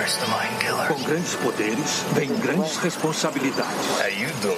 Com 0.00 1.02
grandes 1.04 1.34
poderes, 1.36 2.04
vem 2.14 2.34
grandes 2.38 2.78
responsabilidades. 2.78 3.66
How 3.98 4.08
you 4.08 4.28
doing? 4.40 4.56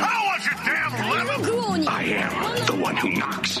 How 0.00 0.24
was 0.26 0.46
your 0.46 0.56
damn 0.64 0.92
liver? 1.10 1.90
I 1.90 2.04
am 2.04 2.64
the 2.64 2.72
one 2.82 2.96
who 2.96 3.10
knocks. 3.10 3.60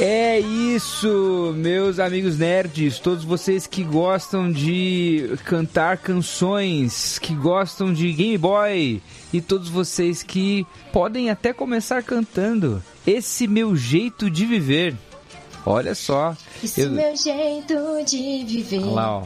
É 0.05 0.37
isso, 0.37 1.53
meus 1.55 1.97
amigos 1.97 2.37
nerds, 2.37 2.99
todos 2.99 3.23
vocês 3.23 3.65
que 3.65 3.85
gostam 3.85 4.51
de 4.51 5.29
cantar 5.45 5.97
canções, 5.97 7.17
que 7.19 7.33
gostam 7.33 7.93
de 7.93 8.11
Game 8.11 8.37
Boy 8.37 9.01
e 9.31 9.39
todos 9.39 9.69
vocês 9.69 10.21
que 10.21 10.67
podem 10.91 11.29
até 11.29 11.53
começar 11.53 12.03
cantando. 12.03 12.83
Esse 13.07 13.47
meu 13.47 13.77
jeito 13.77 14.29
de 14.29 14.45
viver. 14.45 14.93
Olha 15.65 15.95
só. 15.95 16.35
Esse 16.61 16.81
Eu- 16.81 16.91
meu 16.91 17.15
jeito 17.15 17.73
de 18.05 18.43
viver. 18.45 18.79
Olha 18.83 18.91
lá, 18.91 19.17
ó. 19.19 19.23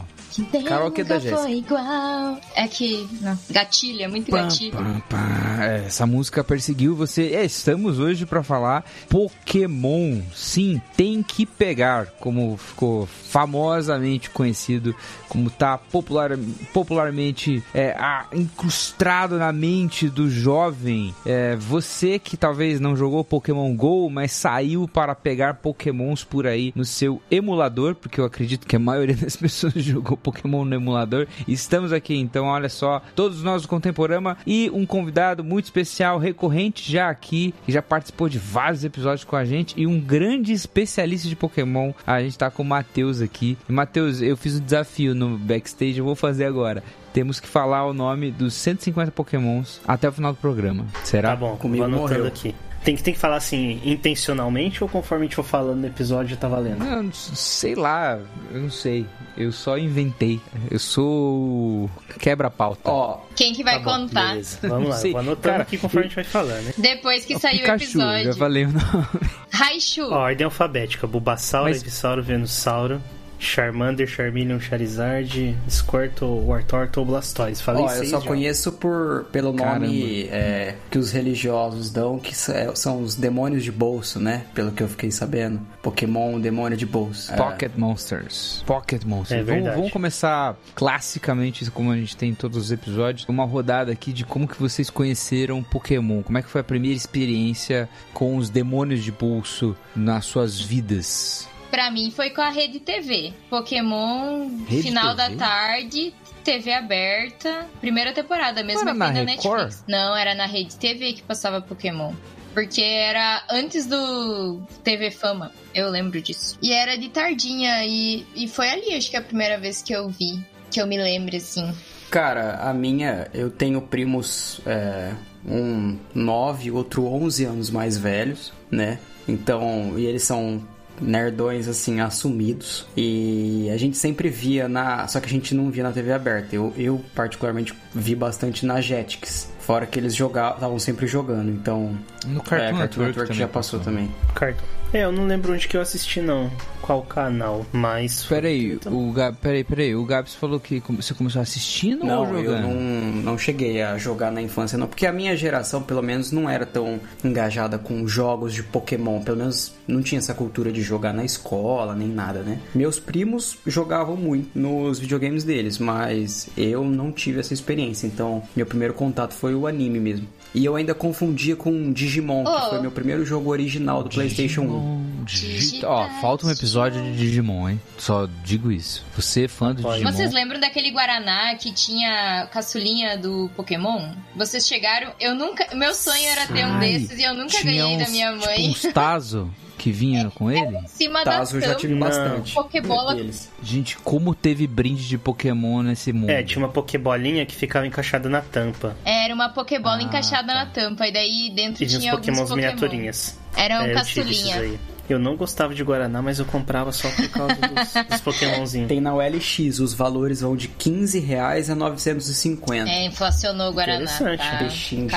Karaokê 0.66 1.04
da 1.04 1.18
Jéssica. 1.18 1.42
foi 1.42 1.52
igual. 1.58 2.38
É 2.54 2.68
que. 2.68 3.08
Não. 3.20 3.38
Gatilho, 3.50 4.02
é 4.02 4.08
muito 4.08 4.30
Pam, 4.30 4.42
gatilho. 4.42 4.72
pam, 4.76 5.02
pam. 5.08 5.62
É, 5.62 5.84
Essa 5.86 6.06
música 6.06 6.44
perseguiu 6.44 6.94
você. 6.94 7.28
É, 7.34 7.44
estamos 7.44 7.98
hoje 7.98 8.26
pra 8.26 8.42
falar 8.42 8.84
Pokémon. 9.08 10.20
Sim, 10.34 10.80
tem 10.96 11.22
que 11.22 11.46
pegar, 11.46 12.06
como 12.20 12.56
ficou 12.56 13.06
famosamente 13.06 14.30
conhecido, 14.30 14.94
como 15.28 15.50
tá 15.50 15.78
popular, 15.78 16.38
popularmente 16.72 17.62
é, 17.74 17.94
ah, 17.98 18.26
incrustado 18.32 19.38
na 19.38 19.52
mente 19.52 20.08
do 20.08 20.28
jovem. 20.30 21.14
É, 21.24 21.56
você 21.56 22.18
que 22.18 22.36
talvez 22.36 22.80
não 22.80 22.96
jogou 22.96 23.24
Pokémon 23.24 23.74
Go, 23.74 24.10
mas 24.10 24.32
saiu 24.32 24.86
para 24.88 25.14
pegar 25.14 25.54
Pokémons 25.54 26.24
por 26.24 26.46
aí 26.46 26.72
no 26.74 26.84
seu 26.84 27.20
emulador, 27.30 27.94
porque 27.94 28.20
eu 28.20 28.24
acredito 28.24 28.66
que 28.66 28.76
a 28.76 28.78
maioria 28.78 29.16
das 29.16 29.36
pessoas 29.36 29.74
jogou 29.74 30.17
Pokémon 30.18 30.64
no 30.64 30.74
emulador. 30.74 31.26
Estamos 31.46 31.92
aqui 31.92 32.14
então, 32.16 32.46
olha 32.46 32.68
só, 32.68 33.00
todos 33.14 33.42
nós 33.42 33.62
do 33.62 33.68
Contemporama 33.68 34.36
e 34.46 34.70
um 34.72 34.84
convidado 34.84 35.42
muito 35.44 35.64
especial, 35.66 36.18
recorrente 36.18 36.90
já 36.90 37.08
aqui, 37.08 37.54
que 37.64 37.72
já 37.72 37.82
participou 37.82 38.28
de 38.28 38.38
vários 38.38 38.84
episódios 38.84 39.24
com 39.24 39.36
a 39.36 39.44
gente 39.44 39.74
e 39.76 39.86
um 39.86 40.00
grande 40.00 40.52
especialista 40.52 41.28
de 41.28 41.36
Pokémon. 41.36 41.92
A 42.06 42.20
gente 42.20 42.38
tá 42.38 42.50
com 42.50 42.62
o 42.62 42.66
Matheus 42.66 43.20
aqui. 43.20 43.56
E, 43.68 43.72
Matheus, 43.72 44.20
eu 44.20 44.36
fiz 44.36 44.56
um 44.58 44.64
desafio 44.64 45.14
no 45.14 45.38
backstage, 45.38 45.98
eu 45.98 46.04
vou 46.04 46.14
fazer 46.14 46.44
agora. 46.44 46.82
Temos 47.12 47.40
que 47.40 47.48
falar 47.48 47.86
o 47.86 47.92
nome 47.92 48.30
dos 48.30 48.54
150 48.54 49.10
Pokémons 49.12 49.80
até 49.86 50.08
o 50.08 50.12
final 50.12 50.32
do 50.32 50.38
programa. 50.38 50.86
Será? 51.04 51.30
Tá 51.30 51.36
bom, 51.36 51.56
Comigo 51.56 51.88
morreu. 51.88 52.26
aqui. 52.26 52.54
Tem 52.88 52.96
que, 52.96 53.02
tem 53.02 53.12
que 53.12 53.20
falar 53.20 53.36
assim, 53.36 53.82
intencionalmente 53.84 54.82
ou 54.82 54.88
conforme 54.88 55.24
a 55.24 55.26
gente 55.26 55.36
for 55.36 55.42
falando 55.44 55.80
no 55.80 55.86
episódio 55.86 56.38
tá 56.38 56.48
valendo? 56.48 56.78
Não, 56.78 57.02
não 57.02 57.12
sei 57.12 57.74
lá, 57.74 58.18
eu 58.50 58.62
não 58.62 58.70
sei. 58.70 59.04
Eu 59.36 59.52
só 59.52 59.76
inventei. 59.76 60.40
Eu 60.70 60.78
sou 60.78 61.90
quebra-pauta. 62.18 62.88
Ó, 62.90 63.20
Quem 63.36 63.52
que 63.52 63.62
vai 63.62 63.76
Tá 63.78 63.84
contar? 63.84 64.30
Beleza, 64.30 64.58
vamos 64.62 64.88
lá, 64.88 64.96
Sei. 64.96 65.10
vou 65.12 65.20
anotando 65.20 65.42
Cara, 65.42 65.62
aqui 65.64 65.76
conforme 65.76 66.06
a 66.06 66.08
gente 66.08 66.14
vai 66.14 66.24
falando, 66.24 66.64
né? 66.64 66.72
Depois 66.78 67.26
que 67.26 67.36
o 67.36 67.38
saiu 67.38 67.58
o 67.58 67.60
Pikachu, 67.60 67.84
episódio. 67.84 68.24
já 68.32 68.34
falei 68.38 68.64
o 68.64 68.68
nome. 68.72 69.06
Raichu. 69.50 70.08
Ó, 70.10 70.14
ordem 70.20 70.44
alfabética: 70.46 71.06
Bulbasauro, 71.06 71.68
Mas- 71.68 71.82
Venusauro, 72.24 73.02
Charmander, 73.38 74.06
Charmeleon, 74.06 74.58
Charizard, 74.58 75.56
Squirtle, 75.68 76.44
Wartortle, 76.46 77.04
Blastoise. 77.04 77.62
Falei 77.62 77.84
ó, 77.84 77.90
eu 77.92 78.04
só 78.04 78.20
já. 78.20 78.26
conheço 78.26 78.72
por, 78.72 79.26
pelo 79.32 79.52
nome 79.52 80.24
é, 80.24 80.74
que 80.90 80.98
os 80.98 81.12
religiosos 81.12 81.90
dão, 81.90 82.18
que 82.18 82.32
é, 82.50 82.74
são 82.74 83.02
os 83.02 83.14
demônios 83.14 83.62
de 83.62 83.72
bolso, 83.72 84.18
né? 84.18 84.44
Pelo 84.54 84.72
que 84.72 84.82
eu 84.82 84.88
fiquei 84.88 85.10
sabendo. 85.10 85.60
Pokémon, 85.82 86.40
demônio 86.40 86.76
de 86.76 86.86
bolso. 86.86 87.32
É. 87.32 87.36
Pocket 87.36 87.72
Monsters. 87.76 88.62
Pocket 88.66 89.04
Monsters. 89.04 89.40
É 89.40 89.44
vamos, 89.44 89.54
verdade. 89.54 89.76
vamos 89.76 89.92
começar 89.92 90.56
classicamente, 90.74 91.70
como 91.70 91.92
a 91.92 91.96
gente 91.96 92.16
tem 92.16 92.30
em 92.30 92.34
todos 92.34 92.58
os 92.58 92.72
episódios, 92.72 93.26
uma 93.28 93.44
rodada 93.44 93.92
aqui 93.92 94.12
de 94.12 94.24
como 94.24 94.48
que 94.48 94.58
vocês 94.60 94.90
conheceram 94.90 95.62
Pokémon. 95.62 96.22
Como 96.22 96.38
é 96.38 96.42
que 96.42 96.48
foi 96.48 96.60
a 96.60 96.64
primeira 96.64 96.96
experiência 96.96 97.88
com 98.12 98.36
os 98.36 98.50
demônios 98.50 99.02
de 99.04 99.12
bolso 99.12 99.76
nas 99.94 100.24
suas 100.24 100.60
vidas? 100.60 101.48
Pra 101.70 101.90
mim 101.90 102.10
foi 102.10 102.30
com 102.30 102.40
a 102.40 102.48
Rede 102.50 102.80
TV. 102.80 103.32
Pokémon, 103.50 104.48
Rede 104.66 104.82
final 104.82 105.14
TV? 105.14 105.36
da 105.36 105.36
tarde, 105.36 106.14
TV 106.42 106.72
aberta. 106.72 107.66
Primeira 107.80 108.12
temporada 108.12 108.62
mesmo, 108.62 108.84
Não 108.84 108.90
era 108.90 108.98
na 108.98 109.06
na 109.24 109.30
Record? 109.32 109.58
Netflix. 109.60 109.84
Não, 109.86 110.16
era 110.16 110.34
na 110.34 110.46
Rede 110.46 110.76
TV 110.76 111.12
que 111.12 111.22
passava 111.22 111.60
Pokémon. 111.60 112.12
Porque 112.54 112.80
era 112.82 113.44
antes 113.50 113.86
do 113.86 114.60
TV 114.82 115.10
Fama, 115.10 115.52
eu 115.74 115.90
lembro 115.90 116.20
disso. 116.20 116.58
E 116.62 116.72
era 116.72 116.96
de 116.96 117.08
tardinha, 117.08 117.84
e, 117.84 118.26
e 118.34 118.48
foi 118.48 118.68
ali, 118.70 118.94
acho 118.94 119.10
que 119.10 119.16
a 119.16 119.22
primeira 119.22 119.58
vez 119.58 119.80
que 119.82 119.92
eu 119.92 120.08
vi, 120.08 120.44
que 120.70 120.80
eu 120.80 120.86
me 120.86 120.96
lembro, 120.96 121.36
assim. 121.36 121.72
Cara, 122.10 122.54
a 122.62 122.72
minha, 122.72 123.28
eu 123.34 123.50
tenho 123.50 123.80
primos, 123.82 124.60
é, 124.66 125.12
um 125.46 125.98
9, 126.14 126.70
outro 126.72 127.06
11 127.06 127.44
anos 127.44 127.70
mais 127.70 127.96
velhos, 127.98 128.52
né? 128.70 128.98
Então, 129.28 129.94
e 129.98 130.06
eles 130.06 130.22
são 130.24 130.66
nerdões, 131.00 131.68
assim, 131.68 132.00
assumidos. 132.00 132.86
E 132.96 133.68
a 133.72 133.76
gente 133.76 133.96
sempre 133.96 134.28
via 134.28 134.68
na... 134.68 135.06
Só 135.08 135.20
que 135.20 135.26
a 135.26 135.30
gente 135.30 135.54
não 135.54 135.70
via 135.70 135.82
na 135.82 135.92
TV 135.92 136.12
aberta. 136.12 136.54
Eu, 136.54 136.72
eu 136.76 137.04
particularmente, 137.14 137.74
vi 137.94 138.14
bastante 138.14 138.64
na 138.64 138.80
Jetix. 138.80 139.52
Fora 139.60 139.86
que 139.86 139.98
eles 139.98 140.14
jogavam, 140.14 140.54
estavam 140.54 140.78
sempre 140.78 141.06
jogando, 141.06 141.50
então. 141.50 141.98
No 142.26 142.42
Cartoon 142.42 142.56
é, 142.56 142.70
Cartoon 142.70 142.78
Network 142.78 143.06
Network 143.06 143.34
já 143.34 143.48
passou 143.48 143.80
também. 143.80 144.10
Cartoon. 144.34 144.77
É, 144.92 145.04
eu 145.04 145.12
não 145.12 145.26
lembro 145.26 145.52
onde 145.52 145.68
que 145.68 145.76
eu 145.76 145.80
assisti, 145.80 146.20
não. 146.20 146.50
Qual 146.80 147.02
canal, 147.02 147.66
mas... 147.72 148.24
Peraí, 148.24 148.78
o 148.86 149.12
Gab, 149.12 149.36
peraí, 149.36 149.62
peraí, 149.62 149.94
o 149.94 150.04
Gabs 150.06 150.34
falou 150.34 150.58
que 150.58 150.82
você 150.88 151.12
começou 151.12 151.42
assistindo 151.42 152.04
Não, 152.06 152.20
ou 152.20 152.38
eu 152.38 152.44
jogando? 152.44 152.62
não, 152.62 153.22
não 153.22 153.38
cheguei 153.38 153.82
a 153.82 153.98
jogar 153.98 154.30
na 154.32 154.40
infância, 154.40 154.78
não. 154.78 154.86
Porque 154.86 155.04
a 155.06 155.12
minha 155.12 155.36
geração, 155.36 155.82
pelo 155.82 156.02
menos, 156.02 156.32
não 156.32 156.48
era 156.48 156.64
tão 156.64 156.98
engajada 157.22 157.76
com 157.78 158.06
jogos 158.08 158.54
de 158.54 158.62
Pokémon. 158.62 159.20
Pelo 159.20 159.36
menos 159.36 159.74
não 159.86 160.00
tinha 160.00 160.18
essa 160.18 160.32
cultura 160.32 160.72
de 160.72 160.80
jogar 160.80 161.12
na 161.12 161.24
escola, 161.24 161.94
nem 161.94 162.08
nada, 162.08 162.40
né? 162.40 162.58
Meus 162.74 162.98
primos 162.98 163.58
jogavam 163.66 164.16
muito 164.16 164.58
nos 164.58 164.98
videogames 164.98 165.44
deles, 165.44 165.78
mas 165.78 166.48
eu 166.56 166.84
não 166.84 167.12
tive 167.12 167.40
essa 167.40 167.52
experiência. 167.52 168.06
Então, 168.06 168.42
meu 168.56 168.64
primeiro 168.64 168.94
contato 168.94 169.34
foi 169.34 169.54
o 169.54 169.66
anime 169.66 170.00
mesmo. 170.00 170.26
E 170.54 170.64
eu 170.64 170.74
ainda 170.76 170.94
confundia 170.94 171.54
com 171.54 171.92
Digimon, 171.92 172.44
Oh. 172.46 172.60
que 172.60 172.68
foi 172.70 172.80
meu 172.80 172.90
primeiro 172.90 173.24
jogo 173.24 173.50
original 173.50 174.02
do 174.02 174.08
PlayStation 174.08 174.62
1. 174.62 175.24
Digi- 175.24 175.84
Ó, 175.84 176.08
falta 176.22 176.46
um 176.46 176.50
episódio 176.50 177.02
de 177.02 177.14
Digimon, 177.16 177.68
hein? 177.68 177.80
Só 177.98 178.26
digo 178.42 178.72
isso. 178.72 179.04
Você 179.14 179.44
é 179.44 179.48
fã 179.48 179.74
do 179.74 179.82
Pode. 179.82 179.96
Digimon? 179.98 180.12
Vocês 180.16 180.32
lembram 180.32 180.58
daquele 180.58 180.90
Guaraná 180.90 181.54
que 181.56 181.70
tinha 181.72 182.48
caçulinha 182.50 183.18
do 183.18 183.50
Pokémon? 183.54 184.12
Vocês 184.34 184.66
chegaram. 184.66 185.12
Eu 185.20 185.34
nunca. 185.34 185.66
Meu 185.74 185.94
sonho 185.94 186.24
era 186.26 186.46
ter 186.46 186.64
um 186.64 186.72
Ai, 186.74 186.80
desses 186.98 187.18
e 187.18 187.22
eu 187.24 187.34
nunca 187.34 187.62
ganhei 187.62 187.98
da 187.98 188.04
uns- 188.04 188.10
minha 188.10 188.32
mãe. 188.32 188.72
Tipo 188.72 188.88
uns 188.88 188.94
Tazo 188.94 189.50
que 189.78 189.90
vinha 189.90 190.30
com 190.34 190.50
ele? 190.50 190.76
Em 190.76 190.86
cima 190.88 191.24
Tazo 191.24 191.52
da 191.52 191.66
eu 191.66 191.70
já 191.70 191.74
tive 191.76 191.94
bastante. 191.94 192.52
Pokébola. 192.52 193.14
deles. 193.14 193.50
Gente, 193.62 193.96
como 193.98 194.34
teve 194.34 194.66
brinde 194.66 195.06
de 195.08 195.16
Pokémon 195.16 195.82
nesse 195.82 196.12
mundo. 196.12 196.28
É, 196.30 196.42
tinha 196.42 196.62
uma 196.62 196.68
Pokébolinha 196.72 197.46
que 197.46 197.54
ficava 197.54 197.86
encaixada 197.86 198.28
na 198.28 198.42
tampa. 198.42 198.96
Era 199.04 199.32
uma 199.32 199.48
Pokébola 199.48 199.96
Ah, 199.96 200.02
encaixada 200.02 200.48
tá. 200.48 200.54
na 200.54 200.66
tampa. 200.66 201.06
E 201.06 201.12
daí 201.12 201.52
dentro 201.54 201.82
E 201.82 201.86
tinha 201.86 202.10
alguns 202.12 202.26
Pokémons 202.26 202.48
Pokémon. 202.50 202.56
miniaturinhas. 202.56 203.38
Era 203.56 203.80
um 203.80 203.84
É, 203.86 203.94
caçulinha. 203.94 204.56
aí. 204.56 204.78
Eu 205.08 205.18
não 205.18 205.36
gostava 205.36 205.74
de 205.74 205.82
Guaraná, 205.82 206.20
mas 206.20 206.38
eu 206.38 206.44
comprava 206.44 206.92
só 206.92 207.08
por 207.10 207.28
causa 207.30 207.54
dos, 207.54 207.94
dos 208.10 208.20
Pokémonzinhos. 208.20 208.88
Tem 208.88 209.00
na 209.00 209.14
OLX, 209.14 209.78
os 209.78 209.94
valores 209.94 210.42
vão 210.42 210.54
de 210.54 210.68
15 210.68 211.18
reais 211.18 211.70
a 211.70 211.74
950. 211.74 212.90
É, 212.90 213.06
inflacionou 213.06 213.70
o 213.70 213.72
Guaraná. 213.72 214.02
Interessante, 214.02 214.38
tá 214.50 214.56
bichinho. 214.64 215.08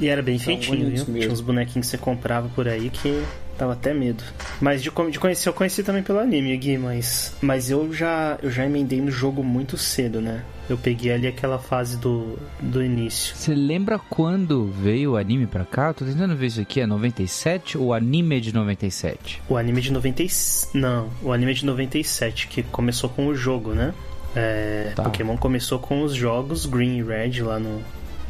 E 0.00 0.08
era 0.08 0.20
bem 0.20 0.36
feitinho, 0.38 0.78
viu? 0.80 0.88
mesmo. 0.90 1.14
Tinha 1.16 1.30
uns 1.32 1.40
bonequinhos 1.40 1.86
que 1.86 1.90
você 1.92 1.96
comprava 1.98 2.48
por 2.56 2.66
aí 2.66 2.90
que 2.90 3.22
dava 3.58 3.72
até 3.72 3.92
medo. 3.94 4.22
Mas 4.60 4.82
de, 4.82 4.90
de 5.10 5.18
conhecer, 5.18 5.48
eu 5.48 5.52
conheci 5.52 5.82
também 5.82 6.02
pelo 6.02 6.18
anime, 6.18 6.56
Gui, 6.56 6.76
mas, 6.78 7.34
mas 7.40 7.70
eu 7.70 7.92
já 7.92 8.38
eu 8.42 8.50
já 8.50 8.64
emendei 8.64 9.00
no 9.00 9.10
jogo 9.10 9.42
muito 9.42 9.76
cedo, 9.76 10.20
né? 10.20 10.42
Eu 10.68 10.76
peguei 10.76 11.12
ali 11.12 11.28
aquela 11.28 11.58
fase 11.60 11.96
do, 11.96 12.36
do 12.60 12.82
início. 12.82 13.36
Você 13.36 13.54
lembra 13.54 14.00
quando 14.00 14.66
veio 14.66 15.12
o 15.12 15.16
anime 15.16 15.46
pra 15.46 15.64
cá? 15.64 15.88
Eu 15.88 15.94
tô 15.94 16.04
tentando 16.04 16.34
ver 16.34 16.46
isso 16.46 16.60
aqui, 16.60 16.80
é 16.80 16.86
97 16.86 17.78
ou 17.78 17.94
anime 17.94 18.40
de 18.40 18.52
97? 18.52 19.40
O 19.48 19.56
anime 19.56 19.80
de 19.80 19.92
90 19.92 20.22
e- 20.24 20.28
Não, 20.74 21.08
o 21.22 21.32
anime 21.32 21.54
de 21.54 21.64
97, 21.64 22.48
que 22.48 22.64
começou 22.64 23.08
com 23.08 23.28
o 23.28 23.34
jogo, 23.34 23.74
né? 23.74 23.94
É, 24.34 24.92
Tá. 24.96 25.04
Pokémon 25.04 25.36
começou 25.36 25.78
com 25.78 26.02
os 26.02 26.14
jogos 26.14 26.66
Green 26.66 26.98
e 26.98 27.02
Red 27.02 27.42
lá 27.42 27.58
no, 27.60 27.80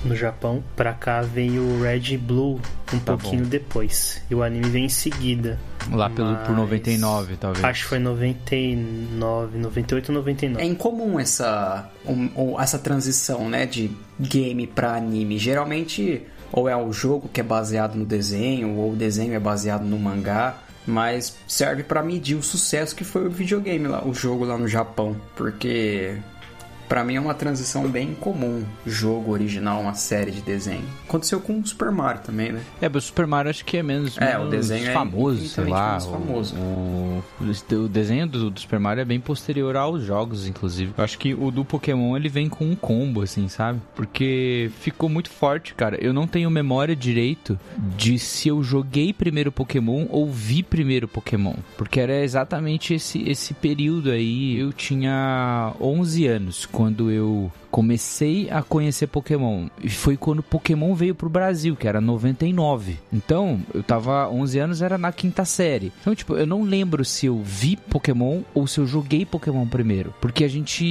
no 0.07 0.17
Japão. 0.17 0.63
Pra 0.75 0.93
cá 0.93 1.21
veio 1.21 1.63
o 1.63 1.83
Red 1.83 2.15
e 2.15 2.17
Blue 2.17 2.61
um 2.93 2.99
Tá 2.99 3.17
pouquinho 3.17 3.43
bom. 3.43 3.49
depois. 3.49 4.23
E 4.31 4.35
o 4.35 4.43
anime 4.43 4.69
veio 4.69 4.85
em 4.87 4.89
seguida. 4.89 5.59
Lá 5.91 6.09
pelo, 6.11 6.35
por 6.37 6.49
Mas- 6.49 6.57
99, 6.57 7.37
talvez. 7.37 7.65
Acho 7.65 7.83
que 7.85 7.89
foi 7.89 7.99
99, 7.99 9.59
98 9.59 10.09
ou 10.11 10.15
99. 10.17 10.63
É 10.63 10.67
incomum 10.67 11.19
essa, 11.21 11.89
um- 12.05 12.29
um- 12.37 12.61
essa 12.61 12.79
transição, 12.79 13.49
né, 13.49 13.67
de 13.67 13.91
game 14.21 14.67
pra 14.67 14.95
anime. 14.97 15.39
Geralmente, 15.39 16.23
ou 16.53 16.69
é 16.69 16.77
o 16.77 16.93
jogo 16.93 17.29
que 17.33 17.41
é 17.41 17.45
baseado 17.45 17.95
no 17.97 18.05
desenho, 18.05 18.75
ou 18.77 18.93
o 18.93 18.97
desenho 18.97 19.35
é 19.35 19.39
baseado 19.41 19.85
no 19.85 19.99
mangá. 19.99 20.59
Mas 20.89 21.37
serve 21.49 21.83
pra 21.83 22.01
medir 22.01 22.37
o 22.37 22.43
sucesso 22.45 22.95
que 22.95 23.03
foi 23.03 23.27
o 23.27 23.31
videogame 23.31 23.89
lá, 23.89 24.07
o 24.07 24.15
jogo 24.15 24.45
lá 24.45 24.57
no 24.57 24.69
Japão. 24.69 25.17
Porque 25.35 26.17
pra 26.89 27.05
mim 27.05 27.17
é 27.17 27.21
uma 27.21 27.35
transição 27.35 27.89
bem 27.89 28.15
comum. 28.15 28.65
Jogo 28.87 29.33
original, 29.33 29.81
uma 29.81 29.95
série 29.95 30.31
de 30.31 30.41
desenho. 30.41 30.85
Aconteceu 31.09 31.41
com 31.41 31.59
o 31.59 31.67
Super 31.67 31.91
Mario 31.91 32.23
também, 32.23 32.53
né? 32.53 32.61
É, 32.81 32.89
mas 32.89 33.05
o 33.05 33.07
Super 33.07 33.27
Mario 33.27 33.51
acho 33.51 33.65
que 33.65 33.77
é 33.77 33.83
menos, 33.83 34.17
É, 34.19 34.37
o 34.37 34.45
menos 34.45 34.51
desenho 34.51 34.89
é 34.89 34.93
famoso, 34.93 35.39
sei 35.47 35.65
infinitamente 35.65 36.07
lá. 36.07 36.13
famoso. 36.13 36.55
O, 36.57 37.23
o, 37.41 37.85
o 37.85 37.89
desenho 37.89 38.27
do, 38.27 38.51
do 38.51 38.61
Super 38.61 38.79
Mario 38.79 39.03
é 39.03 39.05
bem 39.05 39.21
posterior 39.21 39.77
aos 39.77 40.03
jogos, 40.03 40.47
inclusive. 40.47 40.93
Eu 40.97 41.05
acho 41.05 41.19
que 41.19 41.35
o 41.35 41.51
do 41.51 41.65
Pokémon 41.65 42.17
ele 42.17 42.29
vem 42.29 42.49
com 42.49 42.65
um 42.65 42.77
combo, 42.77 43.23
assim, 43.23 43.49
sabe? 43.49 43.81
Porque 43.95 44.71
ficou 44.81 45.09
muito 45.09 45.31
forte, 45.31 45.75
cara. 45.75 45.97
Eu 46.01 46.13
não 46.13 46.27
tenho 46.27 46.51
memória 46.51 46.95
direito 46.97 47.59
de 47.97 48.19
se 48.19 48.49
eu 48.49 48.63
joguei 48.63 49.13
primeiro 49.13 49.51
Pokémon 49.53 50.07
ou 50.11 50.31
vi 50.31 50.63
primeiro 50.63 51.09
Pokémon. 51.09 51.55
Porque 51.77 52.01
era 52.01 52.23
exatamente 52.23 52.95
esse, 52.95 53.23
esse 53.29 53.55
período 53.55 54.11
aí. 54.11 54.59
Eu 54.59 54.73
tinha 54.73 55.73
11 55.81 56.27
anos 56.27 56.67
quando 56.77 57.11
eu 57.11 57.51
comecei 57.71 58.49
a 58.51 58.63
conhecer 58.63 59.07
Pokémon. 59.07 59.69
E 59.83 59.89
foi 59.89 60.17
quando 60.17 60.43
Pokémon 60.43 60.95
veio 60.95 61.15
pro 61.15 61.29
Brasil, 61.29 61.77
que 61.77 61.89
era 61.89 62.01
99. 62.01 62.99
Então, 63.13 63.61
eu 63.75 63.83
tava 63.83 64.29
11 64.29 64.59
anos, 64.59 64.83
era 64.83 64.99
na 64.99 65.13
quinta 65.13 65.45
série. 65.45 65.93
Então, 66.01 66.15
tipo, 66.15 66.37
eu 66.37 66.47
não 66.47 66.63
lembro 66.63 67.05
se 67.05 67.27
eu 67.27 67.41
vi 67.43 67.77
Pokémon 67.77 68.43
ou 68.55 68.67
se 68.67 68.79
eu 68.79 68.87
joguei 68.87 69.25
Pokémon 69.25 69.67
primeiro. 69.67 70.15
Porque 70.21 70.45
a 70.45 70.49
gente. 70.49 70.85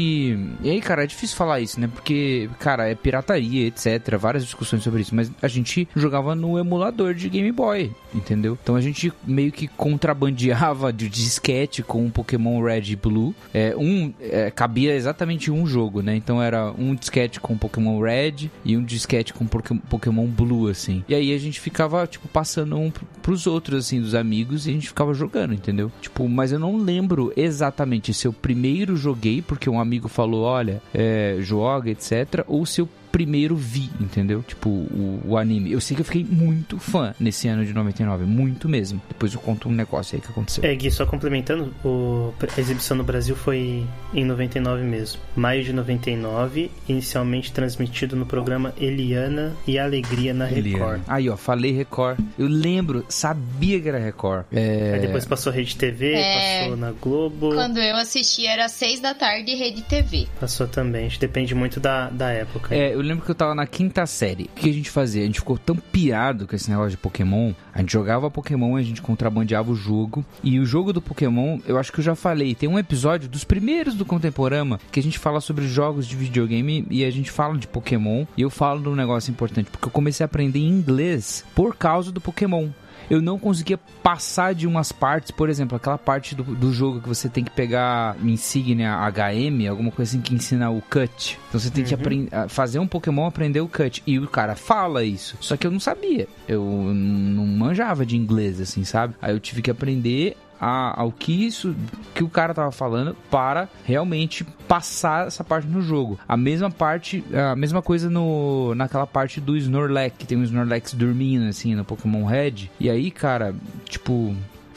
E 0.62 0.70
aí, 0.70 0.82
cara, 0.82 1.04
é 1.04 1.08
difícil 1.08 1.36
falar 1.36 1.60
isso, 1.60 1.80
né? 1.80 1.88
Porque, 1.88 2.50
cara, 2.60 2.90
é 2.90 2.96
pirataria, 2.96 3.68
etc. 3.68 4.18
Várias 4.20 4.44
discussões 4.44 4.84
sobre 4.84 5.02
isso. 5.02 5.16
Mas 5.16 5.32
a 5.42 5.48
gente 5.48 5.88
jogava 5.96 6.36
no 6.36 6.58
emulador 6.58 7.14
de 7.14 7.30
Game 7.30 7.52
Boy, 7.52 7.92
entendeu? 8.14 8.58
Então 8.62 8.76
a 8.76 8.82
gente 8.82 9.12
meio 9.26 9.52
que 9.52 9.68
contrabandeava 9.68 10.92
de 10.92 11.10
disquete 11.10 11.84
com 11.84 12.10
Pokémon 12.10 12.62
Red 12.62 12.92
e 12.92 12.96
Blue. 12.96 13.34
É, 13.54 13.76
um 13.78 14.14
é, 14.20 14.52
cabia 14.52 14.96
exatamente 14.96 15.52
um 15.52 15.66
jogo, 15.66 16.02
né? 16.02 16.16
Então 16.16 16.42
era 16.42 16.72
um 16.78 16.94
disquete 16.96 17.40
com 17.40 17.58
Pokémon 17.58 18.00
Red 18.02 18.50
e 18.64 18.76
um 18.78 18.84
disquete 18.84 19.34
com 19.34 19.46
Poké- 19.46 19.80
Pokémon 19.90 20.26
Blue, 20.28 20.68
assim. 20.68 21.04
E 21.08 21.16
aí 21.16 21.34
a 21.34 21.38
gente 21.38 21.60
ficava, 21.60 22.06
tipo, 22.08 22.28
passando 22.28 22.78
um 22.78 22.92
pr- 22.92 23.04
pros 23.22 23.48
outros, 23.48 23.86
assim, 23.86 24.02
dos 24.02 24.16
amigos, 24.16 24.66
e 24.68 24.70
a 24.70 24.74
gente 24.74 24.88
ficava 24.88 25.14
jogando, 25.14 25.54
entendeu? 25.54 25.92
Tipo, 26.02 26.28
mas 26.28 26.52
eu 26.52 26.60
não 26.60 26.78
lembro 26.78 27.32
exatamente 27.36 28.14
se 28.14 28.28
eu 28.28 28.34
primeiro 28.34 28.96
joguei, 28.96 29.42
porque 29.42 29.70
um 29.70 29.80
amigo 29.80 30.08
falou, 30.08 30.44
olha, 30.44 30.82
é, 30.94 31.38
joga, 31.42 31.90
etc., 31.90 32.44
ou 32.48 32.66
se 32.66 32.82
eu 32.82 32.90
primeiro 33.16 33.56
vi, 33.56 33.90
entendeu? 33.98 34.44
Tipo, 34.44 34.68
o, 34.70 35.22
o 35.26 35.38
anime. 35.38 35.72
Eu 35.72 35.80
sei 35.80 35.96
que 35.96 36.02
eu 36.02 36.06
fiquei 36.06 36.26
muito 36.26 36.78
fã 36.78 37.14
nesse 37.18 37.48
ano 37.48 37.66
de 37.66 37.74
99, 37.74 38.26
muito 38.26 38.68
mesmo. 38.68 39.02
Depois 39.08 39.34
eu 39.34 39.40
conto 39.40 39.70
um 39.70 39.72
negócio 39.72 40.16
aí 40.18 40.22
que 40.22 40.28
aconteceu. 40.28 40.66
É, 40.66 40.76
Gui, 40.76 40.92
só 40.92 41.06
complementando, 41.06 41.74
o- 41.84 42.34
a 42.58 42.60
exibição 42.60 42.98
no 42.98 43.06
Brasil 43.06 43.34
foi 43.34 43.86
em 44.14 44.26
99 44.26 44.84
mesmo. 44.84 45.22
Maio 45.34 45.64
de 45.64 45.72
99, 45.72 46.70
inicialmente 46.90 47.54
transmitido 47.54 48.18
no 48.18 48.26
programa 48.26 48.74
Eliana 48.78 49.54
e 49.66 49.80
Alegria 49.80 50.34
na 50.34 50.44
Record. 50.46 51.02
Aí, 51.08 51.30
ó, 51.30 51.38
falei 51.38 51.72
Record. 51.72 52.20
Eu 52.38 52.48
lembro, 52.48 53.06
sabia 53.08 53.80
que 53.80 53.88
era 53.88 53.98
Record. 54.00 54.46
É... 54.52 54.94
Aí 54.96 55.00
depois 55.00 55.24
passou 55.26 55.54
Rede 55.54 55.76
TV, 55.78 56.14
É. 56.16 56.60
passou 56.64 56.76
na 56.78 56.92
Globo, 56.92 57.54
Quando 57.54 57.78
eu 57.80 57.96
assisti 57.96 58.46
era 58.46 58.68
seis 58.68 59.00
da 59.00 59.14
tarde, 59.14 59.56
Rede 59.56 59.84
TV. 59.84 60.28
passou 60.40 60.68
também. 60.68 61.06
Acho 61.08 61.20
que 61.20 61.26
Depende 61.26 61.56
muito 61.56 61.80
da, 61.80 62.10
da 62.12 62.30
época. 62.30 62.74
É, 62.76 62.94
eu 62.94 63.02
lembro 63.06 63.24
que 63.24 63.32
eu 63.32 63.36
tava 63.36 63.56
na 63.56 63.66
quinta 63.66 64.06
série. 64.06 64.46
O 64.46 64.60
que 64.60 64.70
a 64.70 64.74
gente 64.74 64.90
fazia? 64.90 65.24
A 65.24 65.26
gente 65.26 65.40
ficou 65.40 65.58
tão 65.58 65.76
pirado 65.76 66.48
com 66.48 66.56
esse 66.56 66.70
negócio 66.70 66.92
de 66.92 66.98
Pokémon. 66.98 67.54
A 67.74 67.80
gente 67.80 67.94
jogava 67.94 68.32
Pokémon, 68.32 68.76
a 68.76 68.82
gente 68.82 69.02
contrabandeava 69.02 69.72
o 69.72 69.76
jogo. 69.76 70.26
E 70.44 70.60
o 70.60 70.66
jogo 70.66 70.92
do 70.92 71.02
Pokémon, 71.02 71.60
eu 71.68 71.78
acho 71.78 71.92
que 71.92 72.00
eu 72.00 72.04
já 72.04 72.16
falei. 72.16 72.56
Tem 72.56 72.70
um 72.70 72.80
episódio 72.80 73.30
dos 73.30 73.44
primeiros 73.44 73.96
do 73.96 74.06
Contemporama 74.06 74.80
que 74.92 75.00
a 75.00 75.04
gente 75.04 75.20
fala 75.20 75.42
sobre 75.42 75.68
jogos 75.68 76.08
de 76.08 76.16
videogame 76.16 76.86
e 76.90 77.04
a 77.04 77.12
gente 77.12 77.32
fala 77.32 77.58
de 77.58 77.68
Pokémon. 77.68 78.26
E 78.36 78.42
eu 78.42 78.50
falo 78.50 78.82
de 78.82 78.90
um 78.90 78.96
negócio 78.96 79.32
importante, 79.32 79.70
porque 79.70 79.88
eu 79.88 79.92
comecei 79.92 80.24
a 80.24 80.26
aprender 80.26 80.60
inglês 80.60 81.46
por 81.54 81.76
causa 81.76 82.12
do 82.12 82.22
Pokémon 82.22 82.70
eu 83.10 83.22
não 83.22 83.38
conseguia 83.40 83.78
passar 84.02 84.54
de 84.54 84.68
umas 84.68 84.92
partes, 84.92 85.32
por 85.32 85.50
exemplo, 85.50 85.76
aquela 85.76 85.98
parte 85.98 86.36
do, 86.36 86.44
do 86.44 86.72
jogo 86.74 87.02
que 87.02 87.08
você 87.08 87.28
tem 87.30 87.44
que 87.44 87.52
pegar 87.52 88.16
insígnia 88.24 88.96
HM, 89.10 89.68
alguma 89.70 89.92
coisa 89.92 90.12
assim 90.12 90.22
que 90.22 90.34
ensina 90.34 90.70
o 90.70 90.82
cut. 90.82 91.38
Então 91.50 91.60
você 91.60 91.70
tem 91.70 91.84
que 91.84 91.94
aprend- 91.94 92.30
a 92.32 92.48
fazer 92.48 92.80
um 92.80 92.88
Pokémon 92.88 93.26
aprender 93.26 93.62
o 93.62 93.68
cut. 93.68 94.02
E 94.06 94.20
o 94.20 94.28
cara 94.28 94.56
fala 94.56 95.04
isso. 95.04 95.38
Só 95.42 95.56
que 95.58 95.66
eu 95.66 95.72
não 95.72 95.80
sabia. 95.80 96.28
Eu 96.48 96.64
não 96.64 97.46
manjava 97.46 98.06
de 98.06 98.16
inglês, 98.16 98.60
assim, 98.62 98.84
sabe? 98.84 99.16
Aí 99.22 99.34
eu 99.34 99.40
tive 99.40 99.62
que 99.62 99.72
aprender 99.72 100.36
a- 100.60 101.00
ao 101.02 101.12
que 101.12 101.46
isso 101.46 101.76
que 102.14 102.24
o 102.24 102.30
cara 102.30 102.54
tava 102.54 102.72
falando 102.72 103.16
para 103.30 103.68
realmente 103.84 104.44
passar 104.68 105.28
essa 105.28 105.44
parte 105.44 105.68
no 105.68 105.82
jogo. 105.82 106.20
A 106.28 106.36
mesma 106.38 106.72
parte, 106.72 107.24
a 107.34 107.56
mesma 107.56 107.82
coisa 107.82 108.10
no 108.10 108.74
naquela 108.76 109.06
parte 109.08 109.40
do 109.40 109.56
Snorlax, 109.58 110.16
que 110.18 110.26
tem 110.28 110.38
um 110.38 110.44
Snorlax 110.44 110.94
dormindo 110.94 111.46
assim 111.48 111.76
no 111.76 111.86
Pokémon 111.86 112.26
Red. 112.26 112.70
E 112.80 112.90
aí, 112.90 113.12
cara, 113.12 113.54
tipo, 113.86 114.36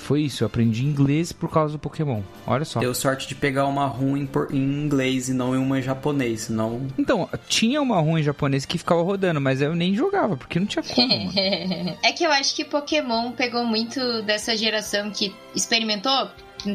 Foi 0.09 0.23
isso, 0.23 0.43
eu 0.43 0.47
aprendi 0.47 0.87
inglês 0.87 1.33
por 1.33 1.50
causa 1.50 1.73
do 1.75 1.79
Pokémon. 1.79 2.23
Olha 2.47 2.65
só. 2.65 2.81
Deu 2.81 2.95
sorte 2.95 3.29
de 3.29 3.35
pegar 3.35 3.67
uma 3.67 3.85
ruim 3.85 4.25
por- 4.25 4.49
em 4.50 4.57
inglês 4.57 5.29
e 5.29 5.35
não 5.35 5.55
em 5.55 5.59
uma 5.59 5.79
em 5.79 5.83
japonês, 5.83 6.41
senão 6.43 6.81
Então, 6.99 7.29
tinha 7.47 7.83
uma 7.83 8.00
rua 8.00 8.19
em 8.19 8.23
japonês 8.23 8.65
que 8.65 8.79
ficava 8.79 9.03
rodando, 9.03 9.38
mas 9.38 9.61
eu 9.61 9.75
nem 9.75 9.95
jogava, 9.95 10.35
porque 10.35 10.59
não 10.59 10.67
tinha 10.67 10.83
como. 10.83 11.12
é 12.03 12.11
que 12.12 12.25
eu 12.25 12.33
acho 12.33 12.57
que 12.57 12.65
Pokémon 12.65 13.33
pegou 13.33 13.67
muito 13.67 14.23
dessa 14.23 14.57
geração 14.57 15.11
que 15.11 15.35
experimentou 15.55 16.29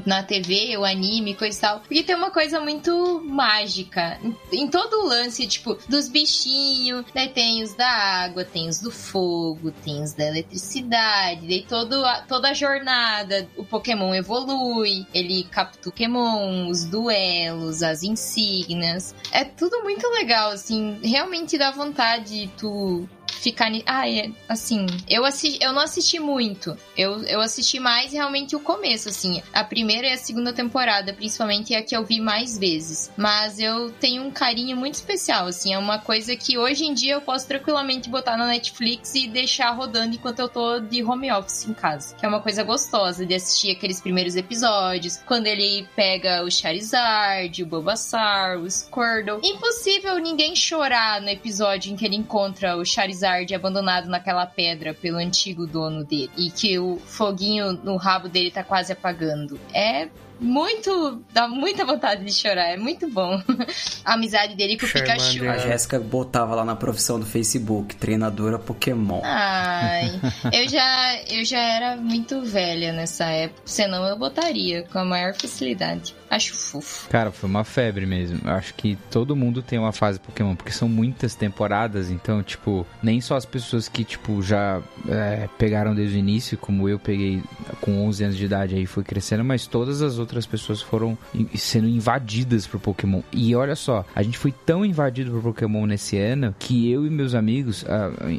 na 0.06 0.24
TV, 0.24 0.78
o 0.78 0.84
anime, 0.86 1.36
coisa 1.36 1.58
e 1.58 1.62
tal. 1.62 1.80
Porque 1.80 2.04
tem 2.04 2.16
uma 2.16 2.32
coisa 2.32 2.60
muito 2.60 3.22
mágica. 3.26 4.20
Em, 4.52 4.68
todo 4.68 5.02
o 5.02 5.08
lance, 5.08 5.46
tipo, 5.48 5.78
dos 5.88 6.08
bichinhos, 6.10 7.06
daí 7.14 7.30
tem 7.30 7.62
os 7.64 7.74
da 7.76 7.88
água, 7.90 8.44
tem 8.44 8.68
os 8.70 8.80
do 8.80 8.92
fogo, 8.92 9.72
tem 9.84 10.02
os 10.02 10.14
da 10.14 10.26
eletricidade, 10.28 11.48
daí 11.48 11.66
todo 11.68 12.04
a- 12.06 12.22
toda 12.22 12.50
a 12.50 12.54
jornada, 12.54 13.48
o 13.58 13.64
Pokémon 13.64 14.14
evolui, 14.14 15.06
ele 15.14 15.44
captura 15.46 15.84
Pokémon, 15.94 16.70
os 16.70 16.86
duelos, 16.86 17.84
as 17.84 18.04
insígnias. 18.04 19.14
É 19.32 19.44
tudo 19.44 19.84
muito 19.84 20.08
legal, 20.10 20.52
assim, 20.52 21.00
realmente 21.04 21.58
dá 21.58 21.72
vontade 21.72 22.50
tu 22.58 23.08
ficar. 23.34 23.72
Ah, 23.86 24.10
é, 24.10 24.30
assim, 24.48 24.86
eu, 25.10 25.26
assi... 25.26 25.58
eu 25.62 25.74
não 25.74 25.82
assisti 25.82 26.20
muito. 26.20 26.78
Eu, 26.98 27.24
eu 27.24 27.42
assisti 27.42 27.80
mais 27.80 28.12
realmente 28.14 28.56
o 28.56 28.60
começo, 28.60 29.10
assim. 29.10 29.42
A 29.54 29.64
primeira 29.64 30.08
e 30.08 30.14
a 30.14 30.18
segunda 30.18 30.54
temporada, 30.54 31.14
principalmente, 31.14 31.74
é 31.74 31.78
a 31.78 31.84
que 31.84 31.96
eu 31.96 32.04
vi 32.06 32.20
mais 32.20 32.58
vezes. 32.58 33.12
Mas 33.18 33.60
eu 33.60 33.92
tenho 33.92 34.24
um 34.24 34.32
carinho 34.32 34.78
muito 34.78 34.96
especial, 34.96 35.48
assim. 35.48 35.74
É 35.74 35.78
uma 35.78 36.00
coisa 36.00 36.36
que 36.36 36.58
hoje 36.58 36.86
em 36.86 36.94
dia 36.94 37.14
eu 37.14 37.22
posso 37.22 37.48
tranquilamente 37.48 38.10
botar 38.10 38.38
na 38.38 38.48
Netflix 38.48 39.16
e 39.16 39.28
deixar 39.28 39.72
rodando 39.72 40.16
enquanto 40.16 40.40
eu 40.40 40.50
tô 40.50 40.80
de 40.80 41.04
home 41.04 41.32
office 41.32 41.66
em 41.66 41.74
casa. 41.74 42.16
Que 42.16 42.26
é 42.26 42.30
uma 42.30 42.42
coisa 42.42 42.64
gostosa 42.64 43.26
de 43.26 43.34
assistir 43.34 43.72
aqueles 43.72 44.00
primeiros 44.00 44.36
episódios. 44.36 45.18
Quando 45.26 45.48
ele 45.48 45.88
pega 45.96 46.44
o 46.44 46.52
Charizard, 46.52 47.64
o 47.64 47.66
Bulbasaur, 47.66 48.60
o 48.60 48.70
Squirtle. 48.70 49.40
Impossível 49.44 50.18
ninguém 50.18 50.56
chorar 50.56 51.22
no 51.22 51.30
episódio 51.30 51.92
em 51.92 51.96
que 51.96 52.06
ele 52.06 52.16
encontra 52.16 52.78
o 52.78 52.86
Charizard 52.86 53.23
abandonado 53.54 54.08
naquela 54.08 54.46
pedra 54.46 54.94
pelo 54.94 55.18
antigo 55.18 55.66
dono 55.66 56.04
dele. 56.04 56.32
E 56.38 56.52
que 56.52 56.78
o 56.80 56.98
foguinho 56.98 57.74
no 57.74 57.96
rabo 57.96 58.28
dele 58.28 58.52
tá 58.52 58.64
quase 58.64 58.92
apagando. 58.92 59.60
É 59.74 60.10
muito. 60.40 61.22
dá 61.34 61.48
muita 61.48 61.86
vontade 61.86 62.24
de 62.24 62.34
chorar. 62.34 62.70
É 62.70 62.78
muito 62.78 63.10
bom. 63.10 63.42
A 64.04 64.14
amizade 64.14 64.56
dele 64.56 64.78
com 64.78 64.86
o 64.86 64.90
Charmander. 64.90 65.18
Pikachu. 65.18 65.50
a 65.50 65.58
Jéssica 65.58 66.00
botava 66.00 66.56
lá 66.56 66.66
na 66.66 66.76
profissão 66.76 67.20
do 67.20 67.26
Facebook, 67.26 67.96
treinadora 67.96 68.60
Pokémon. 68.60 69.22
Ai, 69.24 70.20
eu 70.52 70.68
já, 70.68 71.22
eu 71.30 71.46
já 71.46 71.60
era 71.60 71.96
muito 71.96 72.42
velha 72.44 72.92
nessa 72.92 73.26
época, 73.26 73.62
senão 73.66 74.06
eu 74.06 74.18
botaria 74.18 74.84
com 74.84 75.00
a 75.00 75.06
maior 75.06 75.34
facilidade. 75.34 76.16
Acho 76.30 76.56
fofo. 76.56 77.08
Cara, 77.10 77.32
foi 77.32 77.48
uma 77.48 77.64
febre 77.64 78.06
mesmo. 78.06 78.40
Eu 78.44 78.54
acho 78.54 78.74
que 78.74 78.98
todo 79.12 79.36
mundo 79.36 79.62
tem 79.62 79.78
uma 79.78 79.92
fase 79.92 80.20
Pokémon, 80.20 80.56
porque 80.56 80.72
são 80.72 80.90
muitas 80.90 81.36
temporadas, 81.36 82.10
então, 82.10 82.42
tipo, 82.42 82.86
nem 83.04 83.22
só 83.22 83.36
as 83.36 83.46
pessoas 83.46 83.88
que, 83.88 84.04
tipo, 84.04 84.42
já 84.42 84.82
é, 85.08 85.48
pegaram 85.58 85.94
desde 85.94 86.18
o 86.18 86.20
início, 86.20 86.58
como 86.58 86.90
eu 86.90 86.98
peguei 86.98 87.42
com 87.80 88.06
11 88.08 88.24
anos 88.24 88.38
de 88.38 88.46
idade 88.46 88.76
aí, 88.76 88.86
foi 88.86 89.04
crescendo, 89.04 89.44
mas 89.44 89.68
todas 89.68 90.02
as 90.02 90.18
outras 90.18 90.23
pessoas 90.46 90.82
foram 90.82 91.18
sendo 91.56 91.88
invadidas 91.88 92.66
por 92.68 92.80
Pokémon. 92.80 93.22
E 93.32 93.56
olha 93.56 93.76
só, 93.76 94.06
a 94.16 94.22
gente 94.24 94.38
foi 94.38 94.52
tão 94.52 94.86
invadido 94.86 95.32
por 95.32 95.42
Pokémon 95.42 95.86
nesse 95.86 96.18
ano 96.18 96.54
que 96.60 96.90
eu 96.92 97.06
e 97.06 97.10
meus 97.10 97.34
amigos, 97.36 97.86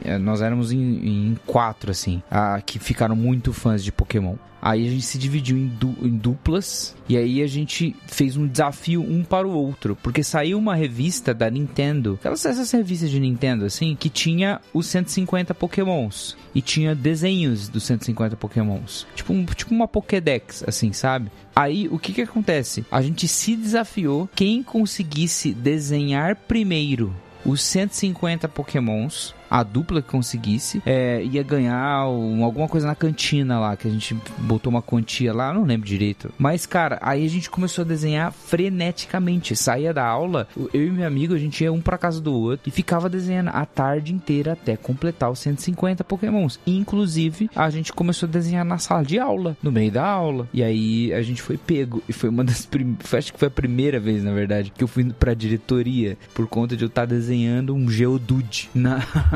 eh, 0.04 0.18
nós 0.18 0.40
éramos 0.42 0.72
em, 0.72 0.78
em 0.78 1.36
quatro, 1.46 1.90
assim, 1.90 2.22
ah, 2.30 2.60
que 2.64 2.78
ficaram 2.78 3.16
muito 3.16 3.52
fãs 3.52 3.82
de 3.82 3.90
Pokémon. 3.92 4.36
Aí 4.66 4.86
a 4.86 4.90
gente 4.90 5.04
se 5.04 5.18
dividiu 5.18 5.58
em, 5.58 5.66
du- 5.68 5.94
em 6.00 6.08
duplas 6.16 6.96
e 7.06 7.18
aí 7.18 7.42
a 7.42 7.46
gente 7.46 7.94
fez 8.06 8.34
um 8.34 8.46
desafio 8.46 9.02
um 9.02 9.22
para 9.22 9.46
o 9.46 9.50
outro, 9.52 9.94
porque 10.02 10.22
saiu 10.22 10.56
uma 10.58 10.74
revista 10.74 11.34
da 11.34 11.50
Nintendo, 11.50 12.14
aquelas 12.18 12.46
essas 12.46 12.70
revistas 12.70 13.10
de 13.10 13.20
Nintendo 13.20 13.66
assim, 13.66 13.94
que 13.94 14.08
tinha 14.08 14.62
os 14.72 14.86
150 14.86 15.52
Pokémons 15.54 16.34
e 16.54 16.62
tinha 16.62 16.94
desenhos 16.94 17.68
dos 17.68 17.84
150 17.84 18.36
Pokémons, 18.36 19.06
tipo 19.14 19.32
um, 19.32 19.44
tipo 19.44 19.74
uma 19.74 19.88
Pokédex 19.88 20.64
assim, 20.66 20.92
sabe? 20.92 21.30
Aí 21.54 21.88
o 21.88 21.98
que 21.98 22.12
que 22.12 22.22
acontece? 22.22 22.84
A 22.90 23.02
gente 23.02 23.26
se 23.26 23.56
desafiou 23.56 24.28
quem 24.34 24.62
conseguisse 24.62 25.52
desenhar 25.52 26.36
primeiro 26.36 27.14
os 27.44 27.62
150 27.62 28.48
Pokémons, 28.48 29.34
a 29.54 29.62
dupla 29.62 30.02
que 30.02 30.08
conseguisse, 30.08 30.82
é, 30.84 31.22
ia 31.24 31.42
ganhar 31.42 32.08
um- 32.08 32.42
alguma 32.44 32.66
coisa 32.68 32.86
na 32.86 32.94
cantina 32.94 33.60
lá, 33.60 33.76
que 33.76 33.86
a 33.86 33.90
gente 33.90 34.16
botou 34.38 34.70
uma 34.70 34.82
quantia 34.82 35.32
lá, 35.32 35.52
não 35.52 35.64
lembro 35.64 35.86
direito. 35.86 36.32
Mas, 36.36 36.66
cara, 36.66 36.98
aí 37.00 37.24
a 37.24 37.28
gente 37.30 37.48
começou 37.48 37.82
a 37.84 37.86
desenhar 37.86 38.32
freneticamente. 38.32 39.54
Saía 39.56 39.92
da 39.94 40.04
aula, 40.04 40.48
eu 40.72 40.86
e 40.88 40.90
meu 40.90 41.06
amigo, 41.06 41.34
a 41.34 41.38
gente 41.38 41.62
ia 41.62 41.72
um 41.72 41.80
pra 41.80 41.96
casa 41.98 42.20
do 42.20 42.32
outro 42.32 42.68
e 42.68 42.70
ficava 42.72 43.08
desenhando 43.08 43.50
a 43.50 43.64
tarde 43.64 44.12
inteira 44.12 44.52
até 44.54 44.76
completar 44.76 45.30
os 45.30 45.38
150 45.38 46.02
Pokémons. 46.04 46.58
Inclusive, 46.66 47.48
a 47.54 47.70
gente 47.70 47.92
começou 47.92 48.28
a 48.28 48.32
desenhar 48.32 48.64
na 48.64 48.78
sala 48.78 49.04
de 49.04 49.18
aula, 49.18 49.56
no 49.62 49.70
meio 49.70 49.92
da 49.92 50.04
aula. 50.04 50.48
E 50.52 50.62
aí 50.62 51.12
a 51.12 51.22
gente 51.22 51.40
foi 51.42 51.56
pego. 51.56 52.02
E 52.08 52.12
foi 52.12 52.28
uma 52.28 52.42
das 52.44 52.66
primeiras. 52.66 53.14
Acho 53.14 53.32
que 53.32 53.38
foi 53.38 53.48
a 53.48 53.50
primeira 53.50 54.00
vez, 54.00 54.24
na 54.24 54.32
verdade, 54.32 54.72
que 54.76 54.82
eu 54.82 54.88
fui 54.88 55.04
pra 55.12 55.34
diretoria 55.34 56.18
por 56.34 56.46
conta 56.48 56.76
de 56.76 56.84
eu 56.84 56.88
estar 56.88 57.06
desenhando 57.06 57.74
um 57.74 57.88
Geodude 57.88 58.68
na, 58.74 58.98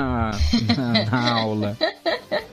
na, 0.76 1.04
na 1.10 1.32
aula. 1.32 1.76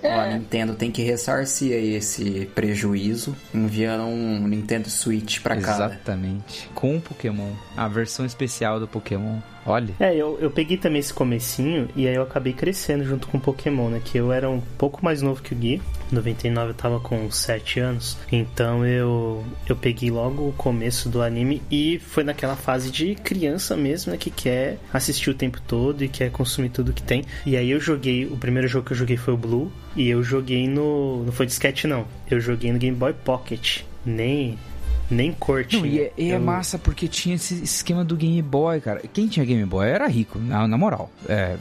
Ó, 0.03 0.19
a 0.19 0.27
Nintendo 0.27 0.75
tem 0.75 0.91
que 0.91 1.01
ressarcir 1.01 1.73
aí 1.73 1.95
esse 1.95 2.49
prejuízo 2.53 3.35
enviando 3.53 4.03
um 4.03 4.47
Nintendo 4.47 4.89
Switch 4.89 5.41
pra 5.41 5.55
cada. 5.57 5.85
Exatamente. 5.85 6.69
Com 6.75 6.97
o 6.97 7.01
Pokémon. 7.01 7.51
A 7.75 7.87
versão 7.87 8.25
especial 8.25 8.79
do 8.79 8.87
Pokémon. 8.87 9.39
Olha. 9.65 9.93
É, 9.99 10.15
eu, 10.15 10.37
eu 10.39 10.51
peguei 10.51 10.77
também 10.77 10.99
esse 10.99 11.13
comecinho 11.13 11.89
e 11.95 12.07
aí 12.07 12.15
eu 12.15 12.21
acabei 12.21 12.53
crescendo 12.53 13.03
junto 13.03 13.27
com 13.27 13.37
o 13.37 13.41
Pokémon, 13.41 13.89
né? 13.89 14.01
Que 14.03 14.17
eu 14.17 14.31
era 14.31 14.49
um 14.49 14.61
pouco 14.77 15.03
mais 15.03 15.21
novo 15.21 15.41
que 15.41 15.53
o 15.53 15.57
Gui. 15.57 15.81
Em 16.11 16.15
99 16.15 16.69
eu 16.69 16.73
tava 16.75 16.99
com 16.99 17.29
7 17.31 17.79
anos. 17.79 18.17
Então 18.31 18.85
eu, 18.85 19.43
eu 19.67 19.75
peguei 19.75 20.11
logo 20.11 20.47
o 20.47 20.53
começo 20.53 21.09
do 21.09 21.21
anime 21.21 21.61
e 21.71 21.99
foi 21.99 22.23
naquela 22.23 22.55
fase 22.55 22.91
de 22.91 23.15
criança 23.15 23.75
mesmo, 23.75 24.11
né? 24.11 24.17
Que 24.17 24.29
quer 24.29 24.77
assistir 24.93 25.29
o 25.29 25.33
tempo 25.33 25.59
todo 25.61 26.03
e 26.03 26.07
quer 26.07 26.29
consumir 26.31 26.69
tudo 26.69 26.93
que 26.93 27.01
tem. 27.01 27.23
E 27.45 27.57
aí 27.57 27.71
eu 27.71 27.79
joguei, 27.79 28.25
o 28.25 28.37
primeiro 28.37 28.67
jogo 28.67 28.85
que 28.85 28.93
eu 28.93 28.97
joguei 28.97 29.17
foi 29.17 29.33
o 29.33 29.37
Blue. 29.37 29.71
E 29.95 30.09
eu 30.09 30.21
joguei 30.21 30.67
no. 30.67 31.23
Não 31.23 31.31
foi 31.31 31.45
disquete 31.45 31.87
não. 31.87 32.05
Eu 32.29 32.39
joguei 32.39 32.71
no 32.71 32.77
Game 32.77 32.95
Boy 32.95 33.13
Pocket. 33.13 33.81
Nem. 34.05 34.57
Nem 35.09 35.31
corte. 35.33 35.77
Não, 35.77 35.85
e 35.85 35.99
é, 35.99 36.13
e 36.17 36.31
é 36.31 36.35
Eu- 36.35 36.39
massa 36.39 36.77
porque 36.79 37.07
tinha 37.07 37.35
esse 37.35 37.63
esquema 37.63 38.03
do 38.03 38.15
Game 38.15 38.41
Boy, 38.41 38.79
cara. 38.81 39.01
Quem 39.13 39.27
tinha 39.27 39.45
Game 39.45 39.65
Boy 39.65 39.87
era 39.87 40.07
rico, 40.07 40.39
na, 40.39 40.67
na 40.67 40.77
moral. 40.77 41.09
É. 41.27 41.57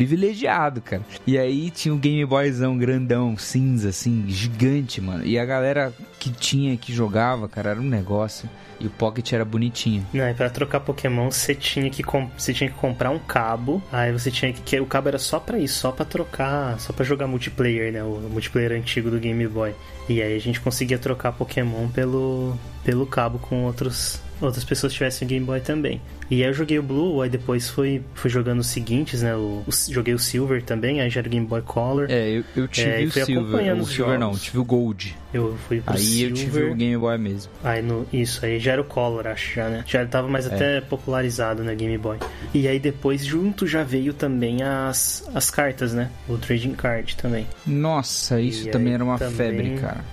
Privilegiado, 0.00 0.80
cara. 0.80 1.02
E 1.26 1.36
aí 1.36 1.70
tinha 1.70 1.92
um 1.92 1.98
Game 1.98 2.24
Boyzão 2.24 2.78
grandão, 2.78 3.36
cinza, 3.36 3.90
assim, 3.90 4.24
gigante, 4.28 4.98
mano. 4.98 5.26
E 5.26 5.38
a 5.38 5.44
galera 5.44 5.92
que 6.18 6.30
tinha, 6.30 6.74
que 6.78 6.90
jogava, 6.90 7.46
cara, 7.46 7.72
era 7.72 7.80
um 7.80 7.84
negócio. 7.84 8.48
E 8.80 8.86
o 8.86 8.90
Pocket 8.90 9.30
era 9.30 9.44
bonitinho. 9.44 10.06
Não, 10.10 10.26
e 10.26 10.32
pra 10.32 10.48
trocar 10.48 10.80
Pokémon 10.80 11.30
você 11.30 11.54
tinha 11.54 11.90
que 11.90 12.02
você 12.34 12.54
tinha 12.54 12.70
que 12.70 12.76
comprar 12.76 13.10
um 13.10 13.18
cabo. 13.18 13.82
Aí 13.92 14.10
você 14.10 14.30
tinha 14.30 14.50
que, 14.54 14.62
que 14.62 14.80
o 14.80 14.86
cabo 14.86 15.08
era 15.08 15.18
só 15.18 15.38
pra 15.38 15.58
isso, 15.58 15.80
só 15.80 15.92
pra 15.92 16.06
trocar, 16.06 16.80
só 16.80 16.94
pra 16.94 17.04
jogar 17.04 17.26
multiplayer, 17.26 17.92
né, 17.92 18.02
o 18.02 18.26
multiplayer 18.30 18.72
antigo 18.72 19.10
do 19.10 19.18
Game 19.18 19.46
Boy. 19.48 19.74
E 20.08 20.22
aí 20.22 20.34
a 20.34 20.40
gente 20.40 20.62
conseguia 20.62 20.98
trocar 20.98 21.32
Pokémon 21.32 21.88
pelo 21.88 22.56
pelo 22.82 23.04
cabo 23.04 23.38
com 23.38 23.64
outros 23.64 24.22
outras 24.40 24.64
pessoas 24.64 24.92
tivessem 24.92 25.26
Game 25.28 25.44
Boy 25.44 25.60
também. 25.60 26.00
E 26.30 26.42
aí 26.42 26.48
eu 26.48 26.54
joguei 26.54 26.78
o 26.78 26.82
Blue, 26.82 27.20
aí 27.22 27.28
depois 27.28 27.68
fui, 27.68 28.02
fui 28.14 28.30
jogando 28.30 28.60
os 28.60 28.68
seguintes, 28.68 29.22
né? 29.22 29.34
O, 29.34 29.64
o- 29.66 29.92
joguei 29.92 30.14
o 30.14 30.18
Silver 30.18 30.62
também, 30.62 31.00
aí 31.00 31.10
já 31.10 31.20
era 31.20 31.26
o 31.28 31.30
Game 31.30 31.46
Boy 31.46 31.62
Color. 31.62 32.06
É, 32.08 32.30
eu, 32.30 32.44
eu 32.56 32.68
tive 32.68 32.88
É, 32.90 33.04
o 33.04 33.10
Silver. 33.10 33.76
O 33.80 33.86
Silver 33.86 34.18
não, 34.18 34.32
tive 34.32 34.58
o 34.58 34.64
Gold. 34.64 35.16
Eu 35.34 35.56
fui 35.68 35.80
pro 35.80 35.94
Aí 35.94 36.22
eu 36.22 36.32
tive 36.32 36.50
Silver. 36.52 36.72
o 36.72 36.74
Game 36.76 36.96
Boy 36.96 37.18
mesmo. 37.18 37.50
Aí 37.64 37.82
no, 37.82 38.06
isso, 38.12 38.44
aí 38.44 38.58
já 38.60 38.72
era 38.72 38.80
o 38.80 38.84
Color, 38.84 39.26
acho 39.26 39.54
já, 39.54 39.68
né? 39.68 39.84
Já 39.86 40.04
tava 40.06 40.28
mais 40.28 40.46
até 40.46 40.80
popularizado 40.80 41.62
na 41.64 41.74
Game 41.74 41.96
Boy. 41.98 42.18
E 42.54 42.66
aí 42.68 42.78
depois 42.78 43.24
junto 43.24 43.66
já 43.66 43.82
veio 43.82 44.12
também 44.12 44.62
as, 44.62 45.28
as 45.34 45.50
cartas, 45.50 45.92
né? 45.92 46.10
O 46.28 46.36
Trading 46.36 46.72
Card 46.74 47.16
também. 47.16 47.46
Nossa, 47.66 48.40
isso 48.40 48.68
E 48.68 48.70
também 48.70 48.94
era 48.94 49.04
uma 49.04 49.18
também- 49.18 49.36
febre, 49.36 49.76
cara. 49.80 50.04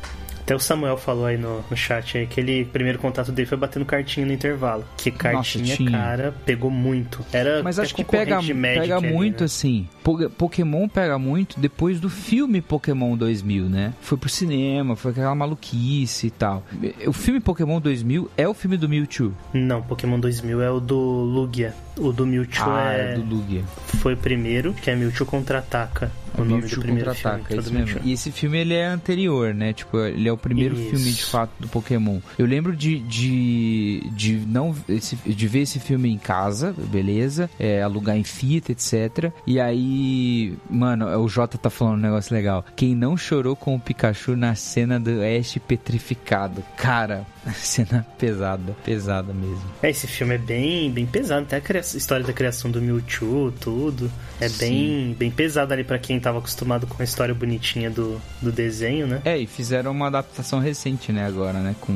Até 0.48 0.56
o 0.56 0.60
Samuel 0.62 0.96
falou 0.96 1.26
aí 1.26 1.38
no, 1.38 1.62
no 1.70 1.76
chat 1.76 2.18
aí 2.18 2.26
que 2.26 2.40
ele, 2.40 2.64
primeiro 2.64 2.98
contato 3.00 3.34
dele 3.34 3.46
foi 3.46 3.58
batendo 3.58 3.84
cartinha 3.84 4.26
no 4.26 4.32
intervalo. 4.32 4.86
Que 4.96 5.12
cartinha, 5.12 5.76
tinha. 5.76 5.92
cara, 5.92 6.34
pegou 6.46 6.72
muito. 6.72 7.20
Era 7.34 7.62
Mas 7.62 7.78
até 7.78 7.88
acho 7.88 7.96
que 7.96 8.06
concorrente 8.06 8.54
pega, 8.54 8.80
pega 8.80 8.96
ali, 8.96 9.12
muito 9.12 9.42
né? 9.42 9.46
assim. 9.46 9.90
Po- 10.02 10.30
Pokémon 10.30 10.88
pega 10.88 11.20
muito 11.20 11.60
depois 11.60 12.00
do 12.00 12.10
filme 12.10 12.62
Pokémon 12.62 13.18
2000, 13.18 13.66
né? 13.66 13.94
Foi 14.00 14.18
pro 14.18 14.30
cinema, 14.30 14.96
foi 14.96 15.12
aquela 15.12 15.36
maluquice 15.36 16.28
e 16.28 16.32
tal. 16.32 16.64
O 17.06 17.12
filme 17.12 17.42
Pokémon 17.42 17.82
2000 17.82 18.32
é 18.38 18.48
o 18.48 18.54
filme 18.54 18.78
do 18.78 18.88
Mewtwo. 18.88 19.34
Não, 19.52 19.82
Pokémon 19.82 20.18
2000 20.18 20.62
é 20.62 20.72
o 20.72 20.80
do 20.80 20.96
Lugia. 20.98 21.74
O 21.98 22.14
do 22.14 22.26
Mewtwo 22.26 22.70
ah, 22.70 22.94
é... 22.94 23.12
é 23.12 23.16
do 23.16 23.36
Lugia. 23.36 23.66
foi 24.02 24.14
o 24.14 24.18
primeiro, 24.18 24.74
que 24.74 24.90
é 24.90 24.96
Mewtwo 24.96 25.26
contra-ataca. 25.26 26.10
O 26.36 26.40
nome 26.44 26.62
Mewtwo 26.62 26.76
do 26.78 26.82
primeiro 26.82 27.10
Contra-Ataca, 27.12 27.46
filme. 27.48 27.58
é 27.58 27.64
isso 27.64 27.74
mesmo. 27.74 28.02
E 28.04 28.12
esse 28.14 28.32
filme 28.32 28.58
ele 28.58 28.74
é 28.74 28.86
anterior, 28.86 29.54
né? 29.54 29.74
Tipo, 29.74 30.00
ele 30.00 30.28
é 30.28 30.32
o 30.32 30.38
primeiro 30.38 30.76
Isso. 30.76 30.90
filme 30.90 31.12
de 31.12 31.24
fato 31.26 31.52
do 31.60 31.68
Pokémon. 31.68 32.20
Eu 32.38 32.46
lembro 32.46 32.76
de, 32.76 33.00
de, 33.00 34.02
de 34.14 34.34
não 34.48 34.76
esse, 34.90 35.16
de 35.16 35.48
ver 35.48 35.62
esse 35.62 35.80
filme 35.80 36.10
em 36.10 36.18
casa, 36.18 36.74
beleza? 36.92 37.50
É, 37.60 37.82
alugar 37.82 38.18
em 38.18 38.24
fita, 38.24 38.72
etc. 38.72 39.32
E 39.46 39.60
aí, 39.60 40.54
mano, 40.70 41.06
o 41.20 41.28
Jota 41.30 41.58
tá 41.58 41.70
falando 41.70 41.96
um 42.00 42.02
negócio 42.02 42.34
legal. 42.34 42.66
Quem 42.76 42.96
não 42.96 43.16
chorou 43.18 43.56
com 43.56 43.76
o 43.76 43.80
Pikachu 43.80 44.36
na 44.36 44.56
cena 44.56 45.00
do 45.00 45.12
Ash 45.22 45.58
petrificado? 45.68 46.64
Cara, 46.76 47.26
cena 47.56 48.06
pesada, 48.18 48.76
pesada 48.84 49.34
mesmo. 49.34 49.62
É, 49.82 49.90
esse 49.90 50.08
filme 50.08 50.36
é 50.36 50.38
bem, 50.38 50.92
bem 50.92 51.06
pesado. 51.06 51.44
Até 51.44 51.58
a 51.58 51.62
cria- 51.62 51.82
história 51.82 52.26
da 52.26 52.34
criação 52.34 52.70
do 52.70 52.82
Mewtwo, 52.82 53.52
tudo. 53.60 54.12
É 54.40 54.50
bem, 54.50 55.16
bem 55.18 55.32
pesado 55.32 55.74
ali 55.74 55.84
pra 55.84 55.98
quem 55.98 56.17
tava 56.20 56.40
acostumado 56.40 56.88
com 56.88 57.02
a 57.02 57.06
história 57.06 57.34
bonitinha 57.34 57.90
do, 57.90 58.22
do 58.42 58.52
desenho, 58.52 59.08
né? 59.08 59.22
É, 59.26 59.38
e 59.38 59.48
fizeram 59.48 59.92
uma 59.92 60.08
adaptação 60.08 60.60
recente, 60.60 61.12
né, 61.12 61.26
agora, 61.26 61.60
né, 61.60 61.76
com 61.80 61.94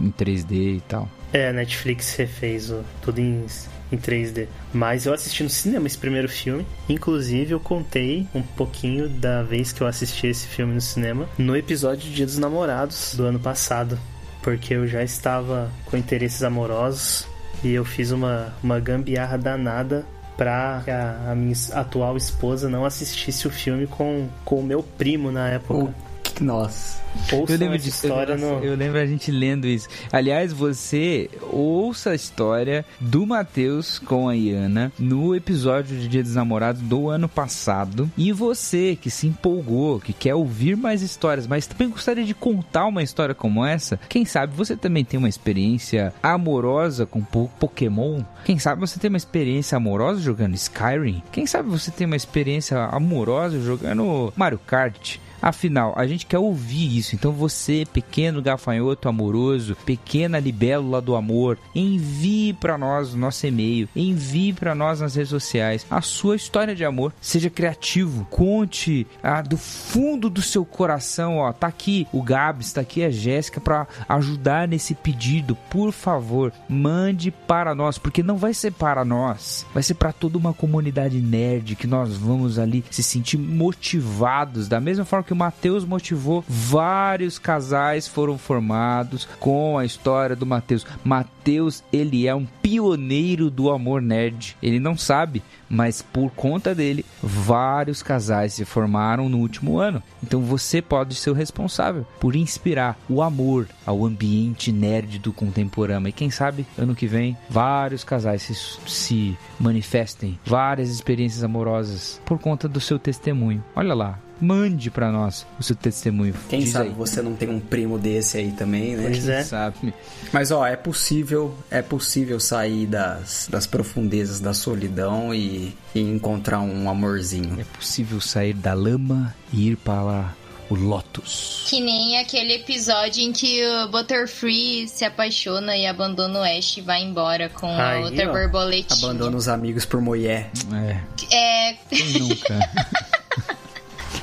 em 0.00 0.12
3D 0.12 0.76
e 0.76 0.82
tal. 0.86 1.08
É, 1.32 1.48
a 1.48 1.52
Netflix 1.52 2.14
refez 2.14 2.70
o, 2.70 2.84
tudo 3.02 3.20
em, 3.20 3.44
em 3.90 3.96
3D. 3.96 4.46
Mas 4.72 5.06
eu 5.06 5.14
assisti 5.14 5.42
no 5.42 5.50
cinema 5.50 5.86
esse 5.86 5.98
primeiro 5.98 6.28
filme. 6.28 6.64
Inclusive, 6.88 7.52
eu 7.52 7.60
contei 7.60 8.26
um 8.34 8.42
pouquinho 8.42 9.08
da 9.08 9.42
vez 9.42 9.72
que 9.72 9.80
eu 9.80 9.86
assisti 9.86 10.28
esse 10.28 10.46
filme 10.46 10.74
no 10.74 10.80
cinema 10.80 11.28
no 11.36 11.56
episódio 11.56 12.08
de 12.08 12.14
Dia 12.14 12.26
dos 12.26 12.38
Namorados 12.38 13.14
do 13.16 13.24
ano 13.24 13.40
passado. 13.40 13.98
Porque 14.42 14.74
eu 14.74 14.86
já 14.86 15.02
estava 15.02 15.72
com 15.86 15.96
interesses 15.96 16.42
amorosos 16.42 17.26
e 17.64 17.72
eu 17.72 17.84
fiz 17.84 18.10
uma, 18.10 18.54
uma 18.62 18.78
gambiarra 18.78 19.38
danada 19.38 20.06
pra 20.36 20.82
que 20.84 20.90
a, 20.90 21.30
a 21.30 21.34
minha 21.34 21.54
atual 21.72 22.16
esposa 22.16 22.68
não 22.68 22.84
assistisse 22.84 23.46
o 23.46 23.50
filme 23.50 23.86
com, 23.86 24.28
com 24.44 24.60
o 24.60 24.62
meu 24.62 24.82
primo 24.82 25.30
na 25.30 25.48
época. 25.48 25.94
Nossa. 26.40 27.02
Ouçam 27.32 27.54
Eu 27.54 27.60
lembro 27.60 27.78
disso. 27.78 28.06
história 28.06 28.36
no... 28.36 28.58
Eu 28.64 28.74
lembro 28.74 28.98
a 28.98 29.06
gente 29.06 29.30
lendo 29.30 29.68
isso. 29.68 29.86
Aliás, 30.12 30.52
você 30.52 31.30
ouça 31.42 32.10
a 32.10 32.14
história 32.16 32.84
do 32.98 33.24
Matheus 33.24 34.00
com 34.00 34.28
a 34.28 34.34
Iana 34.34 34.90
no 34.98 35.32
episódio 35.32 35.96
de 35.96 36.08
Dia 36.08 36.24
dos 36.24 36.34
Namorados 36.34 36.82
do 36.82 37.08
ano 37.08 37.28
passado. 37.28 38.10
E 38.18 38.32
você 38.32 38.98
que 39.00 39.10
se 39.10 39.28
empolgou, 39.28 40.00
que 40.00 40.12
quer 40.12 40.34
ouvir 40.34 40.76
mais 40.76 41.02
histórias, 41.02 41.46
mas 41.46 41.68
também 41.68 41.88
gostaria 41.88 42.24
de 42.24 42.34
contar 42.34 42.86
uma 42.86 43.02
história 43.02 43.32
como 43.34 43.64
essa, 43.64 43.98
quem 44.08 44.24
sabe 44.24 44.52
você 44.56 44.76
também 44.76 45.04
tem 45.04 45.16
uma 45.16 45.28
experiência 45.28 46.12
amorosa 46.20 47.06
com 47.06 47.22
po- 47.22 47.48
Pokémon? 47.60 48.22
Quem 48.44 48.58
sabe 48.58 48.80
você 48.80 48.98
tem 48.98 49.08
uma 49.08 49.16
experiência 49.16 49.76
amorosa 49.76 50.20
jogando 50.20 50.54
Skyrim? 50.56 51.22
Quem 51.30 51.46
sabe 51.46 51.68
você 51.70 51.92
tem 51.92 52.06
uma 52.08 52.16
experiência 52.16 52.76
amorosa 52.86 53.60
jogando 53.60 54.32
Mario 54.36 54.58
Kart? 54.58 55.18
Afinal, 55.44 55.92
a 55.94 56.06
gente 56.06 56.24
quer 56.24 56.38
ouvir 56.38 56.96
isso. 56.96 57.14
Então 57.14 57.30
você, 57.30 57.84
pequeno 57.92 58.40
gafanhoto 58.40 59.10
amoroso, 59.10 59.76
pequena 59.84 60.38
libélula 60.38 61.02
do 61.02 61.14
amor, 61.14 61.58
envie 61.74 62.54
para 62.54 62.78
nós 62.78 63.12
o 63.12 63.18
nosso 63.18 63.46
e-mail, 63.46 63.86
envie 63.94 64.54
para 64.54 64.74
nós 64.74 65.00
nas 65.00 65.14
redes 65.14 65.28
sociais 65.28 65.86
a 65.90 66.00
sua 66.00 66.34
história 66.34 66.74
de 66.74 66.82
amor. 66.82 67.12
Seja 67.20 67.50
criativo, 67.50 68.26
conte 68.30 69.06
ah, 69.22 69.42
do 69.42 69.58
fundo 69.58 70.30
do 70.30 70.40
seu 70.40 70.64
coração, 70.64 71.36
ó, 71.36 71.52
tá 71.52 71.66
aqui 71.66 72.08
o 72.10 72.22
Gabs, 72.22 72.72
tá 72.72 72.80
aqui 72.80 73.04
a 73.04 73.10
Jéssica 73.10 73.60
para 73.60 73.86
ajudar 74.08 74.66
nesse 74.66 74.94
pedido. 74.94 75.54
Por 75.68 75.92
favor, 75.92 76.54
mande 76.66 77.30
para 77.30 77.74
nós, 77.74 77.98
porque 77.98 78.22
não 78.22 78.38
vai 78.38 78.54
ser 78.54 78.72
para 78.72 79.04
nós, 79.04 79.66
vai 79.74 79.82
ser 79.82 79.92
para 79.92 80.10
toda 80.10 80.38
uma 80.38 80.54
comunidade 80.54 81.20
nerd 81.20 81.76
que 81.76 81.86
nós 81.86 82.16
vamos 82.16 82.58
ali 82.58 82.82
se 82.90 83.02
sentir 83.02 83.36
motivados 83.36 84.68
da 84.68 84.80
mesma 84.80 85.04
forma 85.04 85.22
que 85.22 85.33
o 85.34 85.36
Matheus 85.36 85.84
motivou, 85.84 86.44
vários 86.48 87.38
casais 87.38 88.06
foram 88.06 88.38
formados 88.38 89.28
com 89.40 89.76
a 89.76 89.84
história 89.84 90.36
do 90.36 90.46
Matheus. 90.46 90.86
Matheus, 91.04 91.82
ele 91.92 92.26
é 92.26 92.34
um 92.34 92.46
pioneiro 92.62 93.50
do 93.50 93.70
amor 93.70 94.00
nerd. 94.00 94.56
Ele 94.62 94.78
não 94.78 94.96
sabe, 94.96 95.42
mas 95.68 96.00
por 96.00 96.30
conta 96.30 96.74
dele, 96.74 97.04
vários 97.20 98.02
casais 98.02 98.54
se 98.54 98.64
formaram 98.64 99.28
no 99.28 99.38
último 99.38 99.78
ano. 99.78 100.02
Então 100.22 100.40
você 100.40 100.80
pode 100.80 101.16
ser 101.16 101.30
o 101.30 101.34
responsável 101.34 102.06
por 102.20 102.36
inspirar 102.36 102.96
o 103.08 103.20
amor 103.20 103.68
ao 103.84 104.04
ambiente 104.04 104.70
nerd 104.70 105.18
do 105.18 105.32
contemporâneo. 105.32 106.08
E 106.08 106.12
quem 106.12 106.30
sabe, 106.30 106.64
ano 106.78 106.94
que 106.94 107.08
vem, 107.08 107.36
vários 107.50 108.04
casais 108.04 108.42
se, 108.42 108.54
se 108.86 109.38
manifestem, 109.58 110.38
várias 110.44 110.90
experiências 110.90 111.42
amorosas 111.42 112.20
por 112.24 112.38
conta 112.38 112.68
do 112.68 112.80
seu 112.80 112.98
testemunho. 112.98 113.64
Olha 113.74 113.94
lá, 113.94 114.18
mande 114.40 114.90
pra 114.90 115.10
nós 115.10 115.46
o 115.58 115.62
seu 115.62 115.76
testemunho. 115.76 116.34
Quem 116.48 116.60
Diz 116.60 116.70
sabe 116.70 116.88
aí. 116.88 116.94
você 116.94 117.22
não 117.22 117.34
tem 117.34 117.48
um 117.48 117.60
primo 117.60 117.98
desse 117.98 118.38
aí 118.38 118.52
também, 118.52 118.96
né? 118.96 119.02
Pois 119.04 119.24
Quem 119.24 119.34
é. 119.34 119.42
sabe? 119.44 119.94
Mas 120.32 120.50
ó, 120.50 120.66
é 120.66 120.76
possível, 120.76 121.54
é 121.70 121.82
possível 121.82 122.38
sair 122.40 122.86
das, 122.86 123.48
das 123.50 123.66
profundezas 123.66 124.40
da 124.40 124.52
solidão 124.54 125.34
e, 125.34 125.74
e 125.94 126.00
encontrar 126.00 126.60
um 126.60 126.88
amorzinho. 126.88 127.60
É 127.60 127.64
possível 127.64 128.20
sair 128.20 128.54
da 128.54 128.74
lama 128.74 129.34
e 129.52 129.68
ir 129.68 129.76
para 129.76 130.34
o 130.70 130.74
Lotus. 130.74 131.66
Que 131.68 131.80
nem 131.80 132.18
aquele 132.18 132.54
episódio 132.54 133.22
em 133.22 133.32
que 133.32 133.62
o 133.66 133.88
Butterfree 133.88 134.88
se 134.88 135.04
apaixona 135.04 135.76
e 135.76 135.86
abandona 135.86 136.40
o 136.40 136.42
Ash 136.42 136.78
e 136.78 136.80
vai 136.80 137.02
embora 137.02 137.48
com 137.50 137.68
Aí, 137.68 137.98
a 138.02 138.04
outra 138.06 138.30
ó. 138.30 138.32
borboletinha. 138.32 138.98
Abandona 139.04 139.36
os 139.36 139.46
amigos 139.46 139.84
por 139.84 140.00
mulher. 140.00 140.50
É, 140.72 141.00
É, 141.30 141.72
quem 141.90 142.18
nunca? 142.18 142.58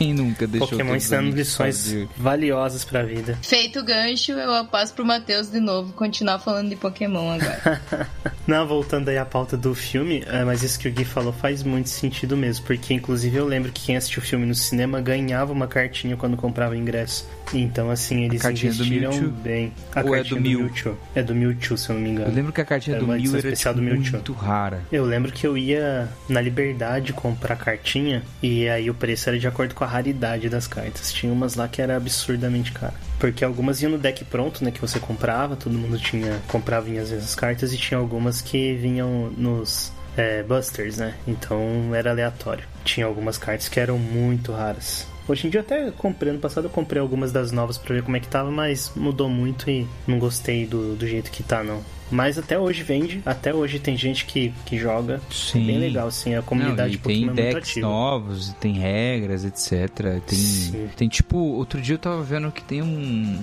quem 0.01 0.13
nunca 0.13 0.47
deixou 0.47 0.69
Pokémon 0.69 0.95
ensinando 0.95 1.35
lições 1.35 1.77
sozinhos? 1.77 2.09
valiosas 2.17 2.83
pra 2.83 3.03
vida. 3.03 3.37
feito 3.43 3.79
o 3.79 3.83
gancho, 3.83 4.31
eu 4.31 4.65
passo 4.65 4.93
pro 4.93 5.05
Matheus 5.05 5.51
de 5.51 5.59
novo 5.59 5.93
continuar 5.93 6.39
falando 6.39 6.69
de 6.69 6.75
Pokémon 6.75 7.31
agora. 7.31 7.81
Não, 8.47 8.65
voltando 8.67 9.09
aí 9.09 9.17
à 9.17 9.25
pauta 9.25 9.55
do 9.55 9.73
filme, 9.75 10.23
é, 10.27 10.43
mas 10.43 10.63
isso 10.63 10.79
que 10.79 10.87
o 10.87 10.91
Gui 10.91 11.05
falou 11.05 11.31
faz 11.31 11.63
muito 11.63 11.89
sentido 11.89 12.35
mesmo, 12.35 12.65
porque 12.65 12.93
inclusive 12.93 13.37
eu 13.37 13.45
lembro 13.45 13.71
que 13.71 13.85
quem 13.85 13.95
assistiu 13.97 14.21
o 14.21 14.25
filme 14.25 14.45
no 14.45 14.55
cinema 14.55 14.99
ganhava 14.99 15.53
uma 15.53 15.67
cartinha 15.67 16.17
quando 16.17 16.35
comprava 16.35 16.73
o 16.73 16.75
ingresso. 16.77 17.27
Então, 17.53 17.89
assim, 17.91 18.23
eles 18.23 18.41
do 18.41 18.49
investiram 18.49 19.11
Mewtwo? 19.11 19.29
bem. 19.29 19.73
A 19.93 20.01
Ou 20.01 20.15
é 20.15 20.19
cartinha 20.19 20.41
do 20.41 20.47
Mew? 20.49 20.59
Mewtwo. 20.61 20.97
É 21.13 21.23
do 21.23 21.35
Mewtwo, 21.35 21.77
se 21.77 21.89
eu 21.89 21.95
não 21.95 22.01
me 22.01 22.09
engano. 22.09 22.29
Eu 22.29 22.33
lembro 22.33 22.51
que 22.53 22.61
a 22.61 22.65
cartinha 22.65 22.95
É 22.95 22.99
do 22.99 23.07
Mew 23.07 23.15
era 23.15 23.37
especial 23.37 23.73
tipo, 23.73 23.85
do 23.85 23.91
Mewtwo. 23.91 24.13
muito 24.13 24.33
rara. 24.33 24.81
Eu 24.91 25.05
lembro 25.05 25.31
que 25.31 25.45
eu 25.45 25.57
ia 25.57 26.07
na 26.29 26.41
Liberdade 26.41 27.13
comprar 27.13 27.55
cartinha 27.57 28.23
e 28.41 28.67
aí 28.69 28.89
o 28.89 28.93
preço 28.93 29.29
era 29.29 29.37
de 29.37 29.47
acordo 29.47 29.75
com 29.75 29.83
a 29.83 29.87
raridade 29.87 30.47
das 30.49 30.65
cartas. 30.67 31.11
Tinha 31.11 31.31
umas 31.31 31.55
lá 31.55 31.67
que 31.67 31.81
era 31.81 31.97
absurdamente 31.97 32.71
cara. 32.71 32.93
Porque 33.21 33.45
algumas 33.45 33.79
iam 33.83 33.91
no 33.91 33.99
deck 33.99 34.25
pronto, 34.25 34.65
né, 34.65 34.71
que 34.71 34.81
você 34.81 34.99
comprava, 34.99 35.55
todo 35.55 35.77
mundo 35.77 35.99
tinha 35.99 36.41
comprava 36.47 36.87
vezes 36.87 37.23
as 37.23 37.35
cartas 37.35 37.71
e 37.71 37.77
tinha 37.77 37.99
algumas 37.99 38.41
que 38.41 38.73
vinham 38.73 39.31
nos 39.37 39.93
é, 40.17 40.41
busters, 40.41 40.97
né? 40.97 41.13
Então 41.27 41.93
era 41.93 42.09
aleatório. 42.09 42.67
Tinha 42.83 43.05
algumas 43.05 43.37
cartas 43.37 43.69
que 43.69 43.79
eram 43.79 43.99
muito 43.99 44.51
raras. 44.51 45.05
Hoje 45.27 45.47
em 45.47 45.49
dia 45.49 45.61
até 45.61 45.91
comprei, 45.91 46.31
ano 46.31 46.39
passado 46.39 46.65
eu 46.65 46.69
comprei 46.69 47.01
algumas 47.01 47.31
das 47.31 47.51
novas 47.51 47.77
pra 47.77 47.93
ver 47.95 48.03
como 48.03 48.17
é 48.17 48.19
que 48.19 48.27
tava, 48.27 48.51
mas 48.51 48.91
mudou 48.95 49.29
muito 49.29 49.69
e 49.69 49.87
não 50.07 50.19
gostei 50.19 50.65
do, 50.65 50.95
do 50.95 51.07
jeito 51.07 51.31
que 51.31 51.43
tá, 51.43 51.63
não. 51.63 51.81
Mas 52.09 52.37
até 52.37 52.59
hoje 52.59 52.83
vende, 52.83 53.21
até 53.25 53.53
hoje 53.53 53.79
tem 53.79 53.95
gente 53.95 54.25
que, 54.25 54.53
que 54.65 54.77
joga. 54.77 55.21
Sim. 55.31 55.63
É 55.63 55.65
bem 55.67 55.77
legal, 55.79 56.07
assim, 56.07 56.33
a 56.33 56.37
Não, 56.37 56.43
comunidade 56.43 56.91
de 56.91 56.97
Pokémon 56.97 57.33
tem 57.33 57.45
é 57.45 57.53
decks 57.53 57.77
novos, 57.77 58.53
tem 58.59 58.73
regras, 58.73 59.45
etc. 59.45 60.19
Tem, 60.27 60.37
Sim. 60.37 60.89
tem 60.97 61.07
tipo, 61.07 61.37
outro 61.37 61.79
dia 61.79 61.95
eu 61.95 61.99
tava 61.99 62.21
vendo 62.21 62.51
que 62.51 62.61
tem 62.63 62.81
um 62.81 63.41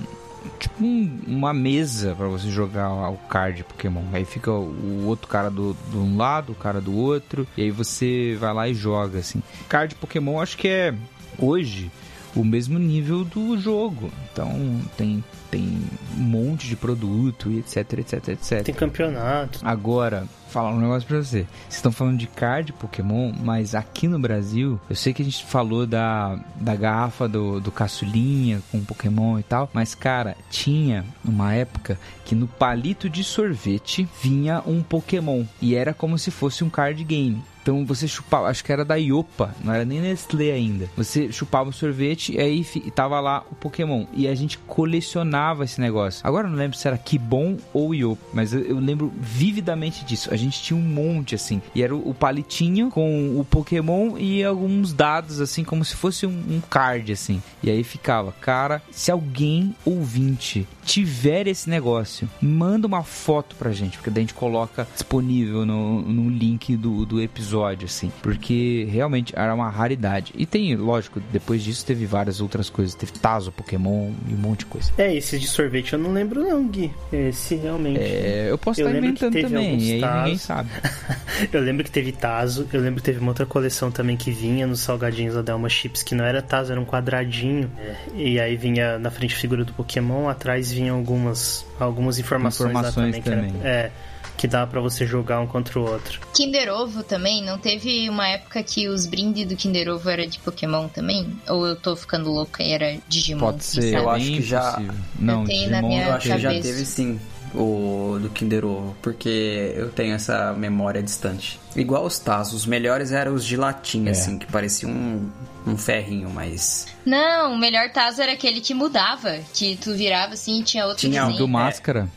tipo 0.59 0.85
um- 0.85 1.21
uma 1.27 1.53
mesa 1.55 2.15
pra 2.15 2.27
você 2.29 2.51
jogar 2.51 2.91
o 3.11 3.17
card 3.17 3.65
Pokémon. 3.65 4.03
Aí 4.13 4.25
fica 4.25 4.51
o 4.53 5.07
outro 5.07 5.27
cara 5.29 5.51
do, 5.51 5.75
do 5.91 6.01
um 6.03 6.17
lado, 6.19 6.53
o 6.53 6.55
cara 6.55 6.81
do 6.81 6.95
outro, 6.95 7.47
e 7.57 7.63
aí 7.63 7.71
você 7.71 8.37
vai 8.39 8.53
lá 8.53 8.69
e 8.69 8.75
joga 8.75 9.19
assim. 9.19 9.43
Card 9.69 9.95
Pokémon 9.95 10.41
acho 10.41 10.57
que 10.59 10.69
é 10.69 10.95
hoje 11.39 11.91
o 12.35 12.45
mesmo 12.45 12.79
nível 12.79 13.25
do 13.25 13.59
jogo. 13.59 14.11
Então 14.33 14.81
tem 14.97 15.23
tem 15.51 15.81
um 16.17 16.21
monte 16.21 16.69
de 16.69 16.77
produto 16.77 17.51
e 17.51 17.59
etc, 17.59 17.77
etc, 18.01 18.29
etc. 18.29 18.63
Tem 18.63 18.75
campeonato. 18.75 19.61
Agora, 19.63 20.27
falar 20.49 20.71
um 20.71 20.79
negócio 20.79 21.09
pra 21.09 21.19
você. 21.19 21.47
Vocês 21.63 21.77
estão 21.77 21.91
falando 21.91 22.19
de 22.19 22.27
card 22.27 22.73
Pokémon, 22.75 23.33
mas 23.33 23.75
aqui 23.75 24.07
no 24.07 24.19
Brasil, 24.19 24.79
eu 24.89 24.97
sei 24.97 25.15
que 25.15 25.23
a 25.23 25.25
gente 25.25 25.45
falou 25.45 25.87
da, 25.87 26.39
da 26.57 26.77
garrafa 26.77 27.27
do, 27.27 27.61
do 27.61 27.71
caçulinha 27.71 28.63
com 28.71 28.85
Pokémon 28.85 29.39
e 29.39 29.43
tal, 29.43 29.71
mas 29.73 29.95
cara, 29.95 30.37
tinha 30.51 31.05
uma 31.25 31.55
época 31.55 31.99
que 32.25 32.35
no 32.35 32.47
palito 32.47 33.09
de 33.09 33.25
sorvete 33.25 34.09
vinha 34.23 34.63
um 34.67 34.83
Pokémon 34.83 35.45
e 35.63 35.75
era 35.75 35.95
como 35.95 36.19
se 36.19 36.31
fosse 36.31 36.63
um 36.63 36.71
card 36.71 37.03
game. 37.05 37.43
Então 37.69 37.85
você 37.85 38.09
chupava, 38.09 38.49
acho 38.49 38.65
que 38.65 38.73
era 38.73 38.83
da 38.83 38.95
Iopa, 38.95 39.55
não 39.63 39.75
era 39.75 39.85
nem 39.85 40.01
Nestlé 40.01 40.53
ainda. 40.53 40.89
Você 40.97 41.31
chupava 41.31 41.69
o 41.69 41.73
sorvete 41.73 42.33
e 42.35 42.41
aí 42.41 42.65
tava 42.95 43.21
lá 43.21 43.45
o 43.51 43.55
Pokémon. 43.55 44.07
E 44.15 44.27
a 44.27 44.35
gente 44.35 44.57
colecionava 44.57 45.65
esse 45.65 45.79
negócio. 45.79 46.27
Agora 46.27 46.47
eu 46.47 46.51
não 46.51 46.57
lembro 46.57 46.79
se 46.79 46.89
era 46.89 46.97
Kibon 46.97 47.59
ou 47.75 47.95
Yo, 47.95 48.17
mas 48.33 48.55
eu, 48.55 48.61
eu 48.61 48.79
lembro 48.79 49.13
vividamente 49.21 50.03
disso. 50.03 50.33
A 50.33 50.37
gente 50.37 50.63
tinha 50.63 50.79
um 50.79 50.83
monte 50.83 51.35
assim, 51.35 51.61
e 51.75 51.83
era 51.83 51.95
o, 51.95 52.09
o 52.09 52.15
palitinho 52.15 52.89
com 52.89 53.39
o 53.39 53.45
Pokémon 53.45 54.17
e 54.17 54.43
alguns 54.43 54.95
dados 54.95 55.39
assim, 55.39 55.63
como 55.63 55.85
se 55.85 55.95
fosse 55.95 56.25
um, 56.27 56.31
um 56.31 56.63
card 56.71 57.13
assim. 57.13 57.43
E 57.63 57.69
aí 57.69 57.85
ficava, 57.85 58.33
cara, 58.33 58.81
se 58.91 59.11
alguém 59.11 59.77
ouvinte 59.85 60.67
tiver 60.87 61.47
esse 61.47 61.69
negócio, 61.69 62.27
manda 62.41 62.87
uma 62.87 63.03
foto 63.03 63.55
pra 63.57 63.73
gente, 63.73 63.99
porque 63.99 64.09
daí 64.09 64.23
a 64.23 64.27
gente 64.27 64.33
coloca 64.33 64.89
disponível 64.95 65.67
no, 65.67 66.01
no 66.01 66.31
link 66.31 66.75
do, 66.79 67.05
do 67.05 67.21
episódio, 67.21 67.58
assim, 67.67 68.11
porque 68.23 68.87
realmente 68.91 69.33
era 69.37 69.55
uma 69.55 69.69
raridade. 69.71 70.33
E 70.37 70.45
tem, 70.47 70.75
lógico, 70.77 71.21
depois 71.33 71.63
disso 71.63 71.85
teve 71.85 72.07
várias 72.07 72.41
outras 72.41 72.69
coisas, 72.71 72.95
teve 72.95 73.13
Tazo, 73.13 73.51
Pokémon 73.53 74.11
e 74.29 74.35
um 74.35 74.37
monte 74.37 74.61
de 74.61 74.67
coisa. 74.67 74.91
É, 74.99 75.15
esse 75.15 75.39
de 75.39 75.47
sorvete 75.47 75.93
eu 75.95 75.99
não 75.99 76.13
lembro 76.13 76.43
não, 76.43 76.67
Gui. 76.69 76.93
Esse 77.13 77.55
realmente. 77.57 77.99
É, 78.01 78.47
eu 78.51 78.59
posso 78.59 78.81
Eu 78.81 78.87
estar 78.89 78.99
inventando 78.99 79.41
também, 79.41 79.79
e 79.81 79.93
aí 80.05 80.19
ninguém 80.19 80.39
sabe. 80.39 80.69
eu 81.53 81.61
lembro 81.61 81.85
que 81.85 81.91
teve 81.91 82.13
Tazo, 82.13 82.69
eu 82.73 82.81
lembro 82.81 82.97
que 83.01 83.07
teve 83.07 83.19
uma 83.21 83.29
outra 83.31 83.47
coleção 83.47 83.91
também 83.91 84.17
que 84.17 84.31
vinha 84.31 84.67
nos 84.67 84.81
salgadinhos 84.81 85.35
da 85.35 85.43
Delma 85.43 85.69
Chips, 85.69 86.03
que 86.03 86.15
não 86.15 86.25
era 86.25 86.41
Tazo, 86.43 86.73
era 86.73 86.81
um 86.81 86.85
quadradinho. 86.85 87.71
É, 87.79 87.95
E 88.15 88.41
aí 88.41 88.57
vinha 88.57 88.99
na 88.99 89.11
frente 89.11 89.35
a 89.35 89.39
figura 89.39 89.65
do 89.65 89.73
Pokémon, 89.73 90.29
atrás 90.29 90.71
vinha 90.73 90.93
algumas, 90.93 91.65
algumas 91.79 92.19
informações, 92.19 92.71
Informações 92.71 92.95
também, 93.17 93.23
que 93.23 93.29
era- 93.29 93.43
também. 93.43 93.61
é, 93.63 93.91
que 94.39 94.47
dava 94.49 94.71
pra 94.71 94.81
você 94.81 95.05
jogar 95.05 95.41
um 95.41 95.47
contra 95.47 95.79
o 95.79 95.83
outro. 95.91 96.21
Kinder 96.33 96.73
Ovo 96.73 97.03
também, 97.03 97.45
não 97.45 97.59
teve 97.59 98.09
uma 98.09 98.27
época 98.29 98.63
que 98.63 98.89
os 98.89 99.05
brindes 99.05 99.47
do 99.47 99.57
Kinder 99.57 99.89
Ovo 99.91 100.09
era 100.09 100.27
de 100.27 100.39
Pokémon 100.39 100.89
também? 100.89 101.37
Ou 101.49 101.67
eu 101.67 101.77
tô 101.77 101.95
ficando 101.97 102.31
louca 102.31 102.63
e 102.63 102.71
era 102.73 102.97
Digimon? 103.09 103.41
Pode 103.41 103.65
ser, 103.65 103.93
Eu 103.95 104.09
é 104.11 104.15
acho 104.15 104.25
bem 104.25 104.37
que 104.37 104.43
já-. 104.43 104.81
Não, 105.19 105.45
tenho 105.45 105.69
na 105.71 105.81
Digimon, 105.81 105.89
minha 105.89 106.07
Eu 106.07 106.13
acho 106.15 106.31
que 106.33 106.39
já 106.39 106.51
teve 106.51 106.85
sim 106.87 107.21
o 107.55 108.19
do 108.21 108.29
Kinder 108.29 108.65
Ovo, 108.65 108.95
porque 109.03 109.73
eu 109.75 109.89
tenho 109.91 110.15
essa 110.15 110.53
memória 110.53 111.03
distante. 111.03 111.59
Igual 111.75 112.05
os 112.05 112.19
Tazos, 112.19 112.53
os 112.55 112.67
melhores 112.67 113.11
eram 113.11 113.35
os 113.35 113.45
de 113.45 113.57
latinha, 113.57 114.09
É. 114.09 114.13
assim, 114.13 114.39
que 114.39 114.47
pareciam 114.47 114.93
um, 114.93 115.31
um 115.67 115.77
ferrinho, 115.77 116.29
mas. 116.31 116.87
Não, 117.07 117.55
o 117.55 117.59
melhor 117.59 117.91
Tazo 117.91 118.21
era 118.23 118.33
aquele 118.33 118.61
que 118.61 118.75
mudava, 118.75 119.39
que 119.55 119.77
tu 119.77 119.95
virava 119.95 120.35
assim 120.35 120.61
e 120.61 120.63
tinha 120.63 120.85
outro 120.85 121.01
Tinha 121.01 121.23
desenho. 121.23 121.39
do 121.39 121.49
Máscara. 121.49 122.09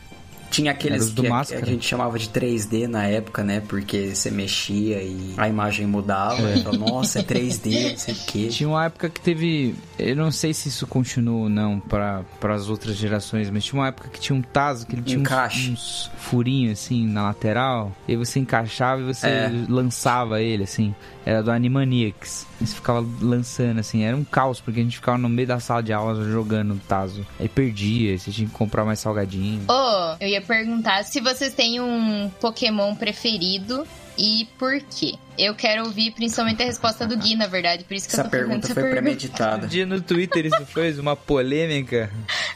Tinha 0.52 0.70
aqueles 0.70 1.08
que 1.10 1.26
a, 1.26 1.40
a 1.40 1.64
gente 1.64 1.84
chamava 1.86 2.18
de 2.18 2.28
3D 2.28 2.86
na 2.86 3.04
época, 3.06 3.42
né? 3.42 3.60
Porque 3.66 4.14
você 4.14 4.30
mexia 4.30 5.02
e 5.02 5.34
a 5.36 5.48
imagem 5.48 5.86
mudava. 5.86 6.42
É. 6.50 6.58
e 6.58 6.62
falava, 6.62 6.84
Nossa, 6.90 7.18
é 7.20 7.22
3D, 7.22 7.90
não 7.92 7.96
sei 7.98 8.14
o 8.14 8.18
quê. 8.26 8.48
Tinha 8.48 8.68
uma 8.68 8.84
época 8.84 9.08
que 9.08 9.20
teve. 9.20 9.74
Eu 9.98 10.14
não 10.14 10.30
sei 10.30 10.52
se 10.52 10.68
isso 10.68 10.86
continuou 10.86 11.44
ou 11.44 11.48
não 11.48 11.80
para 11.80 12.22
as 12.42 12.68
outras 12.68 12.96
gerações, 12.96 13.48
mas 13.50 13.64
tinha 13.64 13.80
uma 13.80 13.88
época 13.88 14.08
que 14.10 14.20
tinha 14.20 14.36
um 14.36 14.42
Tazo 14.42 14.86
que 14.86 14.94
ele 14.94 15.02
tinha 15.02 15.18
uns, 15.18 15.22
Encaixe. 15.22 15.70
uns 15.70 16.10
furinhos 16.18 16.72
assim 16.78 17.06
na 17.06 17.22
lateral. 17.24 17.90
E 18.06 18.14
você 18.14 18.38
encaixava 18.38 19.00
e 19.00 19.04
você 19.04 19.26
É. 19.26 19.50
lançava 19.68 20.42
ele 20.42 20.64
assim. 20.64 20.94
Era 21.24 21.42
do 21.42 21.50
Animaniacs. 21.50 22.46
E 22.60 22.66
Você 22.66 22.74
ficava 22.74 23.06
lançando 23.20 23.78
assim. 23.78 24.02
Era 24.02 24.16
um 24.16 24.24
caos, 24.24 24.60
porque 24.60 24.80
a 24.80 24.82
gente 24.82 24.96
ficava 24.96 25.18
no 25.18 25.28
meio 25.28 25.48
da 25.48 25.60
sala 25.60 25.82
de 25.82 25.92
aula 25.92 26.24
jogando 26.30 26.80
Tazo. 26.88 27.26
Aí 27.38 27.48
perdia, 27.48 28.16
você 28.18 28.30
tinha 28.30 28.48
que 28.48 28.54
comprar 28.54 28.84
mais 28.84 28.98
salgadinho. 28.98 29.62
Oh, 29.68 30.16
eu 30.20 30.28
ia 30.28 30.40
perguntar 30.40 31.04
se 31.04 31.20
vocês 31.20 31.54
têm 31.54 31.80
um 31.80 32.30
Pokémon 32.40 32.94
preferido 32.94 33.86
e 34.18 34.48
por 34.58 34.80
quê. 34.80 35.14
Eu 35.38 35.54
quero 35.54 35.84
ouvir 35.84 36.10
principalmente 36.12 36.62
a 36.62 36.66
resposta 36.66 37.06
do 37.06 37.16
Gui, 37.16 37.34
na 37.34 37.46
verdade, 37.46 37.84
por 37.84 37.94
isso 37.94 38.06
que 38.06 38.12
Essa 38.12 38.20
eu 38.22 38.24
tô 38.26 38.30
pergunta 38.30 38.66
essa 38.66 38.74
foi 38.74 38.82
pergunta. 38.82 39.00
Um 39.00 39.04
premeditada. 39.04 39.66
dia 39.66 39.86
no 39.86 40.00
Twitter 40.00 40.46
isso 40.46 40.66
foi 40.66 40.92
uma 40.98 41.16
polêmica. 41.16 42.10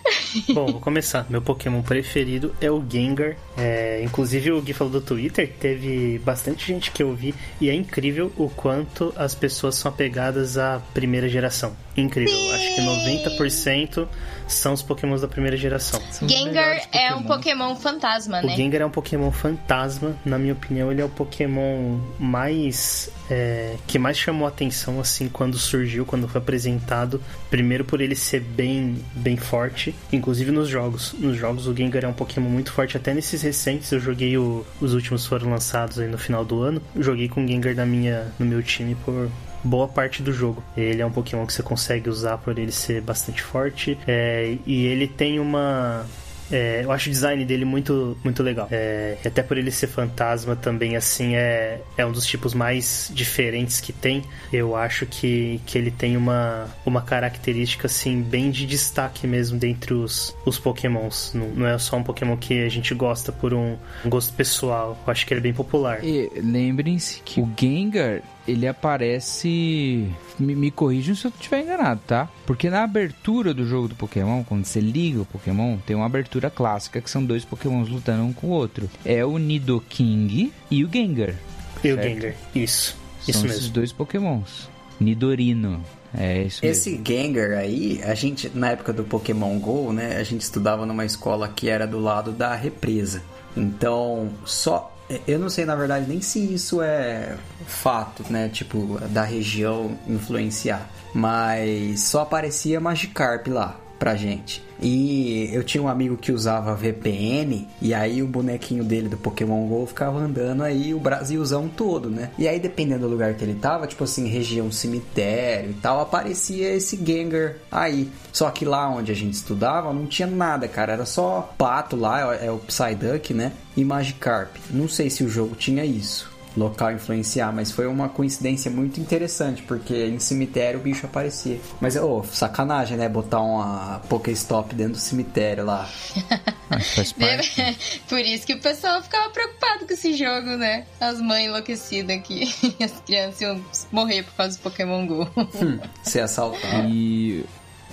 Bom, 0.53 0.67
vou 0.67 0.81
começar. 0.81 1.27
Meu 1.31 1.41
Pokémon 1.41 1.81
preferido 1.83 2.55
é 2.61 2.71
o 2.71 2.85
Gengar. 2.87 3.37
É, 3.57 4.03
inclusive 4.05 4.53
o 4.53 4.61
Gui 4.61 4.75
falou 4.75 4.93
do 4.93 5.01
Twitter, 5.01 5.51
teve 5.59 6.19
bastante 6.19 6.67
gente 6.67 6.91
que 6.91 7.03
eu 7.03 7.15
vi 7.15 7.35
e 7.61 7.71
é 7.71 7.75
incrível 7.75 8.31
o 8.37 8.51
quanto 8.51 9.15
as 9.17 9.35
pessoas 9.35 9.77
são 9.77 9.91
apegadas 9.91 10.59
à 10.59 10.81
primeira 10.93 11.29
geração. 11.29 11.75
Incrível. 11.97 12.37
Acho 12.53 12.75
que 12.75 12.83
90% 12.83 14.07
são 14.47 14.73
os 14.73 14.83
Pokémons 14.83 15.21
da 15.21 15.29
primeira 15.29 15.57
geração. 15.57 16.01
São 16.11 16.29
Gengar 16.29 16.89
é 16.93 17.15
um 17.15 17.23
Pokémon. 17.23 17.75
Fantasma, 17.77 18.41
O 18.43 18.47
né? 18.47 18.57
Gengar 18.57 18.81
é 18.83 18.87
um 18.87 18.91
Pokémon 18.91 19.31
fantasma, 19.31 20.17
na 20.25 20.39
minha 20.39 20.53
opinião, 20.53 20.91
ele 20.91 21.01
é 21.01 21.05
o 21.05 21.09
Pokémon 21.09 21.99
mais 22.19 23.11
é, 23.31 23.77
que 23.87 23.99
mais 23.99 24.17
chamou 24.17 24.47
a 24.47 24.49
atenção 24.49 25.01
assim 25.01 25.29
quando 25.29 25.59
surgiu, 25.59 26.05
quando 26.07 26.29
foi 26.29 26.41
apresentado. 26.41 27.21
Primeiro 27.51 27.85
por 27.85 28.01
ele 28.01 28.15
ser 28.15 28.41
bem 28.41 29.03
bem 29.15 29.37
forte, 29.37 29.95
inclusive 30.13 30.51
nos 30.51 30.69
jogos. 30.69 31.13
Nos 31.19 31.37
jogos 31.37 31.67
o 31.67 31.75
Gengar 31.75 32.05
é 32.05 32.09
um 32.09 32.13
Pokémon 32.13 32.49
muito 32.49 32.73
forte, 32.73 32.97
até 32.97 33.13
nesses 33.15 33.43
recentes 33.43 33.91
eu 33.93 34.01
joguei 34.01 34.37
o- 34.39 34.65
os 34.81 34.95
últimos 34.95 35.27
foram 35.27 35.51
lançados 35.51 35.99
aí 35.99 36.09
no 36.09 36.19
final 36.19 36.45
do 36.45 36.63
ano. 36.63 36.81
Joguei 36.99 37.29
com 37.29 37.45
o 37.45 37.49
Gengar 37.49 37.75
na 37.75 37.87
minha 37.87 38.33
no 38.39 38.47
meu 38.47 38.63
time 38.63 38.95
por 39.05 39.29
boa 39.63 39.89
parte 39.89 40.23
do 40.23 40.33
jogo. 40.33 40.63
Ele 40.77 41.03
é 41.03 41.07
um 41.07 41.11
Pokémon 41.11 41.47
que 41.47 41.53
você 41.53 41.63
consegue 41.63 42.09
usar 42.09 42.39
por 42.39 42.59
ele 42.59 42.73
ser 42.73 43.01
bastante 43.01 43.43
forte. 43.43 43.99
é, 44.07 44.57
e 44.67 44.87
ele 44.87 45.07
tem 45.07 45.39
uma. 45.39 46.07
é, 46.51 46.83
eu 46.85 46.93
acho 46.93 47.09
o 47.09 47.13
design 47.13 47.45
dele 47.45 47.65
muito, 47.65 48.17
muito 48.23 48.43
legal. 48.43 48.69
É, 48.71 49.19
até 49.25 49.43
por 49.43 49.59
ele 49.59 49.71
ser 49.71 49.87
fantasma 49.89 50.55
também, 50.55 50.97
assim, 50.97 51.35
é, 51.35 51.81
é 51.97 52.07
um 52.07 52.13
dos 52.13 52.27
tipos 52.27 52.55
mais 52.55 53.11
diferentes 53.13 53.81
que 53.81 53.93
tem. 53.93 54.23
Eu 54.53 54.77
acho 54.77 55.07
que, 55.07 55.61
que 55.67 55.77
ele 55.77 55.91
tem 55.91 56.17
uma, 56.17 56.69
uma 56.85 57.03
característica, 57.03 57.87
assim, 57.87 58.23
bem 58.23 58.51
de 58.51 58.67
destaque 58.67 59.27
mesmo 59.27 59.59
dentre 59.59 59.95
os, 59.95 60.35
os 60.45 60.59
Pokémons. 60.59 61.33
Não, 61.35 61.49
não 61.49 61.67
é 61.67 61.79
só 61.79 61.97
um 61.97 62.03
Pokémon 62.03 62.37
que 62.37 62.65
a 62.65 62.69
gente 62.69 62.95
gosta 62.95 63.33
por 63.33 63.53
um, 63.53 63.77
um 64.05 64.09
gosto 64.09 64.33
pessoal. 64.33 64.99
Eu 65.07 65.11
acho 65.11 65.27
que 65.27 65.33
ele 65.33 65.41
é 65.41 65.43
bem 65.43 65.55
popular. 65.55 66.05
E 66.05 66.31
lembrem-se 66.37 67.21
que 67.25 67.41
o 67.41 67.51
Gengar, 67.59 68.23
ele 68.47 68.67
aparece. 68.69 70.09
Me, 70.39 70.55
me 70.55 70.71
corrijam 70.71 71.15
se 71.15 71.27
eu 71.27 71.31
estiver 71.31 71.63
enganado, 71.63 72.01
tá? 72.07 72.29
Porque 72.45 72.69
na 72.71 72.83
abertura 72.83 73.53
do 73.55 73.67
jogo 73.67 73.89
do 73.89 73.95
Pokémon, 73.95 74.43
quando 74.45 74.65
você 74.65 74.81
liga 74.81 75.21
o 75.21 75.27
Pokémon, 75.27 75.79
tem 75.79 75.97
uma 75.97 76.07
abertura 76.07 76.51
clássica 76.51 77.01
que 77.01 77.11
são 77.11 77.25
dois 77.25 77.45
Pokémons 77.45 77.89
lutando 77.89 78.23
um 78.25 78.33
com 78.33 78.49
o 78.49 78.51
outro. 78.51 78.89
É 79.05 79.25
o 79.25 79.39
Nidoking 79.39 80.53
e 80.71 80.85
o 80.85 80.91
Gengar. 80.93 81.35
E 81.83 81.93
o 81.93 81.95
certo. 81.95 82.09
Gengar, 82.09 82.35
isso. 82.55 82.97
São 83.21 83.31
Isso 83.31 83.47
esses 83.47 83.61
mesmo. 83.61 83.75
dois 83.75 83.93
Pokémons. 83.93 84.69
Nidorino. 85.01 85.83
É 86.15 86.43
isso 86.45 86.65
Esse 86.65 86.91
mesmo. 86.91 87.07
Gengar 87.07 87.59
aí, 87.59 88.01
a 88.03 88.15
gente, 88.15 88.51
na 88.55 88.71
época 88.71 88.93
do 88.93 89.05
Pokémon 89.05 89.59
GO, 89.59 89.93
né, 89.93 90.17
a 90.17 90.23
gente 90.23 90.43
estudava 90.43 90.87
numa 90.87 91.05
escola 91.05 91.49
que 91.49 91.69
era 91.69 91.87
do 91.87 91.99
lado 91.99 92.33
da 92.33 92.55
represa. 92.55 93.23
Então, 93.57 94.31
só. 94.45 94.96
Eu 95.27 95.39
não 95.39 95.49
sei, 95.49 95.65
na 95.65 95.77
verdade, 95.77 96.07
nem 96.09 96.21
se 96.21 96.53
isso 96.53 96.83
é 96.83 97.37
fato, 97.67 98.25
né? 98.29 98.49
Tipo, 98.49 98.99
da 99.11 99.23
região 99.23 99.97
influenciar. 100.07 100.89
Mas 101.15 102.01
só 102.01 102.23
aparecia 102.23 102.81
Magikarp 102.81 103.47
lá 103.49 103.81
pra 103.99 104.15
gente. 104.15 104.65
E 104.81 105.49
eu 105.53 105.65
tinha 105.65 105.83
um 105.83 105.89
amigo 105.89 106.17
que 106.17 106.31
usava 106.31 106.75
VPN, 106.75 107.67
e 107.81 107.95
aí 107.95 108.23
o 108.23 108.27
bonequinho 108.27 108.85
dele 108.85 109.09
do 109.09 109.17
Pokémon 109.17 109.67
GO 109.67 109.87
ficava 109.87 110.19
andando 110.19 110.63
aí 110.63 110.93
o 110.93 111.01
Brasilzão 111.01 111.69
todo, 111.69 112.11
né? 112.11 112.31
E 112.39 112.47
aí, 112.47 112.61
dependendo 112.61 113.01
do 113.01 113.09
lugar 113.09 113.35
que 113.35 113.43
ele 113.43 113.55
tava, 113.55 113.87
tipo 113.87 114.05
assim, 114.05 114.29
região 114.29 114.71
cemitério 114.71 115.71
e 115.71 115.75
tal, 115.75 116.01
aparecia 116.01 116.75
esse 116.75 116.97
Gengar 116.97 117.55
aí. 117.71 118.11
Só 118.33 118.51
que 118.51 118.65
lá 118.65 118.89
onde 118.89 119.11
a 119.11 119.15
gente 119.15 119.35
estudava 119.35 119.93
não 119.93 120.07
tinha 120.07 120.29
nada, 120.29 120.69
cara. 120.69 120.93
Era 120.93 121.07
só 121.07 121.55
pato 121.57 121.97
lá, 121.97 122.35
é 122.35 122.51
o 122.51 122.59
Psyduck, 122.59 123.33
né? 123.33 123.53
E 123.77 123.85
Magikarp. 123.85 124.57
Não 124.71 124.89
sei 124.89 125.09
se 125.09 125.25
o 125.25 125.29
jogo 125.29 125.55
tinha 125.55 125.85
isso 125.85 126.36
local 126.57 126.93
influenciar, 126.93 127.53
mas 127.53 127.71
foi 127.71 127.87
uma 127.87 128.09
coincidência 128.09 128.71
muito 128.71 129.01
interessante, 129.01 129.63
porque 129.63 130.07
em 130.07 130.19
cemitério 130.19 130.81
o 130.81 130.83
bicho 130.83 131.07
aparecia. 131.07 131.61
Mas, 131.81 131.97
ô, 131.97 132.23
sacanagem, 132.25 132.97
né? 132.97 133.09
Botar 133.09 133.41
uma 133.41 134.01
Pokéstop 134.09 134.75
dentro 134.75 134.95
do 134.95 134.99
cemitério 134.99 135.65
lá. 135.65 135.89
Ah, 136.69 136.81
faz 136.81 137.13
parte. 137.13 137.79
Por 138.09 138.19
isso 138.19 138.45
que 138.45 138.53
o 138.55 138.59
pessoal 138.61 139.01
ficava 139.01 139.31
preocupado 139.31 139.87
com 139.87 139.93
esse 139.95 140.15
jogo, 140.17 140.57
né? 140.57 140.85
As 141.01 141.21
mães 141.21 141.47
enlouquecidas 141.47 142.17
aqui. 142.17 142.53
As 142.83 142.91
crianças 143.07 143.41
iam 143.41 143.65
morrer 143.93 144.25
por 144.25 144.33
causa 144.35 144.57
do 144.57 144.63
Pokémon 144.63 145.07
GO. 145.07 145.31
Hum, 145.37 145.79
ser 146.03 146.23
assaltado. 146.23 146.89
E. 146.89 147.45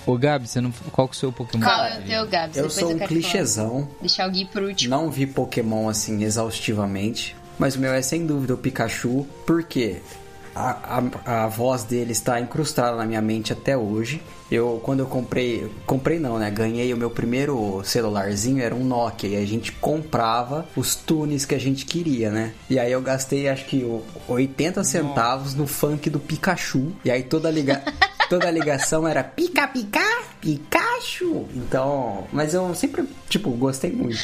Ô 0.04 0.18
Gabi, 0.18 0.48
você 0.48 0.60
não. 0.60 0.72
Qual 0.90 1.06
que 1.06 1.14
é 1.14 1.16
o 1.16 1.20
seu 1.20 1.32
Pokémon? 1.32 1.64
Qual 1.64 1.84
é 1.84 2.00
o 2.00 2.02
teu, 2.02 2.26
Gabs? 2.26 2.56
Eu 2.56 2.64
Depois 2.64 2.72
sou 2.74 2.84
um 2.90 2.98
quero 2.98 2.98
falar. 2.98 3.08
clichêzão. 3.08 3.88
Deixar 4.00 4.28
o 4.28 4.32
Gui 4.32 4.44
por 4.46 4.62
último. 4.64 4.90
Não 4.90 5.08
vi 5.08 5.24
Pokémon 5.28 5.88
assim 5.88 6.24
exaustivamente, 6.24 7.36
mas 7.58 7.76
o 7.76 7.80
meu 7.80 7.92
é 7.92 8.02
sem 8.02 8.26
dúvida 8.26 8.54
o 8.54 8.58
Pikachu, 8.58 9.26
porque 9.46 9.96
a, 10.54 11.00
a, 11.26 11.44
a 11.44 11.48
voz 11.48 11.82
dele 11.84 12.12
está 12.12 12.38
incrustada 12.40 12.96
na 12.96 13.04
minha 13.04 13.20
mente 13.22 13.52
até 13.52 13.76
hoje. 13.76 14.22
Eu, 14.50 14.80
quando 14.84 15.00
eu 15.00 15.06
comprei, 15.06 15.68
comprei 15.84 16.20
não, 16.20 16.38
né? 16.38 16.48
Ganhei 16.50 16.92
o 16.92 16.96
meu 16.96 17.10
primeiro 17.10 17.82
celularzinho, 17.84 18.62
era 18.62 18.74
um 18.74 18.84
Nokia, 18.84 19.30
e 19.30 19.36
a 19.42 19.46
gente 19.46 19.72
comprava 19.72 20.66
os 20.76 20.94
tunes 20.94 21.44
que 21.44 21.54
a 21.54 21.58
gente 21.58 21.84
queria, 21.86 22.30
né? 22.30 22.52
E 22.70 22.78
aí 22.78 22.92
eu 22.92 23.00
gastei 23.00 23.48
acho 23.48 23.64
que 23.64 23.82
o- 23.82 24.04
80 24.28 24.84
centavos 24.84 25.54
no 25.54 25.66
funk 25.66 26.08
do 26.10 26.20
Pikachu, 26.20 26.92
e 27.04 27.10
aí 27.10 27.22
toda 27.24 27.50
liga, 27.50 27.82
toda 28.30 28.46
a 28.46 28.50
ligação 28.50 29.08
era 29.08 29.24
pica, 29.24 29.66
pica 29.66 30.00
Pikachu! 30.40 31.46
Então, 31.56 32.24
mas 32.32 32.52
eu 32.54 32.74
sempre, 32.74 33.04
tipo, 33.28 33.50
gostei 33.50 33.90
muito. 33.90 34.18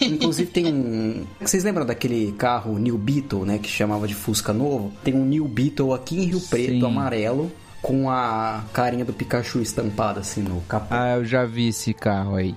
Inclusive 0.00 0.50
tem 0.50 0.66
um. 0.66 1.24
Vocês 1.40 1.64
lembram 1.64 1.86
daquele 1.86 2.32
carro 2.32 2.78
New 2.78 2.98
Beetle, 2.98 3.44
né? 3.44 3.58
Que 3.58 3.68
chamava 3.68 4.06
de 4.06 4.14
Fusca 4.14 4.52
Novo? 4.52 4.92
Tem 5.02 5.14
um 5.14 5.24
New 5.24 5.46
Beetle 5.46 5.92
aqui 5.94 6.18
em 6.18 6.24
Rio 6.24 6.40
Preto, 6.40 6.72
Sim. 6.72 6.84
amarelo, 6.84 7.52
com 7.82 8.10
a 8.10 8.64
carinha 8.72 9.04
do 9.04 9.12
Pikachu 9.12 9.60
estampada 9.60 10.20
assim 10.20 10.42
no 10.42 10.60
capô. 10.62 10.86
Ah, 10.90 11.16
eu 11.16 11.24
já 11.24 11.44
vi 11.44 11.68
esse 11.68 11.92
carro 11.92 12.36
aí. 12.36 12.54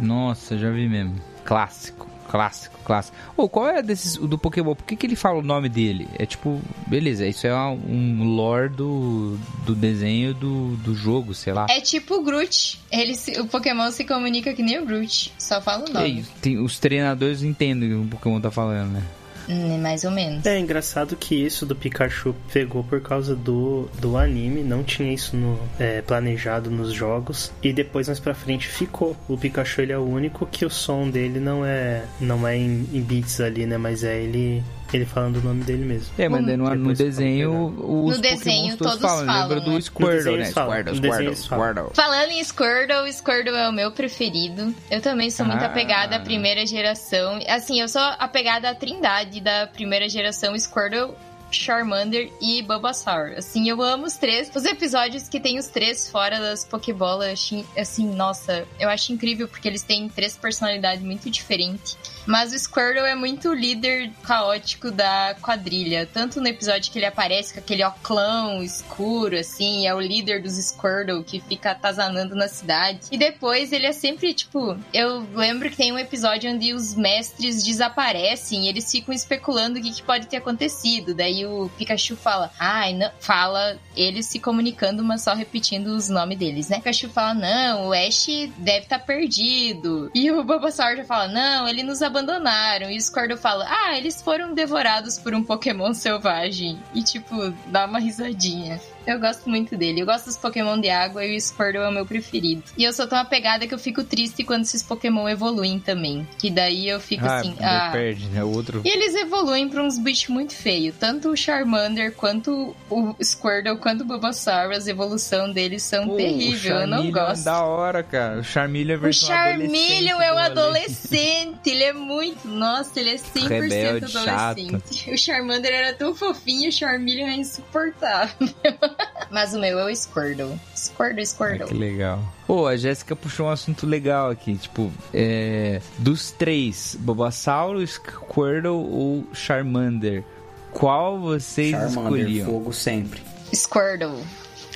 Nossa, 0.00 0.58
já 0.58 0.70
vi 0.70 0.88
mesmo. 0.88 1.14
Clássico, 1.44 2.06
clássico, 2.28 2.76
clássico. 2.84 3.16
Ô, 3.36 3.48
qual 3.48 3.68
é 3.68 3.82
desses 3.82 4.16
o 4.16 4.26
do 4.26 4.36
Pokémon? 4.38 4.74
Por 4.74 4.84
que, 4.84 4.96
que 4.96 5.06
ele 5.06 5.16
fala 5.16 5.38
o 5.38 5.42
nome 5.42 5.68
dele? 5.68 6.08
É 6.18 6.26
tipo, 6.26 6.60
beleza, 6.86 7.26
isso 7.26 7.46
é 7.46 7.54
um 7.54 8.24
lore 8.24 8.68
do, 8.70 9.38
do 9.64 9.74
desenho 9.74 10.34
do, 10.34 10.76
do 10.76 10.94
jogo, 10.94 11.34
sei 11.34 11.52
lá. 11.52 11.66
É 11.70 11.80
tipo 11.80 12.14
o 12.16 12.22
Groot. 12.22 12.80
Ele 12.90 13.14
o 13.40 13.46
Pokémon 13.46 13.90
se 13.90 14.04
comunica 14.04 14.52
que 14.54 14.62
nem 14.62 14.78
o 14.78 14.86
Groot. 14.86 15.32
Só 15.38 15.60
fala 15.60 15.84
o 15.84 15.88
E 15.88 15.92
nome. 15.92 16.06
aí, 16.06 16.24
tem, 16.40 16.58
os 16.58 16.78
treinadores 16.78 17.42
entendem 17.42 17.92
o 17.94 18.00
que 18.00 18.06
o 18.06 18.10
Pokémon 18.10 18.40
tá 18.40 18.50
falando, 18.50 18.92
né? 18.92 19.02
Hum, 19.48 19.78
mais 19.78 20.04
ou 20.04 20.10
menos. 20.10 20.44
É 20.46 20.58
engraçado 20.58 21.16
que 21.16 21.34
isso 21.34 21.66
do 21.66 21.76
Pikachu 21.76 22.34
pegou 22.52 22.82
por 22.82 23.00
causa 23.00 23.34
do, 23.34 23.88
do 23.98 24.16
anime, 24.16 24.62
não 24.62 24.82
tinha 24.82 25.12
isso 25.12 25.36
no, 25.36 25.58
é, 25.78 26.00
planejado 26.02 26.70
nos 26.70 26.92
jogos, 26.92 27.52
e 27.62 27.72
depois 27.72 28.06
mais 28.06 28.20
pra 28.20 28.34
frente 28.34 28.68
ficou. 28.68 29.16
O 29.28 29.36
Pikachu 29.36 29.82
ele 29.82 29.92
é 29.92 29.98
o 29.98 30.04
único 30.04 30.46
que 30.46 30.64
o 30.64 30.70
som 30.70 31.08
dele 31.08 31.40
não 31.40 31.64
é 31.64 32.04
não 32.20 32.46
é 32.46 32.56
em, 32.56 32.88
em 32.92 33.00
beats 33.00 33.40
ali, 33.40 33.66
né? 33.66 33.76
Mas 33.76 34.04
é 34.04 34.22
ele 34.22 34.62
ele 34.96 35.06
falando 35.06 35.36
o 35.36 35.40
nome 35.42 35.64
dele 35.64 35.84
mesmo. 35.84 36.08
É, 36.18 36.28
mas 36.28 36.44
daí 36.44 36.56
no, 36.56 36.64
no 36.64 36.76
Depois 36.76 36.98
desenho 36.98 37.66
os 37.78 38.16
No 38.16 38.22
desenho, 38.22 38.76
Pokémons 38.76 38.76
todos, 38.78 38.92
todos 38.94 39.00
falam. 39.08 39.26
falam, 39.26 39.42
Lembra 39.42 39.56
né? 39.60 39.64
do 39.64 39.70
No 39.72 39.82
Squirtle, 39.82 40.36
né? 40.38 40.44
falam, 40.46 40.70
Squirtle, 40.70 40.94
no 41.00 41.12
Squirtle. 41.14 41.36
Squirtle. 41.36 41.90
Falando 41.94 42.30
em 42.30 42.44
Squirtle, 42.44 43.12
Squirtle 43.12 43.56
é 43.56 43.68
o 43.68 43.72
meu 43.72 43.92
preferido. 43.92 44.74
Eu 44.90 45.00
também 45.00 45.30
sou 45.30 45.46
muito 45.46 45.62
Ah. 45.62 45.66
apegada 45.66 46.16
à 46.16 46.20
primeira 46.20 46.66
geração. 46.66 47.38
Assim, 47.48 47.80
eu 47.80 47.88
sou 47.88 48.02
apegada 48.18 48.70
à 48.70 48.74
trindade 48.74 49.40
da 49.40 49.66
primeira 49.66 50.08
geração 50.08 50.58
Squirtle. 50.58 51.14
Charmander 51.50 52.32
e 52.42 52.62
Bulbasaur. 52.62 53.34
Assim, 53.36 53.68
eu 53.68 53.80
amo 53.80 54.06
os 54.06 54.16
três. 54.16 54.50
Os 54.52 54.64
episódios 54.64 55.28
que 55.28 55.38
tem 55.38 55.56
os 55.56 55.68
três 55.68 56.10
fora 56.10 56.40
das 56.40 56.64
Pokébolas, 56.64 57.48
assim, 57.78 58.06
nossa, 58.12 58.66
eu 58.80 58.88
acho 58.88 59.12
incrível 59.12 59.46
porque 59.46 59.68
eles 59.68 59.82
têm 59.82 60.08
três 60.08 60.36
personalidades 60.36 61.04
muito 61.04 61.30
diferentes. 61.30 61.96
Mas 62.26 62.52
o 62.52 62.58
Squirtle 62.58 63.06
é 63.06 63.14
muito 63.14 63.52
líder 63.52 64.10
caótico 64.22 64.90
da 64.90 65.36
quadrilha. 65.40 66.08
Tanto 66.10 66.40
no 66.40 66.48
episódio 66.48 66.90
que 66.90 66.98
ele 66.98 67.06
aparece 67.06 67.52
com 67.52 67.60
aquele 67.60 67.84
oclão 67.84 68.62
escuro, 68.62 69.38
assim, 69.38 69.86
é 69.86 69.94
o 69.94 70.00
líder 70.00 70.42
dos 70.42 70.54
Squirtle 70.54 71.22
que 71.22 71.40
fica 71.40 71.72
atazanando 71.72 72.34
na 72.34 72.48
cidade. 72.48 73.00
E 73.10 73.18
depois 73.18 73.72
ele 73.72 73.86
é 73.86 73.92
sempre, 73.92 74.32
tipo, 74.32 74.76
eu 74.92 75.26
lembro 75.34 75.70
que 75.70 75.76
tem 75.76 75.92
um 75.92 75.98
episódio 75.98 76.50
onde 76.50 76.72
os 76.72 76.94
mestres 76.94 77.62
desaparecem 77.62 78.64
e 78.64 78.68
eles 78.68 78.90
ficam 78.90 79.14
especulando 79.14 79.78
o 79.78 79.82
que, 79.82 79.92
que 79.92 80.02
pode 80.02 80.26
ter 80.26 80.38
acontecido. 80.38 81.14
Daí 81.14 81.44
o 81.46 81.70
Pikachu 81.76 82.16
fala, 82.16 82.50
ai, 82.58 82.94
não. 82.94 83.10
Fala 83.20 83.78
eles 83.96 84.26
se 84.26 84.38
comunicando, 84.38 85.04
mas 85.04 85.22
só 85.22 85.34
repetindo 85.34 85.88
os 85.88 86.08
nomes 86.08 86.38
deles, 86.38 86.68
né? 86.68 86.76
O 86.76 86.80
Pikachu 86.80 87.08
fala, 87.08 87.34
não, 87.34 87.88
o 87.88 87.92
Ash 87.92 88.26
deve 88.58 88.84
estar 88.84 88.98
perdido. 88.98 90.10
E 90.14 90.30
o 90.30 90.42
Bulbasaur 90.42 90.96
já 90.96 91.04
fala, 91.04 91.28
não, 91.28 91.68
eles 91.68 91.84
nos 91.84 92.02
abandonaram. 92.14 92.90
E 92.90 92.96
o 92.96 93.00
Squirtle 93.00 93.36
fala, 93.36 93.66
ah, 93.68 93.98
eles 93.98 94.22
foram 94.22 94.54
devorados 94.54 95.18
por 95.18 95.34
um 95.34 95.42
Pokémon 95.42 95.92
selvagem. 95.92 96.78
E, 96.94 97.02
tipo, 97.02 97.52
dá 97.66 97.84
uma 97.86 97.98
risadinha. 97.98 98.80
Eu 99.06 99.20
gosto 99.20 99.48
muito 99.48 99.76
dele. 99.76 100.00
Eu 100.00 100.06
gosto 100.06 100.26
dos 100.26 100.36
Pokémon 100.36 100.80
de 100.80 100.88
água 100.88 101.24
e 101.24 101.36
o 101.36 101.40
Squirtle 101.40 101.82
é 101.82 101.88
o 101.88 101.92
meu 101.92 102.06
preferido. 102.06 102.62
E 102.76 102.84
eu 102.84 102.92
sou 102.92 103.06
tão 103.06 103.18
apegada 103.18 103.66
que 103.66 103.74
eu 103.74 103.78
fico 103.78 104.02
triste 104.02 104.44
quando 104.44 104.62
esses 104.62 104.82
Pokémon 104.82 105.28
evoluem 105.28 105.78
também. 105.78 106.26
Que 106.38 106.50
daí 106.50 106.88
eu 106.88 107.00
fico 107.00 107.26
Ah, 107.26 107.38
assim, 107.38 107.54
ah... 107.60 107.90
perde, 107.92 108.26
né? 108.28 108.42
O 108.42 108.50
outro... 108.54 108.82
E 108.84 108.88
eles 108.88 109.14
evoluem 109.14 109.68
pra 109.68 109.82
uns 109.82 109.98
bichos 109.98 110.28
muito 110.28 110.54
feios. 110.54 110.94
Tanto 110.98 111.30
o 111.30 111.36
Charmander, 111.36 112.12
quanto 112.12 112.74
o 112.90 113.14
Squirtle, 113.22 113.78
quanto 113.78 114.02
o 114.02 114.04
Bulbasaur, 114.04 114.72
as 114.72 114.86
evolução 114.86 115.52
deles 115.52 115.82
são 115.82 116.06
Pô, 116.06 116.16
terríveis. 116.16 116.64
Eu 116.64 116.86
não 116.86 117.04
Charmeleon 117.04 117.12
gosto. 117.12 117.40
é 117.40 117.44
da 117.44 117.64
hora, 117.64 118.02
cara. 118.02 118.40
O 118.40 118.44
Charmeleon 118.44 118.92
é 118.92 118.94
a 118.94 118.98
O 118.98 119.00
versão 119.00 119.28
Charmeleon 119.28 120.20
é 120.20 120.32
um 120.32 120.38
adolescente 120.38 121.70
ele 121.74 121.84
é 121.84 121.92
muito. 121.92 122.46
Nossa, 122.46 123.00
ele 123.00 123.10
é 123.10 123.16
100% 123.16 123.48
Rebelde, 123.48 124.16
adolescente. 124.16 125.10
O 125.10 125.18
Charmander 125.18 125.72
era 125.72 125.92
tão 125.94 126.14
fofinho, 126.14 126.68
o 126.68 126.72
Charmeleon 126.72 127.28
é 127.28 127.36
insuportável. 127.36 128.34
Mas 129.30 129.52
o 129.54 129.58
meu 129.58 129.78
é 129.78 129.90
o 129.90 129.96
Squirtle. 129.96 130.58
Squirtle, 130.76 131.26
Squirtle. 131.26 131.64
Ah, 131.64 131.66
que 131.68 131.74
legal. 131.74 132.22
Pô, 132.46 132.66
a 132.66 132.76
Jéssica 132.76 133.16
puxou 133.16 133.46
um 133.46 133.50
assunto 133.50 133.86
legal 133.86 134.30
aqui. 134.30 134.56
Tipo, 134.56 134.92
é... 135.12 135.80
Dos 135.98 136.30
três, 136.30 136.96
Bulbasaur, 137.00 137.84
Squirtle 137.86 138.88
ou 138.90 139.26
Charmander? 139.32 140.22
Qual 140.70 141.18
vocês 141.18 141.70
Charmander, 141.70 142.02
escolhiam? 142.02 142.46
fogo 142.46 142.72
sempre. 142.72 143.22
Squirtle. 143.52 144.22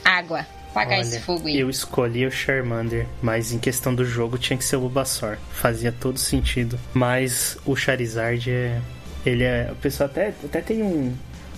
Água. 0.04 0.46
Apagar 0.70 1.00
esse 1.00 1.18
fogo 1.20 1.48
aí. 1.48 1.59
eu 1.59 1.68
escolhi 1.68 2.24
o 2.26 2.31
Charmander, 2.31 3.07
mas 3.20 3.52
em 3.52 3.59
questão 3.59 3.92
do 3.92 4.04
jogo 4.04 4.38
tinha 4.38 4.57
que 4.57 4.64
ser 4.64 4.76
o 4.76 4.81
Bulbasaur. 4.81 5.37
Fazia 5.50 5.90
todo 5.90 6.18
sentido. 6.18 6.78
Mas 6.94 7.59
o 7.66 7.74
Charizard 7.74 8.48
é. 8.50 8.81
Ele 9.26 9.42
é. 9.44 9.70
O 9.72 9.76
pessoal 9.76 10.09
até, 10.09 10.28
até 10.44 10.61
tem 10.61 10.83
um, 10.83 11.14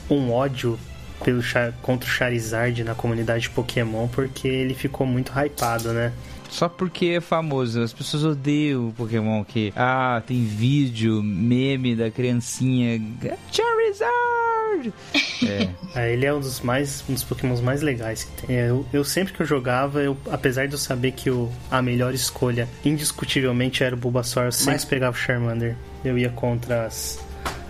um 0.08 0.32
ódio 0.32 0.78
pelo 1.24 1.42
Char- 1.42 1.72
contra 1.82 2.08
o 2.08 2.12
Charizard 2.12 2.82
na 2.84 2.94
comunidade 2.94 3.48
Pokémon, 3.50 4.08
porque 4.08 4.48
ele 4.48 4.74
ficou 4.74 5.06
muito 5.06 5.32
hypado, 5.38 5.92
né? 5.92 6.12
Só 6.48 6.68
porque 6.68 7.06
é 7.06 7.20
famoso. 7.20 7.80
As 7.80 7.92
pessoas 7.92 8.24
odeiam 8.24 8.88
o 8.88 8.92
Pokémon 8.92 9.44
que... 9.44 9.72
Ah, 9.76 10.20
tem 10.26 10.44
vídeo, 10.44 11.22
meme 11.22 11.94
da 11.94 12.10
criancinha. 12.10 13.00
Charizard! 13.52 14.92
É. 15.42 15.68
Ah, 15.94 16.06
Ele 16.06 16.26
é 16.26 16.34
um 16.34 16.38
dos 16.40 16.60
mais 16.60 17.02
um 17.08 17.14
dos 17.14 17.24
Pokémons 17.24 17.62
mais 17.62 17.80
legais 17.80 18.24
que 18.24 18.46
tem. 18.46 18.56
Eu, 18.56 18.86
eu 18.92 19.02
sempre 19.02 19.32
que 19.32 19.40
eu 19.40 19.46
jogava, 19.46 20.02
eu, 20.02 20.14
apesar 20.30 20.66
de 20.68 20.74
eu 20.74 20.78
saber 20.78 21.12
que 21.12 21.30
o, 21.30 21.50
a 21.70 21.80
melhor 21.80 22.12
escolha 22.12 22.68
indiscutivelmente 22.84 23.82
era 23.82 23.94
o 23.94 23.98
Bulbasaur, 23.98 24.46
eu 24.46 24.52
sempre 24.52 24.72
Mas- 24.74 24.84
pegava 24.84 25.16
o 25.16 25.18
Charmander. 25.18 25.76
Eu 26.04 26.18
ia 26.18 26.28
contra 26.28 26.84
as, 26.84 27.18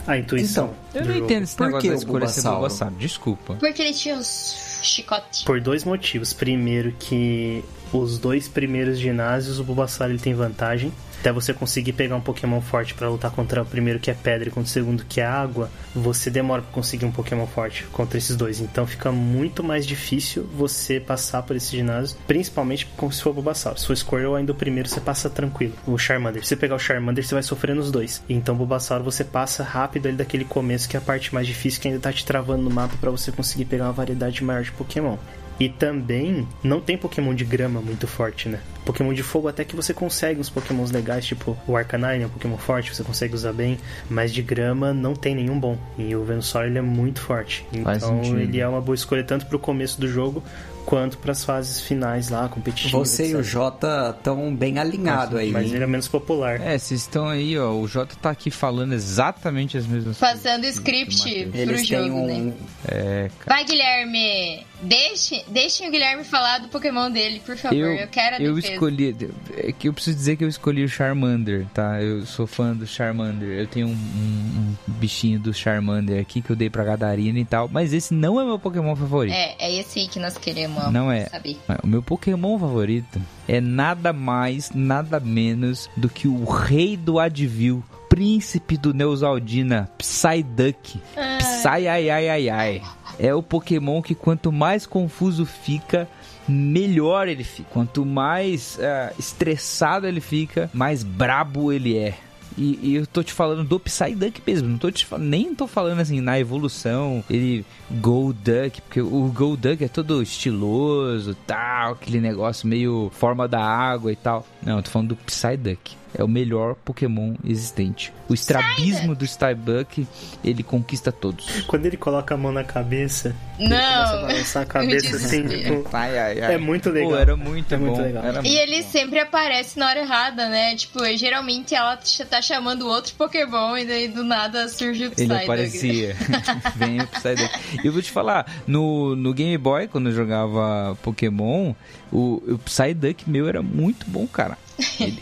a 0.06 0.18
intuição. 0.18 0.72
Eu 0.94 1.02
do 1.02 1.06
não 1.08 1.14
jogo. 1.14 1.24
entendo 1.26 1.42
esse 1.44 1.56
Por 1.56 1.66
negócio 1.66 1.82
que 1.82 1.88
da 1.88 1.94
o 1.94 1.98
escolha 1.98 2.26
ser 2.28 2.42
Bulbasaur? 2.42 2.54
Bulbasaur. 2.56 2.90
Desculpa. 2.92 3.54
Porque 3.54 3.82
ele 3.82 3.92
tinha 3.94 4.16
os 4.16 4.80
chicote. 4.82 5.44
Por 5.44 5.60
dois 5.60 5.84
motivos. 5.84 6.32
Primeiro 6.32 6.92
que 6.98 7.64
os 7.92 8.18
dois 8.18 8.48
primeiros 8.48 8.98
ginásios 8.98 9.58
o 9.58 9.64
Bulbasaur 9.64 10.10
ele 10.10 10.18
tem 10.18 10.34
vantagem. 10.34 10.92
Até 11.20 11.30
você 11.30 11.52
conseguir 11.52 11.92
pegar 11.92 12.16
um 12.16 12.20
Pokémon 12.20 12.62
forte 12.62 12.94
pra 12.94 13.10
lutar 13.10 13.30
contra 13.30 13.60
o 13.60 13.66
primeiro 13.66 14.00
que 14.00 14.10
é 14.10 14.14
pedra 14.14 14.48
e 14.48 14.50
contra 14.50 14.66
o 14.66 14.72
segundo 14.72 15.04
que 15.04 15.20
é 15.20 15.26
água, 15.26 15.70
você 15.94 16.30
demora 16.30 16.62
pra 16.62 16.72
conseguir 16.72 17.04
um 17.04 17.12
Pokémon 17.12 17.46
forte 17.46 17.84
contra 17.92 18.16
esses 18.16 18.34
dois. 18.34 18.58
Então 18.58 18.86
fica 18.86 19.12
muito 19.12 19.62
mais 19.62 19.86
difícil 19.86 20.48
você 20.56 20.98
passar 20.98 21.42
por 21.42 21.54
esse 21.54 21.76
ginásio, 21.76 22.16
principalmente 22.26 22.86
como 22.96 23.12
se 23.12 23.22
for 23.22 23.34
Bulbasaur. 23.34 23.78
Se 23.78 23.86
for 23.86 23.96
Squirtle, 23.96 24.36
ainda 24.36 24.52
o 24.52 24.54
primeiro 24.54 24.88
você 24.88 24.98
passa 24.98 25.28
tranquilo. 25.28 25.74
O 25.86 25.98
Charmander, 25.98 26.42
se 26.42 26.48
você 26.48 26.56
pegar 26.56 26.76
o 26.76 26.78
Charmander, 26.78 27.22
você 27.22 27.34
vai 27.34 27.42
sofrer 27.42 27.76
nos 27.76 27.90
dois. 27.90 28.22
Então 28.26 28.56
Bulbasaur 28.56 29.02
você 29.02 29.22
passa 29.22 29.62
rápido 29.62 30.06
ali 30.06 30.16
daquele 30.16 30.46
começo 30.46 30.88
que 30.88 30.96
é 30.96 30.98
a 30.98 31.02
parte 31.02 31.34
mais 31.34 31.46
difícil 31.46 31.82
que 31.82 31.88
ainda 31.88 32.00
tá 32.00 32.10
te 32.10 32.24
travando 32.24 32.62
no 32.62 32.70
mapa 32.70 32.94
pra 32.98 33.10
você 33.10 33.30
conseguir 33.30 33.66
pegar 33.66 33.84
uma 33.84 33.92
variedade 33.92 34.42
maior 34.42 34.62
de 34.62 34.72
Pokémon. 34.72 35.18
E 35.60 35.68
também 35.68 36.48
não 36.64 36.80
tem 36.80 36.96
Pokémon 36.96 37.34
de 37.34 37.44
grama 37.44 37.82
muito 37.82 38.06
forte, 38.06 38.48
né? 38.48 38.60
Pokémon 38.84 39.12
de 39.12 39.22
fogo 39.22 39.48
até 39.48 39.64
que 39.64 39.76
você 39.76 39.92
consegue 39.92 40.40
uns 40.40 40.50
Pokémons 40.50 40.90
legais, 40.90 41.24
tipo 41.24 41.56
o 41.66 41.76
Arcanine 41.76 42.24
é 42.24 42.26
um 42.26 42.30
Pokémon 42.30 42.56
forte, 42.56 42.94
você 42.94 43.02
consegue 43.02 43.34
usar 43.34 43.52
bem, 43.52 43.78
mas 44.08 44.32
de 44.32 44.42
grama 44.42 44.92
não 44.92 45.14
tem 45.14 45.34
nenhum 45.34 45.58
bom. 45.58 45.76
E 45.98 46.14
o 46.14 46.24
Venusaur 46.24 46.64
ele 46.64 46.78
é 46.78 46.82
muito 46.82 47.20
forte. 47.20 47.64
Então 47.72 48.22
ele 48.22 48.60
é 48.60 48.66
uma 48.66 48.80
boa 48.80 48.94
escolha 48.94 49.22
tanto 49.24 49.46
pro 49.46 49.58
começo 49.58 50.00
do 50.00 50.08
jogo 50.08 50.42
quanto 50.84 51.18
pras 51.18 51.44
fases 51.44 51.80
finais 51.80 52.30
lá, 52.30 52.48
competitivas. 52.48 53.08
Você 53.08 53.30
e 53.30 53.34
o 53.34 53.40
etc. 53.40 53.52
Jota 53.52 54.14
estão 54.16 54.54
bem 54.54 54.78
alinhados 54.78 55.38
aí. 55.38 55.50
Mas 55.52 55.72
ele 55.72 55.84
é 55.84 55.86
menos 55.86 56.08
popular. 56.08 56.60
É, 56.60 56.76
vocês 56.76 57.02
estão 57.02 57.28
aí, 57.28 57.56
ó. 57.58 57.72
O 57.72 57.86
Jota 57.86 58.16
tá 58.20 58.30
aqui 58.30 58.50
falando 58.50 58.92
exatamente 58.92 59.76
as 59.76 59.86
mesmas 59.86 60.18
Passando 60.18 60.62
coisas. 60.62 60.76
script 60.76 61.46
pro 61.46 61.60
Eles 61.60 61.86
jogo, 61.86 62.26
né? 62.26 62.34
um. 62.34 62.54
É, 62.88 63.30
cara. 63.38 63.56
Vai, 63.56 63.64
Guilherme! 63.64 64.66
Deixe, 64.82 65.44
deixem 65.48 65.88
o 65.88 65.90
Guilherme 65.90 66.24
falar 66.24 66.58
do 66.58 66.68
Pokémon 66.68 67.10
dele, 67.10 67.40
por 67.44 67.56
favor. 67.56 67.76
Eu, 67.76 68.08
quero 68.08 68.36
a 68.36 68.40
eu 68.40 68.54
defesa. 68.54 68.69
Escolhi. 68.74 69.16
É 69.56 69.72
que 69.72 69.88
eu 69.88 69.92
preciso 69.92 70.16
dizer 70.16 70.36
que 70.36 70.44
eu 70.44 70.48
escolhi 70.48 70.84
o 70.84 70.88
Charmander, 70.88 71.66
tá? 71.74 72.00
Eu 72.02 72.24
sou 72.26 72.46
fã 72.46 72.74
do 72.74 72.86
Charmander. 72.86 73.48
Eu 73.60 73.66
tenho 73.66 73.88
um, 73.88 73.92
um- 73.92 74.76
um 74.88 74.92
bichinho 74.92 75.38
do 75.38 75.52
Charmander 75.52 76.20
aqui 76.20 76.40
que 76.42 76.50
eu 76.50 76.56
dei 76.56 76.68
pra 76.70 76.84
Gadarina 76.84 77.38
e 77.38 77.44
tal. 77.44 77.68
Mas 77.72 77.92
esse 77.92 78.12
não 78.14 78.40
é 78.40 78.44
meu 78.44 78.58
Pokémon 78.58 78.94
favorito. 78.96 79.34
É, 79.34 79.54
é 79.58 79.74
esse 79.80 80.00
aí 80.00 80.08
que 80.08 80.18
nós 80.18 80.36
queremos 80.38 80.92
Não 80.92 81.10
é. 81.10 81.26
saber. 81.26 81.58
O 81.82 81.86
meu 81.86 82.02
Pokémon 82.02 82.58
favorito 82.58 83.20
é 83.48 83.60
nada 83.60 84.12
mais, 84.12 84.70
nada 84.74 85.18
menos 85.20 85.88
do 85.96 86.08
que 86.08 86.28
o 86.28 86.44
rei 86.44 86.96
do 86.96 87.18
Advil, 87.18 87.82
príncipe 88.08 88.76
do 88.76 88.92
Neusaldina, 88.92 89.88
Psyduck. 89.98 91.00
Psy 91.38 91.68
ai 91.88 92.10
ai 92.10 92.28
ai 92.28 92.48
ai. 92.48 92.82
É 93.18 93.34
o 93.34 93.42
Pokémon 93.42 94.00
que 94.00 94.14
quanto 94.14 94.50
mais 94.50 94.86
confuso 94.86 95.44
fica, 95.44 96.08
melhor 96.50 97.28
ele 97.28 97.44
fica. 97.44 97.68
Quanto 97.70 98.04
mais 98.04 98.76
uh, 98.76 99.14
estressado 99.18 100.06
ele 100.06 100.20
fica, 100.20 100.70
mais 100.74 101.02
brabo 101.02 101.72
ele 101.72 101.96
é. 101.96 102.18
E, 102.58 102.78
e, 102.82 102.94
eu 102.96 103.06
tô 103.06 103.22
te 103.22 103.32
falando 103.32 103.64
do 103.64 103.78
Psyduck 103.78 104.42
mesmo, 104.44 104.68
não 104.68 104.76
tô 104.76 104.90
te 104.90 105.06
nem 105.18 105.54
tô 105.54 105.68
falando 105.68 106.00
assim 106.00 106.20
na 106.20 106.38
evolução, 106.38 107.24
ele 107.30 107.64
Golduck, 107.90 108.82
porque 108.82 109.00
o 109.00 109.32
Golduck 109.32 109.84
é 109.84 109.88
todo 109.88 110.20
estiloso, 110.20 111.34
tal, 111.46 111.92
aquele 111.92 112.20
negócio 112.20 112.68
meio 112.68 113.10
forma 113.14 113.46
da 113.46 113.64
água 113.64 114.12
e 114.12 114.16
tal. 114.16 114.44
Não, 114.62 114.78
eu 114.78 114.82
tô 114.82 114.90
falando 114.90 115.10
do 115.10 115.16
Psyduck 115.16 115.99
é 116.14 116.24
o 116.24 116.28
melhor 116.28 116.74
Pokémon 116.74 117.34
existente. 117.44 118.12
O 118.28 118.34
estrabismo 118.34 119.14
do 119.14 119.24
Starbuck, 119.24 120.06
ele 120.44 120.62
conquista 120.62 121.10
todos. 121.10 121.62
Quando 121.66 121.86
ele 121.86 121.96
coloca 121.96 122.34
a 122.34 122.38
mão 122.38 122.52
na 122.52 122.62
cabeça, 122.62 123.34
não. 123.58 123.66
ele 123.66 123.76
começa 123.76 124.12
a 124.12 124.22
balançar 124.22 124.62
a 124.62 124.66
cabeça 124.66 125.16
assim, 125.16 125.48
tipo, 125.48 125.88
ai, 125.92 126.18
ai, 126.18 126.40
ai. 126.40 126.54
é 126.54 126.58
muito 126.58 126.90
legal. 126.90 127.10
Pô, 127.10 127.16
era 127.16 127.36
muito 127.36 127.74
é 127.74 127.78
bom. 127.78 127.86
Muito 127.86 128.02
legal. 128.02 128.24
Era 128.24 128.46
e 128.46 128.56
ele 128.56 128.82
bom. 128.82 128.88
sempre 128.88 129.18
aparece 129.18 129.78
na 129.78 129.88
hora 129.88 130.00
errada, 130.00 130.48
né? 130.48 130.74
Tipo, 130.76 131.04
geralmente 131.16 131.74
ela 131.74 131.98
tá 132.28 132.40
chamando 132.40 132.86
outro 132.86 133.14
Pokémon 133.14 133.76
e 133.76 133.84
daí 133.84 134.08
do 134.08 134.22
nada 134.22 134.68
surge 134.68 135.06
o 135.06 135.10
Psyduck. 135.10 135.34
Ele 135.34 135.44
aparecia. 135.44 136.16
Vem 136.76 137.00
o 137.00 137.06
Psyduck. 137.06 137.80
E 137.82 137.86
eu 137.86 137.92
vou 137.92 138.02
te 138.02 138.10
falar, 138.10 138.46
no, 138.66 139.16
no 139.16 139.34
Game 139.34 139.56
Boy, 139.58 139.88
quando 139.88 140.08
eu 140.08 140.14
jogava 140.14 140.96
Pokémon, 141.02 141.74
o, 142.12 142.42
o 142.54 142.58
Psyduck 142.58 143.28
meu 143.28 143.48
era 143.48 143.62
muito 143.62 144.08
bom, 144.08 144.26
cara. 144.26 144.58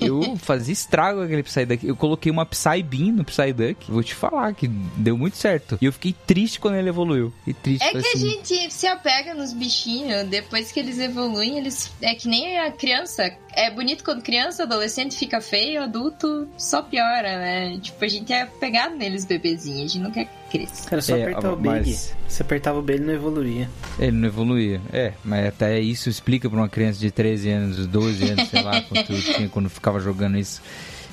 Eu 0.00 0.36
fazia 0.38 0.72
estrago 0.72 1.20
aquele 1.20 1.42
Psyduck. 1.42 1.86
Eu 1.86 1.96
coloquei 1.96 2.30
uma 2.30 2.46
Psybeam 2.46 3.12
no 3.12 3.24
Psyduck. 3.24 3.90
Vou 3.90 4.02
te 4.02 4.14
falar 4.14 4.54
que 4.54 4.68
deu 4.68 5.16
muito 5.16 5.36
certo. 5.36 5.78
E 5.80 5.84
eu 5.84 5.92
fiquei 5.92 6.14
triste 6.26 6.60
quando 6.60 6.76
ele 6.76 6.88
evoluiu. 6.88 7.32
E 7.46 7.52
triste, 7.52 7.84
é 7.84 7.90
que 7.90 7.98
assim. 7.98 8.12
a 8.12 8.30
gente 8.30 8.72
se 8.72 8.86
apega 8.86 9.34
nos 9.34 9.52
bichinhos. 9.52 10.26
Depois 10.28 10.72
que 10.72 10.80
eles 10.80 10.98
evoluem, 10.98 11.58
eles. 11.58 11.92
É 12.00 12.14
que 12.14 12.28
nem 12.28 12.58
a 12.58 12.70
criança. 12.70 13.36
É 13.52 13.70
bonito 13.70 14.04
quando 14.04 14.22
criança, 14.22 14.62
adolescente 14.62 15.16
fica 15.16 15.40
feio, 15.40 15.82
adulto 15.82 16.48
só 16.56 16.82
piora, 16.82 17.38
né? 17.38 17.78
Tipo, 17.80 18.04
a 18.04 18.08
gente 18.08 18.32
é 18.32 18.46
pegado 18.46 18.96
neles, 18.96 19.24
bebezinhos. 19.24 19.78
A 19.78 19.94
gente 19.94 19.98
não 19.98 20.10
quer 20.10 20.28
crescer. 20.50 20.88
Era 20.90 21.02
só 21.02 21.16
É, 21.16 21.22
apertar 21.22 21.52
o 21.52 21.58
mas- 21.60 21.84
Big. 21.86 21.98
Se 22.28 22.42
apertava 22.42 22.78
o 22.78 22.82
B, 22.82 22.94
ele 22.94 23.04
não 23.04 23.14
evoluía. 23.14 23.68
Ele 23.98 24.12
não 24.12 24.28
evoluía. 24.28 24.80
É, 24.92 25.12
mas 25.24 25.46
até 25.46 25.78
isso 25.80 26.08
explica 26.08 26.48
pra 26.48 26.58
uma 26.58 26.68
criança 26.68 26.98
de 26.98 27.10
13 27.10 27.48
anos, 27.50 27.86
12 27.86 28.30
anos, 28.30 28.48
sei 28.48 28.62
lá, 28.62 28.80
quanto 28.82 29.12
eu 29.12 29.20
tinha 29.22 29.48
quando 29.48 29.66
eu 29.66 29.70
ficava 29.70 29.98
jogando 30.00 30.38
isso. 30.38 30.60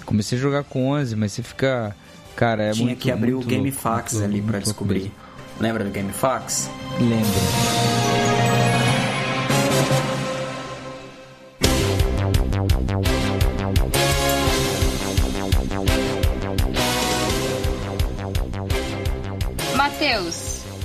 Comecei 0.05 0.37
a 0.37 0.41
jogar 0.41 0.63
com 0.63 0.89
11, 0.91 1.15
mas 1.15 1.31
você 1.31 1.41
fica. 1.43 1.95
Cara, 2.35 2.63
é 2.63 2.71
Tinha 2.71 2.85
muito 2.85 2.99
que 2.99 3.09
abrir 3.11 3.31
o 3.33 3.37
muito 3.37 3.47
Game 3.49 3.63
louco, 3.69 3.79
Fax 3.81 4.13
muito 4.13 4.25
ali 4.25 4.41
louco 4.41 4.59
descobrir. 4.59 5.11
Lembra 5.59 5.83
do 5.85 5.89
Game 5.89 6.11
Fax? 6.11 6.69
Lembro. 6.99 7.94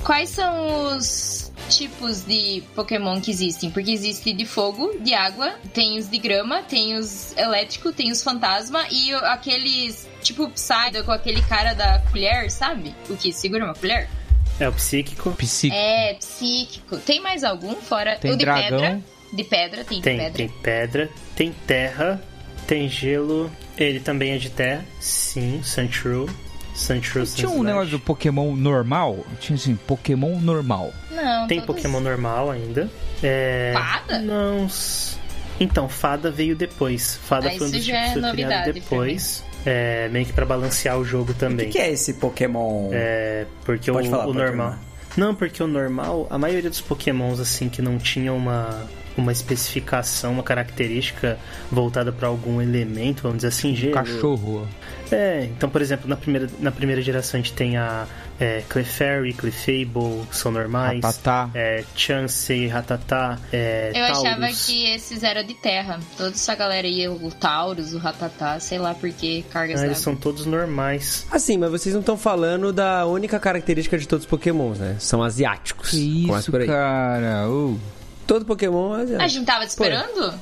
Quais 0.03 0.29
são 0.29 0.95
os 0.95 1.51
tipos 1.69 2.23
de 2.23 2.63
Pokémon 2.75 3.19
que 3.21 3.31
existem? 3.31 3.69
Porque 3.71 3.91
existe 3.91 4.33
de 4.33 4.45
fogo, 4.45 4.97
de 4.99 5.13
água, 5.13 5.55
tem 5.73 5.97
os 5.97 6.09
de 6.09 6.17
grama, 6.17 6.61
tem 6.63 6.95
os 6.95 7.35
elétrico, 7.37 7.91
tem 7.93 8.11
os 8.11 8.21
fantasma 8.23 8.85
e 8.91 9.13
aqueles 9.13 10.07
tipo 10.21 10.49
Psyduck 10.49 11.03
com 11.05 11.11
aquele 11.11 11.41
cara 11.43 11.73
da 11.73 11.99
colher, 12.11 12.49
sabe? 12.51 12.93
O 13.09 13.15
que 13.15 13.31
segura 13.31 13.65
uma 13.65 13.73
colher? 13.75 14.09
É 14.59 14.67
o 14.67 14.73
psíquico. 14.73 15.31
Psico. 15.31 15.73
É, 15.75 16.13
psíquico. 16.15 16.97
Tem 16.97 17.19
mais 17.19 17.43
algum 17.43 17.75
fora 17.75 18.15
Tem 18.17 18.31
o 18.31 18.37
de 18.37 18.45
dragão. 18.45 18.79
pedra? 18.79 19.01
De 19.33 19.43
pedra, 19.45 19.83
tem, 19.85 19.97
de 19.97 20.03
Tem, 20.03 20.17
pedra. 20.17 20.33
tem 20.33 20.49
pedra, 20.49 21.09
tem 21.35 21.55
terra, 21.65 22.21
tem 22.67 22.89
gelo. 22.89 23.49
Ele 23.77 23.99
também 23.99 24.33
é 24.33 24.37
de 24.37 24.49
terra. 24.49 24.83
Sim, 24.99 25.61
Sandshrew. 25.63 26.29
Tinha 27.35 27.49
um 27.49 27.63
negócio 27.63 27.91
do 27.91 27.99
Pokémon 27.99 28.55
normal? 28.55 29.25
Tinha 29.39 29.55
assim, 29.55 29.75
Pokémon 29.75 30.39
normal. 30.39 30.93
Não, 31.11 31.47
Tem 31.47 31.59
todos- 31.61 31.75
Pokémon 31.81 31.99
normal 31.99 32.51
ainda. 32.51 32.89
É... 33.23 33.71
Fada? 33.73 34.19
Não. 34.19 34.65
s- 34.65 35.17
Então, 35.59 35.87
Fada 35.87 36.31
veio 36.31 36.55
depois. 36.55 37.19
Fada 37.23 37.47
Ah, 37.49 37.51
foi 37.57 37.67
um 37.67 37.71
dos 37.71 37.83
já 37.85 37.93
tipos 37.93 38.09
é 38.09 38.13
que 38.13 38.21
foi 38.21 38.31
criado 38.31 38.73
depois. 38.73 39.43
É, 39.63 40.09
meio 40.09 40.25
que 40.25 40.33
pra 40.33 40.43
balancear 40.45 40.97
o 40.97 41.05
jogo 41.05 41.31
O 41.33 41.35
também. 41.35 41.67
que, 41.67 41.73
que 41.73 41.77
é 41.77 41.91
esse 41.91 42.15
Pokémon? 42.15 42.89
É, 42.91 43.45
porque 43.63 43.91
Pode 43.91 44.07
o, 44.07 44.11
falar, 44.11 44.23
o 44.23 44.27
pode 44.33 44.39
normal. 44.39 44.75
Não, 45.15 45.35
porque 45.35 45.61
o 45.61 45.67
normal, 45.67 46.25
a 46.31 46.37
maioria 46.37 46.69
dos 46.69 46.81
pokémons 46.81 47.39
assim 47.39 47.67
que 47.69 47.81
não 47.81 47.97
tinham 47.99 48.35
uma, 48.37 48.87
uma 49.17 49.31
especificação, 49.31 50.31
uma 50.31 50.41
característica 50.41 51.37
voltada 51.71 52.11
pra 52.13 52.27
algum 52.29 52.61
elemento, 52.61 53.21
vamos 53.23 53.39
dizer 53.39 53.49
assim, 53.49 53.75
gelo. 53.75 53.93
Cachorro. 53.93 54.67
É, 55.11 55.45
então, 55.45 55.69
por 55.69 55.81
exemplo, 55.81 56.07
na 56.09 56.15
primeira, 56.15 56.49
na 56.59 56.71
primeira 56.71 57.01
geração 57.01 57.39
a 57.39 57.43
gente 57.43 57.53
tem 57.53 57.77
a 57.77 58.07
é, 58.39 58.63
Clefairy, 58.69 59.33
Clefable, 59.33 60.25
que 60.29 60.35
são 60.35 60.51
normais. 60.51 61.03
Ratatá. 61.03 61.49
É, 61.53 61.83
Chansey, 61.95 62.67
Ratatá, 62.67 63.37
é, 63.51 63.91
Eu 63.93 64.05
achava 64.05 64.39
Taurus. 64.39 64.65
que 64.65 64.85
esses 64.89 65.23
eram 65.23 65.43
de 65.43 65.53
terra. 65.53 65.99
Toda 66.17 66.29
essa 66.31 66.55
galera 66.55 66.87
aí, 66.87 67.07
o 67.07 67.29
Taurus, 67.31 67.93
o 67.93 67.97
Ratatá, 67.97 68.59
sei 68.59 68.79
lá 68.79 68.93
por 68.93 69.09
que 69.11 69.43
cargas 69.51 69.81
Ah, 69.81 69.85
eles 69.85 69.97
são 69.97 70.15
todos 70.15 70.45
normais. 70.45 71.25
Assim, 71.29 71.57
mas 71.57 71.69
vocês 71.71 71.93
não 71.93 71.99
estão 72.01 72.17
falando 72.17 72.71
da 72.71 73.05
única 73.05 73.39
característica 73.39 73.97
de 73.97 74.07
todos 74.07 74.25
os 74.25 74.29
pokémons, 74.29 74.79
né? 74.79 74.95
São 74.99 75.21
asiáticos. 75.21 75.89
Que 75.91 76.27
isso, 76.31 76.51
por 76.51 76.61
aí. 76.61 76.67
cara. 76.67 77.49
Ô. 77.49 77.75
Todo 78.25 78.45
pokémon 78.45 78.93
é 78.95 78.99
A 78.99 79.01
asiático. 79.03 79.29
gente 79.29 79.45
tava 79.45 79.65
te 79.65 79.69
esperando? 79.69 80.33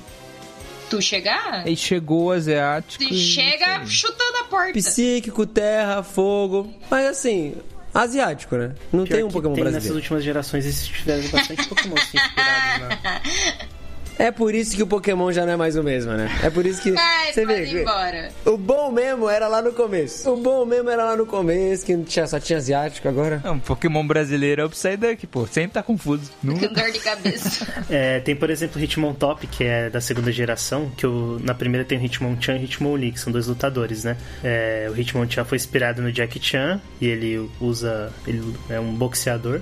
Tu 0.90 1.02
chegar? 1.02 1.64
Aí 1.66 1.76
chegou 1.78 2.26
o 2.26 2.32
asiático. 2.32 3.04
Tu 3.06 3.14
e- 3.14 3.18
chega 3.18 3.86
chutando 3.86 4.38
a 4.40 4.44
porta. 4.46 4.74
Psíquico, 4.74 5.46
terra, 5.46 6.02
fogo. 6.04 6.74
Mas 6.90 7.06
assim, 7.08 7.56
asiático, 7.94 8.56
né? 8.58 8.74
Não 8.92 9.04
Pior 9.06 9.16
tem 9.16 9.24
um 9.24 9.30
pokémon 9.30 9.54
tem 9.54 9.64
nessas 9.64 9.74
brasileiro. 9.84 9.96
últimas 9.98 10.24
gerações 10.24 10.66
eles 10.66 10.88
tiveram 10.88 11.28
bastante 11.30 11.68
pokémon 11.68 11.96
assim, 11.96 12.18
inspirados 12.18 12.80
na... 13.04 13.22
É 14.20 14.32
por 14.32 14.54
isso 14.54 14.76
que 14.76 14.84
o 14.84 14.88
Pokémon 14.88 15.32
já 15.32 15.46
não 15.46 15.54
é 15.54 15.56
mais 15.56 15.78
o 15.78 15.82
mesmo, 15.82 16.12
né? 16.12 16.30
É 16.44 16.50
por 16.50 16.66
isso 16.66 16.82
que. 16.82 16.94
Ai, 17.00 17.32
você 17.32 17.46
pode 17.46 17.62
vê. 17.62 17.72
ir 17.72 17.82
embora. 17.82 18.30
O 18.46 18.58
bom 18.58 18.92
mesmo 18.92 19.30
era 19.30 19.48
lá 19.48 19.62
no 19.62 19.72
começo. 19.72 20.30
O 20.30 20.36
bom 20.36 20.66
mesmo 20.66 20.90
era 20.90 21.06
lá 21.06 21.16
no 21.16 21.26
começo, 21.26 21.86
que 21.86 21.96
não 21.96 22.04
tinha, 22.04 22.28
só 22.28 22.38
tinha 22.38 22.58
asiático 22.58 23.08
agora. 23.08 23.42
Não, 23.46 23.58
Pokémon 23.58 24.06
brasileiro 24.06 24.62
é 24.62 24.66
o 24.66 24.70
Psyduck, 24.70 25.26
pô. 25.28 25.48
Sempre 25.48 25.72
tá 25.72 25.82
confuso. 25.82 26.30
Nunca... 26.44 26.68
Com 26.68 26.74
dor 26.74 26.92
de 26.92 27.00
cabeça. 27.00 27.68
É, 27.90 28.20
tem, 28.20 28.36
por 28.36 28.50
exemplo, 28.50 28.80
o 28.80 28.84
Hitmontop, 28.84 29.48
que 29.48 29.64
é 29.64 29.90
da 29.90 30.00
segunda 30.02 30.32
geração, 30.32 30.92
que 30.96 31.08
o, 31.08 31.40
na 31.42 31.56
primeira 31.56 31.84
tem 31.84 31.98
o 31.98 32.04
Hitmonchan 32.04 32.58
e 32.58 32.60
o 32.60 32.64
Hitmonlee, 32.66 33.12
que 33.12 33.20
são 33.20 33.32
dois 33.32 33.48
lutadores, 33.48 34.04
né? 34.04 34.16
É, 34.44 34.88
o 34.92 35.00
Hitmonchan 35.00 35.44
foi 35.44 35.56
inspirado 35.56 36.02
no 36.02 36.12
Jackie 36.12 36.40
Chan, 36.42 36.80
e 37.02 37.08
ele 37.08 37.50
usa... 37.60 38.12
ele 38.28 38.54
é 38.70 38.80
um 38.80 38.94
boxeador. 38.94 39.62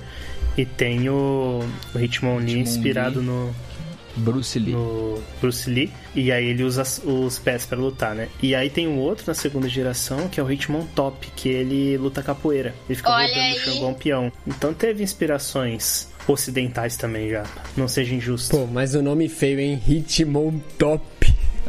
E 0.57 0.65
tem 0.65 1.07
o, 1.09 1.63
o 1.93 1.99
Hitmonlee 1.99 2.05
Hitmonlee. 2.05 2.59
inspirado 2.59 3.21
no, 3.21 3.55
Bruce 4.17 4.57
Lee. 4.59 4.73
no 4.73 5.21
Bruce 5.39 5.69
Lee. 5.69 5.91
E 6.15 6.31
aí 6.31 6.47
ele 6.47 6.63
usa 6.63 6.83
os 7.05 7.39
pés 7.39 7.65
pra 7.65 7.77
lutar, 7.77 8.15
né? 8.15 8.27
E 8.41 8.55
aí 8.55 8.69
tem 8.69 8.87
um 8.87 8.97
outro 8.99 9.25
na 9.27 9.33
segunda 9.33 9.69
geração, 9.69 10.27
que 10.27 10.39
é 10.39 10.43
o 10.43 10.51
Hitmontop, 10.51 11.27
que 11.35 11.49
ele 11.49 11.97
luta 11.97 12.21
capoeira. 12.23 12.73
Ele 12.87 12.95
fica 12.95 13.09
Olha 13.11 13.27
rodando 13.27 13.59
chão 13.59 13.75
igual 13.75 13.91
um 13.91 13.93
peão. 13.93 14.31
Então 14.45 14.73
teve 14.73 15.03
inspirações 15.03 16.07
ocidentais 16.27 16.97
também 16.97 17.29
já. 17.29 17.43
Não 17.75 17.87
seja 17.87 18.13
injusto. 18.13 18.57
Pô, 18.57 18.65
mas 18.65 18.95
o 18.95 19.01
nome 19.01 19.29
feio, 19.29 19.59
hein? 19.59 19.81
Hitmontop. 19.87 21.03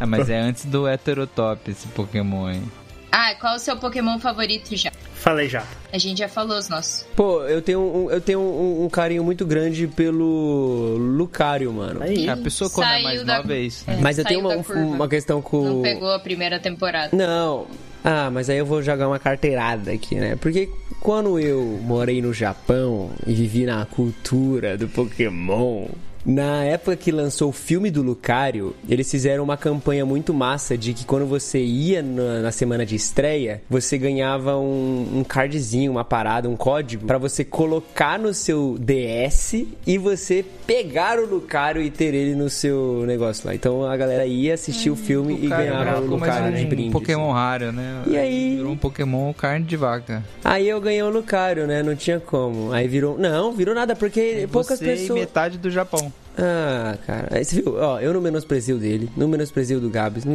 Ah, 0.00 0.06
mas 0.06 0.28
é 0.30 0.38
antes 0.38 0.64
do 0.64 0.88
Heterotop 0.88 1.70
esse 1.70 1.86
Pokémon, 1.88 2.50
hein? 2.50 2.62
Ah, 3.10 3.34
qual 3.40 3.56
o 3.56 3.58
seu 3.58 3.76
Pokémon 3.76 4.18
favorito 4.18 4.76
já? 4.76 4.92
Falei 5.14 5.48
já. 5.48 5.64
A 5.92 5.98
gente 5.98 6.18
já 6.18 6.28
falou 6.28 6.56
os 6.58 6.68
nossos. 6.68 7.04
Pô, 7.16 7.42
eu 7.44 7.60
tenho, 7.62 7.80
um, 7.80 8.10
eu 8.10 8.20
tenho 8.20 8.38
um, 8.40 8.84
um 8.84 8.88
carinho 8.88 9.24
muito 9.24 9.44
grande 9.46 9.86
pelo 9.88 10.96
Lucario, 10.98 11.72
mano. 11.72 12.02
Aí. 12.02 12.28
A 12.28 12.36
pessoa 12.36 12.70
quando 12.70 12.88
é 12.90 13.02
mais 13.02 13.24
da- 13.24 13.38
nova 13.38 13.52
é 13.54 13.60
isso. 13.60 13.84
É, 13.90 13.96
Mas 13.96 14.18
eu 14.18 14.24
tenho 14.24 14.40
uma, 14.40 14.54
uma 14.56 15.08
questão 15.08 15.40
com. 15.42 15.62
Não 15.64 15.82
pegou 15.82 16.10
a 16.12 16.18
primeira 16.18 16.60
temporada. 16.60 17.16
Não. 17.16 17.66
Ah, 18.04 18.30
mas 18.30 18.48
aí 18.48 18.58
eu 18.58 18.64
vou 18.66 18.80
jogar 18.80 19.08
uma 19.08 19.18
carteirada 19.18 19.90
aqui, 19.90 20.14
né? 20.14 20.36
Porque 20.36 20.70
quando 21.00 21.38
eu 21.38 21.62
morei 21.82 22.22
no 22.22 22.32
Japão 22.32 23.10
e 23.26 23.34
vivi 23.34 23.66
na 23.66 23.84
cultura 23.86 24.78
do 24.78 24.88
Pokémon, 24.88 25.88
na 26.24 26.64
época 26.64 26.96
que 26.96 27.10
lançou 27.10 27.50
o 27.50 27.52
filme 27.52 27.90
do 27.90 28.02
Lucario, 28.02 28.74
eles 28.88 29.10
fizeram 29.10 29.44
uma 29.44 29.56
campanha 29.56 30.04
muito 30.04 30.34
massa 30.34 30.76
de 30.76 30.92
que 30.92 31.04
quando 31.04 31.26
você 31.26 31.58
ia 31.60 32.02
na, 32.02 32.40
na 32.40 32.52
semana 32.52 32.84
de 32.84 32.96
estreia, 32.96 33.62
você 33.68 33.96
ganhava 33.96 34.56
um, 34.56 35.18
um 35.18 35.24
cardzinho, 35.24 35.92
uma 35.92 36.04
parada, 36.04 36.48
um 36.48 36.56
código, 36.56 37.06
pra 37.06 37.18
você 37.18 37.44
colocar 37.44 38.18
no 38.18 38.34
seu 38.34 38.76
DS 38.78 39.64
e 39.86 39.98
você 39.98 40.44
pegar 40.66 41.18
o 41.18 41.26
Lucario 41.26 41.82
e 41.82 41.90
ter 41.90 42.14
ele 42.14 42.34
no 42.34 42.50
seu 42.50 43.04
negócio 43.06 43.46
lá. 43.46 43.54
Então 43.54 43.84
a 43.84 43.96
galera 43.96 44.26
ia 44.26 44.54
assistir 44.54 44.90
o 44.90 44.96
filme 44.96 45.34
e 45.34 45.42
Lucario 45.44 45.72
ganhava 45.72 46.00
o 46.00 46.06
Lucario 46.06 46.56
de 46.56 46.64
um 46.64 46.68
brinde. 46.68 46.90
Pokémon 46.90 47.32
raro, 47.32 47.72
né? 47.72 48.02
E 48.06 48.16
aí? 48.16 48.56
Virou 48.56 48.72
um 48.72 48.76
Pokémon 48.76 49.32
carne 49.32 49.64
de 49.64 49.76
vaca. 49.76 50.24
Aí 50.44 50.68
eu 50.68 50.80
ganhei 50.80 51.02
o 51.02 51.10
Lucario, 51.10 51.66
né? 51.66 51.82
Não 51.82 51.96
tinha 51.96 52.20
como. 52.20 52.72
Aí 52.72 52.86
virou. 52.88 53.16
Não, 53.18 53.52
virou 53.52 53.74
nada, 53.74 53.96
porque 53.96 54.48
poucas 54.52 54.78
Você 54.78 54.84
e 54.84 54.88
pessoas. 54.88 55.20
metade 55.20 55.58
do 55.58 55.70
Japão. 55.70 56.12
Ah, 56.38 56.96
cara. 57.04 57.28
Aí 57.32 57.44
você 57.44 57.60
viu? 57.60 57.74
Ó, 57.76 57.98
eu 57.98 58.14
não 58.14 58.20
menosprezei 58.20 58.74
o 58.74 58.78
dele, 58.78 59.10
não 59.16 59.26
menosprezei 59.26 59.76
o 59.76 59.80
do 59.80 59.90
Gabs, 59.90 60.24
não 60.24 60.34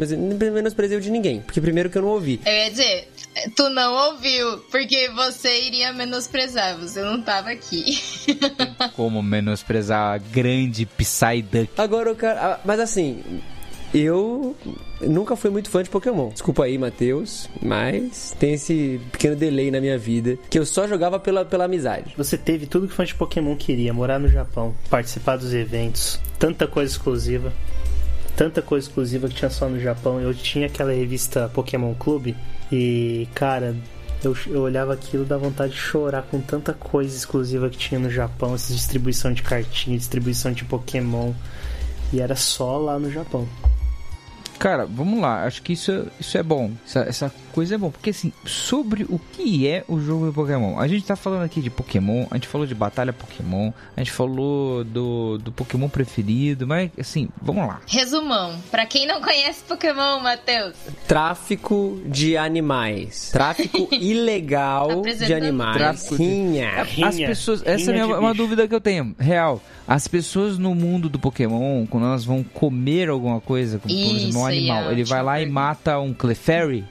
menosprezei 0.51 0.97
o 0.97 1.01
de 1.01 1.09
ninguém. 1.09 1.39
Porque 1.41 1.61
primeiro 1.61 1.89
que 1.89 1.97
eu 1.97 2.01
não 2.01 2.09
ouvi. 2.09 2.41
Eu 2.45 2.51
ia 2.51 2.69
dizer, 2.69 3.07
tu 3.55 3.69
não 3.69 4.11
ouviu, 4.11 4.57
porque 4.69 5.09
você 5.09 5.65
iria 5.67 5.93
menosprezar, 5.93 6.77
você 6.77 7.01
não 7.01 7.21
tava 7.21 7.51
aqui. 7.51 7.97
Como 8.95 9.23
menosprezar 9.23 10.13
a 10.13 10.17
grande 10.17 10.85
Psyduck. 10.85 11.69
Agora 11.77 12.11
o 12.11 12.15
cara. 12.15 12.53
ah, 12.55 12.59
Mas 12.65 12.79
assim. 12.81 13.23
Eu 13.93 14.55
nunca 15.01 15.35
fui 15.35 15.51
muito 15.51 15.69
fã 15.69 15.83
de 15.83 15.89
Pokémon. 15.89 16.29
Desculpa 16.29 16.63
aí, 16.63 16.79
Matheus, 16.79 17.47
mas 17.61 18.35
tem 18.39 18.53
esse 18.53 18.99
pequeno 19.11 19.35
delay 19.35 19.69
na 19.69 19.79
minha 19.79 19.97
vida 19.99 20.37
que 20.49 20.57
eu 20.57 20.65
só 20.65 20.87
jogava 20.87 21.19
pela, 21.19 21.45
pela 21.45 21.65
amizade. 21.65 22.15
Você 22.17 22.35
teve 22.35 22.65
tudo 22.65 22.87
que 22.87 22.93
fã 22.93 23.05
de 23.05 23.13
Pokémon 23.13 23.55
queria: 23.55 23.93
morar 23.93 24.19
no 24.19 24.27
Japão, 24.27 24.73
participar 24.89 25.37
dos 25.37 25.53
eventos, 25.53 26.19
tanta 26.39 26.67
coisa 26.67 26.91
exclusiva. 26.91 27.53
Tanta 28.35 28.63
coisa 28.63 28.87
exclusiva 28.87 29.27
que 29.27 29.35
tinha 29.35 29.51
só 29.51 29.69
no 29.69 29.79
Japão. 29.79 30.19
Eu 30.19 30.33
tinha 30.33 30.65
aquela 30.65 30.91
revista 30.91 31.51
Pokémon 31.53 31.93
Clube 31.93 32.35
e, 32.71 33.27
cara, 33.35 33.75
eu, 34.23 34.35
eu 34.47 34.61
olhava 34.61 34.91
aquilo 34.91 35.23
dá 35.23 35.37
vontade 35.37 35.73
de 35.73 35.77
chorar 35.77 36.23
com 36.23 36.41
tanta 36.41 36.73
coisa 36.73 37.15
exclusiva 37.15 37.69
que 37.69 37.77
tinha 37.77 37.99
no 37.99 38.09
Japão, 38.09 38.55
essa 38.55 38.73
distribuição 38.73 39.31
de 39.31 39.43
cartinha, 39.43 39.95
distribuição 39.95 40.51
de 40.51 40.65
Pokémon. 40.65 41.31
E 42.11 42.21
era 42.21 42.35
só 42.35 42.77
lá 42.77 42.97
no 42.97 43.11
Japão. 43.11 43.47
Cara, 44.63 44.85
vamos 44.85 45.19
lá. 45.19 45.43
Acho 45.43 45.61
que 45.61 45.73
isso, 45.73 46.07
isso 46.17 46.37
é 46.37 46.41
bom. 46.41 46.71
Essa, 46.85 46.99
essa 47.01 47.33
coisa 47.53 47.75
é 47.75 47.77
bom. 47.77 47.89
Porque, 47.91 48.09
assim, 48.09 48.33
sobre 48.45 49.03
o 49.03 49.19
que 49.31 49.67
é 49.67 49.83
o 49.87 49.99
jogo 49.99 50.27
de 50.27 50.33
Pokémon. 50.33 50.79
A 50.79 50.87
gente 50.87 51.05
tá 51.05 51.15
falando 51.15 51.43
aqui 51.43 51.61
de 51.61 51.69
Pokémon. 51.69 52.25
A 52.31 52.35
gente 52.35 52.47
falou 52.47 52.67
de 52.67 52.75
batalha 52.75 53.13
Pokémon. 53.13 53.71
A 53.95 53.99
gente 54.01 54.11
falou 54.11 54.83
do, 54.83 55.37
do 55.37 55.51
Pokémon 55.51 55.87
preferido. 55.87 56.67
Mas, 56.67 56.89
assim, 56.99 57.29
vamos 57.41 57.67
lá. 57.67 57.79
Resumão, 57.87 58.57
pra 58.71 58.85
quem 58.85 59.05
não 59.07 59.21
conhece 59.21 59.63
Pokémon, 59.63 60.19
Matheus. 60.19 60.75
Tráfico 61.07 62.01
de 62.05 62.35
animais. 62.35 63.29
Tráfico 63.31 63.87
ilegal 63.93 65.01
de 65.01 65.33
animais. 65.33 65.77
Tráfico 65.77 66.17
de- 66.17 66.23
Rinha. 66.23 66.81
As 66.81 66.89
Rinha. 66.89 67.27
pessoas. 67.27 67.61
Essa 67.65 67.91
é 67.91 67.93
Rinha 67.93 68.07
de 68.07 68.13
uma 68.13 68.31
bicho. 68.31 68.33
dúvida 68.43 68.67
que 68.67 68.75
eu 68.75 68.81
tenho. 68.81 69.15
Real. 69.19 69.61
As 69.87 70.07
pessoas 70.07 70.57
no 70.57 70.73
mundo 70.73 71.09
do 71.09 71.19
Pokémon, 71.19 71.85
quando 71.85 72.05
elas 72.05 72.23
vão 72.25 72.41
comer 72.43 73.09
alguma 73.09 73.39
coisa, 73.41 73.79
como 73.79 73.93
por 73.93 74.15
exemplo, 74.15 74.39
um 74.39 74.45
animal, 74.45 74.91
ele 74.91 75.03
vai 75.03 75.21
lá 75.21 75.41
e 75.41 75.45
mata 75.45 75.99
um 75.99 76.13
Clefairy 76.13 76.85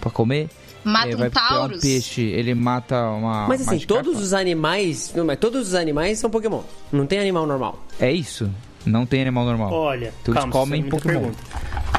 pra 0.00 0.10
comer. 0.10 0.48
Mata 0.84 1.08
Ele 1.08 1.24
um 1.24 1.30
Taurus. 1.30 1.78
um 1.78 1.80
peixe, 1.80 2.22
ele 2.22 2.54
mata 2.54 3.08
uma. 3.10 3.48
Mas 3.48 3.66
assim, 3.66 3.78
todos 3.80 4.20
os 4.22 4.32
animais. 4.32 5.12
Não, 5.14 5.24
mas 5.24 5.38
todos 5.38 5.68
os 5.68 5.74
animais 5.74 6.18
são 6.18 6.30
Pokémon. 6.30 6.62
Não 6.92 7.06
tem 7.06 7.18
animal 7.18 7.46
normal. 7.46 7.84
É 8.00 8.10
isso? 8.12 8.48
Não 8.86 9.04
tem 9.04 9.20
animal 9.20 9.44
normal. 9.44 9.72
Olha, 9.72 10.14
Então 10.22 10.32
eles 10.32 10.40
calma, 10.44 10.52
comem 10.52 10.80
é 10.82 10.88
Pokémon. 10.88 11.12
pergunta. 11.20 11.38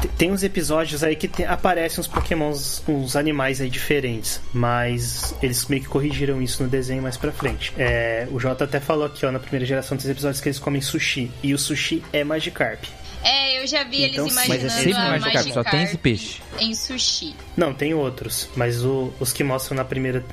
Te- 0.02 0.08
Tem 0.08 0.32
uns 0.32 0.44
episódios 0.44 1.04
aí 1.04 1.16
que 1.16 1.28
te- 1.28 1.44
aparecem 1.44 2.00
uns 2.00 2.08
pokémons, 2.08 2.82
uns 2.88 3.16
animais 3.18 3.60
aí 3.60 3.70
diferentes, 3.70 4.40
mas 4.54 5.36
eles 5.44 5.66
meio 5.68 5.84
que 5.84 5.90
corrigiram 5.90 6.42
isso 6.42 6.64
no 6.64 6.70
desenho 6.70 7.04
mais 7.04 7.18
pra 7.18 7.34
frente. 7.34 7.74
É, 7.78 8.28
o 8.32 8.40
Jota 8.40 8.64
até 8.64 8.80
falou 8.80 9.06
aqui, 9.06 9.26
ó, 9.26 9.32
na 9.32 9.40
primeira 9.40 9.66
geração 9.66 9.98
dos 9.98 10.08
episódios 10.08 10.40
que 10.42 10.48
eles 10.48 10.58
comem 10.58 10.82
sushi, 10.82 11.30
e 11.44 11.54
o 11.54 11.60
sushi 11.60 12.02
é 12.14 12.24
Magikarp. 12.24 12.86
É, 13.24 13.62
eu 13.62 13.68
já 13.68 13.84
vi 13.84 14.04
Então, 14.06 14.24
eles 14.26 14.36
mas 14.36 14.50
é 14.50 14.56
imaginando 14.56 14.72
sempre 14.80 14.94
a 14.94 15.20
Magikarp, 15.20 15.48
só 15.54 15.64
tem 15.64 15.84
esse 15.84 15.98
peixe. 15.98 16.42
em 16.60 16.74
sushi. 16.74 17.36
Não, 17.58 17.74
tem 17.74 17.94
outros, 17.94 18.50
mas 18.56 18.84
o- 18.86 19.12
os 19.20 19.34
que 19.34 19.44
mostram 19.44 19.76
na 19.76 19.84
primeira, 19.84 20.24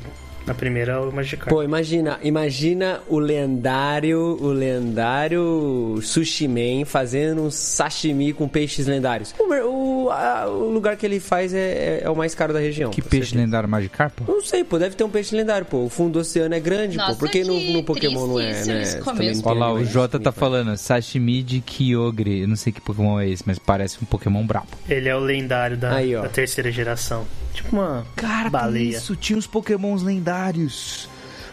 na 0.46 0.54
primeira 0.54 0.92
é 0.92 0.98
o 0.98 1.10
Magikarp. 1.12 1.48
Pô, 1.48 1.62
imagina, 1.62 2.18
imagina 2.22 3.00
o 3.08 3.18
lendário, 3.18 4.20
o 4.40 4.48
lendário 4.52 5.98
Sushi 6.02 6.46
Man 6.48 6.84
fazendo 6.84 7.42
um 7.42 7.50
sashimi 7.50 8.32
com 8.32 8.48
peixes 8.48 8.86
lendários. 8.86 9.34
O, 9.38 10.04
o- 10.04 10.10
a- 10.10 10.46
o 10.48 10.70
lugar 10.70 10.96
que 10.96 11.04
ele 11.04 11.18
faz 11.20 11.52
é, 11.52 11.58
é- 11.58 12.00
é 12.04 12.10
o 12.10 12.16
mais 12.16 12.34
caro 12.34 12.52
da 12.52 12.58
região. 12.60 12.90
Que 12.90 13.02
peixe 13.02 13.26
certeza. 13.30 13.44
lendário 13.44 13.68
Magikarp? 13.68 14.20
Não 14.26 14.42
sei, 14.42 14.62
pô, 14.64 14.78
deve 14.78 14.94
ter 14.94 15.04
um 15.04 15.10
peixe 15.10 15.34
lendário, 15.36 15.66
pô. 15.66 15.84
O 15.84 15.88
fundo 15.88 16.12
do 16.14 16.18
oceano 16.20 16.54
é 16.54 16.60
grande, 16.60 16.96
Nossa, 16.96 17.12
pô. 17.14 17.18
Por 17.20 17.30
que 17.30 17.42
no, 17.44 17.58
que 17.58 17.72
no 17.72 17.82
Pokémon 17.82 18.26
não 18.26 18.40
é, 18.40 18.64
né? 18.64 19.00
Olha 19.44 19.58
lá, 19.58 19.72
o 19.72 19.84
Jota 19.84 20.18
tá 20.18 20.30
falando 20.32 20.76
sashimi 20.76 21.42
de 21.42 21.60
Kyogre. 21.60 22.40
Eu 22.42 22.48
não 22.48 22.56
sei 22.56 22.72
que 22.72 22.80
Pokémon 22.80 23.18
é 23.20 23.28
esse, 23.28 23.42
mas 23.46 23.58
parece 23.58 23.98
um 24.02 24.06
Pokémon 24.06 24.44
brabo. 24.46 24.66
Ele 24.88 25.08
é 25.08 25.16
o 25.16 25.20
lendário 25.20 25.76
da, 25.76 25.94
Aí, 25.96 26.14
ó. 26.14 26.22
da 26.22 26.28
terceira 26.28 26.70
geração. 26.70 27.24
Tipo 27.52 27.74
uma 27.76 28.06
Cara, 28.14 28.50
baleia. 28.50 29.00
tinha 29.18 29.38
uns 29.38 29.46
Pokémons 29.46 30.02
lendários. 30.02 30.35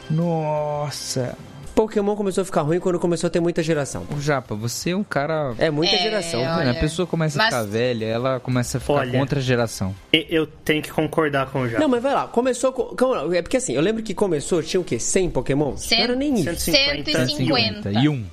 Nossa. 0.10 1.36
Pokémon 1.76 2.16
começou 2.16 2.44
a 2.44 2.46
ficar 2.46 2.62
ruim 2.62 2.80
quando 2.80 3.00
começou 3.00 3.28
a 3.28 3.32
ter 3.32 3.40
muita 3.40 3.64
geração. 3.64 4.06
O 4.16 4.22
Japa, 4.22 4.54
você 4.54 4.92
é 4.92 4.96
um 4.96 5.04
cara. 5.04 5.56
É 5.58 5.72
muita 5.72 5.96
É, 5.96 6.04
geração. 6.04 6.40
ó. 6.40 6.44
Mano, 6.46 6.62
a 6.62 6.72
olha, 6.72 6.80
pessoa 6.80 7.08
começa 7.08 7.40
a 7.40 7.44
mas- 7.44 7.54
ficar 7.54 7.64
velha, 7.66 8.06
ela 8.06 8.40
começa 8.40 8.78
a 8.78 8.82
ficar 8.82 8.94
Olha. 8.94 9.20
contra 9.20 9.40
a 9.40 9.42
geração. 9.42 9.96
E- 10.14 10.28
Eu 10.30 10.46
tenho 10.46 10.84
que 10.84 10.92
concordar 10.92 11.48
com 11.48 11.62
o 11.62 11.68
Jota. 11.68 11.80
Não, 11.82 11.90
mas 11.90 12.04
vai 12.04 12.14
lá, 12.14 12.28
começou. 12.28 12.72
com- 12.72 13.34
É 13.34 13.42
porque 13.42 13.58
assim, 13.58 13.74
eu 13.74 13.82
lembro 13.82 14.04
que 14.04 14.14
começou, 14.14 14.62
tinha 14.62 14.80
o 14.80 14.84
quê? 14.84 15.00
100 15.00 15.32
Pokémon? 15.32 15.72
Não 15.74 15.98
era 15.98 16.16
nem 16.16 16.36
isso. 16.36 16.44
150. 16.44 17.12
150. 17.12 17.92
151. 17.92 18.24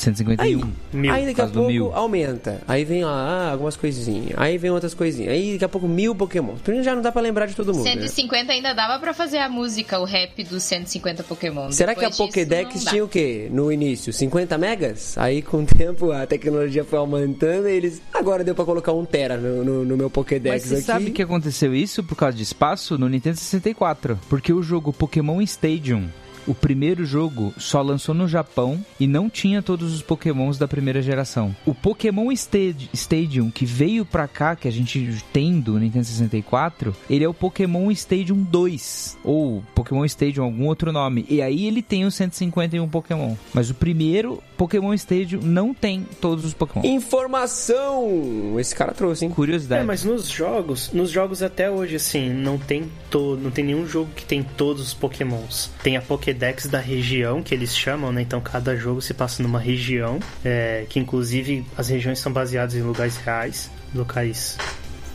151. 0.00 0.70
Mil. 0.92 1.12
Aí 1.12 1.26
daqui 1.26 1.40
a 1.40 1.46
pouco 1.46 1.68
mil. 1.68 1.92
aumenta. 1.94 2.60
Aí 2.66 2.84
vem 2.84 3.02
ah, 3.04 3.50
algumas 3.52 3.76
coisinhas. 3.76 4.34
Aí 4.36 4.58
vem 4.58 4.70
outras 4.70 4.94
coisinhas. 4.94 5.32
Aí 5.32 5.52
daqui 5.52 5.64
a 5.64 5.68
pouco 5.68 5.86
mil 5.88 6.14
Pokémon. 6.14 6.54
Primeiro 6.56 6.84
já 6.84 6.94
não 6.94 7.02
dá 7.02 7.12
pra 7.12 7.20
lembrar 7.22 7.46
de 7.46 7.54
todo 7.54 7.72
mundo. 7.74 7.84
né? 7.84 7.92
150 7.92 8.52
ainda 8.52 8.72
dava 8.74 8.98
pra 8.98 9.12
fazer 9.14 9.38
a 9.38 9.48
música, 9.48 9.98
o 9.98 10.04
rap 10.04 10.42
dos 10.44 10.62
150 10.62 11.22
Pokémon. 11.24 11.70
Será 11.70 11.94
que 11.94 12.04
a 12.04 12.08
Depois 12.08 12.16
disso, 12.16 12.26
Pokédex 12.46 12.84
tinha 12.84 13.04
o 13.04 13.08
quê? 13.08 13.48
No 13.50 13.70
início, 13.70 14.12
50 14.12 14.56
megas? 14.58 15.16
Aí 15.18 15.42
com 15.42 15.58
o 15.62 15.66
tempo 15.66 16.10
a 16.12 16.26
tecnologia 16.26 16.84
foi 16.84 16.98
aumentando 16.98 17.68
e 17.68 17.72
eles. 17.72 18.00
Agora 18.12 18.42
deu 18.42 18.54
pra 18.54 18.64
colocar 18.64 18.92
um 18.92 19.04
Tera 19.04 19.36
no, 19.36 19.64
no- 19.64 19.84
no 19.84 19.96
meu 19.96 20.06
Mas 20.06 20.12
Pokédex 20.12 20.64
você 20.64 20.74
aqui. 20.76 20.82
sabe 20.84 21.10
que 21.10 21.22
aconteceu 21.22 21.74
isso 21.74 22.02
por 22.02 22.16
causa 22.16 22.36
de 22.36 22.42
espaço 22.42 22.96
no 22.98 23.08
Nintendo 23.08 23.36
64? 23.36 24.18
Porque 24.28 24.52
o 24.52 24.62
jogo 24.62 24.92
Pokémon 24.92 25.40
Stadium, 25.42 26.08
o 26.46 26.54
primeiro 26.54 27.04
jogo, 27.04 27.52
só 27.58 27.80
lançou 27.82 28.14
no 28.14 28.26
Japão 28.28 28.84
e 28.98 29.06
não 29.06 29.28
tinha 29.30 29.62
todos 29.62 29.94
os 29.94 30.02
Pokémons 30.02 30.58
da 30.58 30.66
primeira 30.68 31.00
geração. 31.02 31.54
O 31.66 31.74
Pokémon 31.74 32.30
Stad- 32.32 32.88
Stadium 32.92 33.50
que 33.50 33.64
veio 33.64 34.04
pra 34.04 34.26
cá, 34.28 34.56
que 34.56 34.68
a 34.68 34.72
gente 34.72 35.22
tem 35.32 35.60
do 35.60 35.78
Nintendo 35.78 36.04
64, 36.04 36.94
ele 37.08 37.24
é 37.24 37.28
o 37.28 37.34
Pokémon 37.34 37.90
Stadium 37.90 38.42
2 38.42 39.18
ou 39.24 39.62
Pokémon 39.74 40.04
Stadium 40.04 40.44
algum 40.44 40.66
outro 40.66 40.92
nome. 40.92 41.24
E 41.28 41.40
aí 41.42 41.66
ele 41.66 41.82
tem 41.82 42.04
os 42.04 42.14
151 42.14 42.88
Pokémon. 42.88 43.34
Mas 43.54 43.70
o 43.70 43.74
primeiro 43.74 44.42
Pokémon 44.60 44.92
Stadium 44.92 45.40
não 45.40 45.72
tem 45.72 46.06
todos 46.20 46.44
os 46.44 46.52
Pokémon. 46.52 46.84
Informação! 46.84 48.60
Esse 48.60 48.74
cara 48.74 48.92
trouxe, 48.92 49.24
hein? 49.24 49.30
Curiosidade. 49.30 49.80
É, 49.80 49.84
mas 49.86 50.04
nos 50.04 50.28
jogos, 50.28 50.92
nos 50.92 51.10
jogos 51.10 51.42
até 51.42 51.70
hoje, 51.70 51.96
assim, 51.96 52.28
não 52.28 52.58
tem 52.58 52.92
to, 53.08 53.38
não 53.40 53.50
tem 53.50 53.64
nenhum 53.64 53.86
jogo 53.86 54.10
que 54.14 54.22
tem 54.22 54.42
todos 54.42 54.88
os 54.88 54.92
pokémons. 54.92 55.70
Tem 55.82 55.96
a 55.96 56.02
Pokédex 56.02 56.66
da 56.66 56.78
região, 56.78 57.42
que 57.42 57.54
eles 57.54 57.74
chamam, 57.74 58.12
né? 58.12 58.20
Então 58.20 58.38
cada 58.42 58.76
jogo 58.76 59.00
se 59.00 59.14
passa 59.14 59.42
numa 59.42 59.58
região, 59.58 60.20
é, 60.44 60.84
que 60.90 61.00
inclusive 61.00 61.64
as 61.74 61.88
regiões 61.88 62.18
são 62.18 62.30
baseadas 62.30 62.74
em 62.74 62.82
lugares 62.82 63.16
reais, 63.16 63.70
locais 63.94 64.58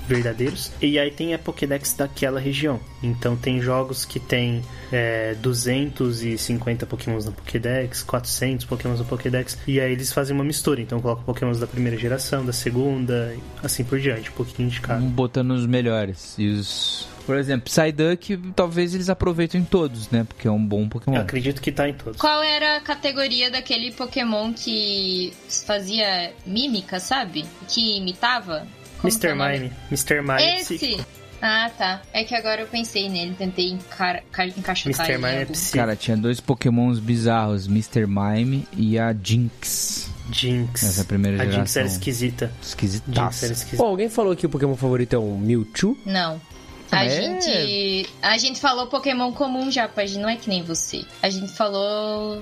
verdadeiros. 0.07 0.71
E 0.81 0.97
aí 0.97 1.11
tem 1.11 1.33
a 1.33 1.39
Pokédex 1.39 1.93
daquela 1.93 2.39
região. 2.39 2.79
Então 3.03 3.35
tem 3.35 3.61
jogos 3.61 4.05
que 4.05 4.19
tem 4.19 4.61
é, 4.91 5.35
250 5.35 6.85
Pokémons 6.85 7.25
na 7.25 7.31
Pokédex, 7.31 8.03
400 8.03 8.65
Pokémons 8.65 8.99
na 8.99 9.05
Pokédex. 9.05 9.57
E 9.67 9.79
aí 9.79 9.91
eles 9.91 10.11
fazem 10.11 10.35
uma 10.35 10.43
mistura. 10.43 10.81
Então 10.81 10.99
colocam 10.99 11.23
Pokémons 11.23 11.59
da 11.59 11.67
primeira 11.67 11.97
geração, 11.97 12.45
da 12.45 12.53
segunda, 12.53 13.33
e 13.35 13.65
assim 13.65 13.83
por 13.83 13.99
diante. 13.99 14.29
Um 14.29 14.33
pouquinho 14.33 14.69
de 14.69 14.81
cada. 14.81 15.01
Botando 15.01 15.51
os 15.51 15.65
melhores. 15.65 16.35
E 16.37 16.47
os. 16.47 17.07
Por 17.25 17.37
exemplo, 17.37 17.65
Psyduck, 17.65 18.37
talvez 18.55 18.93
eles 18.93 19.09
aproveitem 19.09 19.63
todos, 19.63 20.11
né? 20.11 20.23
Porque 20.23 20.47
é 20.47 20.51
um 20.51 20.63
bom 20.63 20.87
Pokémon. 20.87 21.15
Eu 21.17 21.23
acredito 21.23 21.59
que 21.59 21.71
tá 21.71 21.89
em 21.89 21.93
todos. 21.93 22.21
Qual 22.21 22.43
era 22.43 22.77
a 22.77 22.81
categoria 22.81 23.49
daquele 23.49 23.91
Pokémon 23.91 24.53
que 24.53 25.33
fazia 25.65 26.31
mímica, 26.45 26.99
sabe? 26.99 27.43
Que 27.67 27.97
imitava? 27.97 28.67
Mr. 29.07 29.31
o? 29.31 29.35
Mime. 29.35 29.71
Mr. 29.91 30.21
Mime 30.21 30.41
é 30.41 30.59
Esse! 30.61 30.99
Ah, 31.41 31.69
tá. 31.77 32.01
É 32.13 32.23
que 32.23 32.33
agora 32.33 32.61
eu 32.61 32.67
pensei 32.67 33.07
nele, 33.09 33.35
tentei 33.37 33.69
encar... 33.69 34.23
ca- 34.31 34.47
encaixotar 34.47 35.05
Mr. 35.09 35.17
Mime 35.17 35.43
é. 35.53 35.71
Cara, 35.73 35.95
tinha 35.95 36.15
dois 36.17 36.39
Pokémons 36.39 36.97
bizarros, 36.97 37.67
Mr. 37.67 38.07
Mime 38.07 38.67
e 38.75 38.97
a 38.97 39.13
Jinx. 39.13 40.09
Jinx. 40.31 40.83
Essa 40.83 41.01
é 41.01 41.03
a 41.03 41.05
primeira 41.05 41.37
A 41.37 41.45
Jinx 41.45 41.53
geração. 41.55 41.81
era 41.81 41.91
esquisita. 41.91 42.45
Jinx 42.47 42.67
Esquisitaça. 42.69 43.45
era 43.45 43.53
esquisita. 43.53 43.77
Pô, 43.83 43.89
alguém 43.89 44.09
falou 44.09 44.35
que 44.35 44.45
o 44.45 44.49
Pokémon 44.49 44.75
favorito 44.75 45.13
é 45.15 45.19
um 45.19 45.37
Mewtwo? 45.37 45.95
Não. 46.05 46.41
A 46.91 47.05
É. 47.05 47.09
gente. 47.09 48.09
A 48.21 48.37
gente 48.37 48.59
falou 48.59 48.87
Pokémon 48.87 49.31
comum 49.33 49.69
já, 49.69 49.89
mas 49.95 50.15
não 50.15 50.29
é 50.29 50.35
que 50.37 50.49
nem 50.49 50.63
você. 50.63 51.03
A 51.21 51.29
gente 51.29 51.51
falou 51.51 52.41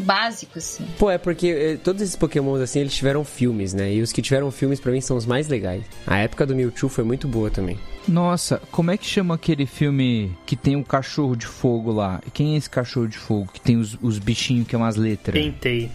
básico, 0.00 0.58
assim. 0.58 0.84
Pô, 0.98 1.10
é 1.10 1.18
porque 1.18 1.48
eh, 1.48 1.76
todos 1.82 2.02
esses 2.02 2.16
Pokémons 2.16 2.60
assim, 2.60 2.80
eles 2.80 2.94
tiveram 2.94 3.24
filmes, 3.24 3.74
né? 3.74 3.92
E 3.92 4.02
os 4.02 4.12
que 4.12 4.22
tiveram 4.22 4.50
filmes 4.50 4.80
pra 4.80 4.92
mim 4.92 5.00
são 5.00 5.16
os 5.16 5.26
mais 5.26 5.48
legais. 5.48 5.84
A 6.06 6.18
época 6.18 6.46
do 6.46 6.54
Mewtwo 6.54 6.88
foi 6.88 7.04
muito 7.04 7.28
boa 7.28 7.50
também. 7.50 7.78
Nossa, 8.08 8.60
como 8.70 8.90
é 8.90 8.96
que 8.96 9.06
chama 9.06 9.34
aquele 9.34 9.66
filme 9.66 10.36
que 10.46 10.56
tem 10.56 10.76
o 10.76 10.84
cachorro 10.84 11.36
de 11.36 11.46
fogo 11.46 11.92
lá? 11.92 12.20
Quem 12.32 12.54
é 12.54 12.56
esse 12.56 12.68
cachorro 12.68 13.06
de 13.06 13.18
fogo? 13.18 13.50
Que 13.52 13.60
tem 13.60 13.76
os, 13.76 13.96
os 14.02 14.18
bichinhos 14.18 14.66
que 14.66 14.74
é 14.74 14.78
umas 14.78 14.96
letras? 14.96 15.42
Entei. 15.44 15.90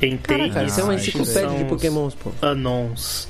Entei 0.00 0.18
Caraca, 0.18 0.64
isso 0.64 0.80
é 0.80 0.84
uma 0.84 0.94
enciclopédia 0.94 1.58
de 1.58 1.64
pokémons, 1.64 2.14
pô. 2.14 2.30
Anons. 2.42 3.28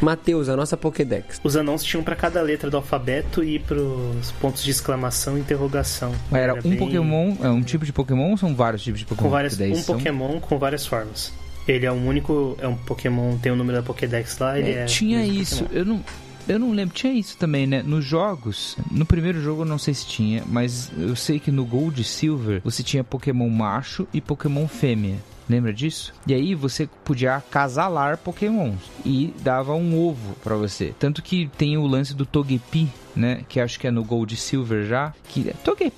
Matheus, 0.00 0.48
a 0.48 0.56
nossa 0.56 0.76
Pokédex. 0.76 1.40
Os 1.44 1.56
anãos 1.56 1.82
tinham 1.84 2.02
pra 2.02 2.16
cada 2.16 2.40
letra 2.40 2.70
do 2.70 2.76
alfabeto 2.76 3.44
e 3.44 3.58
pros 3.58 4.30
pontos 4.40 4.62
de 4.64 4.70
exclamação 4.70 5.36
e 5.36 5.40
interrogação. 5.40 6.12
Mas 6.30 6.42
era 6.42 6.54
um 6.54 6.60
bem- 6.62 6.76
Pokémon, 6.76 7.36
é 7.42 7.48
um 7.50 7.62
tipo 7.62 7.84
de 7.84 7.92
Pokémon 7.92 8.30
ou 8.30 8.36
são 8.36 8.54
vários 8.54 8.82
tipos 8.82 9.00
de 9.00 9.06
Pokémon? 9.06 9.24
Com 9.28 9.30
várias, 9.30 9.60
um 9.60 9.74
são- 9.76 9.96
Pokémon 9.96 10.40
com 10.40 10.58
várias 10.58 10.86
formas. 10.86 11.32
Ele 11.68 11.84
é 11.86 11.92
um 11.92 12.06
único, 12.08 12.56
é 12.60 12.66
um 12.66 12.74
Pokémon, 12.76 13.36
tem 13.38 13.52
o 13.52 13.56
número 13.56 13.78
da 13.78 13.82
Pokédex 13.84 14.38
lá, 14.38 14.58
ele 14.58 14.70
É, 14.70 14.82
é. 14.82 14.84
tinha 14.86 15.24
isso, 15.24 15.64
Pokémon. 15.64 15.78
eu 15.78 15.84
não, 15.84 16.04
eu 16.48 16.58
não 16.58 16.72
lembro, 16.72 16.94
tinha 16.94 17.12
isso 17.12 17.36
também, 17.36 17.66
né? 17.66 17.82
Nos 17.84 18.04
jogos, 18.04 18.76
no 18.90 19.04
primeiro 19.04 19.40
jogo 19.42 19.62
eu 19.62 19.66
não 19.66 19.78
sei 19.78 19.92
se 19.94 20.06
tinha, 20.06 20.42
mas 20.46 20.90
eu 20.98 21.14
sei 21.14 21.38
que 21.38 21.50
no 21.52 21.64
Gold 21.64 22.00
e 22.00 22.04
Silver 22.04 22.60
você 22.64 22.82
tinha 22.82 23.04
Pokémon 23.04 23.48
macho 23.50 24.08
e 24.12 24.20
Pokémon 24.20 24.66
fêmea. 24.66 25.16
Lembra 25.50 25.72
disso? 25.72 26.14
E 26.28 26.32
aí 26.32 26.54
você 26.54 26.88
podia 27.04 27.34
acasalar 27.34 28.18
Pokémons 28.18 28.78
e 29.04 29.34
dava 29.40 29.74
um 29.74 29.98
ovo 29.98 30.36
pra 30.44 30.54
você. 30.54 30.94
Tanto 30.96 31.20
que 31.20 31.50
tem 31.58 31.76
o 31.76 31.88
lance 31.88 32.14
do 32.14 32.24
Togepi, 32.24 32.88
né? 33.16 33.44
Que 33.48 33.58
acho 33.58 33.80
que 33.80 33.88
é 33.88 33.90
no 33.90 34.04
Gold 34.04 34.36
Silver 34.36 34.86
já. 34.86 35.12
Que 35.24 35.50
é 35.50 35.52
Togepi, 35.64 35.92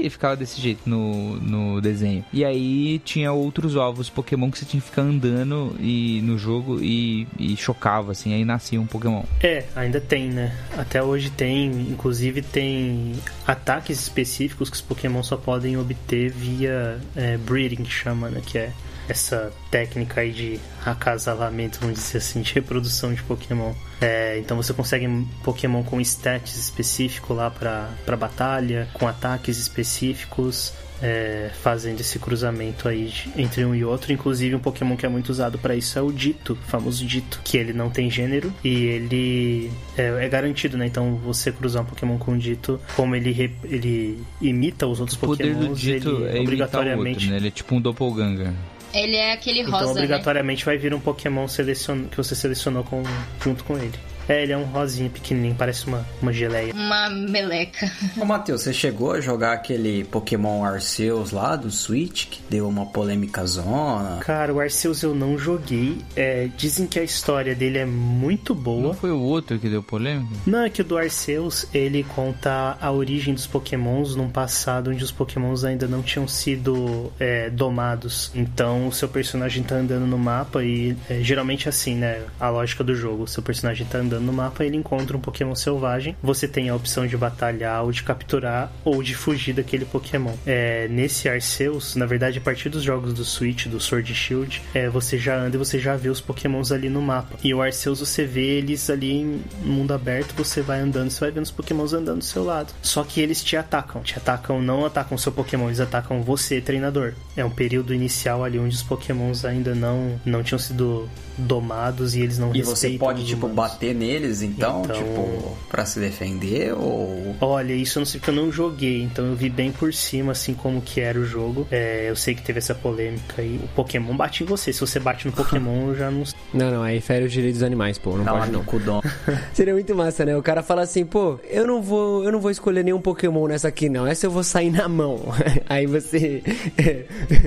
E 0.00 0.08
ficava 0.08 0.36
desse 0.36 0.60
jeito 0.60 0.88
no, 0.88 1.36
no 1.36 1.80
desenho. 1.80 2.24
E 2.32 2.44
aí 2.44 3.00
tinha 3.00 3.32
outros 3.32 3.74
ovos 3.74 4.08
Pokémon 4.08 4.50
que 4.50 4.58
você 4.58 4.64
tinha 4.64 4.80
que 4.80 4.88
ficar 4.88 5.02
andando 5.02 5.74
e, 5.80 6.20
no 6.22 6.38
jogo 6.38 6.80
e, 6.80 7.26
e 7.38 7.56
chocava, 7.56 8.12
assim. 8.12 8.32
Aí 8.32 8.44
nascia 8.44 8.80
um 8.80 8.86
Pokémon. 8.86 9.24
É, 9.42 9.64
ainda 9.74 10.00
tem, 10.00 10.28
né? 10.28 10.56
Até 10.76 11.02
hoje 11.02 11.30
tem, 11.30 11.66
inclusive 11.90 12.42
tem 12.42 13.14
ataques 13.46 14.00
específicos 14.00 14.70
que 14.70 14.76
os 14.76 14.82
Pokémon 14.82 15.22
só 15.22 15.36
podem 15.36 15.76
obter 15.76 16.30
via 16.30 17.00
é, 17.16 17.36
breeding, 17.36 17.82
que 17.82 17.90
chama, 17.90 18.30
né? 18.30 18.40
Que 18.44 18.58
é 18.58 18.72
essa 19.08 19.52
técnica 19.70 20.20
aí 20.20 20.32
de 20.32 20.60
acasalamento, 20.84 21.78
vamos 21.80 21.96
dizer 21.98 22.18
assim, 22.18 22.42
de 22.42 22.52
reprodução 22.54 23.12
de 23.14 23.22
Pokémon. 23.22 23.72
É, 24.00 24.38
então 24.38 24.56
você 24.56 24.72
consegue 24.72 25.08
Pokémon 25.42 25.82
com 25.82 26.00
stats 26.00 26.56
específico 26.56 27.32
lá 27.34 27.50
pra, 27.50 27.88
pra 28.04 28.16
batalha, 28.16 28.88
com 28.92 29.06
ataques 29.08 29.58
específicos. 29.58 30.72
é, 31.00 31.52
fazendo 31.62 32.00
esse 32.00 32.18
cruzamento 32.18 32.88
aí 32.88 33.04
de- 33.06 33.30
entre 33.40 33.64
um 33.64 33.72
e 33.72 33.84
outro. 33.84 34.12
Inclusive, 34.12 34.56
um 34.56 34.58
Pokémon 34.58 34.96
que 34.96 35.06
é 35.06 35.08
muito 35.08 35.28
usado 35.28 35.56
pra 35.56 35.76
isso 35.76 35.96
é 35.96 36.02
o 36.02 36.10
Dito, 36.10 36.54
o 36.54 36.56
famoso 36.68 37.06
Dito, 37.06 37.40
que 37.44 37.56
ele 37.56 37.72
não 37.72 37.88
tem 37.88 38.10
gênero 38.10 38.52
e 38.64 38.86
ele 38.86 39.70
é, 39.96 40.24
é 40.24 40.28
garantido, 40.28 40.76
né? 40.76 40.86
Então, 40.88 41.14
você 41.24 41.52
cruzar 41.52 41.84
um 41.84 41.86
Pokémon 41.86 42.18
com 42.18 42.32
o 42.32 42.36
Dito, 42.36 42.80
como 42.96 43.14
ele, 43.14 43.30
re- 43.30 43.54
ele 43.62 44.20
imita 44.42 44.88
os 44.88 44.98
outros 44.98 45.16
Pokémon, 45.16 45.72
ele 45.76 46.36
é 46.36 46.40
obrigatoriamente. 46.40 47.10
outro, 47.10 47.30
né? 47.30 47.36
Ele 47.36 47.46
é 47.46 47.50
tipo 47.52 47.76
um 47.76 47.80
doppelganger. 47.80 48.50
Ele 48.92 49.16
é 49.16 49.32
aquele 49.32 49.60
Então, 49.60 49.72
rosa, 49.72 49.86
né? 49.86 49.92
obrigatoriamente 49.92 50.64
vai 50.64 50.78
vir 50.78 50.94
um 50.94 51.00
Pokémon 51.00 51.46
selecion... 51.46 52.04
que 52.04 52.16
você 52.16 52.34
selecionou 52.34 52.84
com... 52.84 53.02
junto 53.42 53.64
com 53.64 53.76
ele. 53.76 53.98
É, 54.28 54.42
ele 54.42 54.52
é 54.52 54.56
um 54.56 54.64
rosinha 54.64 55.08
pequenininho, 55.08 55.54
parece 55.56 55.86
uma, 55.86 56.06
uma 56.20 56.32
geleia. 56.32 56.74
Uma 56.74 57.08
meleca. 57.08 57.90
Ô, 58.20 58.24
Matheus, 58.24 58.62
você 58.62 58.72
chegou 58.72 59.12
a 59.12 59.20
jogar 59.20 59.52
aquele 59.52 60.04
Pokémon 60.04 60.62
Arceus 60.62 61.30
lá 61.30 61.56
do 61.56 61.70
Switch, 61.70 62.26
que 62.26 62.42
deu 62.50 62.68
uma 62.68 62.84
polêmica 62.84 63.46
zona? 63.46 64.18
Cara, 64.18 64.52
o 64.52 64.60
Arceus 64.60 65.02
eu 65.02 65.14
não 65.14 65.38
joguei. 65.38 65.98
É, 66.14 66.48
dizem 66.56 66.86
que 66.86 66.98
a 66.98 67.02
história 67.02 67.54
dele 67.54 67.78
é 67.78 67.86
muito 67.86 68.54
boa. 68.54 68.82
Não 68.82 68.94
foi 68.94 69.10
o 69.10 69.20
outro 69.20 69.58
que 69.58 69.68
deu 69.68 69.82
polêmica? 69.82 70.28
Não, 70.46 70.64
é 70.64 70.70
que 70.70 70.82
o 70.82 70.84
do 70.84 70.98
Arceus, 70.98 71.66
ele 71.72 72.04
conta 72.04 72.76
a 72.80 72.92
origem 72.92 73.32
dos 73.32 73.46
pokémons 73.46 74.14
num 74.14 74.28
passado 74.28 74.90
onde 74.90 75.02
os 75.02 75.12
pokémons 75.12 75.64
ainda 75.64 75.86
não 75.88 76.02
tinham 76.02 76.28
sido 76.28 77.10
é, 77.18 77.48
domados. 77.48 78.30
Então, 78.34 78.88
o 78.88 78.92
seu 78.92 79.08
personagem 79.08 79.62
tá 79.62 79.76
andando 79.76 80.06
no 80.06 80.18
mapa 80.18 80.62
e 80.62 80.94
é, 81.08 81.20
geralmente 81.22 81.66
é 81.66 81.70
assim, 81.70 81.94
né? 81.94 82.22
A 82.38 82.50
lógica 82.50 82.84
do 82.84 82.94
jogo. 82.94 83.22
O 83.22 83.28
seu 83.28 83.42
personagem 83.42 83.86
tá 83.86 83.98
andando 83.98 84.17
no 84.20 84.32
mapa 84.32 84.64
e 84.64 84.66
ele 84.68 84.76
encontra 84.76 85.16
um 85.16 85.20
pokémon 85.20 85.54
selvagem. 85.54 86.16
Você 86.22 86.46
tem 86.48 86.68
a 86.68 86.74
opção 86.74 87.06
de 87.06 87.16
batalhar 87.16 87.84
ou 87.84 87.92
de 87.92 88.02
capturar 88.02 88.72
ou 88.84 89.02
de 89.02 89.14
fugir 89.14 89.52
daquele 89.54 89.84
pokémon. 89.84 90.32
É, 90.46 90.88
nesse 90.88 91.28
Arceus, 91.28 91.94
na 91.96 92.06
verdade, 92.06 92.38
a 92.38 92.40
partir 92.40 92.68
dos 92.68 92.82
jogos 92.82 93.12
do 93.12 93.24
Switch, 93.24 93.66
do 93.66 93.80
Sword 93.80 94.12
e 94.12 94.14
Shield, 94.14 94.62
é, 94.74 94.88
você 94.88 95.18
já 95.18 95.36
anda 95.36 95.56
e 95.56 95.58
você 95.58 95.78
já 95.78 95.96
vê 95.96 96.08
os 96.08 96.20
pokémons 96.20 96.72
ali 96.72 96.88
no 96.88 97.00
mapa. 97.02 97.36
E 97.42 97.52
o 97.54 97.62
Arceus, 97.62 98.00
você 98.00 98.24
vê 98.24 98.58
eles 98.58 98.90
ali 98.90 99.12
em 99.12 99.40
mundo 99.62 99.92
aberto, 99.92 100.34
você 100.36 100.60
vai 100.60 100.80
andando, 100.80 101.10
você 101.10 101.20
vai 101.20 101.30
vendo 101.30 101.44
os 101.44 101.50
pokémons 101.50 101.92
andando 101.92 102.18
do 102.18 102.24
seu 102.24 102.44
lado. 102.44 102.72
Só 102.82 103.04
que 103.04 103.20
eles 103.20 103.42
te 103.42 103.56
atacam. 103.56 104.02
Te 104.02 104.16
atacam, 104.16 104.60
não 104.60 104.84
atacam 104.84 105.16
o 105.16 105.18
seu 105.18 105.32
pokémon, 105.32 105.66
eles 105.66 105.80
atacam 105.80 106.22
você, 106.22 106.60
treinador. 106.60 107.14
É 107.36 107.44
um 107.44 107.50
período 107.50 107.94
inicial 107.94 108.44
ali 108.44 108.58
onde 108.58 108.74
os 108.74 108.82
pokémons 108.82 109.44
ainda 109.44 109.74
não, 109.74 110.20
não 110.24 110.42
tinham 110.42 110.58
sido 110.58 111.08
domados 111.36 112.14
e 112.16 112.20
eles 112.20 112.38
não 112.38 112.54
E 112.54 112.62
você 112.62 112.88
respeitam 112.88 112.98
pode, 113.06 113.22
os 113.22 113.28
tipo, 113.28 113.46
humanos. 113.46 113.72
bater 113.72 113.94
neles, 114.08 114.42
então, 114.42 114.82
Então- 114.84 114.96
tipo, 114.96 115.56
pra 115.68 115.84
se 115.84 116.00
defender 116.00 116.72
ou... 116.72 117.36
Olha, 117.40 117.72
isso 117.74 117.98
eu 117.98 118.00
não 118.00 118.06
sei 118.06 118.18
porque 118.20 118.30
eu 118.30 118.34
não 118.42 118.50
joguei, 118.50 119.02
então 119.02 119.26
eu 119.26 119.34
vi 119.34 119.48
bem 119.50 119.70
por 119.70 119.92
cima, 119.92 120.32
assim, 120.32 120.54
como 120.54 120.80
que 120.80 121.00
era 121.00 121.18
o 121.18 121.24
jogo. 121.24 121.66
É, 121.70 122.06
eu 122.08 122.16
sei 122.16 122.34
que 122.34 122.42
teve 122.42 122.58
essa 122.58 122.74
polêmica 122.74 123.40
aí. 123.42 123.60
O 123.62 123.68
Pokémon 123.68 124.16
bate 124.16 124.42
em 124.42 124.46
você. 124.46 124.72
Se 124.72 124.80
você 124.80 124.98
bate 124.98 125.26
no 125.26 125.32
Pokémon, 125.32 125.88
eu 125.88 125.94
já 125.96 126.10
não 126.10 126.22
Não, 126.54 126.70
não, 126.70 126.82
aí 126.82 127.00
fere 127.00 127.24
o 127.26 127.28
direito 127.28 127.54
dos 127.54 127.62
animais, 127.62 127.98
pô. 127.98 128.12
Não 128.16 128.22
uma 128.22 128.38
pode 128.38 128.50
não. 128.52 128.60
no 128.60 128.64
cudão. 128.64 129.02
Seria 129.52 129.74
muito 129.74 129.94
massa, 129.94 130.24
né? 130.24 130.36
O 130.36 130.42
cara 130.42 130.62
fala 130.62 130.82
assim, 130.82 131.04
pô, 131.04 131.38
eu 131.48 131.66
não 131.66 131.82
vou, 131.82 132.24
eu 132.24 132.32
não 132.32 132.40
vou 132.40 132.50
escolher 132.50 132.82
nenhum 132.82 133.00
Pokémon 133.00 133.46
nessa 133.46 133.68
aqui, 133.68 133.88
não. 133.88 134.06
Essa 134.06 134.26
eu 134.26 134.30
vou 134.30 134.42
sair 134.42 134.70
na 134.70 134.88
mão. 134.88 135.20
Aí 135.68 135.86
você 135.86 136.42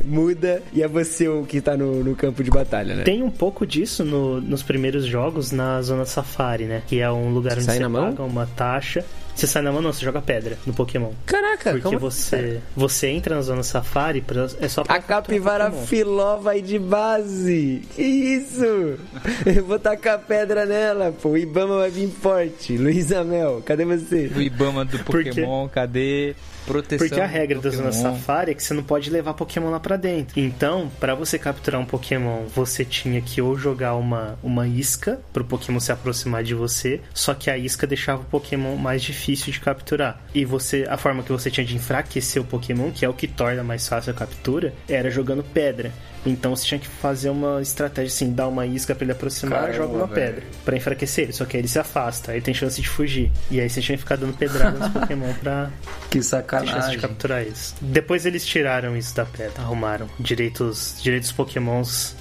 muda 0.06 0.62
e 0.74 0.82
é 0.84 0.88
você 0.88 1.28
o 1.28 1.44
que 1.44 1.62
tá 1.62 1.76
no, 1.78 2.04
no 2.04 2.16
campo 2.16 2.44
de 2.44 2.50
batalha, 2.50 2.96
né? 2.96 3.04
Tem 3.04 3.24
um 3.24 3.30
pouco 3.32 3.66
disso 3.66 4.04
no- 4.04 4.40
nos 4.42 4.62
primeiros 4.64 5.06
jogos 5.06 5.52
na 5.52 5.82
Zona 5.82 6.06
Safari, 6.06 6.41
né? 6.68 6.82
Que 6.88 7.00
é 7.00 7.12
um 7.12 7.30
lugar 7.34 7.54
onde 7.54 7.64
Sai 7.66 7.76
você 7.76 7.82
na 7.82 7.90
mão? 7.90 8.10
paga 8.12 8.24
uma 8.24 8.46
taxa. 8.46 9.06
Você 9.34 9.48
sai 9.48 9.62
na 9.62 9.72
mão, 9.72 9.82
não, 9.82 9.94
você 9.94 10.04
joga 10.04 10.22
pedra 10.22 10.58
no 10.66 10.74
Pokémon. 10.74 11.12
Caraca, 11.26 11.72
Porque 11.72 11.82
calma. 11.84 11.98
você, 12.00 12.60
você 12.76 13.08
entra 13.08 13.36
na 13.36 13.42
Zona 13.42 13.64
Safari, 13.64 14.20
pra, 14.22 14.48
é 14.60 14.68
só 14.68 14.84
pra 14.84 14.96
A 14.96 15.02
capivara 15.02 15.72
filó 15.72 16.36
vai 16.38 16.62
de 16.62 16.78
base. 16.78 17.82
Que 17.96 18.02
isso? 18.04 18.66
Eu 19.46 19.64
vou 19.66 19.80
tacar 19.80 20.20
pedra 20.20 20.66
nela, 20.66 21.14
pô. 21.22 21.30
O 21.30 21.38
Ibama 21.38 21.78
vai 21.80 21.90
vir 21.90 22.10
forte. 22.10 22.78
Luiz 22.78 23.12
Amel, 23.14 23.64
cadê 23.66 23.86
você? 23.86 24.30
O 24.36 24.42
Ibama 24.42 24.84
do? 24.84 25.00
Pokémon, 25.00 25.68
cadê 25.70 26.36
proteção? 26.66 27.08
Porque 27.08 27.22
a 27.22 27.26
regra 27.26 27.60
do 27.60 27.70
da 27.70 27.70
Zona? 27.70 27.92
Safari 27.92 28.52
é 28.52 28.54
que 28.54 28.64
você 28.64 28.74
não 28.74 28.84
pode 28.84 29.10
levar 29.10 29.34
Pokémon 29.34 29.70
lá 29.70 29.80
pra 29.80 29.98
dentro. 29.98 30.40
Então, 30.40 30.92
pra 31.00 31.16
você 31.16 31.38
capturar 31.38 31.80
um 31.80 31.86
Pokémon, 31.86 32.46
você 32.54 32.84
tinha 32.86 33.22
que 33.22 33.42
ou 33.42 33.58
jogar 33.58 33.96
uma, 33.96 34.38
uma 34.44 34.68
isca 34.68 35.20
pro 35.34 35.44
Pokémon 35.44 35.80
se 35.80 35.92
aproximar 35.92 36.44
de 36.44 36.54
você, 36.54 37.02
só 37.14 37.34
que 37.34 37.50
a 37.50 37.58
isca 37.58 37.86
deixava 37.88 38.22
o 38.22 38.26
Pokémon 38.26 38.76
mais 38.76 39.02
difícil 39.02 39.52
de 39.52 39.60
capturar. 39.60 40.22
E 40.34 40.46
você, 40.46 40.86
a 40.90 40.98
forma 40.98 41.24
que 41.24 41.32
você 41.32 41.50
tinha 41.50 41.66
de 41.66 41.76
enfraquecer 41.76 42.42
o 42.42 42.46
Pokémon, 42.46 42.92
que 42.92 43.06
é 43.06 43.10
o 43.10 43.14
que 43.14 43.28
torna 43.28 43.64
mais 43.64 43.88
fácil 43.88 44.12
a 44.12 44.16
captura, 44.16 44.74
era 44.88 45.10
jogando 45.10 45.44
pedra. 45.44 45.92
Então 46.26 46.56
você 46.56 46.66
tinha 46.66 46.80
que 46.80 46.88
fazer 46.88 47.30
uma 47.32 47.62
estratégia 47.62 48.08
assim, 48.14 48.32
dar 48.32 48.48
uma 48.48 48.66
isca 48.66 48.94
pra 48.94 49.04
ele 49.06 49.12
aproximar, 49.12 49.62
Caramba, 49.62 49.78
joga 49.78 49.94
uma 49.96 50.06
velho. 50.08 50.34
pedra 50.36 50.48
pra 50.64 50.78
enfraquecer 50.78 51.24
ele, 51.26 51.34
só 51.34 51.46
que 51.46 51.58
aí 51.58 51.62
ele 51.62 51.68
se 51.68 51.80
afasta, 51.80 52.32
aí 52.34 52.42
tem 52.42 52.54
chance 52.54 52.80
de 52.80 52.88
fugir. 52.88 53.32
E 53.50 53.60
aí 53.60 53.68
você 53.70 53.82
tinha 53.82 53.98
que 53.98 54.04
ficar 54.04 54.18
dando 54.18 54.34
pedrada 54.38 54.78
nos 54.78 54.90
Pokémon 54.90 55.34
pra 55.42 55.72
Que 56.10 56.20
tem 56.20 56.22
chance 56.22 56.24
de 56.24 56.26
sacanagem. 56.30 57.00
capturar 57.00 57.42
eles. 57.42 57.74
Depois 57.82 58.26
eles 58.28 58.46
tiraram 58.46 58.96
isso 58.96 59.16
da 59.16 59.26
pedra, 59.26 59.64
arrumaram 59.64 60.08
direitos, 60.20 60.96
direitos 61.02 61.32
pokémons. 61.32 62.16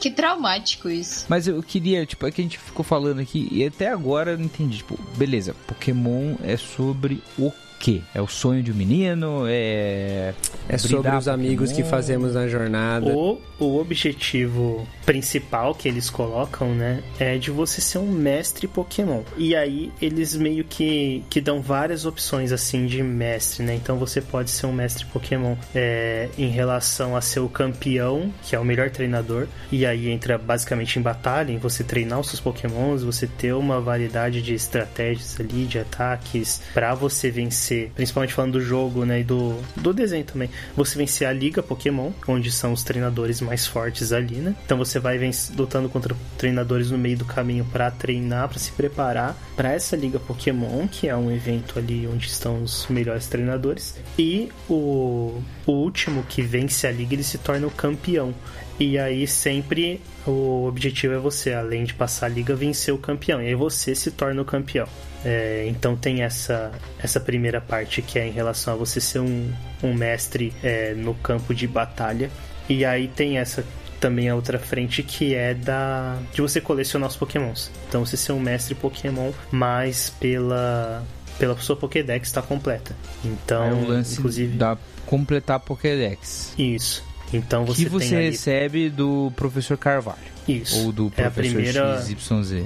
Que 0.00 0.10
traumático 0.10 0.88
isso. 0.90 1.26
Mas 1.28 1.46
eu 1.46 1.62
queria, 1.62 2.04
tipo, 2.04 2.26
é 2.26 2.30
que 2.32 2.40
a 2.40 2.44
gente 2.44 2.58
ficou 2.58 2.82
falando 2.84 3.20
aqui 3.20 3.46
e 3.52 3.64
até 3.64 3.88
agora 3.88 4.32
eu 4.32 4.38
não 4.38 4.46
entendi. 4.46 4.78
Tipo, 4.78 4.98
beleza, 5.16 5.54
Pokémon 5.66 6.34
é 6.42 6.56
sobre 6.56 7.22
o 7.38 7.52
quê? 7.82 8.00
É 8.14 8.22
o 8.22 8.28
sonho 8.28 8.62
de 8.62 8.70
um 8.70 8.74
menino? 8.74 9.44
É. 9.48 10.32
É 10.68 10.78
sobre 10.78 11.10
os 11.10 11.26
amigos 11.26 11.72
que 11.72 11.82
fazemos 11.82 12.34
na 12.34 12.46
jornada. 12.46 13.12
O, 13.12 13.40
o 13.58 13.80
objetivo 13.80 14.86
principal 15.04 15.74
que 15.74 15.88
eles 15.88 16.08
colocam, 16.08 16.72
né, 16.74 17.02
é 17.18 17.36
de 17.36 17.50
você 17.50 17.80
ser 17.80 17.98
um 17.98 18.10
mestre 18.10 18.68
Pokémon. 18.68 19.22
E 19.36 19.56
aí 19.56 19.90
eles 20.00 20.36
meio 20.36 20.64
que, 20.64 21.24
que 21.28 21.40
dão 21.40 21.60
várias 21.60 22.06
opções 22.06 22.52
assim 22.52 22.86
de 22.86 23.02
mestre, 23.02 23.64
né? 23.64 23.74
Então 23.74 23.98
você 23.98 24.20
pode 24.20 24.50
ser 24.50 24.66
um 24.66 24.72
mestre 24.72 25.04
Pokémon 25.06 25.56
é, 25.74 26.28
em 26.38 26.48
relação 26.48 27.16
a 27.16 27.20
ser 27.20 27.40
o 27.40 27.48
campeão, 27.48 28.32
que 28.44 28.54
é 28.54 28.58
o 28.58 28.64
melhor 28.64 28.90
treinador. 28.90 29.48
E 29.72 29.84
aí 29.84 30.08
entra 30.08 30.38
basicamente 30.38 30.98
em 30.98 31.02
batalha, 31.02 31.50
em 31.50 31.58
você 31.58 31.82
treinar 31.82 32.20
os 32.20 32.28
seus 32.28 32.40
Pokémons, 32.40 33.02
você 33.02 33.26
ter 33.26 33.52
uma 33.52 33.80
variedade 33.80 34.40
de 34.40 34.54
estratégias 34.54 35.40
ali, 35.40 35.66
de 35.66 35.80
ataques, 35.80 36.62
para 36.72 36.94
você 36.94 37.30
vencer 37.30 37.71
você, 37.72 37.90
principalmente 37.94 38.34
falando 38.34 38.52
do 38.52 38.60
jogo, 38.60 39.04
né, 39.04 39.20
e 39.20 39.24
do, 39.24 39.56
do 39.76 39.92
desenho 39.92 40.24
também, 40.24 40.50
você 40.76 40.98
vencer 40.98 41.26
a 41.26 41.32
Liga 41.32 41.62
Pokémon, 41.62 42.10
onde 42.28 42.50
são 42.52 42.72
os 42.72 42.82
treinadores 42.82 43.40
mais 43.40 43.66
fortes 43.66 44.12
ali, 44.12 44.36
né? 44.36 44.54
Então 44.64 44.76
você 44.76 44.98
vai 44.98 45.16
vencer, 45.18 45.56
lutando 45.56 45.88
contra 45.88 46.14
treinadores 46.36 46.90
no 46.90 46.98
meio 46.98 47.16
do 47.16 47.24
caminho 47.24 47.64
para 47.64 47.90
treinar, 47.90 48.48
para 48.48 48.58
se 48.58 48.72
preparar 48.72 49.36
para 49.56 49.72
essa 49.72 49.96
Liga 49.96 50.18
Pokémon, 50.20 50.86
que 50.86 51.08
é 51.08 51.16
um 51.16 51.30
evento 51.30 51.78
ali 51.78 52.06
onde 52.06 52.26
estão 52.26 52.62
os 52.62 52.86
melhores 52.88 53.26
treinadores. 53.26 53.96
E 54.18 54.50
o, 54.68 55.40
o 55.66 55.72
último 55.72 56.22
que 56.24 56.42
vence 56.42 56.86
a 56.86 56.92
Liga, 56.92 57.14
ele 57.14 57.24
se 57.24 57.38
torna 57.38 57.66
o 57.66 57.70
campeão. 57.70 58.34
E 58.80 58.98
aí 58.98 59.26
sempre 59.26 60.00
o 60.26 60.66
objetivo 60.66 61.14
é 61.14 61.18
você, 61.18 61.52
além 61.52 61.84
de 61.84 61.94
passar 61.94 62.26
a 62.26 62.28
liga, 62.28 62.54
vencer 62.54 62.92
o 62.92 62.98
campeão. 62.98 63.40
E 63.40 63.48
aí 63.48 63.54
você 63.54 63.94
se 63.94 64.10
torna 64.10 64.42
o 64.42 64.44
campeão. 64.44 64.88
É, 65.24 65.64
então 65.68 65.96
tem 65.96 66.22
essa, 66.22 66.72
essa 66.98 67.20
primeira 67.20 67.60
parte 67.60 68.02
que 68.02 68.18
é 68.18 68.26
em 68.26 68.32
relação 68.32 68.74
a 68.74 68.76
você 68.76 69.00
ser 69.00 69.20
um, 69.20 69.52
um 69.82 69.94
mestre 69.94 70.52
é, 70.62 70.94
no 70.94 71.14
campo 71.14 71.54
de 71.54 71.66
batalha. 71.66 72.30
E 72.68 72.84
aí 72.84 73.08
tem 73.08 73.38
essa 73.38 73.64
também 74.00 74.28
a 74.28 74.34
outra 74.34 74.58
frente 74.58 75.00
que 75.02 75.32
é 75.32 75.54
da 75.54 76.18
de 76.34 76.42
você 76.42 76.60
colecionar 76.60 77.08
os 77.08 77.16
pokémons. 77.16 77.70
Então 77.88 78.04
você 78.04 78.16
ser 78.16 78.32
um 78.32 78.40
mestre 78.40 78.74
Pokémon, 78.74 79.30
mas 79.50 80.10
pela 80.10 81.04
pela 81.38 81.56
sua 81.58 81.76
Pokédex 81.76 82.28
está 82.28 82.42
completa. 82.42 82.96
Então, 83.24 83.64
é 83.64 83.72
o 83.72 83.86
lance 83.86 84.18
inclusive 84.18 84.56
da 84.56 84.76
completar 85.06 85.56
a 85.56 85.60
Pokédex. 85.60 86.52
Isso. 86.58 87.04
Então 87.32 87.64
você 87.64 87.84
que 87.84 87.88
você 87.88 88.16
ali... 88.16 88.30
recebe 88.30 88.90
do 88.90 89.32
professor 89.36 89.78
Carvalho. 89.78 90.18
Isso. 90.48 90.84
Ou 90.84 90.92
do 90.92 91.12
é 91.16 91.24
a 91.24 91.30
professor 91.30 91.54
primeira... 91.54 92.02
XYZ. 92.02 92.64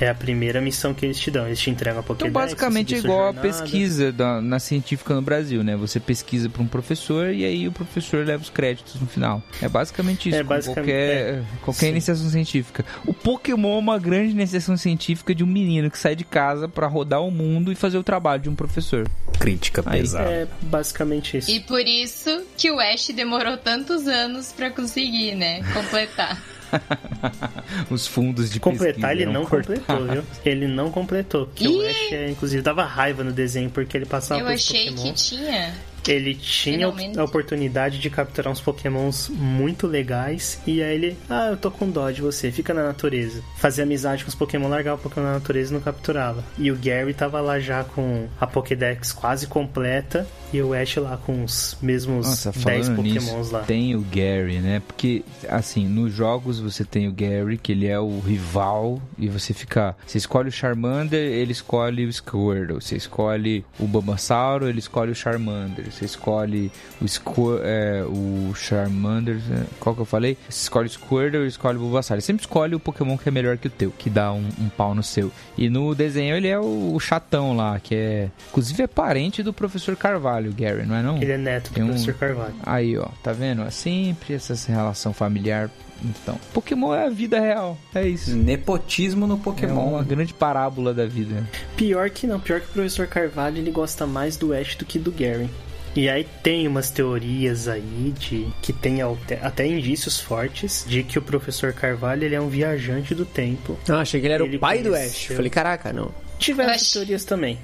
É 0.00 0.08
a 0.08 0.14
primeira 0.14 0.60
missão 0.60 0.94
que 0.94 1.04
eles 1.04 1.18
te 1.18 1.30
dão. 1.30 1.46
Eles 1.46 1.58
te 1.58 1.70
entregam 1.70 2.00
a 2.00 2.02
Pokédex. 2.02 2.30
Então, 2.30 2.42
basicamente 2.42 2.94
é 2.94 2.98
igual 2.98 3.28
a 3.28 3.34
pesquisa 3.34 4.12
da, 4.12 4.40
na 4.40 4.58
científica 4.58 5.14
no 5.14 5.22
Brasil, 5.22 5.64
né? 5.64 5.76
Você 5.76 5.98
pesquisa 5.98 6.48
para 6.48 6.62
um 6.62 6.68
professor 6.68 7.32
e 7.32 7.44
aí 7.44 7.66
o 7.66 7.72
professor 7.72 8.24
leva 8.24 8.42
os 8.42 8.50
créditos 8.50 9.00
no 9.00 9.06
final. 9.06 9.42
É 9.60 9.68
basicamente 9.68 10.28
isso. 10.28 10.38
É, 10.38 10.42
basicamente- 10.42 10.86
qualquer, 10.86 11.34
é. 11.34 11.42
qualquer 11.62 11.86
Sim. 11.86 11.88
iniciação 11.88 12.28
científica. 12.30 12.84
O 13.04 13.12
Pokémon 13.12 13.76
é 13.76 13.78
uma 13.78 13.98
grande 13.98 14.30
iniciação 14.32 14.76
científica 14.76 15.34
de 15.34 15.42
um 15.42 15.46
menino 15.46 15.90
que 15.90 15.98
sai 15.98 16.14
de 16.14 16.24
casa 16.24 16.68
para 16.68 16.86
rodar 16.86 17.22
o 17.22 17.30
mundo 17.30 17.72
e 17.72 17.74
fazer 17.74 17.98
o 17.98 18.02
trabalho 18.02 18.42
de 18.42 18.48
um 18.48 18.54
professor. 18.54 19.08
Crítica 19.40 19.82
Aí. 19.86 20.00
pesada. 20.00 20.30
É 20.30 20.48
basicamente 20.62 21.36
isso. 21.38 21.50
E 21.50 21.60
por 21.60 21.80
isso 21.80 22.42
que 22.56 22.70
o 22.70 22.78
Ash 22.78 23.08
demorou 23.14 23.56
tantos 23.56 24.06
anos 24.06 24.52
pra 24.52 24.70
conseguir, 24.70 25.34
né? 25.34 25.60
Completar. 25.72 26.40
Os 27.90 28.06
fundos 28.06 28.50
de 28.50 28.60
Completar, 28.60 28.94
pesquisa 29.10 29.12
ele 29.12 29.26
não 29.26 29.44
cortados. 29.44 29.80
completou, 29.84 30.14
viu? 30.14 30.24
Ele 30.44 30.66
não 30.66 30.90
completou. 30.90 31.46
Porque 31.46 31.68
o 31.68 31.82
Ih! 31.82 31.88
Ash, 31.88 32.30
inclusive, 32.30 32.62
dava 32.62 32.84
raiva 32.84 33.22
no 33.24 33.32
desenho 33.32 33.70
porque 33.70 33.96
ele 33.96 34.06
passava 34.06 34.40
Eu 34.40 34.46
achei 34.48 34.86
Pokémon. 34.90 35.02
que 35.02 35.12
tinha. 35.14 35.74
Ele 36.06 36.34
tinha 36.34 36.76
Finalmente. 36.78 37.18
a 37.18 37.24
oportunidade 37.24 37.98
de 37.98 38.08
capturar 38.08 38.50
uns 38.50 38.60
pokémons 38.62 39.28
muito 39.28 39.86
legais. 39.86 40.58
E 40.66 40.82
aí 40.82 40.94
ele, 40.94 41.18
ah, 41.28 41.48
eu 41.50 41.56
tô 41.58 41.70
com 41.70 41.90
dó 41.90 42.10
de 42.10 42.22
você, 42.22 42.50
fica 42.50 42.72
na 42.72 42.82
natureza. 42.82 43.42
Fazia 43.58 43.84
amizade 43.84 44.24
com 44.24 44.28
os 44.30 44.34
pokémon, 44.34 44.68
largava 44.68 44.96
o 44.96 45.02
pokémon 45.02 45.26
na 45.26 45.32
natureza 45.34 45.70
e 45.70 45.74
não 45.74 45.82
capturava. 45.82 46.42
E 46.56 46.70
o 46.72 46.76
Gary 46.82 47.12
tava 47.12 47.40
lá 47.42 47.58
já 47.60 47.84
com 47.84 48.26
a 48.40 48.46
Pokédex 48.46 49.12
quase 49.12 49.46
completa. 49.48 50.26
E 50.52 50.62
o 50.62 50.72
Ash 50.72 50.96
lá 50.96 51.18
com 51.18 51.44
os 51.44 51.76
mesmos 51.82 52.26
Nossa, 52.26 52.52
10 52.52 52.62
falando 52.62 52.96
pokémons 52.96 53.36
nisso, 53.38 53.52
lá. 53.52 53.60
tem 53.60 53.94
o 53.94 54.00
Gary, 54.00 54.58
né? 54.60 54.80
Porque, 54.86 55.22
assim, 55.48 55.86
nos 55.86 56.12
jogos 56.12 56.58
você 56.58 56.84
tem 56.84 57.06
o 57.06 57.12
Gary, 57.12 57.58
que 57.58 57.72
ele 57.72 57.86
é 57.86 57.98
o 57.98 58.18
rival, 58.20 59.00
e 59.18 59.28
você 59.28 59.52
fica... 59.52 59.94
Você 60.06 60.16
escolhe 60.16 60.48
o 60.48 60.52
Charmander, 60.52 61.20
ele 61.20 61.52
escolhe 61.52 62.06
o 62.06 62.12
Squirtle. 62.12 62.80
Você 62.80 62.96
escolhe 62.96 63.64
o 63.78 63.86
Bulbasauro, 63.86 64.68
ele 64.68 64.78
escolhe 64.78 65.10
o 65.10 65.14
Charmander. 65.14 65.92
Você 65.92 66.06
escolhe 66.06 66.72
o, 67.00 67.06
Squir 67.06 67.60
é, 67.62 68.02
o 68.04 68.54
Charmander... 68.54 69.38
Qual 69.78 69.94
que 69.94 70.00
eu 70.00 70.06
falei? 70.06 70.38
Você 70.48 70.62
escolhe 70.62 70.86
o 70.86 70.90
Squirtle, 70.90 71.40
ele 71.40 71.48
escolhe 71.48 71.76
o 71.76 71.80
Bulbasauro. 71.80 72.22
Você 72.22 72.26
sempre 72.26 72.42
escolhe 72.42 72.74
o 72.74 72.80
Pokémon 72.80 73.18
que 73.18 73.28
é 73.28 73.32
melhor 73.32 73.58
que 73.58 73.66
o 73.66 73.70
teu, 73.70 73.90
que 73.90 74.08
dá 74.08 74.32
um, 74.32 74.48
um 74.58 74.68
pau 74.70 74.94
no 74.94 75.02
seu. 75.02 75.30
E 75.58 75.68
no 75.68 75.94
desenho 75.94 76.34
ele 76.34 76.48
é 76.48 76.58
o, 76.58 76.94
o 76.94 77.00
chatão 77.00 77.54
lá, 77.54 77.78
que 77.78 77.94
é... 77.94 78.30
Inclusive 78.48 78.84
é 78.84 78.86
parente 78.86 79.42
do 79.42 79.52
Professor 79.52 79.94
Carvalho, 79.94 80.37
o 80.46 80.52
Gary, 80.52 80.84
não 80.86 80.94
é 80.94 81.02
não? 81.02 81.16
Ele 81.20 81.32
é 81.32 81.38
neto 81.38 81.72
do 81.72 81.80
um- 81.82 81.86
Professor 81.86 82.12
Carvalho. 82.14 82.54
Aí, 82.62 82.98
ó, 82.98 83.06
tá 83.22 83.32
vendo? 83.32 83.62
É 83.62 83.70
sempre 83.70 84.34
essa 84.34 84.54
relação 84.70 85.14
familiar. 85.14 85.70
Então, 86.04 86.38
Pokémon 86.52 86.94
é 86.94 87.06
a 87.06 87.10
vida 87.10 87.40
real. 87.40 87.76
É 87.94 88.06
isso. 88.06 88.36
Nepotismo 88.36 89.26
no 89.26 89.34
É 89.34 89.38
Pokémon. 89.38 89.94
uma 89.94 90.04
grande 90.04 90.32
parábola 90.34 90.94
da 90.94 91.06
vida. 91.06 91.44
Pior 91.76 92.08
que 92.10 92.26
não, 92.26 92.38
pior 92.38 92.60
que 92.60 92.66
o 92.66 92.72
professor 92.72 93.06
Carvalho 93.08 93.58
ele 93.58 93.70
gosta 93.72 94.06
mais 94.06 94.36
do 94.36 94.52
Ash 94.54 94.76
do 94.76 94.84
que 94.84 94.98
do 94.98 95.10
Gary. 95.10 95.48
E 95.96 96.08
aí 96.08 96.24
tem 96.44 96.68
umas 96.68 96.90
teorias 96.90 97.66
aí 97.66 98.14
de 98.16 98.46
que 98.62 98.72
tem 98.72 99.02
até, 99.02 99.40
até 99.42 99.66
indícios 99.66 100.20
fortes 100.20 100.84
de 100.86 101.02
que 101.02 101.18
o 101.18 101.22
professor 101.22 101.72
Carvalho 101.72 102.22
ele 102.22 102.34
é 102.36 102.40
um 102.40 102.48
viajante 102.48 103.12
do 103.14 103.24
tempo. 103.24 103.76
Ah, 103.88 103.96
achei 104.00 104.20
que 104.20 104.26
ele 104.28 104.34
era 104.34 104.44
Ele 104.44 104.56
o 104.58 104.60
pai 104.60 104.80
do 104.82 104.94
Ash. 104.94 105.00
conheceu- 105.00 105.36
Falei, 105.36 105.50
caraca, 105.50 105.92
não. 105.92 106.12
Tiveram 106.38 106.74
teorias 106.92 107.24
também. 107.24 107.58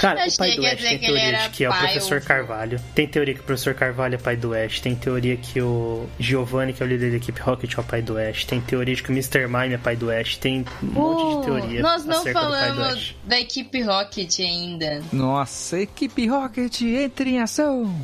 Cara, 0.00 0.26
Eu 0.26 0.32
o 0.32 0.36
pai 0.36 0.54
do 0.56 0.66
Ash 0.66 0.80
tem 0.80 0.98
teoria 0.98 1.38
de 1.38 1.48
que 1.50 1.64
é 1.64 1.70
o 1.70 1.72
professor 1.76 2.18
ou- 2.18 2.24
Carvalho. 2.24 2.80
Tem 2.94 3.06
teoria 3.06 3.34
que 3.34 3.40
o 3.40 3.42
professor 3.42 3.74
Carvalho 3.74 4.14
é 4.14 4.18
pai 4.18 4.36
do 4.36 4.54
Ash. 4.54 4.80
Tem 4.80 4.94
teoria 4.94 5.36
que 5.36 5.60
o 5.60 6.06
Giovanni, 6.18 6.72
que 6.72 6.82
é 6.82 6.86
o 6.86 6.88
líder 6.88 7.10
da 7.10 7.16
equipe 7.16 7.40
Rocket, 7.40 7.74
é 7.76 7.80
o 7.80 7.84
pai 7.84 8.02
do 8.02 8.18
Ash. 8.18 8.44
Tem 8.44 8.60
teoria 8.60 8.94
de 8.94 9.02
que 9.02 9.10
o 9.10 9.12
Mr. 9.12 9.46
Mime 9.46 9.74
é 9.74 9.78
pai 9.78 9.96
do 9.96 10.10
Ash. 10.10 10.36
Tem 10.36 10.64
um 10.82 10.86
monte 10.86 11.38
de 11.40 11.44
teoria 11.46 11.82
Nós 11.82 12.04
não 12.04 12.18
acerca 12.18 12.40
do 12.40 12.50
pai 12.50 12.68
do 12.70 12.76
falamos 12.76 12.94
Ash. 12.94 13.14
da 13.24 13.40
equipe 13.40 13.82
Rocket 13.82 14.38
ainda. 14.40 15.02
Nossa, 15.12 15.78
equipe 15.80 16.26
Rocket, 16.26 16.80
entre 16.82 17.30
em 17.30 17.40
ação! 17.40 17.94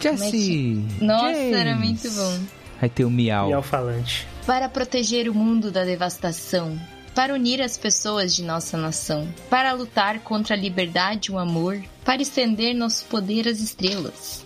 Jesse! 0.00 0.84
Nossa, 1.00 1.32
James. 1.32 1.56
era 1.56 1.74
muito 1.76 2.10
bom. 2.10 2.38
Aí 2.82 2.88
tem 2.90 3.06
o 3.06 3.10
Miau. 3.10 3.52
Ao 3.54 3.62
falante. 3.62 4.26
Para 4.46 4.68
proteger 4.68 5.28
o 5.28 5.34
mundo 5.34 5.70
da 5.70 5.84
devastação, 5.84 6.78
para 7.16 7.32
unir 7.34 7.62
as 7.62 7.76
pessoas 7.78 8.36
de 8.36 8.42
nossa 8.42 8.76
nação, 8.76 9.26
para 9.50 9.72
lutar 9.72 10.20
contra 10.20 10.54
a 10.54 10.58
liberdade 10.58 11.30
e 11.30 11.34
o 11.34 11.38
amor, 11.38 11.82
para 12.04 12.20
estender 12.20 12.74
nosso 12.74 13.06
poder 13.06 13.48
às 13.48 13.58
estrelas. 13.58 14.44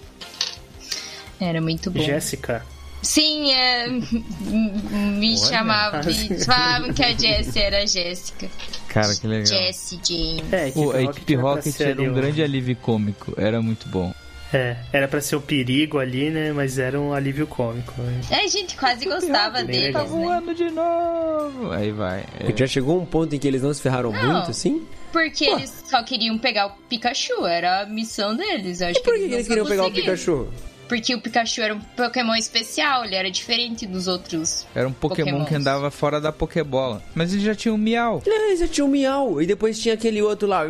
Era 1.40 1.60
muito 1.60 1.90
bom. 1.90 2.00
Jéssica. 2.00 2.64
Sim, 3.02 3.50
é, 3.50 3.88
me 3.88 5.36
chamavam, 5.38 6.00
me 6.04 6.38
falavam 6.44 6.92
que 6.92 7.02
a 7.02 7.12
Jessie 7.16 7.60
era 7.60 7.78
a 7.82 7.86
Jéssica. 7.86 8.48
Cara, 8.88 9.14
que 9.16 9.26
legal. 9.26 9.46
Jessie 9.46 9.98
James. 10.06 10.52
É, 10.52 10.64
a 10.64 10.68
equipe 11.02 11.32
era 11.32 11.42
pra 11.42 11.50
Rocket 11.54 11.80
era 11.80 12.02
um 12.02 12.10
o- 12.10 12.14
grande 12.14 12.42
alívio 12.42 12.76
cômico. 12.76 13.32
Era 13.36 13.60
muito 13.62 13.88
bom. 13.88 14.14
É, 14.52 14.76
era 14.92 15.06
pra 15.06 15.20
ser 15.20 15.36
o 15.36 15.40
perigo 15.40 15.98
ali, 15.98 16.30
né? 16.30 16.52
Mas 16.52 16.78
era 16.78 16.98
um 17.00 17.12
alívio 17.12 17.46
cômico. 17.46 17.92
né? 18.02 18.20
A 18.30 18.46
gente 18.48 18.76
quase 18.76 19.04
gostava 19.04 19.62
deles, 19.62 19.82
legal. 19.86 20.04
Tá 20.04 20.10
né? 20.10 20.16
voando 20.24 20.54
de 20.54 20.70
novo! 20.70 21.70
Aí 21.72 21.92
vai. 21.92 22.24
É. 22.40 22.44
Porque 22.44 22.60
já 22.60 22.66
chegou 22.66 23.00
um 23.00 23.04
ponto 23.06 23.34
em 23.34 23.38
que 23.38 23.46
eles 23.46 23.62
não 23.62 23.72
se 23.72 23.80
ferraram 23.80 24.10
Não. 24.12 24.32
muito, 24.32 24.50
assim? 24.50 24.86
Porque 25.12 25.44
eles 25.44 25.84
só 25.86 26.02
queriam 26.02 26.38
pegar 26.38 26.66
o 26.66 26.70
Pikachu, 26.88 27.46
era 27.46 27.82
a 27.82 27.86
missão 27.86 28.34
deles. 28.36 28.80
Eu 28.80 28.88
acho 28.88 29.00
E 29.00 29.02
por 29.02 29.14
que, 29.14 29.20
eles 29.20 29.30
nunca 29.30 29.44
queriam 29.48 29.66
pegar 29.66 29.86
o. 29.86 29.90
Pikachu? 29.92 30.48
Porque 30.88 31.14
o 31.14 31.20
Pikachu 31.20 31.62
era 31.62 31.72
um 31.72 31.80
Pokémon 31.80 32.34
especial, 32.34 33.04
ele 33.04 33.14
era 33.14 33.30
diferente 33.30 33.86
dos 33.86 34.08
outros. 34.08 34.66
Era 34.74 34.88
um 34.88 34.92
Pokémon 34.92 35.26
Pokémons. 35.26 35.48
que 35.48 35.54
andava 35.54 35.88
fora 35.88 36.20
da 36.20 36.32
Pokébola. 36.32 37.00
Mas 37.14 37.32
ele 37.32 37.42
já 37.42 37.54
tinha 37.54 37.72
um 37.72 37.78
Miau. 37.78 38.20
Não, 38.26 38.56
já 38.56 38.66
tinha 38.66 38.84
o 38.84 38.88
Miau. 38.88 39.40
E 39.40 39.46
depois 39.46 39.78
tinha 39.78 39.94
aquele 39.94 40.20
outro 40.20 40.48
lá 40.48 40.64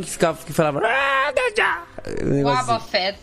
que 0.00 0.10
ficava 0.10 0.44
que 0.44 0.52
falava. 0.52 0.80
O. 2.44 2.48
Abafet. 2.48 3.18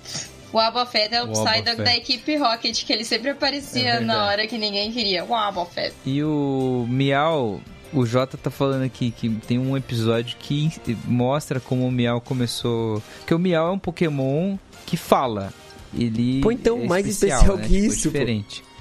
O 0.51 0.57
Abafet 0.59 1.13
é 1.13 1.23
o 1.23 1.31
O 1.31 1.45
Psyduck 1.45 1.77
da 1.83 1.95
equipe 1.95 2.35
Rocket, 2.37 2.83
que 2.83 2.91
ele 2.91 3.05
sempre 3.05 3.29
É 3.29 3.31
aparecia 3.33 3.83
verdade. 3.83 4.05
na 4.05 4.25
hora 4.25 4.47
que 4.47 4.57
ninguém 4.57 4.91
queria. 4.91 5.23
O 5.23 5.35
Abafet. 5.35 5.93
E 6.05 6.23
o 6.23 6.85
Miau, 6.89 7.61
o 7.93 8.05
Jota 8.05 8.37
tá 8.37 8.49
falando 8.49 8.83
aqui 8.83 9.11
que 9.11 9.29
tem 9.29 9.59
um 9.59 9.77
episódio 9.77 10.35
que 10.39 10.71
mostra 11.05 11.59
como 11.59 11.85
o 11.87 11.91
Miau 11.91 12.19
começou. 12.19 13.01
Que 13.27 13.33
o 13.33 13.39
Miau 13.39 13.67
é 13.67 13.71
um 13.71 13.79
Pokémon 13.79 14.57
que 14.85 14.97
fala. 14.97 15.53
Ele 15.97 16.39
Pô, 16.41 16.51
então, 16.51 16.81
é 16.81 16.85
mais 16.87 17.05
especial 17.07 17.57
né? 17.57 17.63
que 17.67 17.81
Tipo, 17.81 17.93
isso, 17.93 18.11
pô. 18.11 18.17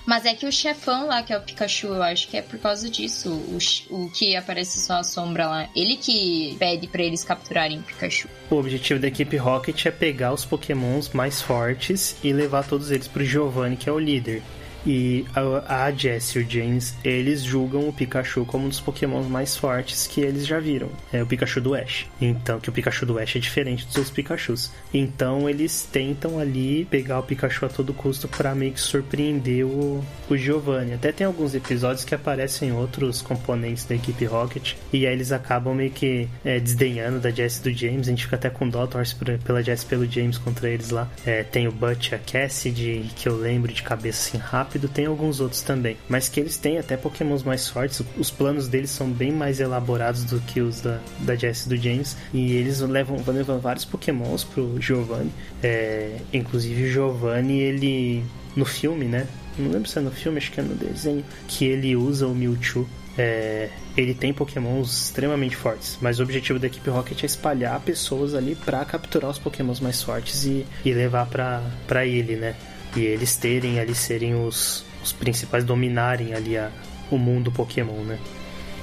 Mas 0.09 0.25
é 0.25 0.33
que 0.33 0.47
o 0.47 0.51
chefão 0.51 1.07
lá, 1.07 1.23
que 1.23 1.35
é 1.35 1.37
o 1.37 1.41
Pikachu, 1.43 1.89
eu 1.89 2.03
acho 2.03 2.29
que 2.29 2.39
é 2.39 2.41
por 2.41 2.59
causa 2.59 2.89
disso. 2.89 3.29
O, 3.29 3.59
o 4.05 4.11
que 4.11 4.35
aparece 4.35 4.81
só 4.81 4.95
a 4.95 5.05
sombra 5.05 5.47
lá. 5.47 5.69
Ele 5.77 5.99
que 5.99 6.57
pede 6.59 6.87
pra 6.87 7.03
eles 7.03 7.23
capturarem 7.23 7.81
o 7.81 7.83
Pikachu. 7.83 8.27
O 8.51 8.55
objetivo 8.55 8.99
da 8.99 9.09
equipe 9.09 9.37
Rocket 9.37 9.85
é 9.85 9.91
pegar 9.91 10.33
os 10.33 10.47
pokémons 10.47 11.11
mais 11.11 11.43
fortes 11.43 12.17
e 12.25 12.33
levar 12.33 12.67
todos 12.67 12.91
eles 12.91 13.07
pro 13.07 13.23
Giovanni, 13.23 13.77
que 13.77 13.87
é 13.87 13.93
o 13.93 13.99
líder. 13.99 14.43
E 14.87 15.24
a, 15.35 15.87
a 15.87 15.93
Jess 15.93 16.31
e 16.35 16.39
o 16.41 16.51
James, 16.51 16.95
eles 17.05 17.43
julgam 17.43 17.89
o 17.89 17.93
Pikachu 17.93 18.45
como 18.45 18.66
um 18.66 18.68
dos 18.68 18.81
pokémons 18.81 19.26
mais 19.26 19.57
fortes 19.57 20.07
que 20.07 20.20
eles 20.20 20.47
já 20.47 20.59
viram. 20.59 20.89
É 21.12 21.22
o 21.22 21.26
Pikachu 21.26 21.61
do 21.61 21.74
Ash. 21.74 22.07
Então, 22.20 22.61
que 22.61 22.68
o 22.68 22.72
Pikachu 22.72 23.07
do 23.07 23.18
Ash 23.18 23.37
é 23.37 23.39
diferente 23.39 23.87
dos 23.87 23.97
outros 23.97 24.14
Pikachus. 24.14 24.70
Então, 24.93 25.49
eles 25.49 25.89
tentam 25.91 26.39
ali 26.39 26.85
pegar 26.85 27.18
o 27.18 27.22
Pikachu 27.22 27.66
a 27.66 27.68
todo 27.68 27.93
custo 27.93 28.29
para 28.29 28.55
meio 28.55 28.72
que 28.72 28.81
surpreender 28.81 29.64
o, 29.64 30.05
o 30.29 30.37
Giovanni. 30.37 30.95
Até 30.95 31.12
tem 31.12 31.26
alguns 31.26 31.55
episódios 31.55 32.05
que 32.05 32.14
aparecem 32.14 32.72
outros 32.72 33.22
componentes 33.22 33.85
da 33.85 33.95
equipe 33.95 34.24
Rocket. 34.24 34.74
E 34.93 35.07
aí 35.07 35.12
eles 35.12 35.33
acabam 35.33 35.74
meio 35.74 35.91
que 35.91 36.29
é, 36.45 36.59
desdenhando 36.59 37.20
da 37.20 37.31
Jess 37.31 37.59
e 37.59 37.62
do 37.62 37.72
James. 37.72 38.09
A 38.09 38.11
gente 38.11 38.24
fica 38.24 38.37
até 38.37 38.51
com 38.51 38.68
dó, 38.68 38.87
torce 38.87 39.14
pela 39.45 39.62
Jess 39.62 39.83
e 39.83 39.87
pelo 39.87 40.07
James 40.07 40.39
contra 40.39 40.68
eles 40.68 40.91
lá. 40.91 41.09
É, 41.24 41.43
tem 41.43 41.68
o 41.68 41.72
Butch, 41.72 42.12
a 42.12 42.18
Cassidy, 42.18 43.11
que 43.16 43.29
eu 43.29 43.37
lembro 43.37 43.72
de 43.72 43.83
cabeça 43.83 44.29
assim 44.29 44.39
rápido. 44.69 44.89
Tem 44.89 45.07
alguns 45.07 45.41
outros 45.41 45.62
também. 45.62 45.97
Mas 46.09 46.29
que 46.29 46.39
eles 46.39 46.57
têm 46.59 46.79
até 46.79 46.97
pokémons 46.97 47.43
mais 47.43 47.69
fortes. 47.69 48.03
Os 48.16 48.31
planos 48.31 48.69
deles 48.69 48.91
são 48.91 49.11
bem 49.11 49.33
mais 49.33 49.59
elaborados 49.59 50.25
do 50.25 50.39
que 50.41 50.61
os 50.61 50.81
da, 50.83 51.01
da 51.21 51.35
Jess 51.35 51.64
e 51.64 51.69
do 51.71 51.77
James. 51.77 52.16
E 52.33 52.53
eles 52.53 52.81
levam, 52.81 53.16
vão 53.16 53.35
levando 53.35 53.61
vários 53.61 53.85
pokémons 53.85 54.45
pro 54.45 54.81
Giovanni. 54.81 55.33
É, 55.62 56.19
inclusive 56.33 56.85
o 56.85 56.89
Giovanni, 56.91 57.59
ele... 57.61 58.23
No 58.55 58.64
filme, 58.64 59.05
né? 59.07 59.27
Não 59.57 59.71
lembro 59.71 59.89
se 59.89 59.99
é 59.99 60.03
no 60.03 60.11
filme, 60.11 60.39
acho 60.39 60.51
que 60.51 60.61
é 60.61 60.62
no 60.62 60.75
desenho. 60.75 61.25
Que 61.47 61.64
ele 61.64 61.95
usa 61.95 62.27
o 62.27 62.35
Mewtwo 62.35 62.89
é, 63.16 63.69
ele 63.97 64.14
tem 64.14 64.33
pokémons 64.33 65.07
extremamente 65.07 65.57
fortes, 65.57 65.99
mas 66.01 66.21
o 66.21 66.23
objetivo 66.23 66.57
da 66.57 66.69
equipe 66.69 66.89
Rocket 66.89 67.21
é 67.25 67.27
espalhar 67.27 67.81
pessoas 67.81 68.33
ali 68.33 68.55
para 68.55 68.85
capturar 68.85 69.29
os 69.29 69.41
pokémons 69.41 69.81
mais 69.81 70.01
fortes 70.01 70.45
e, 70.45 70.64
e 70.85 70.95
levar 70.95 71.27
para 71.27 72.07
ele, 72.07 72.37
né? 72.37 72.55
E 72.99 73.05
eles 73.07 73.36
terem 73.36 73.78
ali, 73.78 73.94
serem 73.94 74.34
os, 74.34 74.84
os 75.03 75.12
principais, 75.12 75.62
dominarem 75.64 76.34
ali 76.34 76.59
a, 76.59 76.68
o 77.12 77.16
mundo 77.16 77.53
Pokémon, 77.53 78.03
né? 78.03 78.18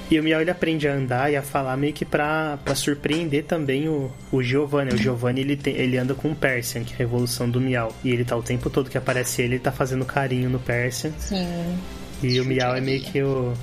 E 0.10 0.18
o 0.20 0.24
Miau 0.24 0.40
ele 0.40 0.52
aprende 0.52 0.88
a 0.88 0.94
andar 0.94 1.32
e 1.32 1.36
a 1.36 1.42
falar 1.42 1.76
meio 1.76 1.92
que 1.92 2.06
pra, 2.06 2.58
pra 2.64 2.76
surpreender 2.76 3.44
também 3.44 3.90
o, 3.90 4.10
o 4.32 4.42
Giovanni. 4.42 4.94
O 4.94 4.98
Giovanni 4.98 5.42
ele, 5.42 5.58
tem, 5.58 5.76
ele 5.76 5.98
anda 5.98 6.14
com 6.14 6.32
o 6.32 6.36
Persian, 6.36 6.84
que 6.84 6.94
é 6.94 6.98
a 7.00 7.02
evolução 7.02 7.50
do 7.50 7.60
Miau. 7.60 7.92
E 8.04 8.12
ele 8.12 8.24
tá 8.24 8.38
o 8.38 8.44
tempo 8.44 8.70
todo 8.70 8.90
que 8.90 8.98
aparece 8.98 9.42
ele, 9.42 9.56
ele 9.56 9.60
tá 9.60 9.72
fazendo 9.72 10.06
carinho 10.06 10.50
no 10.50 10.60
Persian. 10.60 11.12
Sim. 11.18 11.78
E 12.22 12.40
o 12.40 12.46
Miau 12.46 12.76
é 12.76 12.82
meio 12.82 13.02
que 13.02 13.22
o, 13.22 13.54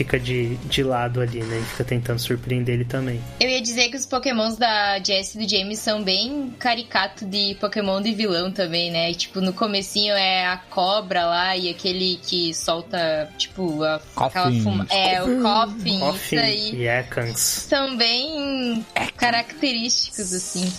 fica 0.00 0.18
de, 0.18 0.56
de 0.56 0.82
lado 0.82 1.20
ali, 1.20 1.42
né? 1.42 1.58
E 1.58 1.62
fica 1.62 1.84
tentando 1.84 2.18
surpreender 2.18 2.74
ele 2.74 2.86
também. 2.86 3.20
Eu 3.38 3.50
ia 3.50 3.60
dizer 3.60 3.90
que 3.90 3.96
os 3.98 4.06
pokémons 4.06 4.56
da 4.56 4.98
Jess 4.98 5.34
e 5.34 5.38
do 5.38 5.48
James 5.48 5.78
são 5.78 6.02
bem 6.02 6.54
caricato 6.58 7.26
de 7.26 7.54
pokémon 7.60 8.00
de 8.00 8.14
vilão 8.14 8.50
também, 8.50 8.90
né? 8.90 9.12
Tipo, 9.12 9.42
no 9.42 9.52
comecinho 9.52 10.14
é 10.14 10.46
a 10.46 10.56
cobra 10.56 11.26
lá 11.26 11.54
e 11.54 11.68
aquele 11.68 12.18
que 12.22 12.54
solta, 12.54 13.28
tipo, 13.36 13.82
a, 13.84 14.00
aquela 14.16 14.50
fuma... 14.62 14.86
É, 14.90 15.22
o 15.22 15.42
Coffin, 15.42 16.00
Coffin 16.00 16.36
isso 16.36 16.44
aí. 16.44 16.74
e 16.76 16.88
Ekans. 16.88 17.38
São 17.38 17.94
bem 17.98 18.84
característicos, 19.18 20.32
assim. 20.32 20.72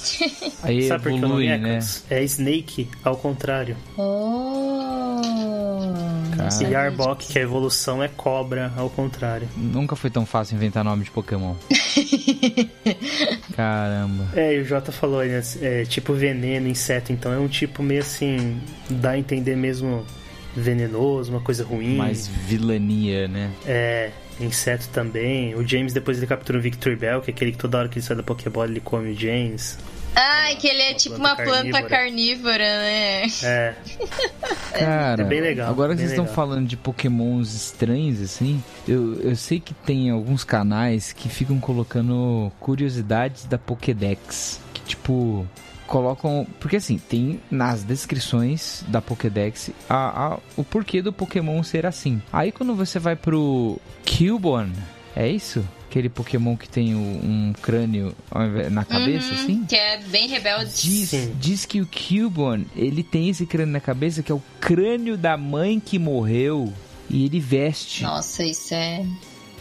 Aí 0.63 0.87
Sabe 0.87 1.03
por 1.03 1.09
que 1.11 1.15
o 1.15 1.25
evolui, 1.25 1.47
nome 1.47 1.57
né? 1.59 1.73
Ekans? 1.75 2.03
É 2.09 2.23
Snake, 2.23 2.89
ao 3.03 3.15
contrário. 3.17 3.77
oh... 3.97 5.00
Cara. 6.35 6.69
E 6.69 6.75
Arbok, 6.75 7.27
que 7.27 7.37
a 7.37 7.41
evolução 7.41 8.01
é 8.01 8.07
cobra, 8.07 8.71
ao 8.75 8.89
contrário. 8.89 9.47
Nunca 9.55 9.95
foi 9.95 10.09
tão 10.09 10.25
fácil 10.25 10.55
inventar 10.55 10.83
nome 10.83 11.03
de 11.03 11.11
Pokémon. 11.11 11.55
Caramba. 13.55 14.27
É, 14.35 14.55
e 14.55 14.61
o 14.61 14.65
Jota 14.65 14.91
falou, 14.91 15.23
né? 15.23 15.41
É 15.61 15.85
tipo 15.85 16.13
veneno, 16.13 16.67
inseto, 16.67 17.11
então 17.11 17.31
é 17.31 17.37
um 17.37 17.47
tipo 17.47 17.83
meio 17.83 18.01
assim. 18.01 18.59
dá 18.89 19.11
a 19.11 19.17
entender 19.17 19.55
mesmo 19.55 20.05
venenoso, 20.55 21.31
uma 21.31 21.41
coisa 21.41 21.63
ruim. 21.63 21.95
Mais 21.95 22.27
vilania, 22.27 23.27
né? 23.27 23.51
É, 23.65 24.11
inseto 24.39 24.89
também. 24.89 25.55
O 25.55 25.67
James 25.67 25.93
depois 25.93 26.17
ele 26.17 26.27
captura 26.27 26.57
o 26.57 26.61
Victor 26.61 26.95
Bell, 26.95 27.21
que 27.21 27.31
é 27.31 27.33
aquele 27.33 27.51
que 27.51 27.57
toda 27.57 27.77
hora 27.77 27.89
que 27.89 27.99
ele 27.99 28.05
sai 28.05 28.15
da 28.17 28.23
Pokébola 28.23 28.67
ele 28.69 28.79
come 28.79 29.11
o 29.11 29.17
James. 29.17 29.77
Ai, 30.15 30.55
que 30.57 30.67
ele 30.67 30.81
é 30.81 30.93
tipo 30.93 31.15
uma 31.15 31.35
planta 31.35 31.81
carnívora, 31.83 32.57
né? 32.63 33.23
É. 33.43 33.73
Cara, 34.77 35.21
É 35.21 35.25
bem 35.25 35.41
legal, 35.41 35.69
agora 35.69 35.93
que 35.93 35.99
vocês 35.99 36.11
estão 36.11 36.25
legal. 36.25 36.35
falando 36.35 36.67
de 36.67 36.75
pokémons 36.77 37.53
estranhos, 37.53 38.21
assim, 38.21 38.63
eu, 38.87 39.15
eu 39.21 39.35
sei 39.35 39.59
que 39.59 39.73
tem 39.73 40.09
alguns 40.09 40.43
canais 40.43 41.13
que 41.13 41.29
ficam 41.29 41.59
colocando 41.59 42.51
curiosidades 42.59 43.45
da 43.45 43.57
Pokédex. 43.57 44.59
Que, 44.73 44.81
tipo, 44.81 45.47
colocam... 45.87 46.45
Porque, 46.59 46.77
assim, 46.77 46.97
tem 46.97 47.39
nas 47.49 47.83
descrições 47.83 48.83
da 48.87 49.01
Pokédex 49.01 49.71
a, 49.89 50.33
a- 50.33 50.39
o 50.57 50.63
porquê 50.63 51.01
do 51.01 51.11
Pokémon 51.13 51.61
ser 51.63 51.85
assim. 51.85 52.21
Aí, 52.31 52.51
quando 52.51 52.75
você 52.75 52.99
vai 52.99 53.15
pro 53.15 53.79
Cubone, 54.05 54.73
é 55.15 55.27
isso? 55.29 55.63
Aquele 55.91 56.07
Pokémon 56.07 56.55
que 56.55 56.69
tem 56.69 56.95
um 56.95 57.51
crânio 57.61 58.15
na 58.71 58.85
cabeça, 58.85 59.33
Uhum, 59.33 59.41
assim? 59.43 59.65
Que 59.65 59.75
é 59.75 59.97
bem 59.99 60.25
rebelde. 60.29 60.71
Diz, 60.81 61.11
diz 61.37 61.65
que 61.65 61.81
o 61.81 61.85
Cubone, 61.85 62.65
ele 62.77 63.03
tem 63.03 63.27
esse 63.27 63.45
crânio 63.45 63.73
na 63.73 63.81
cabeça 63.81 64.23
que 64.23 64.31
é 64.31 64.35
o 64.35 64.41
crânio 64.61 65.17
da 65.17 65.35
mãe 65.35 65.81
que 65.81 65.99
morreu 65.99 66.71
e 67.09 67.25
ele 67.25 67.41
veste. 67.41 68.03
Nossa, 68.03 68.41
isso 68.41 68.73
é. 68.73 69.05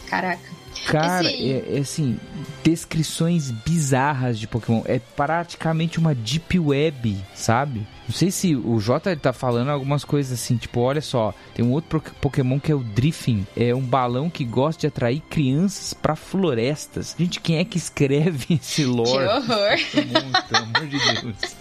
Caraca. 0.07 0.49
Cara, 0.85 1.27
Esse- 1.29 1.51
é, 1.51 1.75
é 1.75 1.79
assim, 1.79 2.17
descrições 2.63 3.51
bizarras 3.51 4.39
de 4.39 4.47
Pokémon. 4.47 4.83
É 4.85 4.99
praticamente 4.99 5.99
uma 5.99 6.15
deep 6.15 6.57
web, 6.57 7.17
sabe? 7.35 7.85
Não 8.11 8.17
sei 8.17 8.29
se 8.29 8.53
o 8.57 8.77
Jota 8.77 9.15
tá 9.15 9.31
falando 9.31 9.69
algumas 9.69 10.03
coisas 10.03 10.33
assim, 10.37 10.57
tipo, 10.57 10.81
olha 10.81 10.99
só, 10.99 11.33
tem 11.55 11.63
um 11.63 11.71
outro 11.71 12.03
Pokémon 12.19 12.59
que 12.59 12.69
é 12.69 12.75
o 12.75 12.79
Driffin, 12.79 13.47
é 13.55 13.73
um 13.73 13.79
balão 13.81 14.29
que 14.29 14.43
gosta 14.43 14.81
de 14.81 14.87
atrair 14.87 15.21
crianças 15.29 15.93
pra 15.93 16.13
florestas. 16.13 17.15
Gente, 17.17 17.39
quem 17.39 17.59
é 17.59 17.63
que 17.63 17.77
escreve 17.77 18.55
esse 18.61 18.81
Que 18.81 18.85
lore? 18.85 19.25
horror. 19.25 19.77
Pokémon, 19.93 20.31
pelo 20.49 20.63
amor 20.65 20.87
de 20.89 21.21
Deus. 21.21 21.55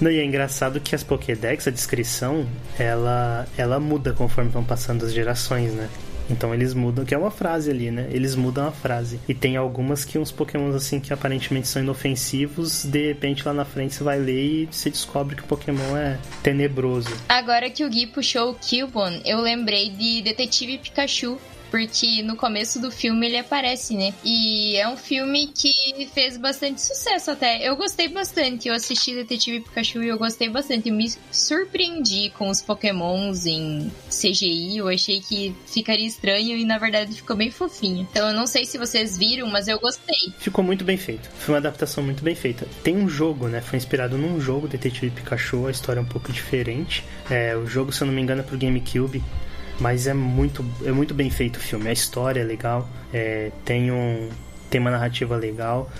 Não, 0.00 0.08
e 0.08 0.18
é 0.20 0.24
engraçado 0.24 0.78
que 0.80 0.94
as 0.94 1.02
Pokédex, 1.02 1.66
a 1.66 1.70
descrição, 1.72 2.46
ela, 2.78 3.44
ela 3.56 3.80
muda 3.80 4.12
conforme 4.12 4.50
vão 4.50 4.62
passando 4.62 5.04
as 5.04 5.12
gerações, 5.12 5.72
né? 5.72 5.88
Então 6.32 6.54
eles 6.54 6.72
mudam, 6.72 7.04
que 7.04 7.14
é 7.14 7.18
uma 7.18 7.30
frase 7.30 7.70
ali, 7.70 7.90
né? 7.90 8.08
Eles 8.10 8.34
mudam 8.34 8.66
a 8.66 8.72
frase. 8.72 9.20
E 9.28 9.34
tem 9.34 9.56
algumas 9.56 10.04
que 10.04 10.18
uns 10.18 10.32
pokémons 10.32 10.74
assim 10.74 10.98
que 10.98 11.12
aparentemente 11.12 11.68
são 11.68 11.82
inofensivos, 11.82 12.84
de 12.84 13.08
repente 13.08 13.46
lá 13.46 13.52
na 13.52 13.64
frente 13.64 13.94
você 13.94 14.02
vai 14.02 14.18
ler 14.18 14.44
e 14.44 14.68
você 14.70 14.90
descobre 14.90 15.36
que 15.36 15.42
o 15.42 15.46
Pokémon 15.46 15.96
é 15.96 16.18
tenebroso. 16.42 17.10
Agora 17.28 17.68
que 17.68 17.84
o 17.84 17.90
Gui 17.90 18.06
puxou 18.06 18.50
o 18.50 18.54
Cubone, 18.54 19.20
eu 19.24 19.40
lembrei 19.40 19.90
de 19.90 20.22
Detetive 20.22 20.78
Pikachu. 20.78 21.38
Porque 21.72 22.22
no 22.22 22.36
começo 22.36 22.78
do 22.78 22.90
filme 22.90 23.26
ele 23.26 23.38
aparece, 23.38 23.94
né? 23.94 24.12
E 24.22 24.76
é 24.76 24.86
um 24.86 24.96
filme 24.96 25.46
que 25.46 26.06
fez 26.12 26.36
bastante 26.36 26.82
sucesso 26.82 27.30
até. 27.30 27.66
Eu 27.66 27.74
gostei 27.76 28.08
bastante. 28.08 28.68
Eu 28.68 28.74
assisti 28.74 29.14
Detetive 29.14 29.60
Pikachu 29.60 30.02
e 30.02 30.08
eu 30.08 30.18
gostei 30.18 30.50
bastante. 30.50 30.90
Eu 30.90 30.94
me 30.94 31.10
surpreendi 31.30 32.28
com 32.36 32.50
os 32.50 32.60
pokémons 32.60 33.46
em 33.46 33.90
CGI. 34.10 34.76
Eu 34.76 34.88
achei 34.88 35.22
que 35.22 35.56
ficaria 35.66 36.06
estranho 36.06 36.58
e 36.58 36.64
na 36.66 36.76
verdade 36.76 37.14
ficou 37.14 37.34
bem 37.34 37.50
fofinho. 37.50 38.06
Então 38.10 38.28
eu 38.28 38.34
não 38.34 38.46
sei 38.46 38.66
se 38.66 38.76
vocês 38.76 39.16
viram, 39.16 39.46
mas 39.46 39.66
eu 39.66 39.80
gostei. 39.80 40.30
Ficou 40.38 40.62
muito 40.62 40.84
bem 40.84 40.98
feito. 40.98 41.26
Foi 41.38 41.54
uma 41.54 41.58
adaptação 41.58 42.04
muito 42.04 42.22
bem 42.22 42.34
feita. 42.34 42.68
Tem 42.84 42.98
um 42.98 43.08
jogo, 43.08 43.48
né? 43.48 43.62
Foi 43.62 43.78
inspirado 43.78 44.18
num 44.18 44.38
jogo, 44.38 44.68
Detetive 44.68 45.10
Pikachu. 45.10 45.68
A 45.68 45.70
história 45.70 46.00
é 46.00 46.02
um 46.02 46.06
pouco 46.06 46.30
diferente. 46.30 47.02
É, 47.30 47.56
o 47.56 47.66
jogo, 47.66 47.90
se 47.92 48.02
eu 48.02 48.06
não 48.06 48.12
me 48.12 48.20
engano, 48.20 48.42
é 48.42 48.44
pro 48.44 48.58
GameCube. 48.58 49.24
Mas 49.82 50.06
é 50.06 50.14
muito, 50.14 50.64
é 50.84 50.92
muito 50.92 51.12
bem 51.12 51.28
feito 51.28 51.56
o 51.56 51.60
filme. 51.60 51.88
A 51.88 51.92
história 51.92 52.40
é 52.40 52.44
legal. 52.44 52.88
é, 53.12 53.50
tem, 53.64 53.90
um, 53.90 54.28
tem 54.70 54.80
uma 54.80 54.92
narrativa 54.92 55.34
legal. 55.36 55.90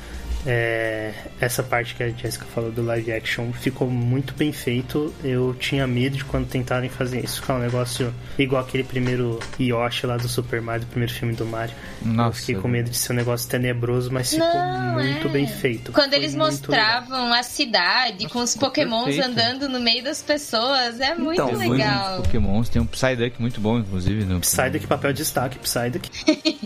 É, 0.45 1.12
essa 1.40 1.62
parte 1.62 1.95
que 1.95 2.03
a 2.03 2.09
Jessica 2.11 2.45
falou 2.47 2.70
do 2.72 2.82
live 2.84 3.12
action 3.12 3.53
ficou 3.53 3.88
muito 3.88 4.34
bem 4.34 4.53
feito. 4.53 5.12
Eu 5.22 5.55
tinha 5.59 5.86
medo 5.86 6.16
de 6.16 6.24
quando 6.24 6.49
tentarem 6.49 6.88
fazer 6.90 7.24
isso 7.24 7.40
ficar 7.40 7.55
um 7.57 7.61
negócio 7.61 8.12
igual 8.38 8.62
aquele 8.62 8.84
primeiro 8.84 9.38
Yoshi 9.61 10.07
lá 10.07 10.16
do 10.16 10.28
Super 10.28 10.61
Mario, 10.61 10.82
do 10.86 10.88
primeiro 10.90 11.12
filme 11.12 11.34
do 11.34 11.47
Mario. 11.47 11.74
eu 12.05 12.12
Nossa, 12.12 12.40
fiquei 12.40 12.55
com 12.57 12.68
medo 12.68 12.90
de 12.90 12.97
ser 12.97 13.12
um 13.12 13.16
negócio 13.16 13.49
tenebroso, 13.49 14.11
mas 14.12 14.30
ficou 14.30 14.47
Não, 14.49 14.95
muito 14.95 15.28
é. 15.28 15.30
bem 15.30 15.47
feito. 15.47 15.93
Quando 15.93 16.11
Foi 16.11 16.18
eles 16.18 16.34
mostravam 16.34 17.32
a 17.32 17.43
cidade 17.43 18.28
com 18.28 18.40
os 18.40 18.57
pokémons 18.57 19.14
perfeito. 19.14 19.26
andando 19.28 19.68
no 19.68 19.78
meio 19.80 20.03
das 20.03 20.22
pessoas, 20.22 21.01
é 21.01 21.14
muito 21.14 21.40
Então, 21.43 21.57
legal. 21.57 22.22
Pokémons, 22.22 22.68
tem 22.68 22.80
um 22.82 22.86
Psyduck 22.86 23.40
muito 23.40 23.61
bom, 23.61 23.78
inclusive. 23.78 24.24
No... 24.24 24.40
Psyduck, 24.40 24.86
papel 24.86 25.12
de 25.12 25.18
destaque, 25.18 25.59
Psyduck. 25.59 26.11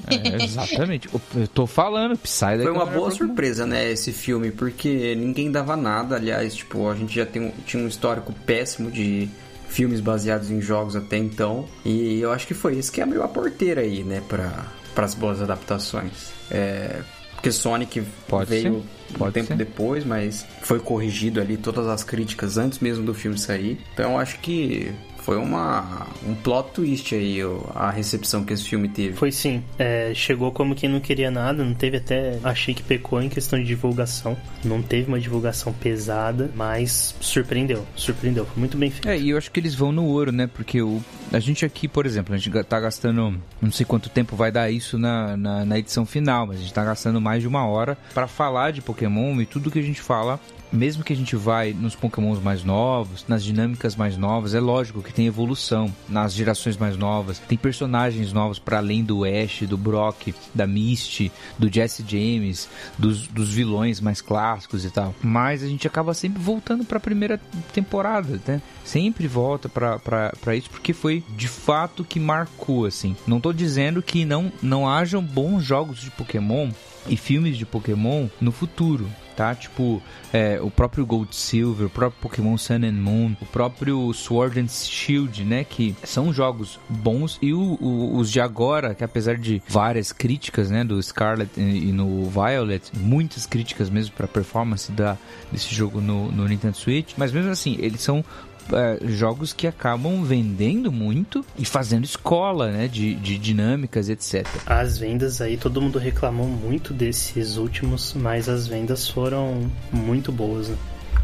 É, 0.09 0.43
exatamente. 0.45 1.09
Eu 1.35 1.49
tô 1.49 1.67
falando, 1.67 2.17
Psyduck 2.17 2.57
Foi 2.63 2.67
é 2.67 2.71
uma 2.71 2.85
melhor 2.85 2.99
boa 2.99 3.11
surpresa, 3.11 3.66
né, 3.67 3.91
esse 3.91 4.13
filme, 4.13 4.51
porque 4.51 5.15
ninguém 5.15 5.51
dava 5.51 5.77
nada, 5.77 6.17
aliás, 6.17 6.55
tipo, 6.55 6.89
a 6.89 6.95
gente 6.95 7.15
já 7.15 7.27
tem, 7.27 7.43
um- 7.43 7.53
tinha 7.67 7.83
um 7.83 7.89
histórico 7.89 8.33
péssimo 8.47 8.91
de 8.91 9.29
filmes 9.69 10.01
baseados 10.01 10.51
em 10.51 10.61
jogos 10.61 10.95
até 10.97 11.17
então, 11.19 11.67
e 11.85 12.21
eu 12.21 12.33
acho 12.33 12.47
que 12.47 12.55
foi 12.55 12.77
isso 12.77 12.91
que 12.93 13.01
abriu 13.01 13.23
a 13.23 13.29
porteira 13.29 13.81
aí, 13.81 14.03
né, 14.05 14.23
para 14.29 14.65
as 14.97 15.15
boas 15.15 15.43
adaptações. 15.43 16.31
É, 16.51 17.01
porque 17.35 17.51
Sonic 17.53 18.03
Pode 18.29 18.49
veio 18.49 18.85
ser, 19.09 19.17
pode 19.19 19.31
um 19.31 19.33
tempo 19.33 19.49
ser. 19.49 19.57
depois, 19.57 20.05
mas 20.05 20.47
foi 20.63 20.79
corrigido 20.81 21.41
ali 21.41 21.57
todas 21.57 21.87
as 21.89 22.03
críticas 22.05 22.57
antes 22.57 22.79
mesmo 22.79 23.05
do 23.05 23.13
filme 23.13 23.37
sair, 23.39 23.79
então 23.93 24.13
eu 24.13 24.19
acho 24.19 24.39
que 24.39 24.91
foi 25.27 25.39
uma, 25.39 26.07
um 26.25 26.37
plot 26.37 26.71
twist 26.71 27.13
aí 27.13 27.41
a 27.75 27.91
recepção 27.91 28.45
que 28.45 28.53
esse 28.53 28.63
filme 28.63 28.89
teve. 28.89 29.17
Foi 29.17 29.33
sim. 29.33 29.61
É, 29.77 30.13
chegou 30.15 30.53
como 30.53 30.73
quem 30.73 30.89
não 30.89 31.01
queria 31.01 31.33
nada, 31.33 31.65
não 31.65 31.75
teve 31.75 31.97
até. 31.97 32.39
Achei 32.45 32.73
que 32.73 32.81
pecou 32.81 33.21
em 33.21 33.29
questão 33.29 33.59
de 33.59 33.65
divulgação. 33.65 34.37
Não 34.65 34.81
teve 34.81 35.09
uma 35.09 35.19
divulgação 35.19 35.73
pesada, 35.73 36.49
mas 36.55 37.17
surpreendeu. 37.19 37.85
Surpreendeu. 37.97 38.47
Foi 38.47 38.57
muito 38.57 38.77
bem 38.77 38.89
feito. 38.89 39.09
É, 39.09 39.19
e 39.19 39.31
eu 39.31 39.37
acho 39.37 39.51
que 39.51 39.59
eles 39.59 39.75
vão 39.75 39.91
no 39.91 40.05
ouro, 40.05 40.31
né? 40.31 40.47
Porque 40.47 40.81
o, 40.81 41.03
a 41.33 41.41
gente 41.41 41.65
aqui, 41.65 41.89
por 41.89 42.07
exemplo, 42.07 42.33
a 42.33 42.39
gente 42.39 42.63
tá 42.63 42.79
gastando. 42.79 43.37
Não 43.61 43.73
sei 43.73 43.85
quanto 43.85 44.09
tempo 44.09 44.37
vai 44.37 44.53
dar 44.53 44.71
isso 44.71 44.97
na, 44.97 45.37
na, 45.37 45.65
na 45.65 45.77
edição 45.77 46.07
final, 46.07 46.47
mas 46.47 46.59
a 46.59 46.61
gente 46.61 46.73
tá 46.73 46.85
gastando 46.85 47.21
mais 47.21 47.43
de 47.43 47.49
uma 47.49 47.67
hora 47.67 47.99
para 48.15 48.29
falar 48.29 48.71
de 48.71 48.81
Pokémon 48.81 49.41
e 49.41 49.47
tudo 49.47 49.73
que 49.73 49.79
a 49.81 49.83
gente 49.83 50.01
fala 50.01 50.39
mesmo 50.73 51.05
que 51.05 51.13
a 51.13 51.17
gente 51.17 51.37
vai 51.37 51.73
nos 51.73 51.95
Pokémons 51.95 52.43
mais 52.43 52.65
novos, 52.65 53.25
nas 53.29 53.43
dinâmicas 53.43 53.97
mais 53.97 54.17
novas, 54.17 54.55
é 54.55 54.61
lógico 54.61 55.03
que 55.03 55.13
tem 55.13 55.27
evolução 55.27 55.93
nas 56.09 56.33
gerações 56.33 56.77
mais 56.77 56.97
novas, 56.97 57.39
tem 57.39 57.57
personagens 57.57 58.33
novos 58.33 58.59
para 58.59 58.79
além 58.79 59.03
do 59.03 59.25
Ash, 59.25 59.63
do 59.63 59.77
Brock, 59.77 60.35
da 60.55 60.67
Misty, 60.67 61.31
do 61.59 61.73
Jesse 61.73 62.05
James, 62.07 62.69
dos, 62.99 63.27
dos 63.27 63.53
vilões 63.53 64.01
mais 64.01 64.21
clássicos 64.21 64.85
e 64.85 64.91
tal. 64.91 65.15
Mas 65.23 65.63
a 65.63 65.69
gente 65.69 65.87
acaba 65.87 66.15
sempre 66.15 66.43
voltando 66.43 66.85
para 66.85 66.99
a 66.99 67.01
primeira 67.01 67.41
temporada, 67.73 68.41
né? 68.47 68.61
Sempre 68.85 69.27
volta 69.27 69.69
para 69.69 70.57
isso 70.57 70.71
porque 70.71 70.93
foi 70.93 71.25
de 71.37 71.49
fato 71.49 72.05
que 72.05 72.21
marcou 72.21 72.87
assim. 72.87 73.17
Não 73.27 73.41
tô 73.41 73.53
dizendo 73.53 74.03
que 74.03 74.25
não 74.25 74.53
não 74.63 74.89
hajam 74.89 75.23
bons 75.23 75.65
jogos 75.65 76.01
de 76.01 76.11
Pokémon 76.11 76.71
e 77.09 77.17
filmes 77.17 77.57
de 77.57 77.67
Pokémon 77.67 78.29
no 78.41 78.53
futuro 78.53 79.09
tá? 79.37 79.55
Tipo, 79.55 80.03
é, 80.33 80.59
o 80.61 80.71
próprio 80.71 81.05
Gold 81.05 81.35
Silver, 81.37 81.87
o 81.87 81.91
próprio 81.91 82.21
Pokémon 82.23 82.57
Sun 82.57 82.85
and 82.85 82.93
Moon, 82.93 83.37
o 83.41 83.47
próprio 83.47 84.13
Sword 84.13 84.59
and 84.59 84.69
Shield, 84.69 85.45
né? 85.45 85.65
Que 85.65 85.95
são 86.03 86.33
jogos 86.33 86.81
bons 86.89 87.39
e 87.43 87.53
o, 87.53 87.79
o, 87.81 88.17
os 88.17 88.33
de 88.33 88.41
agora, 88.41 88.95
que 88.95 89.05
apesar 89.05 89.37
de 89.37 89.63
várias 89.69 90.13
críticas, 90.13 90.71
né? 90.71 90.83
Do 90.83 91.01
Scarlet 91.03 91.51
e, 91.57 91.89
e 91.89 91.93
no 91.93 92.25
Violet, 92.31 92.91
muitas 92.97 93.47
críticas 93.47 93.91
mesmo 93.91 94.15
para 94.17 94.27
performance 94.27 94.91
da, 94.91 95.17
desse 95.53 95.75
jogo 95.75 96.01
no, 96.01 96.33
no 96.33 96.49
Nintendo 96.49 96.77
Switch, 96.77 97.13
mas 97.17 97.33
mesmo 97.33 97.51
assim, 97.51 97.77
eles 97.79 98.01
são 98.01 98.25
é, 98.73 98.99
jogos 99.09 99.53
que 99.53 99.67
acabam 99.67 100.23
vendendo 100.23 100.91
muito 100.91 101.45
e 101.59 101.65
fazendo 101.65 102.05
escola, 102.05 102.71
né? 102.71 102.89
De, 102.89 103.15
de 103.15 103.39
dinâmicas, 103.39 104.09
etc. 104.09 104.47
As 104.67 104.99
vendas 104.99 105.41
aí, 105.41 105.57
todo 105.57 105.81
mundo 105.81 105.99
reclamou 105.99 106.47
muito 106.47 106.93
desses 106.93 107.57
últimos, 107.57 108.15
mas 108.15 108.49
as 108.49 108.67
vendas 108.67 109.09
foram 109.09 109.71
muito 109.93 110.33
boas. 110.33 110.69
Né? 110.69 110.77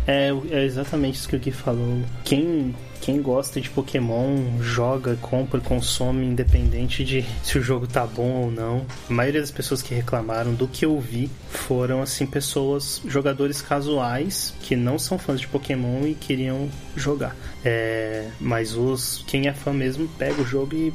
É, 0.06 0.30
é 0.50 0.64
exatamente 0.64 1.16
isso 1.16 1.28
que 1.28 1.36
o 1.36 1.38
Gui 1.38 1.52
falou. 1.52 2.02
Quem 2.24 2.74
quem 3.02 3.20
gosta 3.20 3.60
de 3.60 3.68
Pokémon 3.68 4.62
joga, 4.62 5.16
compra, 5.16 5.60
consome, 5.60 6.24
independente 6.24 7.04
de 7.04 7.24
se 7.42 7.58
o 7.58 7.62
jogo 7.62 7.84
tá 7.84 8.06
bom 8.06 8.44
ou 8.44 8.50
não. 8.50 8.86
A 9.10 9.12
maioria 9.12 9.40
das 9.40 9.50
pessoas 9.50 9.82
que 9.82 9.92
reclamaram 9.92 10.54
do 10.54 10.68
que 10.68 10.86
eu 10.86 10.98
vi 11.00 11.28
foram 11.50 12.00
assim 12.00 12.24
pessoas, 12.24 13.02
jogadores 13.04 13.60
casuais 13.60 14.54
que 14.62 14.76
não 14.76 15.00
são 15.00 15.18
fãs 15.18 15.40
de 15.40 15.48
Pokémon 15.48 16.06
e 16.06 16.14
queriam 16.14 16.70
jogar. 16.94 17.34
É, 17.64 18.28
mas 18.40 18.76
os 18.76 19.24
quem 19.26 19.48
é 19.48 19.52
fã 19.52 19.72
mesmo 19.72 20.06
pega 20.16 20.40
o 20.40 20.46
jogo 20.46 20.76
e, 20.76 20.92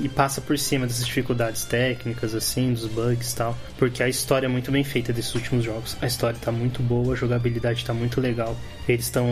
e 0.00 0.08
passa 0.08 0.40
por 0.40 0.56
cima 0.56 0.86
dessas 0.86 1.04
dificuldades 1.04 1.64
técnicas 1.64 2.32
assim, 2.32 2.72
dos 2.72 2.86
bugs 2.86 3.32
e 3.32 3.36
tal, 3.36 3.58
porque 3.76 4.04
a 4.04 4.08
história 4.08 4.46
é 4.46 4.48
muito 4.48 4.70
bem 4.70 4.84
feita 4.84 5.12
desses 5.12 5.34
últimos 5.34 5.64
jogos. 5.64 5.96
A 6.00 6.06
história 6.06 6.38
tá 6.40 6.52
muito 6.52 6.80
boa, 6.80 7.14
a 7.14 7.16
jogabilidade 7.16 7.84
tá 7.84 7.92
muito 7.92 8.20
legal. 8.20 8.56
Eles 8.88 9.06
estão 9.06 9.26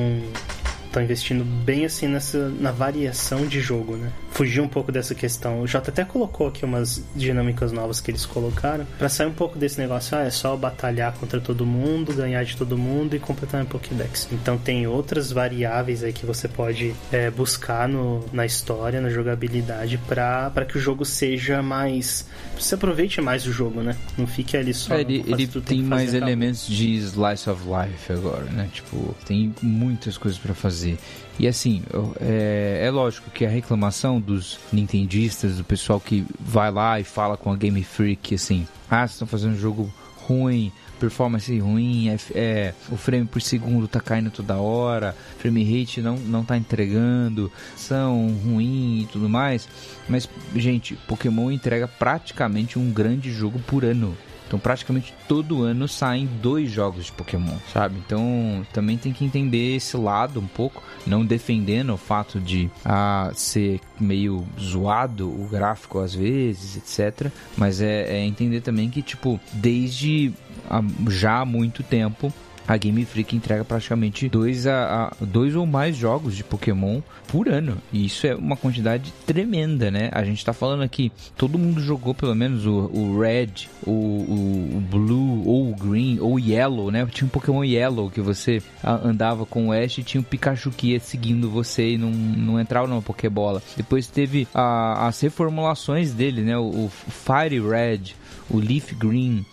estão 0.92 1.02
investindo 1.02 1.42
bem 1.42 1.86
assim 1.86 2.06
nessa 2.06 2.50
na 2.60 2.70
variação 2.70 3.46
de 3.46 3.60
jogo, 3.60 3.96
né? 3.96 4.12
Fugir 4.30 4.60
um 4.60 4.68
pouco 4.68 4.92
dessa 4.92 5.14
questão. 5.14 5.60
O 5.62 5.66
Jota 5.66 5.90
até 5.90 6.04
colocou 6.04 6.46
aqui 6.46 6.64
umas 6.64 7.02
dinâmicas 7.16 7.72
novas 7.72 8.00
que 8.00 8.10
eles 8.10 8.26
colocaram 8.26 8.86
para 8.98 9.08
sair 9.08 9.26
um 9.26 9.32
pouco 9.32 9.58
desse 9.58 9.80
negócio, 9.80 10.16
ah, 10.16 10.22
é 10.22 10.30
só 10.30 10.56
batalhar 10.56 11.14
contra 11.14 11.40
todo 11.40 11.64
mundo, 11.64 12.14
ganhar 12.14 12.44
de 12.44 12.56
todo 12.56 12.76
mundo 12.76 13.16
e 13.16 13.18
completar 13.18 13.62
um 13.62 13.64
Pokédex. 13.64 14.28
Então 14.30 14.58
tem 14.58 14.86
outras 14.86 15.32
variáveis 15.32 16.04
aí 16.04 16.12
que 16.12 16.26
você 16.26 16.46
pode 16.46 16.94
é, 17.10 17.30
buscar 17.30 17.88
no, 17.88 18.24
na 18.32 18.44
história, 18.44 19.00
na 19.00 19.08
jogabilidade 19.08 19.98
para 19.98 20.64
que 20.68 20.76
o 20.76 20.80
jogo 20.80 21.04
seja 21.04 21.62
mais 21.62 22.26
você 22.62 22.74
aproveite 22.74 23.20
mais 23.20 23.46
o 23.46 23.52
jogo, 23.52 23.82
né? 23.82 23.96
Não 24.16 24.26
fique 24.26 24.56
ali 24.56 24.72
só. 24.72 24.94
É, 24.94 25.00
ele, 25.00 25.24
ele 25.26 25.46
tem 25.46 25.82
mais 25.82 26.14
elementos 26.14 26.66
de 26.66 26.94
slice 26.94 27.50
of 27.50 27.62
life 27.64 28.12
agora, 28.12 28.44
né? 28.44 28.68
Tipo, 28.72 29.14
tem 29.26 29.54
muitas 29.60 30.16
coisas 30.16 30.38
para 30.38 30.54
fazer 30.54 30.81
fazer. 30.82 30.98
E 31.38 31.46
assim, 31.48 31.82
é, 32.20 32.82
é, 32.84 32.90
lógico 32.90 33.30
que 33.30 33.46
a 33.46 33.48
reclamação 33.48 34.20
dos 34.20 34.58
nintendistas, 34.72 35.56
do 35.56 35.64
pessoal 35.64 36.00
que 36.00 36.26
vai 36.38 36.70
lá 36.70 37.00
e 37.00 37.04
fala 37.04 37.36
com 37.36 37.50
a 37.50 37.56
Game 37.56 37.82
Freak, 37.82 38.34
assim, 38.34 38.66
ah, 38.90 39.00
vocês 39.00 39.12
estão 39.12 39.26
fazendo 39.26 39.54
um 39.54 39.58
jogo 39.58 39.92
ruim, 40.16 40.70
performance 41.00 41.58
ruim, 41.58 42.10
é, 42.10 42.16
é, 42.34 42.74
o 42.90 42.96
frame 42.96 43.26
por 43.26 43.42
segundo 43.42 43.88
tá 43.88 43.98
caindo 43.98 44.30
toda 44.30 44.56
hora, 44.56 45.16
frame 45.38 45.64
rate 45.64 46.00
não, 46.00 46.16
não 46.16 46.44
tá 46.44 46.56
entregando, 46.56 47.50
são 47.76 48.28
ruim 48.44 49.02
e 49.02 49.06
tudo 49.06 49.28
mais. 49.28 49.68
Mas, 50.08 50.28
gente, 50.54 50.94
Pokémon 51.08 51.50
entrega 51.50 51.88
praticamente 51.88 52.78
um 52.78 52.92
grande 52.92 53.32
jogo 53.32 53.58
por 53.60 53.84
ano. 53.84 54.16
Então, 54.52 54.60
praticamente 54.60 55.14
todo 55.26 55.62
ano 55.62 55.88
saem 55.88 56.26
dois 56.26 56.70
jogos 56.70 57.06
de 57.06 57.12
Pokémon, 57.12 57.56
sabe? 57.72 57.96
Então, 58.04 58.66
também 58.70 58.98
tem 58.98 59.10
que 59.10 59.24
entender 59.24 59.76
esse 59.76 59.96
lado 59.96 60.38
um 60.40 60.46
pouco, 60.46 60.82
não 61.06 61.24
defendendo 61.24 61.94
o 61.94 61.96
fato 61.96 62.38
de 62.38 62.70
ah, 62.84 63.30
ser 63.34 63.80
meio 63.98 64.46
zoado 64.60 65.26
o 65.26 65.48
gráfico 65.50 66.00
às 66.00 66.14
vezes, 66.14 66.76
etc. 66.76 67.32
Mas 67.56 67.80
é, 67.80 68.18
é 68.18 68.26
entender 68.26 68.60
também 68.60 68.90
que, 68.90 69.00
tipo, 69.00 69.40
desde 69.54 70.34
há, 70.68 70.84
já 71.08 71.38
há 71.38 71.44
muito 71.46 71.82
tempo 71.82 72.30
a 72.66 72.76
Game 72.76 73.04
Freak 73.04 73.34
entrega 73.34 73.64
praticamente 73.64 74.28
dois, 74.28 74.66
a, 74.66 75.10
a, 75.20 75.24
dois 75.24 75.56
ou 75.56 75.66
mais 75.66 75.96
jogos 75.96 76.36
de 76.36 76.44
Pokémon 76.44 77.00
por 77.28 77.48
ano. 77.48 77.78
E 77.92 78.06
isso 78.06 78.26
é 78.26 78.34
uma 78.34 78.56
quantidade 78.56 79.12
tremenda, 79.26 79.90
né? 79.90 80.10
A 80.12 80.24
gente 80.24 80.44
tá 80.44 80.52
falando 80.52 80.82
aqui, 80.82 81.10
todo 81.36 81.58
mundo 81.58 81.80
jogou 81.80 82.14
pelo 82.14 82.34
menos 82.34 82.66
o, 82.66 82.90
o 82.92 83.20
Red, 83.20 83.68
o, 83.84 83.90
o, 83.90 84.76
o, 84.76 84.80
Blue, 84.80 85.46
ou 85.46 85.70
o 85.70 85.74
Green, 85.74 86.18
ou 86.20 86.34
o 86.34 86.38
Yellow, 86.38 86.90
né? 86.90 87.06
Tinha 87.06 87.26
um 87.26 87.30
Pokémon 87.30 87.64
Yellow 87.64 88.10
que 88.10 88.20
você 88.20 88.62
andava 88.84 89.44
com 89.44 89.68
o 89.68 89.72
Ash 89.72 89.98
e 89.98 90.02
tinha 90.02 90.20
um 90.20 90.24
Pikachu 90.24 90.70
que 90.70 90.92
ia 90.92 91.00
seguindo 91.00 91.50
você 91.50 91.92
e 91.92 91.98
não, 91.98 92.10
não 92.10 92.60
entrava 92.60 92.86
numa 92.86 93.02
Pokébola. 93.02 93.62
Depois 93.76 94.06
teve 94.06 94.46
a, 94.54 95.06
as 95.06 95.20
reformulações 95.20 96.12
dele, 96.12 96.42
né? 96.42 96.56
O, 96.56 96.86
o 96.86 96.90
Fire 96.90 97.60
Red, 97.60 98.14
o 98.48 98.58
Leaf 98.58 98.92
Green, 98.94 99.44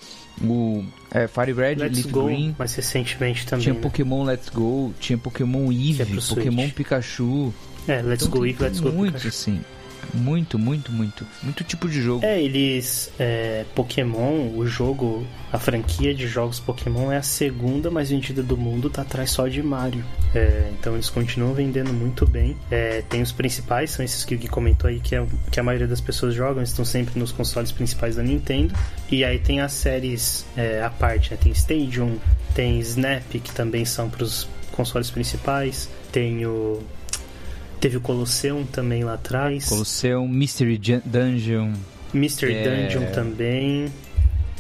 o 0.42 0.86
é, 1.12 1.28
Fire 1.28 1.54
Red, 1.54 1.76
Let's 1.76 1.98
Leaf 2.04 2.12
Go, 2.12 2.26
Green. 2.26 2.56
mais 2.58 2.74
recentemente 2.76 3.46
também. 3.46 3.64
Tinha 3.64 3.76
né? 3.76 3.82
Pokémon 3.82 4.24
Let's 4.24 4.50
Go, 4.50 4.94
tinha 5.00 5.18
Pokémon 5.18 5.72
Eve, 5.72 6.04
é 6.04 6.06
Pokémon. 6.06 6.70
Pikachu. 6.70 7.54
É, 7.88 8.02
Let's 8.02 8.26
Então 8.26 8.40
Go 8.40 8.46
Eevee, 8.46 8.64
Let's 8.64 8.80
Go 8.80 8.92
Muito, 8.92 9.14
Pikachu. 9.14 9.28
assim. 9.28 9.62
Muito, 10.14 10.58
muito, 10.58 10.92
muito. 10.92 11.26
Muito 11.44 11.64
tipo 11.64 11.88
de 11.88 12.02
jogo. 12.02 12.26
É, 12.26 12.42
eles. 12.42 13.12
É, 13.20 13.66
Pokémon, 13.76 14.56
o 14.56 14.66
jogo, 14.66 15.26
a 15.52 15.60
franquia 15.60 16.14
de 16.14 16.28
jogos 16.28 16.60
Pokémon 16.60 17.12
é 17.12 17.18
a 17.18 17.24
segunda 17.24 17.90
mais 17.92 18.10
vendida 18.10 18.42
do 18.42 18.58
mundo, 18.58 18.90
tá 18.90 19.02
atrás 19.02 19.32
só 19.32 19.48
de 19.48 19.62
Mario. 19.62 20.04
É, 20.34 20.72
então 20.78 20.94
eles 20.94 21.10
continuam 21.10 21.54
vendendo 21.54 21.94
muito 21.94 22.26
bem. 22.26 22.56
É, 22.70 23.02
tem 23.10 23.22
os 23.22 23.32
principais, 23.32 23.92
são 23.92 24.04
esses 24.04 24.24
que 24.26 24.36
o 24.36 24.38
Gui 24.38 24.48
comentou 24.48 24.90
aí, 24.90 25.00
que, 25.00 25.16
é, 25.16 25.26
que 25.52 25.60
a 25.60 25.64
maioria 25.64 25.88
das 25.88 26.02
pessoas 26.02 26.34
jogam, 26.34 26.62
estão 26.64 26.86
sempre 26.86 27.20
nos 27.20 27.32
consoles 27.32 27.72
principais 27.72 28.16
da 28.16 28.24
Nintendo. 28.24 28.74
E 29.12 29.24
aí 29.24 29.40
tem 29.40 29.62
as 29.62 29.74
séries 29.74 30.46
é, 30.56 30.84
à 30.84 30.90
parte, 30.90 31.32
né? 31.32 31.38
Tem 31.42 31.52
Stadium, 31.52 32.18
tem 32.54 32.80
Snap, 32.80 33.24
que 33.32 33.52
também 33.52 33.86
são 33.86 34.10
pros 34.10 34.48
consoles 34.72 35.10
principais. 35.10 35.90
Tem 36.12 36.46
o. 36.46 36.82
Teve 37.80 37.98
o 37.98 38.02
Colosseum 38.02 38.66
também 38.66 39.04
lá 39.04 39.14
atrás. 39.14 39.66
Colosseum, 39.66 40.28
Mystery 40.28 40.78
Dungeon. 41.06 41.74
Mr. 42.14 42.52
É. 42.54 42.64
Dungeon 42.64 43.12
também. 43.12 43.92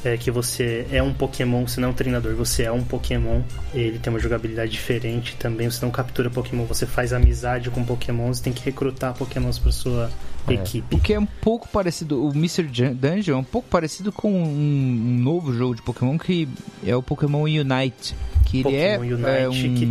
É 0.03 0.15
que 0.15 0.32
você 0.32 0.88
é 0.93 1.03
um 1.03 1.13
Pokémon, 1.13 1.67
você 1.67 1.82
não 1.82 1.89
é 1.89 1.91
um 1.91 1.93
treinador, 1.93 2.34
você 2.34 2.63
é 2.63 2.72
um 2.72 2.82
Pokémon. 2.82 3.41
Ele 3.74 3.99
tem 3.99 4.13
uma 4.13 4.20
jogabilidade 4.20 4.72
diferente 4.72 5.36
também. 5.36 5.70
Você 5.70 5.84
não 5.84 5.91
captura 5.91 6.30
Pokémon, 6.30 6.63
você 6.63 6.86
faz 6.86 7.11
amizade 7.11 7.70
com 7.70 7.84
Pokémons, 7.84 8.39
tem 8.39 8.53
que 8.53 8.63
recrutar 8.63 9.13
Pokémons 9.13 9.59
para 9.59 9.74
sua 9.74 10.09
equipe. 10.47 10.95
O 10.95 10.99
que 10.99 11.13
é 11.13 11.19
um 11.19 11.25
pouco 11.25 11.67
parecido, 11.67 12.25
o 12.25 12.31
Mr. 12.31 12.63
Dungeon 12.93 13.35
é 13.35 13.37
um 13.39 13.43
pouco 13.43 13.67
parecido 13.69 14.11
com 14.11 14.31
um, 14.31 14.43
um 14.43 15.17
novo 15.21 15.53
jogo 15.53 15.75
de 15.75 15.81
Pokémon 15.81 16.17
que 16.17 16.47
é 16.85 16.95
o 16.95 17.03
Pokémon 17.03 17.43
Unite. 17.43 18.15
Que 18.45 18.61
ele 18.61 18.75
é, 18.77 18.97
Pokémon 18.97 19.27
é 19.27 19.47
Unite, 19.47 19.67
um. 19.67 19.75
que 19.75 19.85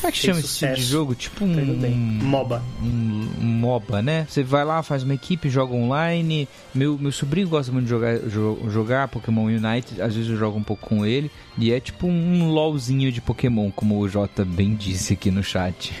como 0.00 0.06
é 0.08 0.12
que 0.12 0.16
chama 0.18 0.40
esse 0.40 0.58
tipo 0.60 0.74
de 0.74 0.82
jogo? 0.82 1.14
Tipo 1.14 1.44
um. 1.44 2.18
MOBA. 2.22 2.62
um, 2.82 3.28
um 3.40 3.44
MOBA, 3.44 4.00
né? 4.00 4.26
Você 4.28 4.42
vai 4.42 4.64
lá, 4.64 4.82
faz 4.82 5.02
uma 5.02 5.12
equipe, 5.14 5.50
joga 5.50 5.74
online. 5.74 6.48
Meu, 6.74 6.96
meu 6.96 7.12
sobrinho 7.12 7.48
gosta 7.48 7.70
muito 7.70 7.84
de 7.84 7.90
jogar, 7.90 8.18
jo- 8.20 8.58
jogar 8.70 9.08
Pokémon 9.08 9.44
Unite, 9.44 10.00
às 10.00 10.14
vezes 10.14 10.30
eu 10.30 10.36
jogo 10.38 10.56
um 10.58 10.62
pouco 10.62 10.86
com 10.88 11.04
ele. 11.04 11.30
E 11.58 11.70
é 11.72 11.80
tipo 11.80 12.06
um 12.06 12.48
LOLzinho 12.50 13.10
de 13.12 13.20
Pokémon, 13.20 13.70
como 13.72 13.98
o 13.98 14.08
Jota 14.08 14.42
bem 14.44 14.74
disse 14.74 15.12
aqui 15.14 15.30
no 15.30 15.42
chat. 15.42 15.92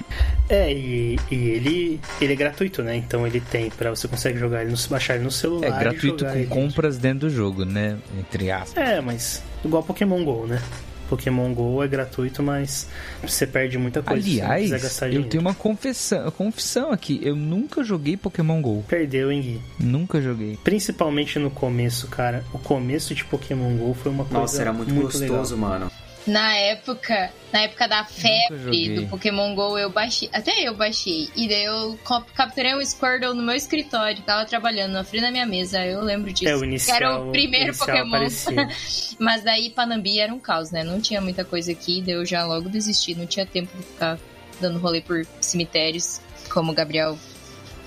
É, 0.48 0.72
e, 0.72 1.18
e 1.30 1.34
ele, 1.34 2.00
ele 2.20 2.32
é 2.32 2.36
gratuito, 2.36 2.82
né? 2.82 2.96
Então 2.96 3.26
ele 3.26 3.40
tem 3.40 3.68
pra 3.68 3.87
você 3.90 4.08
consegue 4.08 4.38
jogar 4.38 4.62
ele 4.62 4.72
no, 4.72 4.88
baixar 4.88 5.14
ele 5.16 5.24
no 5.24 5.30
celular. 5.30 5.66
É 5.66 5.70
e 5.70 5.78
gratuito 5.78 6.20
jogar 6.20 6.32
com 6.32 6.38
ele. 6.38 6.46
compras 6.46 6.98
dentro 6.98 7.28
do 7.28 7.30
jogo, 7.30 7.64
né? 7.64 7.96
Entre 8.18 8.50
aspas. 8.50 8.82
É, 8.82 9.00
mas 9.00 9.42
igual 9.64 9.82
Pokémon 9.82 10.24
GO, 10.24 10.46
né? 10.46 10.60
Pokémon 11.08 11.52
GO 11.54 11.82
é 11.82 11.88
gratuito, 11.88 12.42
mas 12.42 12.86
você 13.22 13.46
perde 13.46 13.78
muita 13.78 14.02
coisa 14.02 14.22
se 14.22 14.36
você 14.36 14.42
Aliás, 14.42 15.00
eu 15.02 15.08
dinheiro. 15.08 15.28
tenho 15.28 15.40
uma 15.40 15.54
confissão, 15.54 16.30
confissão 16.30 16.92
aqui. 16.92 17.18
Eu 17.22 17.34
nunca 17.34 17.82
joguei 17.82 18.16
Pokémon 18.16 18.60
GO. 18.60 18.84
Perdeu, 18.86 19.32
hein, 19.32 19.40
Gui? 19.40 19.60
Nunca 19.80 20.20
joguei. 20.20 20.58
Principalmente 20.62 21.38
no 21.38 21.50
começo, 21.50 22.06
cara. 22.08 22.44
O 22.52 22.58
começo 22.58 23.14
de 23.14 23.24
Pokémon 23.24 23.74
GO 23.76 23.94
foi 23.94 24.12
uma 24.12 24.24
coisa 24.24 24.40
Nossa, 24.40 24.60
era 24.60 24.72
muito, 24.72 24.94
gostoso, 24.94 25.56
mano. 25.56 25.87
Na 26.28 26.54
época, 26.54 27.30
na 27.52 27.62
época 27.62 27.88
da 27.88 28.04
febre 28.04 28.94
do 28.96 29.06
Pokémon 29.06 29.54
GO, 29.54 29.78
eu 29.78 29.88
baixei. 29.90 30.28
Até 30.32 30.68
eu 30.68 30.76
baixei. 30.76 31.28
E 31.34 31.48
daí 31.48 31.64
eu 31.64 31.98
cap- 32.04 32.30
capturei 32.34 32.74
um 32.74 32.84
Squirtle 32.84 33.32
no 33.34 33.42
meu 33.42 33.54
escritório. 33.54 34.22
Tava 34.22 34.44
trabalhando 34.44 34.92
na 34.92 35.02
frente 35.04 35.22
da 35.22 35.30
minha 35.30 35.46
mesa. 35.46 35.84
Eu 35.84 36.02
lembro 36.02 36.30
disso. 36.32 36.48
É, 36.48 36.54
o 36.54 36.62
inicial, 36.64 36.98
Que 36.98 37.04
era 37.04 37.18
o 37.18 37.30
primeiro 37.30 37.66
inicial 37.68 37.86
Pokémon. 37.86 38.28
Mas 39.18 39.42
daí 39.42 39.70
Panambi 39.70 40.20
era 40.20 40.32
um 40.32 40.38
caos, 40.38 40.70
né? 40.70 40.84
Não 40.84 41.00
tinha 41.00 41.20
muita 41.20 41.44
coisa 41.44 41.72
aqui. 41.72 42.02
Daí 42.02 42.14
eu 42.14 42.26
já 42.26 42.44
logo 42.44 42.68
desisti. 42.68 43.14
Não 43.14 43.26
tinha 43.26 43.46
tempo 43.46 43.74
de 43.76 43.82
ficar 43.82 44.18
dando 44.60 44.78
rolê 44.78 45.00
por 45.00 45.24
cemitérios, 45.40 46.20
como 46.50 46.72
o 46.72 46.74
Gabriel 46.74 47.18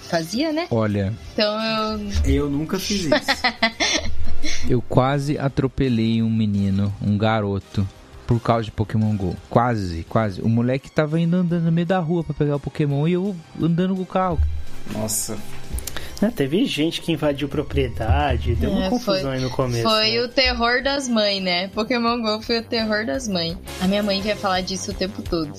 fazia, 0.10 0.52
né? 0.52 0.68
Olha, 0.72 1.14
Então 1.34 1.58
eu. 2.26 2.34
Eu 2.34 2.50
nunca 2.50 2.80
fiz 2.80 3.06
isso. 3.06 3.12
eu 4.68 4.82
quase 4.82 5.38
atropelei 5.38 6.22
um 6.22 6.30
menino, 6.30 6.94
um 7.02 7.18
garoto, 7.18 7.88
por 8.32 8.40
causa 8.40 8.64
de 8.64 8.72
Pokémon 8.72 9.14
GO. 9.18 9.36
Quase, 9.50 10.06
quase. 10.08 10.42
O 10.42 10.48
moleque 10.48 10.90
tava 10.90 11.20
indo 11.20 11.36
andando 11.36 11.64
no 11.66 11.72
meio 11.72 11.86
da 11.86 12.00
rua 12.00 12.24
pra 12.24 12.34
pegar 12.34 12.56
o 12.56 12.60
Pokémon 12.62 13.06
e 13.06 13.12
eu 13.14 13.36
andando 13.62 13.94
com 13.94 14.04
o 14.04 14.06
carro. 14.06 14.40
Nossa. 14.94 15.38
Né, 16.22 16.32
Teve 16.34 16.64
gente 16.66 17.02
que 17.02 17.12
invadiu 17.12 17.50
propriedade, 17.50 18.56
deu 18.56 18.70
uma 18.72 18.86
É, 18.86 18.90
confusão 18.90 19.22
foi- 19.24 19.34
aí 19.36 19.42
no 19.42 19.50
começo. 19.50 19.84
Foi 19.84 20.12
né? 20.14 20.22
o 20.22 20.30
terror 20.30 20.82
das 20.82 21.10
mães, 21.10 21.42
né? 21.44 21.68
Pokémon 21.70 22.22
GO 22.22 22.42
foi 22.42 22.60
o 22.60 22.64
terror 22.64 23.06
das 23.06 23.28
mães. 23.28 23.58
A 23.82 23.88
minha 23.88 24.02
mãe 24.04 24.22
quer 24.22 24.38
falar 24.38 24.62
disso 24.62 24.92
o 24.92 24.94
tempo 24.94 25.22
todo. 25.24 25.52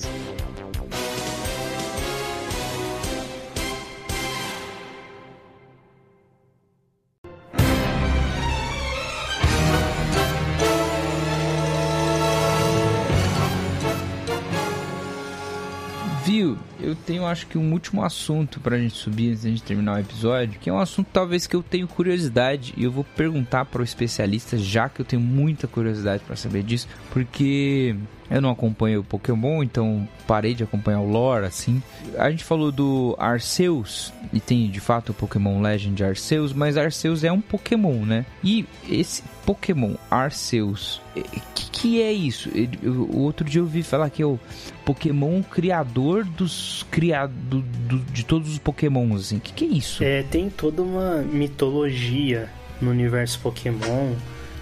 Eu 16.93 16.97
tenho 17.07 17.25
acho 17.25 17.47
que 17.47 17.57
um 17.57 17.71
último 17.71 18.03
assunto 18.03 18.59
pra 18.59 18.77
gente 18.77 18.93
subir 18.93 19.31
antes 19.31 19.55
de 19.55 19.63
terminar 19.63 19.95
o 19.95 19.99
episódio, 19.99 20.59
que 20.59 20.69
é 20.69 20.73
um 20.73 20.77
assunto 20.77 21.07
talvez 21.11 21.47
que 21.47 21.55
eu 21.55 21.63
tenho 21.63 21.87
curiosidade. 21.87 22.71
E 22.77 22.83
eu 22.83 22.91
vou 22.91 23.03
perguntar 23.03 23.65
para 23.65 23.81
o 23.81 23.83
especialista, 23.83 24.59
já 24.59 24.87
que 24.87 25.01
eu 25.01 25.05
tenho 25.05 25.19
muita 25.19 25.67
curiosidade 25.67 26.21
pra 26.23 26.35
saber 26.35 26.61
disso, 26.61 26.87
porque 27.11 27.95
eu 28.33 28.41
não 28.41 28.49
acompanho 28.49 29.01
o 29.01 29.03
Pokémon, 29.03 29.61
então 29.63 30.07
parei 30.27 30.53
de 30.53 30.63
acompanhar 30.63 30.99
o 31.01 31.07
lore 31.09 31.45
assim. 31.45 31.81
A 32.17 32.29
gente 32.31 32.43
falou 32.43 32.71
do 32.71 33.15
Arceus 33.19 34.11
e 34.33 34.39
tem 34.39 34.69
de 34.69 34.79
fato 34.79 35.09
o 35.11 35.13
Pokémon 35.13 35.61
Legend 35.61 36.03
Arceus, 36.03 36.51
mas 36.51 36.75
Arceus 36.77 37.23
é 37.23 37.31
um 37.31 37.39
Pokémon, 37.39 38.03
né? 38.05 38.25
E 38.43 38.65
esse 38.89 39.21
Pokémon 39.45 39.93
Arceus, 40.09 40.99
o 41.15 41.21
que, 41.53 41.69
que 41.71 42.01
é 42.01 42.11
isso? 42.11 42.49
O 42.83 43.19
outro 43.19 43.47
dia 43.47 43.59
eu 43.59 43.65
ouvi 43.65 43.83
falar 43.83 44.09
que 44.09 44.21
é 44.21 44.25
o 44.25 44.39
Pokémon 44.85 45.41
criador 45.43 46.23
dos 46.25 46.85
criado 46.89 47.33
do- 47.33 47.99
de 48.11 48.25
todos 48.25 48.51
os 48.51 48.57
Pokémons, 48.57 49.21
assim. 49.21 49.39
Que, 49.39 49.53
que 49.53 49.65
é 49.65 49.67
isso? 49.67 50.03
É, 50.03 50.23
tem 50.23 50.49
toda 50.49 50.81
uma 50.81 51.17
mitologia 51.21 52.49
no 52.81 52.91
universo 52.91 53.39
Pokémon 53.39 54.13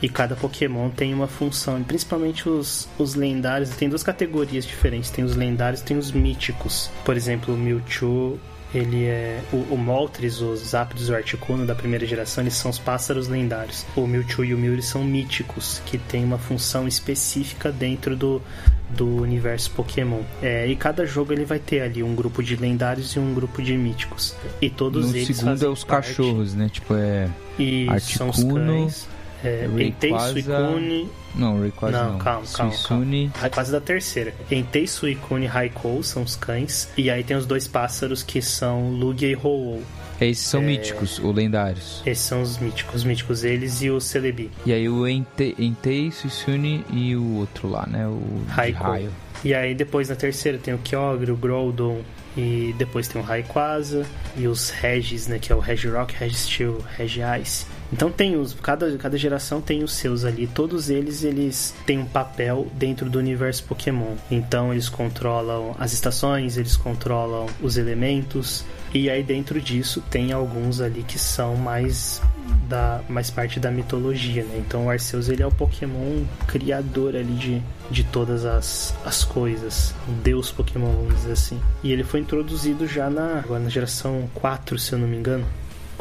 e 0.01 0.09
cada 0.09 0.35
Pokémon 0.35 0.89
tem 0.89 1.13
uma 1.13 1.27
função, 1.27 1.79
e 1.79 1.83
principalmente 1.83 2.49
os, 2.49 2.87
os 2.97 3.15
lendários. 3.15 3.69
Tem 3.71 3.87
duas 3.87 4.03
categorias 4.03 4.65
diferentes: 4.65 5.09
tem 5.09 5.23
os 5.23 5.35
lendários 5.35 5.81
e 5.81 5.85
tem 5.85 5.97
os 5.97 6.11
míticos. 6.11 6.89
Por 7.05 7.15
exemplo, 7.15 7.53
o 7.53 7.57
Mewtwo. 7.57 8.39
Ele 8.73 9.03
é. 9.03 9.41
O, 9.51 9.57
o 9.73 9.77
Moltres, 9.77 10.39
os 10.39 10.61
Zapdos 10.69 11.09
e 11.09 11.11
o 11.11 11.15
Articuno 11.15 11.65
da 11.65 11.75
primeira 11.75 12.05
geração, 12.05 12.41
eles 12.41 12.53
são 12.53 12.71
os 12.71 12.79
pássaros 12.79 13.27
lendários. 13.27 13.85
O 13.97 14.07
Mewtwo 14.07 14.45
e 14.45 14.53
o 14.53 14.57
Mew 14.57 14.81
são 14.81 15.03
míticos, 15.03 15.81
que 15.85 15.97
tem 15.97 16.23
uma 16.23 16.37
função 16.37 16.87
específica 16.87 17.69
dentro 17.69 18.15
do, 18.15 18.41
do 18.89 19.21
universo 19.21 19.71
Pokémon. 19.71 20.21
É, 20.41 20.65
e 20.67 20.75
cada 20.77 21.05
jogo 21.05 21.33
ele 21.33 21.43
vai 21.43 21.59
ter 21.59 21.81
ali 21.81 22.01
um 22.01 22.15
grupo 22.15 22.41
de 22.41 22.55
lendários 22.55 23.11
e 23.13 23.19
um 23.19 23.33
grupo 23.33 23.61
de 23.61 23.75
míticos. 23.75 24.33
E 24.61 24.69
todos 24.69 25.11
no 25.11 25.17
eles 25.17 25.27
segundo 25.35 25.49
fazem 25.51 25.67
é 25.67 25.71
os 25.71 25.83
parte- 25.83 26.07
cachorros, 26.15 26.53
né? 26.53 26.69
Tipo, 26.71 26.95
é. 26.95 27.27
E 27.59 27.87
são 27.99 28.29
os 28.29 28.37
Articuno, 28.39 28.65
cães. 28.83 29.07
É, 29.43 29.67
Entei, 29.79 30.11
Suicune... 30.19 31.09
Não, 31.33 31.59
Rayquaza 31.61 32.03
Não, 32.03 32.11
não. 32.13 32.19
calma, 32.19 32.45
calma, 32.53 32.71
Suicune. 32.73 33.31
Rayquaza 33.35 33.71
da 33.71 33.81
terceira. 33.81 34.33
Entei, 34.51 34.85
Suicune 34.85 35.45
e 35.45 35.47
Raikou 35.47 36.03
são 36.03 36.23
os 36.23 36.35
cães. 36.35 36.89
E 36.97 37.09
aí 37.09 37.23
tem 37.23 37.35
os 37.37 37.45
dois 37.45 37.67
pássaros 37.67 38.21
que 38.21 38.41
são 38.41 38.89
Lugia 38.91 39.29
e 39.29 39.35
Ho-Oh. 39.35 39.79
Esses 40.19 40.45
são 40.45 40.61
míticos, 40.61 41.17
ou 41.19 41.31
lendários. 41.31 42.03
Esses 42.05 42.23
são 42.25 42.43
os 42.43 42.59
míticos. 42.59 42.95
Os 42.97 43.03
míticos, 43.03 43.43
eles 43.43 43.81
e 43.81 43.89
o 43.89 43.99
Celebi. 43.99 44.51
E 44.65 44.71
aí 44.71 44.87
o 44.87 45.07
Entei, 45.07 45.55
Entei 45.57 46.11
Suicune 46.11 46.85
e 46.91 47.15
o 47.15 47.37
outro 47.37 47.67
lá, 47.67 47.87
né? 47.87 48.05
O 48.07 48.43
Raikou. 48.47 48.87
raio. 48.87 49.11
E 49.43 49.55
aí 49.55 49.73
depois 49.73 50.09
na 50.09 50.15
terceira 50.15 50.59
tem 50.59 50.73
o 50.73 50.77
Kyogre, 50.77 51.31
o 51.31 51.35
Groudon 51.35 52.01
e 52.37 52.75
depois 52.77 53.07
tem 53.07 53.19
o 53.19 53.25
Rayquaza 53.25 54.05
e 54.37 54.47
os 54.47 54.69
Regis, 54.69 55.27
né, 55.27 55.39
que 55.39 55.51
é 55.51 55.55
o 55.55 55.59
Regirock, 55.59 56.13
Registeel, 56.13 56.79
Regice. 56.95 57.65
Então 57.91 58.11
tem 58.11 58.37
os 58.37 58.53
cada, 58.53 58.97
cada 58.97 59.17
geração 59.17 59.61
tem 59.61 59.83
os 59.83 59.93
seus 59.93 60.23
ali, 60.23 60.47
todos 60.47 60.89
eles 60.89 61.23
eles 61.23 61.73
têm 61.85 61.99
um 61.99 62.05
papel 62.05 62.67
dentro 62.73 63.09
do 63.09 63.19
universo 63.19 63.63
Pokémon. 63.65 64.15
Então 64.29 64.71
eles 64.71 64.87
controlam 64.87 65.75
as 65.77 65.93
estações, 65.93 66.57
eles 66.57 66.77
controlam 66.77 67.47
os 67.61 67.77
elementos 67.77 68.63
e 68.93 69.09
aí 69.09 69.23
dentro 69.23 69.61
disso 69.61 70.01
tem 70.09 70.31
alguns 70.31 70.81
ali 70.81 71.03
que 71.03 71.19
são 71.19 71.55
mais 71.55 72.21
da 72.67 73.01
mais 73.07 73.29
parte 73.29 73.59
da 73.59 73.69
mitologia, 73.69 74.43
né? 74.43 74.63
Então 74.65 74.85
o 74.85 74.89
Arceus 74.89 75.29
ele 75.29 75.43
é 75.43 75.47
o 75.47 75.51
Pokémon 75.51 76.23
criador 76.47 77.15
ali 77.15 77.33
de, 77.33 77.61
de 77.89 78.03
todas 78.03 78.45
as, 78.45 78.95
as 79.05 79.23
coisas, 79.23 79.93
o 80.07 80.11
deus 80.11 80.51
Pokémon, 80.51 80.91
vamos 80.91 81.15
dizer 81.15 81.33
assim. 81.33 81.59
E 81.83 81.91
ele 81.91 82.03
foi 82.03 82.21
introduzido 82.21 82.87
já 82.87 83.09
na 83.09 83.43
na 83.47 83.69
geração 83.69 84.29
4, 84.35 84.77
se 84.77 84.93
eu 84.93 84.99
não 84.99 85.07
me 85.07 85.17
engano, 85.17 85.45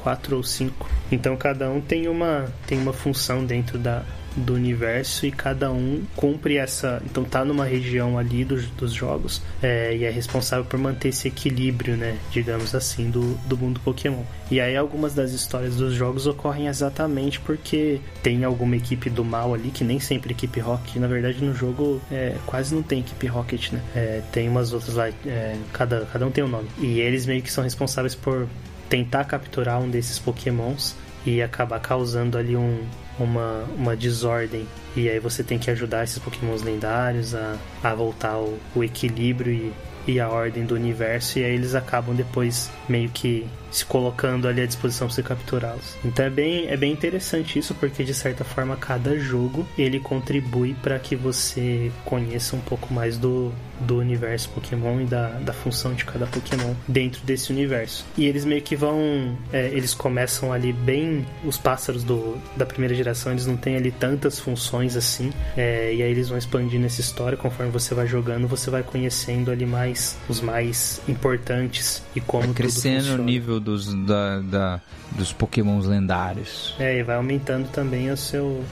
4 0.01 0.37
ou 0.37 0.43
5. 0.43 0.89
Então 1.13 1.37
cada 1.37 1.69
um 1.71 1.81
tem 1.81 2.09
uma 2.09 2.51
tem 2.67 2.79
uma 2.79 2.93
função 2.93 3.45
dentro 3.45 3.79
da 3.79 4.03
do 4.37 4.55
universo 4.55 5.27
e 5.27 5.31
cada 5.31 5.71
um 5.71 6.03
cumpre 6.17 6.57
essa. 6.57 7.03
Então 7.05 7.25
tá 7.25 7.45
numa 7.45 7.65
região 7.65 8.19
ali 8.19 8.45
dos, 8.45 8.67
dos 8.71 8.93
jogos 8.93 9.43
é, 9.63 9.97
e 9.97 10.05
é 10.05 10.11
responsável 10.11 10.65
por 10.65 10.79
manter 10.79 11.09
esse 11.09 11.29
equilíbrio, 11.29 11.97
né? 11.97 12.17
Digamos 12.31 12.75
assim, 12.75 13.11
do, 13.11 13.35
do 13.47 13.57
mundo 13.57 13.81
Pokémon. 13.81 14.23
E 14.51 14.61
aí 14.61 14.77
algumas 14.77 15.15
das 15.15 15.33
histórias 15.33 15.77
dos 15.77 15.95
jogos 15.95 16.27
ocorrem 16.27 16.69
exatamente 16.69 17.41
porque 17.41 18.01
tem 18.23 18.45
alguma 18.45 18.77
equipe 18.77 19.11
do 19.11 19.25
mal 19.25 19.55
ali, 19.55 19.71
que 19.71 19.85
nem 19.85 20.01
sempre 20.01 20.33
equipe 20.33 20.61
Rocket. 20.61 20.97
Na 20.97 21.07
verdade, 21.07 21.43
no 21.45 21.55
jogo 21.55 22.01
é, 22.11 22.37
quase 22.47 22.75
não 22.75 22.83
tem 22.83 23.01
equipe 23.01 23.27
Rocket, 23.27 23.73
né? 23.73 23.81
É, 23.95 24.23
tem 24.33 24.49
umas 24.49 24.73
outras 24.73 24.95
lá, 24.95 25.09
é, 25.27 25.57
cada, 25.73 26.07
cada 26.07 26.27
um 26.27 26.31
tem 26.31 26.45
um 26.45 26.49
nome. 26.49 26.69
E 26.79 27.01
eles 27.01 27.27
meio 27.27 27.43
que 27.43 27.53
são 27.53 27.65
responsáveis 27.65 28.15
por 28.15 28.49
tentar 28.91 29.25
capturar 29.25 29.81
um 29.81 29.89
desses 29.89 30.19
Pokémons 30.19 30.95
e 31.25 31.41
acabar 31.41 31.81
causando 31.81 32.37
ali 32.37 32.57
um, 32.57 32.85
uma, 33.19 33.65
uma 33.77 33.97
desordem. 33.97 34.67
E 34.97 35.09
aí 35.09 35.21
você 35.21 35.45
tem 35.45 35.59
que 35.59 35.71
ajudar 35.71 36.03
esses 36.05 36.19
pokémons 36.19 36.63
lendários 36.63 37.35
a, 37.35 37.57
a 37.83 37.95
voltar 37.95 38.37
o, 38.39 38.59
o 38.75 38.83
equilíbrio 38.83 39.53
e, 39.53 39.73
e 40.13 40.21
a 40.21 40.29
ordem 40.29 40.65
do 40.65 40.75
universo, 40.75 41.39
e 41.39 41.45
aí 41.45 41.55
eles 41.55 41.75
acabam 41.75 42.15
depois 42.15 42.71
meio 42.89 43.09
que 43.11 43.47
se 43.71 43.85
colocando 43.85 44.49
ali 44.49 44.63
à 44.63 44.67
disposição 44.67 45.07
para 45.07 45.15
você 45.15 45.23
capturá-los. 45.23 45.97
Então 46.05 46.25
é 46.25 46.31
bem, 46.31 46.69
é 46.69 46.77
bem 46.77 46.93
interessante 46.93 47.59
isso, 47.59 47.75
porque 47.75 48.05
de 48.05 48.15
certa 48.15 48.45
forma 48.45 48.77
cada 48.77 49.19
jogo 49.19 49.67
ele 49.79 50.01
contribui 50.01 50.75
para 50.75 50.99
que 50.99 51.15
você 51.17 51.91
conheça 52.05 52.57
um 52.57 52.61
pouco 52.61 52.93
mais 52.93 53.17
do, 53.17 53.53
do 53.81 53.99
universo 53.99 54.49
Pokémon 54.51 55.01
e 55.01 55.05
da, 55.05 55.29
da 55.39 55.53
função 55.53 55.95
de 55.95 56.05
cada 56.05 56.27
Pokémon 56.27 56.75
dentro 56.87 57.25
desse 57.25 57.53
universo. 57.53 58.05
E 58.17 58.27
eles 58.27 58.45
meio 58.45 58.63
que 58.63 58.77
vão. 58.77 59.37
É, 59.53 59.67
eles 59.69 59.95
começam 59.95 60.53
ali 60.53 60.73
bem. 60.73 61.27
Os 61.45 61.57
pássaros 61.57 62.03
do, 62.03 62.37
da 62.57 62.67
primeira 62.67 62.95
geração 62.95 63.33
eles 63.33 63.47
não 63.47 63.57
têm 63.57 63.77
ali 63.77 63.91
tantas 63.91 64.39
funções 64.39 64.97
assim. 64.97 65.33
É, 65.57 65.95
e 65.95 66.03
aí 66.03 66.11
eles 66.11 66.29
vão 66.29 66.39
expandindo 66.39 66.87
essa 66.87 67.01
história 67.01 67.37
conforme 67.37 67.71
você 67.71 67.95
vai 67.95 68.07
jogando, 68.07 68.47
você 68.47 68.71
vai 68.71 68.83
conhecendo 68.83 69.51
ali 69.51 69.67
mais 69.67 70.17
os 70.29 70.41
mais 70.41 71.01
importantes 71.09 72.03
e 72.15 72.21
como 72.21 72.45
vai 72.45 72.55
crescendo 72.55 73.15
o 73.15 73.19
nível 73.19 73.60
dos, 73.61 73.95
da, 74.07 74.41
da, 74.41 74.81
dos 75.13 75.33
pokémons 75.33 75.87
lendários. 75.87 76.75
É, 76.79 76.99
e 76.99 77.03
vai 77.03 77.17
aumentando 77.17 77.69
também 77.69 78.11
o 78.11 78.17
seu, 78.17 78.65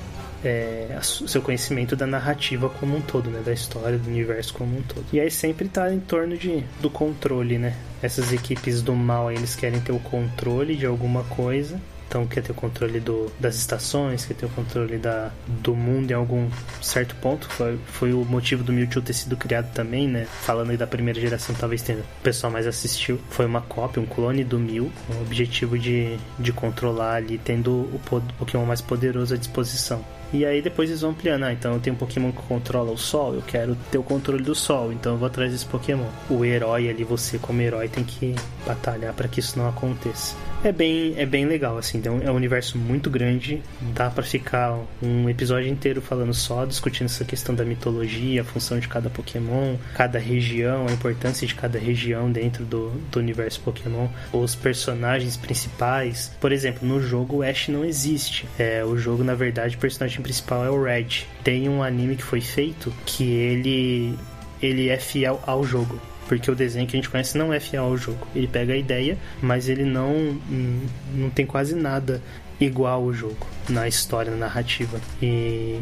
é, 0.44 0.96
o 0.98 1.28
seu 1.28 1.42
conhecimento 1.42 1.94
da 1.94 2.06
narrativa 2.06 2.68
como 2.68 2.96
um 2.96 3.00
todo, 3.00 3.30
né? 3.30 3.40
Da 3.44 3.52
história, 3.52 3.98
do 3.98 4.08
universo 4.08 4.54
como 4.54 4.78
um 4.78 4.82
todo. 4.82 5.04
E 5.12 5.20
aí 5.20 5.30
sempre 5.30 5.68
tá 5.68 5.92
em 5.92 6.00
torno 6.00 6.36
de, 6.36 6.64
do 6.80 6.90
controle, 6.90 7.58
né? 7.58 7.76
Essas 8.02 8.32
equipes 8.32 8.82
do 8.82 8.94
mal, 8.94 9.30
eles 9.30 9.54
querem 9.54 9.80
ter 9.80 9.92
o 9.92 10.00
controle 10.00 10.76
de 10.76 10.86
alguma 10.86 11.24
coisa 11.24 11.80
então 12.08 12.26
quer 12.26 12.42
ter 12.42 12.52
o 12.52 12.54
controle 12.54 12.98
do, 13.00 13.30
das 13.38 13.56
estações, 13.56 14.24
quer 14.24 14.34
ter 14.34 14.46
o 14.46 14.48
controle 14.48 14.96
da, 14.96 15.30
do 15.46 15.76
mundo 15.76 16.10
em 16.10 16.14
algum 16.14 16.48
certo 16.80 17.14
ponto. 17.16 17.46
Foi, 17.48 17.78
foi 17.86 18.12
o 18.14 18.24
motivo 18.24 18.64
do 18.64 18.72
Mewtwo 18.72 19.02
ter 19.02 19.12
sido 19.12 19.36
criado 19.36 19.70
também, 19.74 20.08
né? 20.08 20.26
Falando 20.42 20.70
aí 20.70 20.76
da 20.76 20.86
primeira 20.86 21.20
geração, 21.20 21.54
talvez 21.54 21.82
tenha 21.82 21.98
o 21.98 22.22
pessoal 22.22 22.50
mais 22.50 22.66
assistiu. 22.66 23.20
Foi 23.30 23.44
uma 23.44 23.60
cópia, 23.60 24.02
um 24.02 24.06
clone 24.06 24.42
do 24.42 24.58
Mew, 24.58 24.90
com 25.06 25.14
o 25.14 25.20
objetivo 25.20 25.78
de, 25.78 26.16
de 26.38 26.52
controlar 26.52 27.16
ali, 27.16 27.38
tendo 27.38 27.72
o 27.72 28.00
Pokémon 28.38 28.64
mais 28.64 28.80
poderoso 28.80 29.34
à 29.34 29.36
disposição. 29.36 30.02
E 30.32 30.44
aí 30.44 30.60
depois 30.60 30.88
eles 30.88 31.00
vão 31.00 31.10
ampliando. 31.10 31.44
Ah, 31.44 31.52
então 31.52 31.74
eu 31.74 31.80
tenho 31.80 31.96
um 31.96 31.98
Pokémon 31.98 32.32
que 32.32 32.42
controla 32.42 32.90
o 32.90 32.98
Sol, 32.98 33.34
eu 33.34 33.42
quero 33.42 33.76
ter 33.90 33.98
o 33.98 34.02
controle 34.02 34.42
do 34.42 34.54
Sol, 34.54 34.92
então 34.92 35.12
eu 35.12 35.18
vou 35.18 35.26
atrás 35.26 35.52
desse 35.52 35.66
Pokémon. 35.66 36.06
O 36.28 36.44
herói 36.44 36.88
ali, 36.88 37.04
você 37.04 37.38
como 37.38 37.60
herói, 37.60 37.88
tem 37.88 38.04
que 38.04 38.34
batalhar 38.66 39.14
para 39.14 39.28
que 39.28 39.40
isso 39.40 39.58
não 39.58 39.68
aconteça. 39.68 40.34
É 40.62 40.72
bem, 40.72 41.14
é 41.16 41.24
bem 41.24 41.46
legal, 41.46 41.78
assim, 41.78 41.98
então 41.98 42.20
é 42.20 42.30
um 42.32 42.34
universo 42.34 42.76
muito 42.76 43.08
grande, 43.08 43.62
dá 43.94 44.10
para 44.10 44.24
ficar 44.24 44.76
um 45.00 45.28
episódio 45.28 45.68
inteiro 45.68 46.02
falando 46.02 46.34
só, 46.34 46.64
discutindo 46.64 47.06
essa 47.06 47.24
questão 47.24 47.54
da 47.54 47.64
mitologia, 47.64 48.40
a 48.42 48.44
função 48.44 48.80
de 48.80 48.88
cada 48.88 49.08
Pokémon, 49.08 49.76
cada 49.94 50.18
região, 50.18 50.88
a 50.88 50.92
importância 50.92 51.46
de 51.46 51.54
cada 51.54 51.78
região 51.78 52.30
dentro 52.30 52.64
do, 52.64 52.90
do 53.10 53.20
universo 53.20 53.60
Pokémon, 53.60 54.08
os 54.32 54.56
personagens 54.56 55.36
principais. 55.36 56.32
Por 56.40 56.50
exemplo, 56.50 56.86
no 56.86 57.00
jogo 57.00 57.36
o 57.36 57.42
Ash 57.44 57.68
não 57.68 57.84
existe. 57.84 58.48
É, 58.58 58.84
o 58.84 58.96
jogo, 58.96 59.22
na 59.22 59.36
verdade, 59.36 59.76
o 59.76 59.78
personagem 59.78 60.17
principal 60.20 60.64
é 60.64 60.70
o 60.70 60.82
Red. 60.82 61.26
Tem 61.42 61.68
um 61.68 61.82
anime 61.82 62.16
que 62.16 62.22
foi 62.22 62.40
feito 62.40 62.92
que 63.04 63.24
ele 63.24 64.18
ele 64.60 64.88
é 64.88 64.98
fiel 64.98 65.40
ao 65.46 65.62
jogo 65.62 66.00
porque 66.28 66.50
o 66.50 66.54
desenho 66.54 66.86
que 66.86 66.94
a 66.94 66.98
gente 66.98 67.08
conhece 67.08 67.36
não 67.36 67.52
é 67.52 67.58
fiel 67.58 67.84
ao 67.84 67.96
jogo. 67.96 68.24
Ele 68.36 68.46
pega 68.46 68.74
a 68.74 68.76
ideia, 68.76 69.16
mas 69.40 69.68
ele 69.68 69.84
não, 69.84 70.12
hum, 70.12 70.86
não 71.14 71.30
tem 71.30 71.46
quase 71.46 71.74
nada 71.74 72.22
igual 72.60 73.02
ao 73.04 73.12
jogo 73.12 73.46
na 73.68 73.88
história, 73.88 74.30
na 74.30 74.36
narrativa. 74.36 75.00
E, 75.22 75.80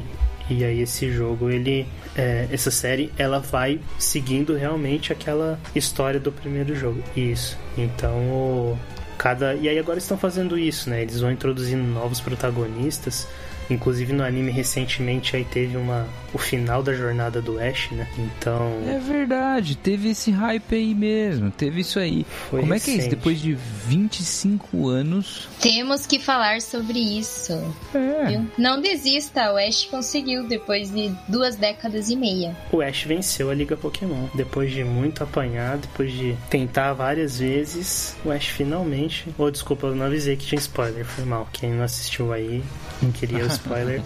e 0.49 0.65
aí 0.65 0.81
esse 0.81 1.11
jogo, 1.11 1.51
ele, 1.51 1.87
é, 2.17 2.47
essa 2.51 2.71
série, 2.71 3.13
ela 3.19 3.41
vai 3.41 3.81
seguindo 3.99 4.55
realmente 4.55 5.13
aquela 5.13 5.59
história 5.75 6.21
do 6.21 6.31
primeiro 6.31 6.77
jogo. 6.77 7.03
Isso. 7.17 7.59
Então 7.77 8.79
cada 9.19 9.55
e 9.55 9.67
aí 9.67 9.79
agora 9.79 9.99
estão 9.99 10.17
fazendo 10.17 10.59
isso, 10.59 10.91
né? 10.91 11.03
Eles 11.03 11.21
vão 11.21 11.33
introduzindo 11.33 11.83
novos 11.83 12.21
protagonistas 12.21 13.27
Inclusive 13.69 14.13
no 14.13 14.23
anime 14.23 14.51
recentemente 14.51 15.37
aí 15.37 15.45
teve 15.45 15.77
uma 15.77 16.07
o 16.37 16.39
final 16.39 16.83
da 16.83 16.93
jornada 16.93 17.41
do 17.41 17.59
Ash, 17.59 17.91
né? 17.91 18.07
Então. 18.19 18.71
É 18.87 18.99
verdade, 18.99 19.75
teve 19.77 20.11
esse 20.11 20.31
hype 20.31 20.75
aí 20.75 20.95
mesmo, 20.95 21.51
teve 21.51 21.81
isso 21.81 21.99
aí. 21.99 22.27
Foi 22.51 22.61
Como 22.61 22.73
recente. 22.73 22.91
é 22.91 22.95
que 22.95 23.01
é 23.01 23.03
isso? 23.03 23.17
Depois 23.17 23.41
de 23.41 23.55
25 23.55 24.89
anos. 24.89 25.49
Temos 25.61 26.07
que 26.07 26.19
falar 26.19 26.61
sobre 26.61 26.99
isso. 26.99 27.53
É. 27.95 28.43
Não 28.59 28.81
desista, 28.81 29.53
o 29.53 29.57
Ash 29.57 29.85
conseguiu 29.85 30.47
depois 30.47 30.91
de 30.93 31.13
duas 31.27 31.57
décadas 31.57 32.11
e 32.11 32.17
meia. 32.17 32.55
O 32.71 32.83
Ash 32.83 33.05
venceu 33.05 33.51
a 33.51 33.55
Liga 33.55 33.77
Pokémon. 33.77 34.29
Depois 34.35 34.71
de 34.71 34.85
muito 34.85 35.25
apanhar, 35.25 35.79
depois 35.79 36.13
de 36.13 36.37
tentar 36.51 36.93
várias 36.93 37.39
vezes, 37.39 38.15
o 38.25 38.31
Ash 38.31 38.47
finalmente. 38.47 39.27
Ou 39.39 39.47
oh, 39.47 39.51
desculpa, 39.51 39.87
eu 39.87 39.97
não 39.97 40.07
avisei 40.07 40.37
que 40.37 40.45
tinha 40.45 40.59
spoiler, 40.59 41.05
foi 41.05 41.25
mal. 41.25 41.49
Quem 41.51 41.73
não 41.73 41.83
assistiu 41.83 42.33
aí, 42.33 42.63
não 43.01 43.11
queria 43.11 43.45
spoiler. 43.57 44.03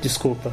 Desculpa. 0.00 0.52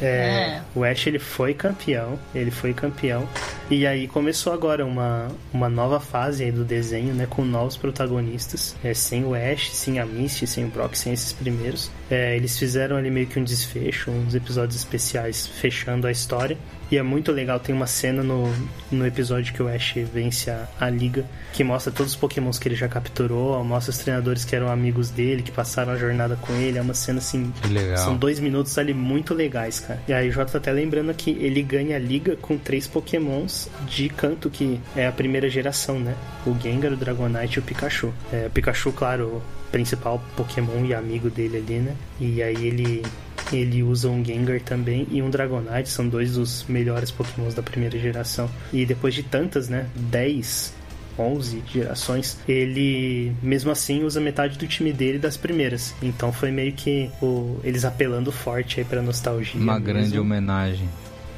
É, 0.00 0.06
é. 0.06 0.62
O 0.74 0.84
Ash 0.84 1.06
ele 1.06 1.18
foi 1.18 1.54
campeão, 1.54 2.18
ele 2.34 2.50
foi 2.50 2.72
campeão. 2.72 3.28
E 3.70 3.86
aí 3.86 4.08
começou 4.08 4.52
agora 4.52 4.84
uma, 4.84 5.28
uma 5.52 5.68
nova 5.68 6.00
fase 6.00 6.42
aí 6.42 6.50
do 6.50 6.64
desenho, 6.64 7.14
né? 7.14 7.24
Com 7.30 7.44
novos 7.44 7.76
protagonistas. 7.76 8.74
É, 8.82 8.92
sem 8.92 9.24
o 9.24 9.32
Ash, 9.32 9.70
sem 9.72 10.00
a 10.00 10.04
Misty, 10.04 10.44
sem 10.44 10.64
o 10.64 10.68
Brock, 10.68 10.96
sem 10.96 11.12
esses 11.12 11.32
primeiros. 11.32 11.88
É, 12.10 12.34
eles 12.36 12.58
fizeram 12.58 12.96
ali 12.96 13.12
meio 13.12 13.28
que 13.28 13.38
um 13.38 13.44
desfecho, 13.44 14.10
uns 14.10 14.34
episódios 14.34 14.74
especiais 14.74 15.46
fechando 15.46 16.08
a 16.08 16.10
história. 16.10 16.58
E 16.90 16.98
é 16.98 17.02
muito 17.04 17.30
legal, 17.30 17.60
tem 17.60 17.72
uma 17.72 17.86
cena 17.86 18.20
no, 18.20 18.52
no 18.90 19.06
episódio 19.06 19.54
que 19.54 19.62
o 19.62 19.68
Ash 19.68 19.94
vence 20.12 20.50
a, 20.50 20.66
a 20.80 20.90
liga, 20.90 21.24
que 21.52 21.62
mostra 21.62 21.92
todos 21.92 22.14
os 22.14 22.18
pokémons 22.18 22.58
que 22.58 22.66
ele 22.66 22.74
já 22.74 22.88
capturou, 22.88 23.62
mostra 23.62 23.92
os 23.92 23.98
treinadores 23.98 24.44
que 24.44 24.56
eram 24.56 24.68
amigos 24.68 25.08
dele, 25.08 25.44
que 25.44 25.52
passaram 25.52 25.92
a 25.92 25.96
jornada 25.96 26.34
com 26.34 26.52
ele. 26.54 26.78
É 26.78 26.82
uma 26.82 26.94
cena 26.94 27.18
assim. 27.20 27.52
Que 27.62 27.68
legal. 27.68 27.98
São 27.98 28.16
dois 28.16 28.40
minutos 28.40 28.76
ali 28.76 28.92
muito 28.92 29.32
legais, 29.32 29.78
cara. 29.78 30.02
E 30.08 30.12
aí 30.12 30.28
o 30.28 30.32
Jota 30.32 30.50
tá 30.50 30.58
até 30.58 30.72
lembrando 30.72 31.14
que 31.14 31.30
ele 31.30 31.62
ganha 31.62 31.94
a 31.94 32.00
liga 32.00 32.34
com 32.34 32.58
três 32.58 32.88
pokémons 32.88 33.59
de 33.86 34.08
canto, 34.08 34.48
que 34.48 34.80
é 34.94 35.06
a 35.06 35.12
primeira 35.12 35.48
geração, 35.48 35.98
né? 35.98 36.14
O 36.46 36.54
Gengar, 36.58 36.92
o 36.92 36.96
Dragonite 36.96 37.56
e 37.56 37.58
o 37.58 37.62
Pikachu. 37.62 38.12
É, 38.32 38.46
o 38.46 38.50
Pikachu, 38.50 38.92
claro, 38.92 39.42
principal 39.70 40.22
Pokémon 40.36 40.84
e 40.84 40.94
amigo 40.94 41.30
dele 41.30 41.58
ali, 41.58 41.78
né? 41.78 41.96
E 42.20 42.42
aí 42.42 42.66
ele 42.66 43.02
ele 43.52 43.82
usa 43.82 44.08
um 44.08 44.24
Gengar 44.24 44.60
também 44.60 45.06
e 45.10 45.20
um 45.20 45.28
Dragonite, 45.28 45.88
são 45.88 46.06
dois 46.08 46.34
dos 46.34 46.64
melhores 46.68 47.10
Pokémons 47.10 47.54
da 47.54 47.62
primeira 47.62 47.98
geração. 47.98 48.48
E 48.72 48.86
depois 48.86 49.12
de 49.12 49.22
tantas, 49.24 49.68
né, 49.68 49.86
10 49.96 50.78
11 51.18 51.62
gerações, 51.66 52.38
ele 52.48 53.32
mesmo 53.42 53.70
assim 53.70 54.04
usa 54.04 54.20
metade 54.20 54.58
do 54.58 54.66
time 54.66 54.92
dele 54.92 55.18
das 55.18 55.36
primeiras. 55.36 55.94
Então 56.02 56.32
foi 56.32 56.50
meio 56.50 56.72
que 56.72 57.10
o, 57.20 57.58
eles 57.62 57.84
apelando 57.84 58.32
forte 58.32 58.80
aí 58.80 58.86
pra 58.86 59.02
nostalgia. 59.02 59.60
Uma 59.60 59.74
mesmo. 59.74 59.86
grande 59.86 60.18
homenagem. 60.18 60.88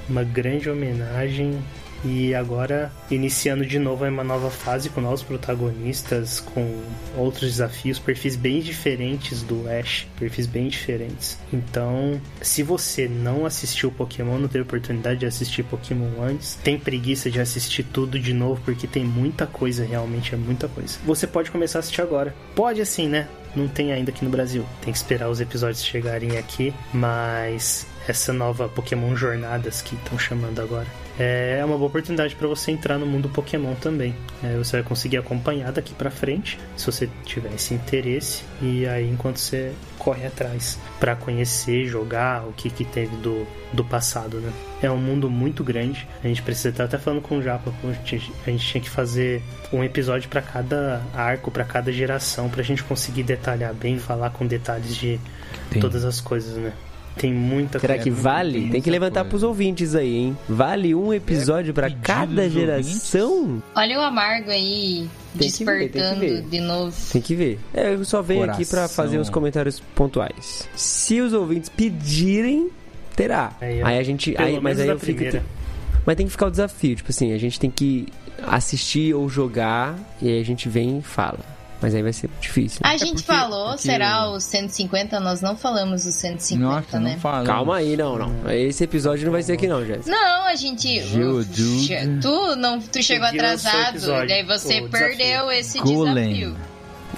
Uma 0.08 0.22
grande 0.22 0.70
homenagem 0.70 1.58
e 2.04 2.34
agora, 2.34 2.90
iniciando 3.10 3.64
de 3.64 3.78
novo 3.78 4.04
uma 4.04 4.24
nova 4.24 4.50
fase 4.50 4.88
com 4.88 5.00
novos 5.00 5.22
protagonistas, 5.22 6.40
com 6.40 6.82
outros 7.16 7.52
desafios, 7.52 7.98
perfis 7.98 8.36
bem 8.36 8.60
diferentes 8.60 9.42
do 9.42 9.68
Ash, 9.68 10.06
perfis 10.18 10.46
bem 10.46 10.68
diferentes. 10.68 11.38
Então, 11.52 12.20
se 12.40 12.62
você 12.62 13.08
não 13.08 13.46
assistiu 13.46 13.90
Pokémon, 13.90 14.38
não 14.38 14.48
teve 14.48 14.62
oportunidade 14.62 15.20
de 15.20 15.26
assistir 15.26 15.62
Pokémon 15.62 16.20
antes, 16.20 16.58
tem 16.62 16.78
preguiça 16.78 17.30
de 17.30 17.40
assistir 17.40 17.84
tudo 17.84 18.18
de 18.18 18.32
novo, 18.32 18.60
porque 18.64 18.86
tem 18.86 19.04
muita 19.04 19.46
coisa, 19.46 19.84
realmente 19.84 20.34
é 20.34 20.38
muita 20.38 20.68
coisa. 20.68 20.98
Você 21.04 21.26
pode 21.26 21.50
começar 21.50 21.78
a 21.78 21.80
assistir 21.80 22.02
agora. 22.02 22.34
Pode 22.54 22.80
assim, 22.80 23.08
né? 23.08 23.28
Não 23.54 23.68
tem 23.68 23.92
ainda 23.92 24.10
aqui 24.10 24.24
no 24.24 24.30
Brasil. 24.30 24.64
Tem 24.80 24.92
que 24.92 24.98
esperar 24.98 25.28
os 25.28 25.40
episódios 25.40 25.84
chegarem 25.84 26.38
aqui, 26.38 26.72
mas 26.92 27.86
essa 28.06 28.32
nova 28.32 28.68
Pokémon 28.68 29.14
Jornadas 29.16 29.82
que 29.82 29.94
estão 29.94 30.18
chamando 30.18 30.60
agora 30.60 30.86
é 31.18 31.62
uma 31.64 31.76
boa 31.76 31.88
oportunidade 31.88 32.34
para 32.34 32.48
você 32.48 32.70
entrar 32.70 32.98
no 32.98 33.06
mundo 33.06 33.28
Pokémon 33.28 33.74
também. 33.74 34.14
É, 34.42 34.56
você 34.56 34.78
vai 34.78 34.82
conseguir 34.82 35.18
acompanhar 35.18 35.70
daqui 35.70 35.94
para 35.94 36.10
frente, 36.10 36.58
se 36.76 36.86
você 36.86 37.08
tiver 37.24 37.52
esse 37.54 37.74
interesse, 37.74 38.44
e 38.60 38.86
aí 38.86 39.08
enquanto 39.08 39.36
você 39.38 39.72
corre 39.98 40.26
atrás 40.26 40.78
para 40.98 41.14
conhecer, 41.14 41.84
jogar 41.86 42.44
o 42.46 42.52
que, 42.52 42.70
que 42.70 42.84
teve 42.84 43.14
do, 43.16 43.46
do 43.72 43.84
passado, 43.84 44.38
né? 44.38 44.52
É 44.82 44.90
um 44.90 44.96
mundo 44.96 45.30
muito 45.30 45.62
grande. 45.62 46.08
A 46.24 46.28
gente 46.28 46.42
precisa 46.42 46.70
estar 46.70 46.84
até 46.84 46.98
falando 46.98 47.20
com 47.20 47.38
o 47.38 47.42
Japa, 47.42 47.72
a 47.84 47.92
gente, 47.92 48.32
a 48.46 48.50
gente 48.50 48.66
tinha 48.66 48.82
que 48.82 48.90
fazer 48.90 49.42
um 49.72 49.84
episódio 49.84 50.28
para 50.28 50.42
cada 50.42 51.02
arco, 51.14 51.50
para 51.50 51.64
cada 51.64 51.92
geração, 51.92 52.48
para 52.48 52.62
a 52.62 52.64
gente 52.64 52.82
conseguir 52.82 53.22
detalhar 53.22 53.72
bem, 53.74 53.98
falar 53.98 54.30
com 54.30 54.46
detalhes 54.46 54.96
de 54.96 55.20
Tem. 55.70 55.80
todas 55.80 56.04
as 56.04 56.20
coisas, 56.20 56.56
né? 56.56 56.72
Tem 57.16 57.32
muita 57.32 57.78
Será 57.78 57.98
que 57.98 58.10
vale? 58.10 58.62
Tem, 58.62 58.70
tem 58.70 58.82
que 58.82 58.90
levantar 58.90 59.20
coisa. 59.20 59.28
pros 59.30 59.42
ouvintes 59.42 59.94
aí, 59.94 60.16
hein? 60.16 60.38
Vale 60.48 60.94
um 60.94 61.12
episódio 61.12 61.70
é 61.70 61.72
para 61.72 61.90
cada 61.90 62.48
geração? 62.48 63.32
Ouvintes? 63.32 63.62
Olha 63.74 63.98
o 63.98 64.02
amargo 64.02 64.50
aí 64.50 65.08
tem 65.38 65.48
despertando 65.48 66.20
ver, 66.20 66.42
de 66.42 66.60
novo. 66.60 66.94
Tem 67.12 67.22
que 67.22 67.34
ver. 67.34 67.58
É, 67.72 67.94
eu 67.94 68.04
só 68.04 68.22
venho 68.22 68.40
Coração. 68.40 68.62
aqui 68.62 68.70
para 68.70 68.88
fazer 68.88 69.18
os 69.18 69.30
comentários 69.30 69.80
pontuais. 69.94 70.68
Se 70.74 71.20
os 71.20 71.32
ouvintes 71.32 71.68
pedirem, 71.68 72.70
terá. 73.16 73.52
Aí, 73.60 73.82
aí 73.82 73.98
a 73.98 74.02
gente. 74.02 74.34
Aí, 74.38 74.60
mas 74.60 74.78
aí 74.80 74.88
eu 74.88 74.98
fico. 74.98 75.22
Mas 76.04 76.16
tem 76.16 76.26
que 76.26 76.32
ficar 76.32 76.46
o 76.46 76.50
desafio, 76.50 76.96
tipo 76.96 77.10
assim, 77.10 77.32
a 77.32 77.38
gente 77.38 77.60
tem 77.60 77.70
que 77.70 78.08
assistir 78.44 79.14
ou 79.14 79.28
jogar 79.28 79.96
e 80.20 80.28
aí 80.28 80.40
a 80.40 80.44
gente 80.44 80.68
vem 80.68 80.98
e 80.98 81.02
fala. 81.02 81.51
Mas 81.82 81.94
aí 81.94 82.02
vai 82.02 82.12
ser 82.12 82.30
difícil. 82.40 82.78
A 82.84 82.96
gente 82.96 83.22
falou, 83.24 83.70
porque- 83.70 83.82
será 83.82 84.30
os 84.30 84.44
150? 84.44 85.18
Nós 85.18 85.40
não 85.40 85.56
falamos 85.56 86.06
os 86.06 86.14
150, 86.14 86.64
Nossa, 86.64 87.00
né? 87.00 87.18
Calma 87.44 87.76
aí, 87.76 87.96
não, 87.96 88.16
não. 88.16 88.50
Esse 88.52 88.84
episódio 88.84 89.24
não 89.24 89.32
vai 89.32 89.42
ser 89.42 89.54
aqui 89.54 89.66
não, 89.66 89.84
Jéssica. 89.84 90.10
Não, 90.10 90.46
a 90.46 90.54
gente. 90.54 91.02
Geodude. 91.02 91.86
Che- 91.86 92.18
Tu 92.22 92.56
não, 92.56 92.80
tu 92.80 93.02
chegou 93.02 93.26
atrasado, 93.26 93.98
daí 94.28 94.44
você 94.44 94.80
o 94.80 94.88
perdeu 94.88 95.50
esse 95.50 95.80
Golem. 95.80 96.28
desafio. 96.34 96.56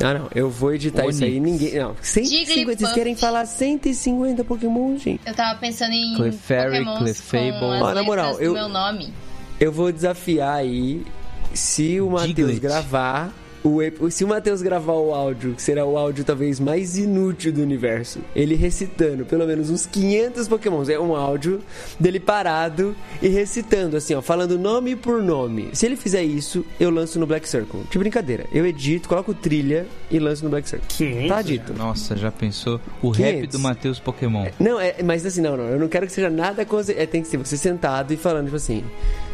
Ah, 0.03 0.15
não. 0.15 0.29
Eu 0.35 0.51
vou 0.51 0.75
editar 0.75 1.07
isso 1.07 1.23
aí. 1.23 1.39
Onix. 1.39 1.61
Ninguém. 1.63 1.79
Não. 1.81 1.95
150. 2.03 2.77
Vocês 2.79 2.93
querem 2.95 3.15
falar 3.15 3.47
150 3.47 4.43
Pokémon, 4.43 4.97
gente? 4.99 5.21
Eu 5.25 5.35
tava 5.35 5.57
pensando 5.61 5.93
em 5.93 6.15
Clefairy, 6.17 6.85
Clefable. 6.99 7.53
Ó, 7.81 7.95
na 7.95 8.03
moral, 8.03 8.41
eu- 8.41 8.55
meu 8.55 8.69
nome. 8.69 9.13
Eu 9.61 9.71
vou 9.71 9.93
desafiar 9.93 10.57
aí. 10.57 11.05
Se 11.53 12.01
o 12.01 12.11
Matheus 12.11 12.59
gravar. 12.59 13.33
O, 13.65 14.11
se 14.11 14.23
o 14.23 14.29
Matheus 14.29 14.61
gravar 14.61 14.93
o 14.93 15.15
áudio, 15.15 15.55
que 15.55 15.63
será 15.63 15.87
o 15.87 15.97
áudio 15.97 16.23
talvez 16.23 16.61
mais 16.61 16.99
inútil 16.99 17.51
do 17.51 17.63
universo, 17.63 18.21
ele 18.37 18.55
recitando 18.55 19.25
pelo 19.25 19.47
menos 19.47 19.71
uns 19.71 19.87
500 19.87 20.47
Pokémons. 20.47 20.91
É 20.91 21.01
um 21.01 21.17
áudio 21.17 21.63
dele 21.99 22.21
parado 22.21 22.95
e 23.23 23.29
recitando, 23.29 23.97
assim, 23.97 24.15
ó, 24.15 24.21
falando 24.21 24.59
nome 24.59 24.95
por 24.95 25.23
nome. 25.23 25.71
Se 25.73 25.87
ele 25.87 25.97
fizer 25.97 26.23
isso, 26.23 26.63
eu 26.79 26.91
lanço 26.91 27.19
no 27.19 27.27
Black 27.27 27.49
Circle. 27.49 27.81
De 27.91 27.99
brincadeira. 27.99 28.45
Eu 28.53 28.67
edito, 28.67 29.09
coloco 29.09 29.33
trilha 29.33 29.87
e 30.11 30.19
lanço 30.19 30.45
no 30.45 30.51
Black 30.51 30.69
Circle. 30.69 30.87
500 30.89 31.29
Tá 31.29 31.41
dito. 31.41 31.73
Nossa, 31.73 32.17
já 32.19 32.31
pensou? 32.31 32.79
O 33.01 33.09
rap 33.09 33.33
500. 33.33 33.49
do 33.51 33.59
Matheus 33.59 33.99
Pokémon. 33.99 34.47
Não, 34.61 34.79
é, 34.79 34.97
mas 35.03 35.25
assim, 35.25 35.41
não, 35.41 35.57
não. 35.57 35.65
Eu 35.65 35.79
não 35.79 35.89
quero 35.89 36.07
que 36.07 36.13
seja 36.13 36.29
nada. 36.29 36.67
É, 36.97 37.07
tem 37.07 37.23
que 37.23 37.29
ser 37.29 37.39
você 37.39 37.57
sentado 37.57 38.13
e 38.13 38.17
falando, 38.19 38.45
tipo 38.45 38.57
assim: 38.57 38.85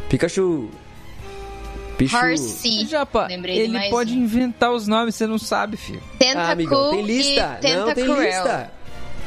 Pikachu. 0.09 0.69
Pichu. 2.01 2.17
Horsey. 2.17 2.87
Japa, 2.87 3.27
Lembrei 3.27 3.59
ele 3.59 3.91
pode 3.91 4.13
um. 4.15 4.23
inventar 4.23 4.73
os 4.73 4.87
nomes, 4.87 5.15
você 5.15 5.27
não 5.27 5.39
sabe, 5.39 5.77
filho. 5.77 6.03
Ah, 6.37 6.51
amigão, 6.53 6.91
tem 6.91 7.03
lista. 7.03 7.59
e 7.63 7.75
Não, 7.75 7.95
tem 7.95 8.05
lista. 8.05 8.73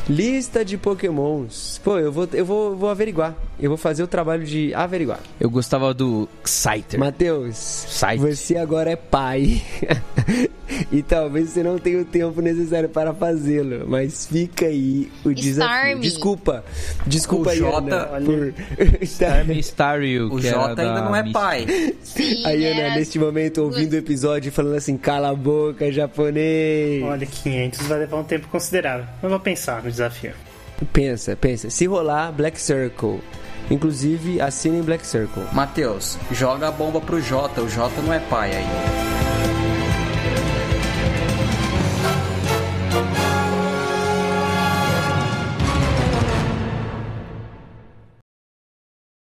Lista 0.09 0.65
de 0.65 0.77
pokémons. 0.77 1.79
Pô, 1.83 1.97
eu 1.97 2.11
vou, 2.11 2.27
eu 2.33 2.45
vou, 2.45 2.75
vou 2.75 2.89
averiguar. 2.89 3.33
Eu 3.59 3.69
vou 3.69 3.77
fazer 3.77 4.03
o 4.03 4.07
trabalho 4.07 4.43
de 4.45 4.73
averiguar. 4.73 5.19
Eu 5.39 5.49
gostava 5.49 5.93
do 5.93 6.27
Exciter. 6.43 6.99
Matheus, 6.99 7.85
você 8.19 8.57
agora 8.57 8.91
é 8.91 8.95
pai. 8.97 9.61
e 10.91 11.01
talvez 11.01 11.49
você 11.49 11.63
não 11.63 11.77
tenha 11.77 11.99
o 12.01 12.05
tempo 12.05 12.41
necessário 12.41 12.89
para 12.89 13.13
fazê-lo. 13.13 13.85
Mas 13.87 14.25
fica 14.27 14.65
aí 14.65 15.09
o 15.23 15.33
desafio. 15.33 15.73
Starmie. 15.73 16.01
Desculpa. 16.01 16.63
Desculpa 17.07 17.49
O 17.49 17.51
aí, 17.51 17.57
Jota- 17.59 17.95
Ana, 18.11 18.25
por... 18.25 18.53
Starmie 19.03 19.59
Staryu, 19.59 20.33
O 20.33 20.41
Jota 20.41 20.81
ainda 20.81 20.93
da 20.95 21.01
não 21.01 21.15
é 21.15 21.31
pai. 21.31 21.65
Sim, 22.03 22.45
Aí, 22.45 22.65
Ana, 22.65 22.95
neste 22.95 23.17
momento, 23.17 23.61
ouvindo 23.61 23.93
o 23.93 23.97
episódio, 23.97 24.51
falando 24.51 24.75
assim, 24.75 24.97
cala 24.97 25.29
a 25.29 25.35
boca, 25.35 25.89
japonês. 25.91 27.01
Olha, 27.03 27.25
500 27.25 27.87
vai 27.87 27.99
levar 27.99 28.17
um 28.17 28.23
tempo 28.23 28.47
considerável. 28.49 29.05
Mas 29.21 29.31
vou 29.31 29.39
pensar 29.39 29.81
no 29.83 29.92
desafio. 29.93 30.33
Pensa, 30.91 31.35
pensa. 31.35 31.69
Se 31.69 31.85
rolar, 31.85 32.31
Black 32.31 32.59
Circle. 32.59 33.21
Inclusive, 33.71 34.41
assinem 34.41 34.81
Black 34.81 35.05
Circle. 35.05 35.43
Matheus, 35.53 36.17
joga 36.31 36.67
a 36.67 36.71
bomba 36.71 36.99
pro 36.99 37.21
Jota. 37.21 37.61
O 37.61 37.69
Jota 37.69 38.01
não 38.01 38.13
é 38.13 38.19
pai 38.19 38.55
ainda. 38.55 39.32